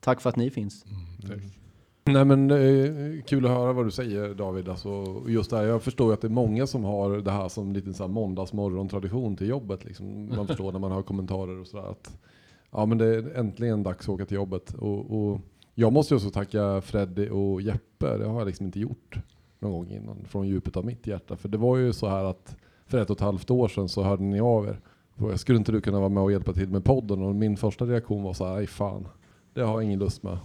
Tack 0.00 0.20
för 0.20 0.30
att 0.30 0.36
ni 0.36 0.50
finns. 0.50 0.84
Tack. 1.28 1.65
Nej 2.08 2.24
men 2.24 2.50
eh, 2.50 3.22
kul 3.22 3.46
att 3.46 3.52
höra 3.52 3.72
vad 3.72 3.86
du 3.86 3.90
säger 3.90 4.34
David. 4.34 4.68
Alltså, 4.68 5.22
just 5.28 5.50
det 5.50 5.56
här, 5.56 5.64
jag 5.64 5.82
förstår 5.82 6.06
ju 6.06 6.14
att 6.14 6.20
det 6.20 6.26
är 6.26 6.30
många 6.30 6.66
som 6.66 6.84
har 6.84 7.16
det 7.18 7.30
här 7.30 7.48
som 7.48 7.72
lite 7.72 7.94
så 7.94 8.02
här 8.02 8.08
måndagsmorgon-tradition 8.08 9.36
till 9.36 9.48
jobbet. 9.48 9.84
Liksom. 9.84 10.28
Man 10.36 10.46
förstår 10.46 10.72
när 10.72 10.78
man 10.78 10.92
hör 10.92 11.02
kommentarer 11.02 11.60
och 11.60 11.66
sådär 11.66 11.90
att 11.90 12.18
ja 12.70 12.86
men 12.86 12.98
det 12.98 13.06
är 13.06 13.36
äntligen 13.36 13.82
dags 13.82 14.04
att 14.04 14.14
åka 14.14 14.26
till 14.26 14.34
jobbet. 14.34 14.74
Och, 14.74 15.16
och 15.18 15.40
jag 15.74 15.92
måste 15.92 16.14
ju 16.14 16.16
också 16.16 16.30
tacka 16.30 16.80
Freddy 16.80 17.28
och 17.28 17.62
Jeppe. 17.62 18.16
Det 18.16 18.26
har 18.26 18.38
jag 18.38 18.46
liksom 18.46 18.66
inte 18.66 18.80
gjort 18.80 19.18
någon 19.58 19.72
gång 19.72 19.90
innan 19.90 20.24
från 20.24 20.48
djupet 20.48 20.76
av 20.76 20.84
mitt 20.84 21.06
hjärta. 21.06 21.36
För 21.36 21.48
det 21.48 21.58
var 21.58 21.76
ju 21.76 21.92
så 21.92 22.08
här 22.08 22.24
att 22.24 22.56
för 22.86 22.98
ett 22.98 23.10
och 23.10 23.16
ett 23.16 23.20
halvt 23.20 23.50
år 23.50 23.68
sedan 23.68 23.88
så 23.88 24.02
hörde 24.02 24.22
ni 24.22 24.40
av 24.40 24.66
er. 24.66 24.80
Och 25.16 25.40
Skulle 25.40 25.58
inte 25.58 25.72
du 25.72 25.80
kunna 25.80 25.98
vara 25.98 26.08
med 26.08 26.22
och 26.22 26.32
hjälpa 26.32 26.52
till 26.52 26.68
med 26.68 26.84
podden? 26.84 27.22
Och 27.22 27.34
min 27.34 27.56
första 27.56 27.84
reaktion 27.84 28.22
var 28.22 28.32
så 28.32 28.46
här, 28.46 28.54
nej 28.54 28.66
fan, 28.66 29.08
det 29.54 29.60
har 29.60 29.72
jag 29.72 29.82
ingen 29.82 29.98
lust 29.98 30.22
med. 30.22 30.38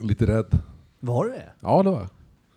Lite 0.00 0.26
rädd. 0.26 0.58
Var 1.00 1.24
det 1.24 1.30
det? 1.30 1.52
Ja, 1.60 1.82
det 1.82 1.90
var 1.90 1.98
jag. 2.00 2.08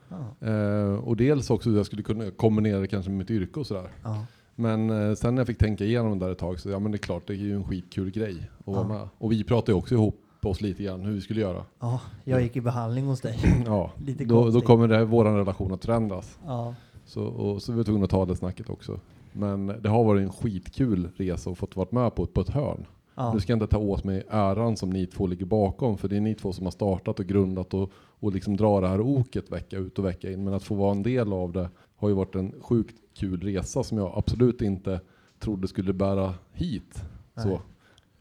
Ja. 0.09 0.47
Eh, 0.47 0.93
och 0.93 1.17
dels 1.17 1.49
också 1.49 1.69
hur 1.69 1.77
jag 1.77 1.85
skulle 1.85 2.03
kunna 2.03 2.31
kombinera 2.31 2.79
det 2.79 2.87
kanske 2.87 3.11
med 3.11 3.17
mitt 3.17 3.31
yrke 3.31 3.59
och 3.59 3.67
sådär. 3.67 3.89
Ja. 4.03 4.25
Men 4.55 4.89
eh, 4.89 5.13
sen 5.15 5.35
när 5.35 5.39
jag 5.39 5.47
fick 5.47 5.57
tänka 5.57 5.83
igenom 5.83 6.19
det 6.19 6.25
där 6.25 6.31
ett 6.31 6.37
tag 6.37 6.59
så 6.59 6.69
ja 6.69 6.79
men 6.79 6.91
det 6.91 6.95
är 6.95 6.99
klart 6.99 7.27
det 7.27 7.33
är 7.33 7.37
ju 7.37 7.55
en 7.55 7.63
skitkul 7.63 8.11
grej 8.11 8.49
att 8.59 8.73
vara 8.73 8.87
med. 8.87 9.07
Och 9.17 9.31
vi 9.31 9.43
pratade 9.43 9.71
ju 9.71 9.77
också 9.77 9.95
ihop 9.95 10.15
oss 10.43 10.61
lite 10.61 10.83
grann 10.83 11.01
hur 11.01 11.13
vi 11.13 11.21
skulle 11.21 11.41
göra. 11.41 11.65
ja, 11.79 12.01
jag 12.23 12.41
gick 12.41 12.55
i 12.55 12.61
behandling 12.61 13.05
hos 13.05 13.21
dig. 13.21 13.39
Ja, 13.65 13.91
Lite 14.05 14.25
då, 14.25 14.49
då 14.49 14.61
kommer 14.61 14.87
det, 14.87 15.05
våran 15.05 15.37
relation 15.37 15.73
att 15.73 15.85
förändras. 15.85 16.39
Ja. 16.45 16.75
Så, 17.05 17.23
och, 17.23 17.61
så 17.61 17.71
vi 17.71 17.77
var 17.77 17.83
tvungna 17.83 18.03
att 18.03 18.09
ta 18.11 18.25
det 18.25 18.35
snacket 18.35 18.69
också. 18.69 18.99
Men 19.31 19.67
det 19.67 19.89
har 19.89 20.03
varit 20.03 20.21
en 20.21 20.31
skitkul 20.31 21.09
resa 21.15 21.49
och 21.49 21.57
fått 21.57 21.75
vara 21.75 21.87
med 21.91 22.15
på, 22.15 22.25
på 22.25 22.41
ett 22.41 22.49
hörn. 22.49 22.85
Ja. 23.16 23.34
Nu 23.34 23.39
ska 23.39 23.51
jag 23.51 23.55
inte 23.55 23.68
ta 23.68 23.78
åt 23.78 24.03
mig 24.03 24.24
äran 24.30 24.78
som 24.78 24.89
ni 24.89 25.05
två 25.07 25.28
ligger 25.28 25.45
bakom, 25.45 25.97
för 25.97 26.07
det 26.07 26.18
är 26.18 26.22
ni 26.22 26.36
två 26.36 26.53
som 26.53 26.66
har 26.66 26.72
startat 26.72 27.20
och 27.20 27.26
grundat 27.26 27.74
och, 27.74 27.91
och 27.95 28.34
liksom 28.34 28.57
drar 28.57 28.82
det 28.82 28.88
här 28.88 29.01
oket 29.01 29.51
vecka 29.51 29.78
ut 29.78 29.99
och 29.99 30.05
vecka 30.05 30.32
in. 30.32 30.43
Men 30.43 30.53
att 30.53 30.64
få 30.64 30.76
vara 30.76 30.91
en 30.91 31.03
del 31.03 31.34
av 31.34 31.51
det 31.51 31.70
har 31.95 32.09
ju 32.09 32.16
varit 32.16 32.36
en 32.36 32.53
sjukt 32.62 32.95
kul 33.14 33.41
resa 33.41 33.84
som 33.84 33.97
jag 33.97 34.14
absolut 34.16 34.62
inte 34.62 35.01
trodde 35.39 35.68
skulle 35.68 35.93
bära 35.93 36.34
hit. 36.51 37.03
Nej. 37.34 37.45
Så. 37.45 37.62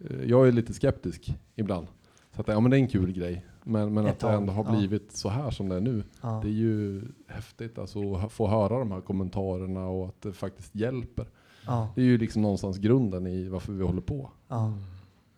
Eh, 0.04 0.24
Jag 0.24 0.48
är 0.48 0.52
lite 0.52 0.72
skeptisk 0.72 1.34
ibland. 1.56 1.86
Så 2.34 2.40
att, 2.40 2.48
ja 2.48 2.60
men 2.60 2.70
det 2.70 2.76
är 2.76 2.80
en 2.80 2.88
kul 2.88 3.12
grej. 3.12 3.44
Men, 3.64 3.94
men 3.94 4.06
att 4.06 4.18
det 4.18 4.28
ändå 4.28 4.52
har 4.52 4.64
ja. 4.64 4.70
blivit 4.70 5.12
så 5.12 5.28
här 5.28 5.50
som 5.50 5.68
det 5.68 5.76
är 5.76 5.80
nu. 5.80 6.04
Ja. 6.22 6.40
Det 6.42 6.48
är 6.48 6.52
ju 6.52 7.02
häftigt 7.28 7.78
alltså, 7.78 8.14
att 8.14 8.32
få 8.32 8.46
höra 8.48 8.78
de 8.78 8.92
här 8.92 9.00
kommentarerna 9.00 9.88
och 9.88 10.08
att 10.08 10.22
det 10.22 10.32
faktiskt 10.32 10.74
hjälper. 10.74 11.26
Ja. 11.70 11.88
Det 11.94 12.00
är 12.00 12.04
ju 12.04 12.18
liksom 12.18 12.42
någonstans 12.42 12.78
grunden 12.78 13.26
i 13.26 13.48
varför 13.48 13.72
vi 13.72 13.84
håller 13.84 14.00
på. 14.00 14.30
Ja. 14.48 14.72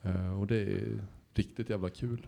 Eh, 0.03 0.41
och 0.41 0.47
det 0.47 0.63
är 0.63 0.99
riktigt 1.35 1.71
jävla 1.71 1.89
kul. 1.91 2.27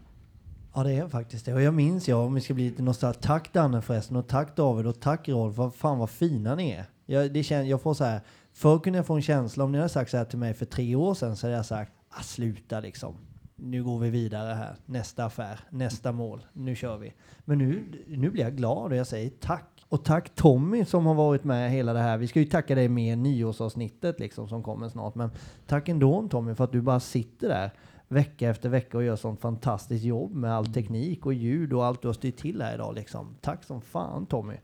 ja, 0.75 0.83
det 0.83 0.93
är 0.93 1.09
faktiskt 1.09 1.47
det. 1.47 1.55
Och 1.55 1.63
jag 1.63 1.75
minns 1.75 2.09
jag, 2.09 2.27
om 2.27 2.35
vi 2.35 2.41
ska 2.41 2.55
bli 2.55 2.71
lite 2.71 2.83
nostalgiska. 2.83 3.23
Tack 3.27 3.53
Danne 3.53 3.83
förresten 3.83 4.17
och 4.17 4.29
tack 4.29 4.57
David 4.57 4.87
och 4.87 5.01
tack 5.01 5.29
Rolf. 5.29 5.57
Vad 5.57 5.75
fan 5.75 5.99
vad 5.99 6.11
fina 6.11 6.55
ni 6.55 6.71
är. 6.71 6.85
Jag, 7.07 7.33
det 7.33 7.43
kän, 7.43 7.69
jag 7.69 7.83
får 7.83 7.95
så 7.95 8.05
här, 8.05 8.21
förr 8.53 8.79
kunde 8.79 8.99
jag 8.99 9.07
få 9.07 9.15
en 9.15 9.23
känsla 9.23 9.65
om 9.65 9.73
ni 9.73 9.79
hade 9.79 9.89
sagt 9.89 10.11
så 10.11 10.17
här 10.17 10.25
till 10.25 10.39
mig 10.39 10.55
för 10.55 10.67
tre 10.67 10.95
år 10.95 11.15
sedan 11.15 11.37
så 11.37 11.47
hade 11.47 11.57
jag 11.57 11.67
sagt, 11.67 11.93
ah, 12.09 12.23
sluta 12.23 12.81
liksom. 12.81 13.15
Nu 13.57 13.85
går 13.85 13.99
vi 13.99 14.11
vidare 14.11 14.55
här. 14.55 14.77
Nästa 14.87 15.25
affär, 15.25 15.61
nästa 15.71 16.13
mål. 16.13 16.47
Nu 16.53 16.75
kör 16.75 16.99
vi. 16.99 17.13
Men 17.45 17.59
nu, 17.59 17.85
nu 18.09 18.31
blir 18.31 18.43
jag 18.43 18.57
glad 18.57 18.93
och 18.93 18.97
jag 18.97 19.07
säger 19.07 19.31
tack. 19.41 19.74
Och 19.89 20.05
tack 20.05 20.35
Tommy 20.35 20.85
som 20.85 21.07
har 21.07 21.15
varit 21.15 21.45
med 21.45 21.71
hela 21.71 21.93
det 21.93 22.01
här. 22.01 22.19
Vi 22.19 22.27
ska 22.27 22.41
ju 22.41 22.47
tacka 22.47 22.75
dig 22.75 22.89
med 22.89 23.19
nyårsavsnittet 23.19 24.21
liksom 24.21 24.49
som 24.49 24.63
kommer 24.63 24.89
snart. 24.89 25.15
Men 25.15 25.31
tack 25.67 25.89
ändå 25.89 26.29
Tommy 26.29 26.55
för 26.55 26.65
att 26.65 26.73
du 26.73 26.81
bara 26.81 27.01
sitter 27.01 27.49
där 27.49 27.71
vecka 28.09 28.49
efter 28.49 28.69
vecka 28.69 28.97
och 28.97 29.05
gör 29.05 29.17
sånt 29.17 29.41
fantastiskt 29.41 30.05
jobb 30.05 30.35
med 30.35 30.53
all 30.53 30.67
teknik 30.67 31.27
och 31.27 31.35
ljud 31.35 31.73
och 31.73 31.85
allt 31.85 32.03
du 32.03 32.09
har 32.09 32.13
styrt 32.13 32.37
till 32.37 32.63
här 32.63 32.75
idag 32.75 32.95
liksom. 32.95 33.37
Tack 33.41 33.65
som 33.65 33.81
fan 33.81 34.27
Tommy. 34.27 34.57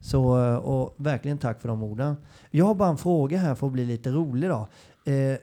Så, 0.00 0.44
eh, 0.44 0.56
och 0.56 0.94
verkligen 0.96 1.38
tack 1.38 1.60
för 1.60 1.68
de 1.68 1.82
orden. 1.82 2.16
Jag 2.50 2.64
har 2.64 2.74
bara 2.74 2.88
en 2.88 2.98
fråga 2.98 3.38
här 3.38 3.54
för 3.54 3.66
att 3.66 3.72
bli 3.72 3.84
lite 3.84 4.10
rolig 4.10 4.50
då. 4.50 4.68
Eh, 5.04 5.14
eh 5.14 5.38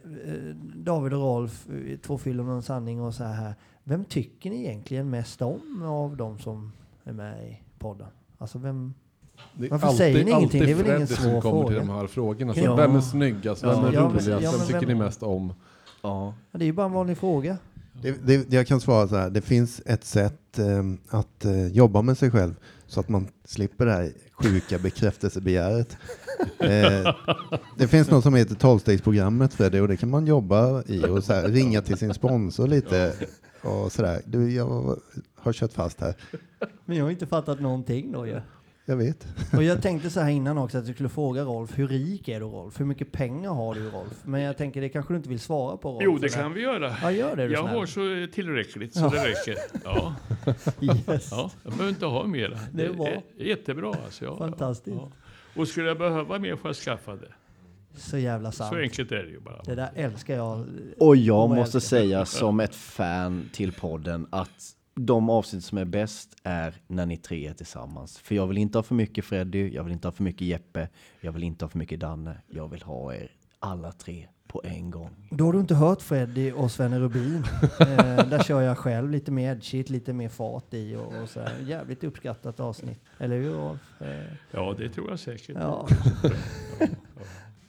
David 0.76 1.14
och 1.14 1.19
Rolf, 1.19 1.68
eh, 1.69 1.97
två 1.97 2.18
fyllon 2.18 2.49
och 2.49 2.56
en 2.56 2.61
sanning 2.61 3.02
och 3.02 3.14
så 3.14 3.23
här. 3.23 3.56
Vem 3.84 4.06
tycker 4.06 4.49
ni 4.49 4.60
egentligen 4.60 5.10
mest 5.10 5.41
om 5.41 5.84
av 5.84 6.18
de 6.18 6.39
som 6.39 6.72
är 7.03 7.14
med 7.14 7.47
i 7.47 7.61
podden? 7.80 8.07
Alltså 8.38 8.60
vem? 8.60 8.93
Det 9.54 9.68
Varför 9.72 9.88
säger 9.90 10.26
ni 10.26 10.32
ingenting? 10.32 10.62
Det 10.66 10.72
är 10.72 10.76
väl 10.76 10.96
ingen 10.96 11.08
svår 11.08 11.16
som 11.32 11.42
kommer 11.42 11.64
till 11.68 11.76
fråga. 11.76 11.80
de 11.80 11.90
här 11.90 12.08
frågorna. 12.08 12.54
Så 12.54 12.60
Ja. 12.60 12.76
vem 12.76 12.96
är 12.96 13.02
snyggast? 13.02 13.64
Vem 13.64 13.70
Ja, 13.70 13.88
är 13.88 13.94
ja, 13.94 14.02
roligast? 14.02 14.28
ja, 14.44 14.52
vem 14.58 14.68
tycker 14.68 14.88
ni 14.88 14.96
mest 14.96 15.24
om? 15.24 15.54
Ja. 16.02 16.34
Ja, 16.52 16.58
Det 16.60 16.64
är 16.64 16.68
ju 16.68 16.74
bara 16.74 16.86
en 16.86 16.92
vanlig 16.92 17.18
fråga. 17.18 17.58
Det, 18.02 18.12
det, 18.28 18.54
jag 18.54 18.68
kan 18.68 18.82
svara 18.82 19.08
så 19.08 19.16
här, 19.16 19.30
det 19.30 19.42
finns 19.42 19.82
ett 19.86 20.04
sätt 20.06 20.60
eh, 20.60 20.84
att 21.20 21.46
eh, 21.46 21.68
jobba 21.68 22.02
med 22.02 22.18
sig 22.18 22.32
själv 22.32 22.56
så 22.88 23.00
att 23.00 23.10
man 23.10 23.28
slipper 23.46 23.86
det 23.86 23.92
här 23.92 24.12
sjuka 24.32 24.80
bekräftelsebegäret. 24.80 25.98
Eh, 26.60 27.16
det 27.78 27.88
finns 27.88 28.10
något 28.12 28.24
som 28.24 28.36
heter 28.36 28.56
tolvstegsprogrammet 28.56 29.54
Freddy 29.54 29.80
och 29.80 29.88
det 29.88 29.98
kan 29.98 30.10
man 30.10 30.28
jobba 30.28 30.84
i 30.88 31.06
och 31.06 31.24
så 31.24 31.34
här, 31.34 31.48
ringa 31.48 31.82
till 31.82 31.98
sin 31.98 32.14
sponsor 32.14 32.68
lite 32.68 33.14
och 33.64 33.92
sådär. 33.92 34.22
Du, 34.26 34.52
jag 34.52 34.98
har 35.36 35.54
kört 35.54 35.74
fast 35.74 36.02
här. 36.02 36.16
Men 36.86 36.98
jag 36.98 37.06
har 37.06 37.12
inte 37.12 37.26
fattat 37.28 37.60
någonting 37.62 38.12
då 38.12 38.28
ju. 38.28 38.42
Jag 38.88 38.98
vet. 38.98 39.28
Och 39.53 39.64
jag 39.64 39.82
tänkte 39.82 40.10
så 40.10 40.20
här 40.20 40.30
innan 40.30 40.57
också 40.57 40.78
att 40.78 40.86
jag 40.88 40.95
skulle 40.95 41.10
fråga 41.10 41.44
Rolf, 41.44 41.78
hur 41.78 41.88
rik 41.88 42.28
är 42.28 42.40
du 42.40 42.45
Rolf? 42.45 42.80
Hur 42.80 42.86
mycket 42.86 43.12
pengar 43.12 43.49
har 43.49 43.76
du 43.76 43.90
Rolf? 43.90 44.14
Men 44.24 44.41
jag 44.41 44.57
tänker 44.57 44.82
det 44.82 44.90
kanske 44.90 45.14
du 45.14 45.18
inte 45.18 45.30
vill 45.30 45.40
svara 45.40 45.78
på 45.78 45.90
Rolf? 45.91 46.02
Jo, 46.03 46.18
det 46.18 46.30
kan 46.30 46.53
vi 46.53 46.62
göra. 46.62 46.95
Ja, 47.02 47.12
gör 47.12 47.36
det 47.36 47.48
du 47.48 47.53
Jag 47.53 47.64
snäll. 47.66 47.78
har 47.78 47.86
så 48.28 48.34
tillräckligt 48.34 48.94
så 48.94 49.10
det 49.10 49.26
räcker. 49.30 49.56
Ja, 49.84 50.16
Yes. 51.14 51.28
ja, 51.32 51.52
jag 51.64 51.72
behöver 51.74 51.90
inte 51.90 52.06
ha 52.06 52.24
mera. 52.28 52.60
Det 52.74 52.86
är 52.86 52.94
bra. 52.94 53.07
är 53.07 53.22
jättebra 53.45 53.94
alltså. 54.06 54.26
Ja, 54.26 54.38
Fantastiskt. 54.38 54.98
Ja. 54.98 55.12
Och 55.56 55.68
skulle 55.68 55.88
jag 55.88 55.98
behöva 55.98 56.40
mer 56.40 56.56
får 56.56 56.70
jag 56.70 56.76
skaffa 56.76 57.16
det. 57.16 57.32
Så 57.98 58.18
jävla 58.18 58.52
sant. 58.52 58.74
Så 58.74 58.80
enkelt 58.80 59.12
är 59.12 59.24
det 59.24 59.30
ju 59.30 59.40
bara. 59.40 59.62
Det 59.66 59.76
där 59.76 59.90
älskar 59.95 60.36
jag. 60.36 60.66
Och 60.98 61.16
jag 61.16 61.48
vad 61.48 61.57
måste 61.57 61.78
älskar. 61.78 61.98
säga 61.98 62.26
som 62.26 62.60
ett 62.60 62.76
fan 62.76 63.49
till 63.53 63.72
podden 63.72 64.28
att 64.30 64.74
de 64.96 65.30
avsnitt 65.30 65.64
som 65.64 65.78
är 65.78 65.86
bäst 65.86 66.36
är 66.44 66.76
när 66.88 67.06
ni 67.06 67.18
tre 67.18 67.48
är 67.48 67.54
tillsammans. 67.54 68.18
För 68.18 68.36
jag 68.36 68.48
vill 68.48 68.58
inte 68.58 68.78
ha 68.78 68.84
för 68.84 68.96
mycket 68.96 69.26
Freddy, 69.26 69.70
jag 69.74 69.84
vill 69.84 69.94
inte 69.94 70.08
ha 70.08 70.12
för 70.12 70.24
mycket 70.24 70.42
Jeppe, 70.48 70.88
jag 71.22 71.32
vill 71.32 71.44
inte 71.44 71.66
ha 71.66 71.70
för 71.70 71.78
mycket 71.80 72.00
Danne. 72.00 72.38
Jag 72.48 72.68
vill 72.68 72.82
ha 72.82 73.14
er 73.14 73.32
alla 73.60 73.92
tre 73.92 74.28
på 74.48 74.62
en 74.64 74.92
gång. 74.92 75.10
Då 75.32 75.46
har 75.46 75.54
du 75.54 75.60
inte 75.60 75.76
hört 75.76 76.02
Freddy 76.02 76.52
och 76.52 76.72
Svenne 76.72 77.00
Rubin. 77.00 77.36
eh, 77.80 78.30
där 78.30 78.44
kör 78.44 78.62
jag 78.62 78.78
själv 78.78 79.10
lite 79.12 79.32
mer 79.32 79.52
edgigt, 79.52 79.90
lite 79.90 80.14
mer 80.14 80.30
fart 80.30 80.74
i 80.74 80.96
och, 80.96 81.22
och 81.22 81.30
så 81.30 81.40
här. 81.40 81.60
Jävligt 81.66 82.04
uppskattat 82.04 82.60
avsnitt. 82.60 83.00
Eller 83.18 83.38
hur 83.38 83.54
Rolf? 83.54 84.02
Eh, 84.02 84.08
Ja, 84.52 84.76
det 84.78 84.90
tror 84.90 85.10
jag 85.10 85.20
säkert. 85.20 85.56
ja. 85.60 85.88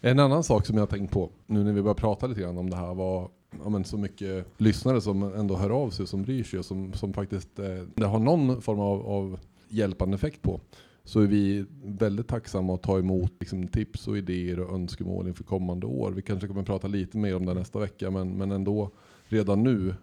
En 0.00 0.18
annan 0.18 0.44
sak 0.44 0.66
som 0.66 0.76
jag 0.78 0.90
tänkt 0.90 1.12
på 1.12 1.30
nu 1.46 1.64
när 1.64 1.72
vi 1.72 1.82
börjar 1.82 1.94
prata 1.94 2.26
lite 2.26 2.40
grann 2.40 2.58
om 2.58 2.70
det 2.70 2.76
här 2.76 2.94
var 2.94 3.30
ja, 3.64 3.70
men 3.70 3.84
så 3.84 3.98
mycket 3.98 4.46
lyssnare 4.56 5.00
som 5.00 5.22
ändå 5.22 5.56
hör 5.56 5.70
av 5.70 5.90
sig 5.90 6.06
som 6.06 6.22
bryr 6.22 6.44
sig 6.44 6.58
och 6.58 6.64
som, 6.64 6.92
som 6.92 7.12
faktiskt 7.12 7.58
eh, 7.58 7.82
det 7.94 8.06
har 8.06 8.18
någon 8.18 8.62
form 8.62 8.80
av, 8.80 9.06
av 9.06 9.38
hjälpande 9.68 10.14
effekt 10.14 10.42
på. 10.42 10.60
Så 11.04 11.20
är 11.20 11.26
vi 11.26 11.64
väldigt 11.84 12.28
tacksamma 12.28 12.74
att 12.74 12.82
ta 12.82 12.98
emot 12.98 13.32
liksom, 13.40 13.68
tips 13.68 14.08
och 14.08 14.18
idéer 14.18 14.60
och 14.60 14.74
önskemål 14.74 15.28
inför 15.28 15.44
kommande 15.44 15.86
år. 15.86 16.10
Vi 16.12 16.22
kanske 16.22 16.48
kommer 16.48 16.62
prata 16.62 16.88
lite 16.88 17.18
mer 17.18 17.36
om 17.36 17.46
det 17.46 17.54
nästa 17.54 17.78
vecka 17.78 18.10
men, 18.10 18.38
men 18.38 18.52
ändå 18.52 18.90
redan 19.28 19.62
nu 19.62 19.94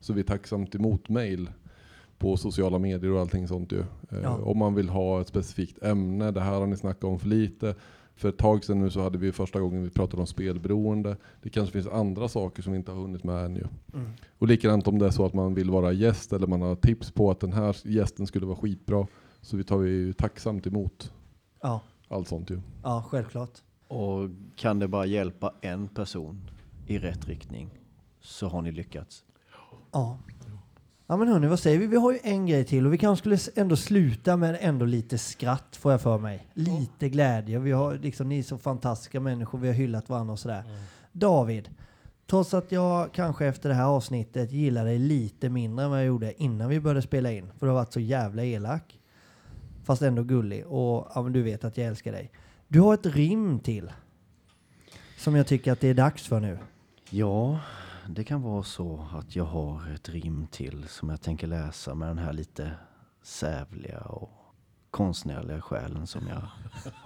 så 0.00 0.12
är 0.12 0.16
vi 0.16 0.22
tacksamt 0.22 0.74
emot 0.74 1.08
mail 1.08 1.50
på 2.18 2.36
sociala 2.36 2.78
medier 2.78 3.12
och 3.12 3.20
allting 3.20 3.48
sånt 3.48 3.72
ju. 3.72 3.78
Eh, 3.80 4.18
Ja. 4.22 4.36
Om 4.36 4.58
man 4.58 4.74
vill 4.74 4.88
ha 4.88 5.20
ett 5.20 5.28
specifikt 5.28 5.82
ämne, 5.82 6.30
det 6.30 6.40
här 6.40 6.60
har 6.60 6.66
ni 6.66 6.76
snackat 6.76 7.04
om 7.04 7.18
för 7.18 7.28
lite. 7.28 7.74
För 8.16 8.28
ett 8.28 8.38
tag 8.38 8.64
sedan 8.64 8.80
nu 8.80 8.90
så 8.90 9.02
hade 9.02 9.18
vi 9.18 9.32
första 9.32 9.60
gången 9.60 9.82
vi 9.82 9.90
pratade 9.90 10.20
om 10.20 10.26
spelberoende. 10.26 11.16
Det 11.42 11.50
kanske 11.50 11.72
finns 11.72 11.86
andra 11.86 12.28
saker 12.28 12.62
som 12.62 12.72
vi 12.72 12.78
inte 12.78 12.92
har 12.92 13.00
hunnit 13.00 13.24
med 13.24 13.44
ännu. 13.44 13.68
Mm. 13.94 14.10
Och 14.38 14.48
likadant 14.48 14.88
om 14.88 14.98
det 14.98 15.06
är 15.06 15.10
så 15.10 15.26
att 15.26 15.34
man 15.34 15.54
vill 15.54 15.70
vara 15.70 15.92
gäst 15.92 16.32
eller 16.32 16.46
man 16.46 16.62
har 16.62 16.74
tips 16.74 17.10
på 17.10 17.30
att 17.30 17.40
den 17.40 17.52
här 17.52 17.76
gästen 17.84 18.26
skulle 18.26 18.46
vara 18.46 18.56
skitbra. 18.56 19.06
Så 19.40 19.56
vi 19.56 19.64
tar 19.64 19.76
vi 19.78 19.90
ju 19.90 20.12
tacksamt 20.12 20.66
emot 20.66 21.12
ja, 21.62 21.80
allt 22.08 22.28
sånt 22.28 22.50
ju. 22.50 22.60
ja, 22.82 23.04
självklart. 23.08 23.58
Och 23.88 24.28
kan 24.56 24.78
det 24.78 24.88
bara 24.88 25.06
hjälpa 25.06 25.54
en 25.60 25.88
person 25.88 26.50
i 26.86 26.98
rätt 26.98 27.28
riktning 27.28 27.70
så 28.20 28.48
har 28.48 28.62
ni 28.62 28.72
lyckats. 28.72 29.24
Ja. 29.92 30.18
Ja 31.12 31.16
men 31.16 31.28
hörni, 31.28 31.46
vad 31.46 31.58
säger 31.58 31.78
vi? 31.78 31.86
Vi 31.86 31.96
har 31.96 32.12
ju 32.12 32.18
en 32.22 32.46
grej 32.46 32.64
till 32.64 32.86
och 32.86 32.92
vi 32.92 32.98
kanske 32.98 33.20
skulle 33.20 33.62
ändå 33.62 33.76
sluta 33.76 34.36
med 34.36 34.58
ändå 34.60 34.84
lite 34.84 35.18
skratt 35.18 35.76
får 35.76 35.92
jag 35.92 36.00
för 36.00 36.18
mig. 36.18 36.46
Lite 36.54 37.08
glädje. 37.08 37.58
Vi 37.58 37.72
har 37.72 37.94
liksom, 37.94 38.28
ni 38.28 38.38
är 38.38 38.42
så 38.42 38.58
fantastiska 38.58 39.20
människor, 39.20 39.58
vi 39.58 39.68
har 39.68 39.74
hyllat 39.74 40.08
varandra 40.08 40.32
och 40.32 40.38
sådär. 40.38 40.64
David, 41.12 41.70
trots 42.26 42.54
att 42.54 42.72
jag 42.72 43.12
kanske 43.12 43.46
efter 43.46 43.68
det 43.68 43.74
här 43.74 43.84
avsnittet 43.84 44.52
gillar 44.52 44.84
dig 44.84 44.98
lite 44.98 45.48
mindre 45.48 45.84
än 45.84 45.90
vad 45.90 45.98
jag 45.98 46.06
gjorde 46.06 46.42
innan 46.42 46.68
vi 46.68 46.80
började 46.80 47.02
spela 47.02 47.32
in, 47.32 47.50
för 47.58 47.66
du 47.66 47.72
har 47.72 47.78
varit 47.78 47.92
så 47.92 48.00
jävla 48.00 48.44
elak. 48.44 49.00
Fast 49.84 50.02
ändå 50.02 50.22
gullig 50.22 50.66
och 50.66 51.10
ja, 51.14 51.22
men 51.22 51.32
du 51.32 51.42
vet 51.42 51.64
att 51.64 51.76
jag 51.76 51.86
älskar 51.86 52.12
dig. 52.12 52.30
Du 52.68 52.80
har 52.80 52.94
ett 52.94 53.06
rim 53.06 53.60
till. 53.60 53.92
Som 55.18 55.34
jag 55.34 55.46
tycker 55.46 55.72
att 55.72 55.80
det 55.80 55.88
är 55.88 55.94
dags 55.94 56.26
för 56.26 56.40
nu. 56.40 56.58
Ja, 57.10 57.60
det 58.08 58.24
kan 58.24 58.42
vara 58.42 58.62
så 58.62 59.06
att 59.12 59.36
jag 59.36 59.44
har 59.44 59.90
ett 59.94 60.08
rim 60.08 60.46
till 60.46 60.84
som 60.88 61.08
jag 61.08 61.20
tänker 61.20 61.46
läsa 61.46 61.94
med 61.94 62.08
den 62.08 62.18
här 62.18 62.32
lite 62.32 62.72
sävliga 63.22 64.00
och 64.00 64.30
konstnärliga 64.90 65.60
själen 65.60 66.06
som 66.06 66.28
jag 66.28 66.42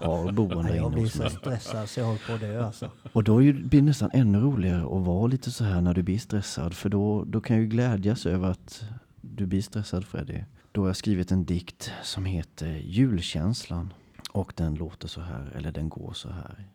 har 0.09 0.33
boende 0.33 0.71
Jag 0.77 0.87
inne 0.87 0.97
blir 0.97 1.09
så 1.09 1.31
stressad 1.31 1.89
så 1.89 2.01
jag 2.01 2.07
håller 2.07 2.27
på 2.27 2.33
att 2.33 2.41
dö 2.41 2.67
alltså. 2.67 2.91
Och 3.13 3.25
då 3.25 3.37
blir 3.37 3.53
det 3.71 3.83
nästan 3.83 4.11
ännu 4.13 4.41
roligare 4.41 4.83
att 4.83 5.07
vara 5.07 5.27
lite 5.27 5.51
så 5.51 5.65
här 5.65 5.81
när 5.81 5.95
du 5.95 6.03
blir 6.03 6.19
stressad. 6.19 6.75
För 6.75 6.89
då, 6.89 7.25
då 7.25 7.41
kan 7.41 7.57
jag 7.57 7.63
ju 7.63 7.69
glädjas 7.69 8.27
över 8.27 8.51
att 8.51 8.85
du 9.21 9.47
blir 9.47 9.63
stressad 9.63 10.05
Freddy. 10.05 10.45
Då 10.73 10.81
har 10.81 10.89
jag 10.89 10.97
skrivit 10.97 11.31
en 11.31 11.45
dikt 11.45 11.93
som 12.03 12.25
heter 12.25 12.77
Julkänslan. 12.77 13.93
Och 14.33 14.53
den 14.57 14.75
låter 14.75 15.09
så 15.09 15.21
här, 15.21 15.53
eller 15.57 15.73
den 15.73 15.89
går 15.89 16.13
så 16.13 16.29
här. 16.29 16.69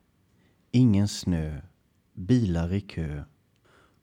Ingen 0.72 1.08
snö, 1.08 1.62
bilar 2.14 2.74
i 2.74 2.82
kö. 2.82 3.24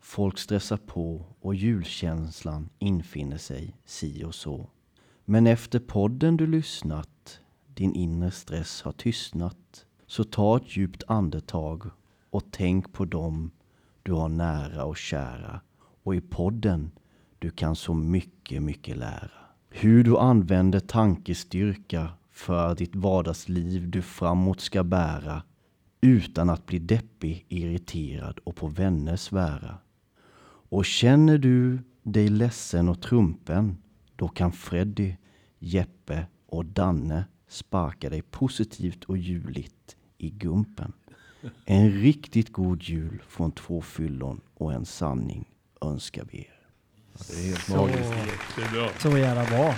Folk 0.01 0.39
stressar 0.39 0.77
på 0.77 1.25
och 1.41 1.55
julkänslan 1.55 2.69
infinner 2.79 3.39
sig 3.39 3.77
si 3.85 4.25
och 4.25 4.35
så. 4.35 4.71
Men 5.25 5.47
efter 5.47 5.79
podden 5.79 6.37
du 6.37 6.47
lyssnat, 6.47 7.41
din 7.75 7.95
inre 7.95 8.31
stress 8.31 8.83
har 8.83 8.93
tystnat. 8.93 9.87
Så 10.07 10.25
ta 10.25 10.57
ett 10.57 10.77
djupt 10.77 11.03
andetag 11.07 11.91
och 12.31 12.45
tänk 12.51 12.93
på 12.93 13.05
dem 13.05 13.51
du 14.03 14.13
har 14.13 14.29
nära 14.29 14.85
och 14.85 14.97
kära. 14.97 15.61
Och 16.03 16.15
i 16.15 16.21
podden 16.21 16.91
du 17.39 17.51
kan 17.51 17.77
så 17.77 17.95
mycket, 17.95 18.63
mycket 18.63 18.97
lära. 18.97 19.31
Hur 19.71 20.05
du 20.05 20.19
använder 20.19 20.81
tankestyrka 20.81 22.09
för 22.31 22.75
ditt 22.75 22.97
vardagsliv 22.97 23.91
du 23.91 24.03
framåt 24.03 24.61
ska 24.61 24.85
bära. 24.85 25.43
Utan 26.01 26.51
att 26.51 26.67
bli 26.67 26.79
deppig, 26.79 27.45
irriterad 27.49 28.39
och 28.45 28.57
på 28.57 28.67
vänner 28.67 29.17
svära. 29.17 29.79
Och 30.69 30.85
känner 30.85 31.39
du 31.39 31.79
dig 32.03 32.29
ledsen 32.29 32.89
och 32.89 33.03
trumpen, 33.03 33.77
då 34.17 34.29
kan 34.29 34.53
Freddy, 34.53 35.15
Jeppe 35.59 36.27
och 36.47 36.65
Danne 36.65 37.25
sparka 37.49 38.11
dig 38.11 38.23
positivt 38.23 39.05
och 39.05 39.17
juligt 39.19 39.97
i 40.19 40.31
gumpen. 40.31 40.93
En 41.65 41.91
riktigt 41.91 42.53
god 42.53 42.83
jul 42.83 43.23
från 43.29 43.53
två 43.53 43.83
fyllon 43.83 44.41
och 44.55 44.73
en 44.73 44.85
sanning 44.85 45.49
önskar 45.81 46.25
vi 46.33 46.39
er. 46.39 46.55
Det 47.29 47.41
är 47.43 47.47
helt 47.47 47.61
Så, 47.61 47.77
magiskt. 47.77 48.13
Jättebra. 48.59 48.89
så 48.99 49.19
jävla 49.19 49.45
bra. 49.45 49.75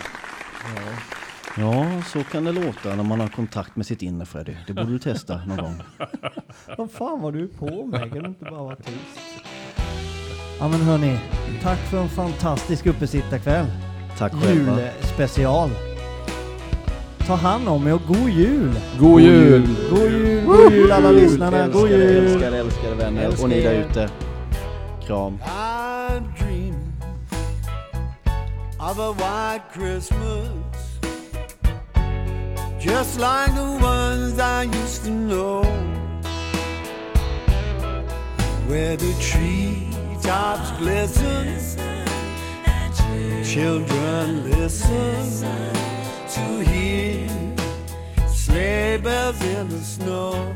Ja, 1.57 2.03
så 2.03 2.25
kan 2.25 2.45
det 2.45 2.53
låta 2.53 2.97
när 2.97 3.03
man 3.05 3.21
har 3.21 3.29
kontakt 3.29 3.77
med 3.77 3.87
sitt 3.87 4.03
inre 4.03 4.27
Freddy. 4.27 4.55
Det 4.67 4.73
borde 4.73 4.91
du 4.93 4.99
testa 4.99 5.45
någon 5.45 5.57
gång. 5.57 5.83
Vad 6.79 6.91
fan 6.91 7.21
var 7.21 7.33
du 7.33 7.49
på 7.49 7.87
med? 7.87 8.13
Kan 8.13 8.23
du 8.23 8.29
inte 8.29 8.45
bara 8.45 8.63
vara 8.63 8.77
tyst? 8.77 9.21
Ja 10.61 10.69
men 10.69 10.81
hörni, 10.81 11.19
tack 11.63 11.79
för 11.79 11.99
en 12.01 12.09
fantastisk 12.09 12.87
uppesittarkväll. 12.87 13.67
Tack 14.19 14.33
själva. 14.33 14.79
Julspecial. 14.81 15.71
Ta 17.27 17.35
hand 17.35 17.69
om 17.69 17.87
er 17.87 17.95
och 17.95 18.03
god 18.07 18.31
jul! 18.31 18.81
God 18.99 19.21
jul! 19.21 19.69
God 19.91 20.11
jul, 20.11 20.45
god 20.47 20.73
jul 20.73 20.93
alla 20.93 21.11
lyssnarna, 21.11 21.69
god 21.69 21.89
jul! 21.91 22.01
älskade, 22.03 22.59
älskade 22.59 22.95
vänner. 22.95 23.23
Älskar 23.23 23.45
Och 23.45 23.51
ni 23.51 23.61
där 23.61 23.75
ute. 23.91 24.11
Kram. 25.07 25.39
I'm 25.43 26.23
dreaming 26.39 26.93
of 28.79 28.99
a 28.99 29.13
white 29.13 29.63
Christmas, 29.73 30.49
just 32.81 33.19
like 33.21 33.55
the 33.55 33.85
ones 33.87 34.39
I 34.39 34.65
used 34.83 35.05
to 35.05 35.11
know, 35.11 35.65
where 38.69 38.97
the 38.97 39.15
treetops 40.21 40.71
glisten, 40.79 42.05
children 43.45 44.51
listen 44.51 45.47
to 46.29 46.71
hear 46.71 47.29
sleigh 48.29 48.99
bells 48.99 49.43
in 49.43 49.69
the 49.69 49.79
snow. 49.79 50.55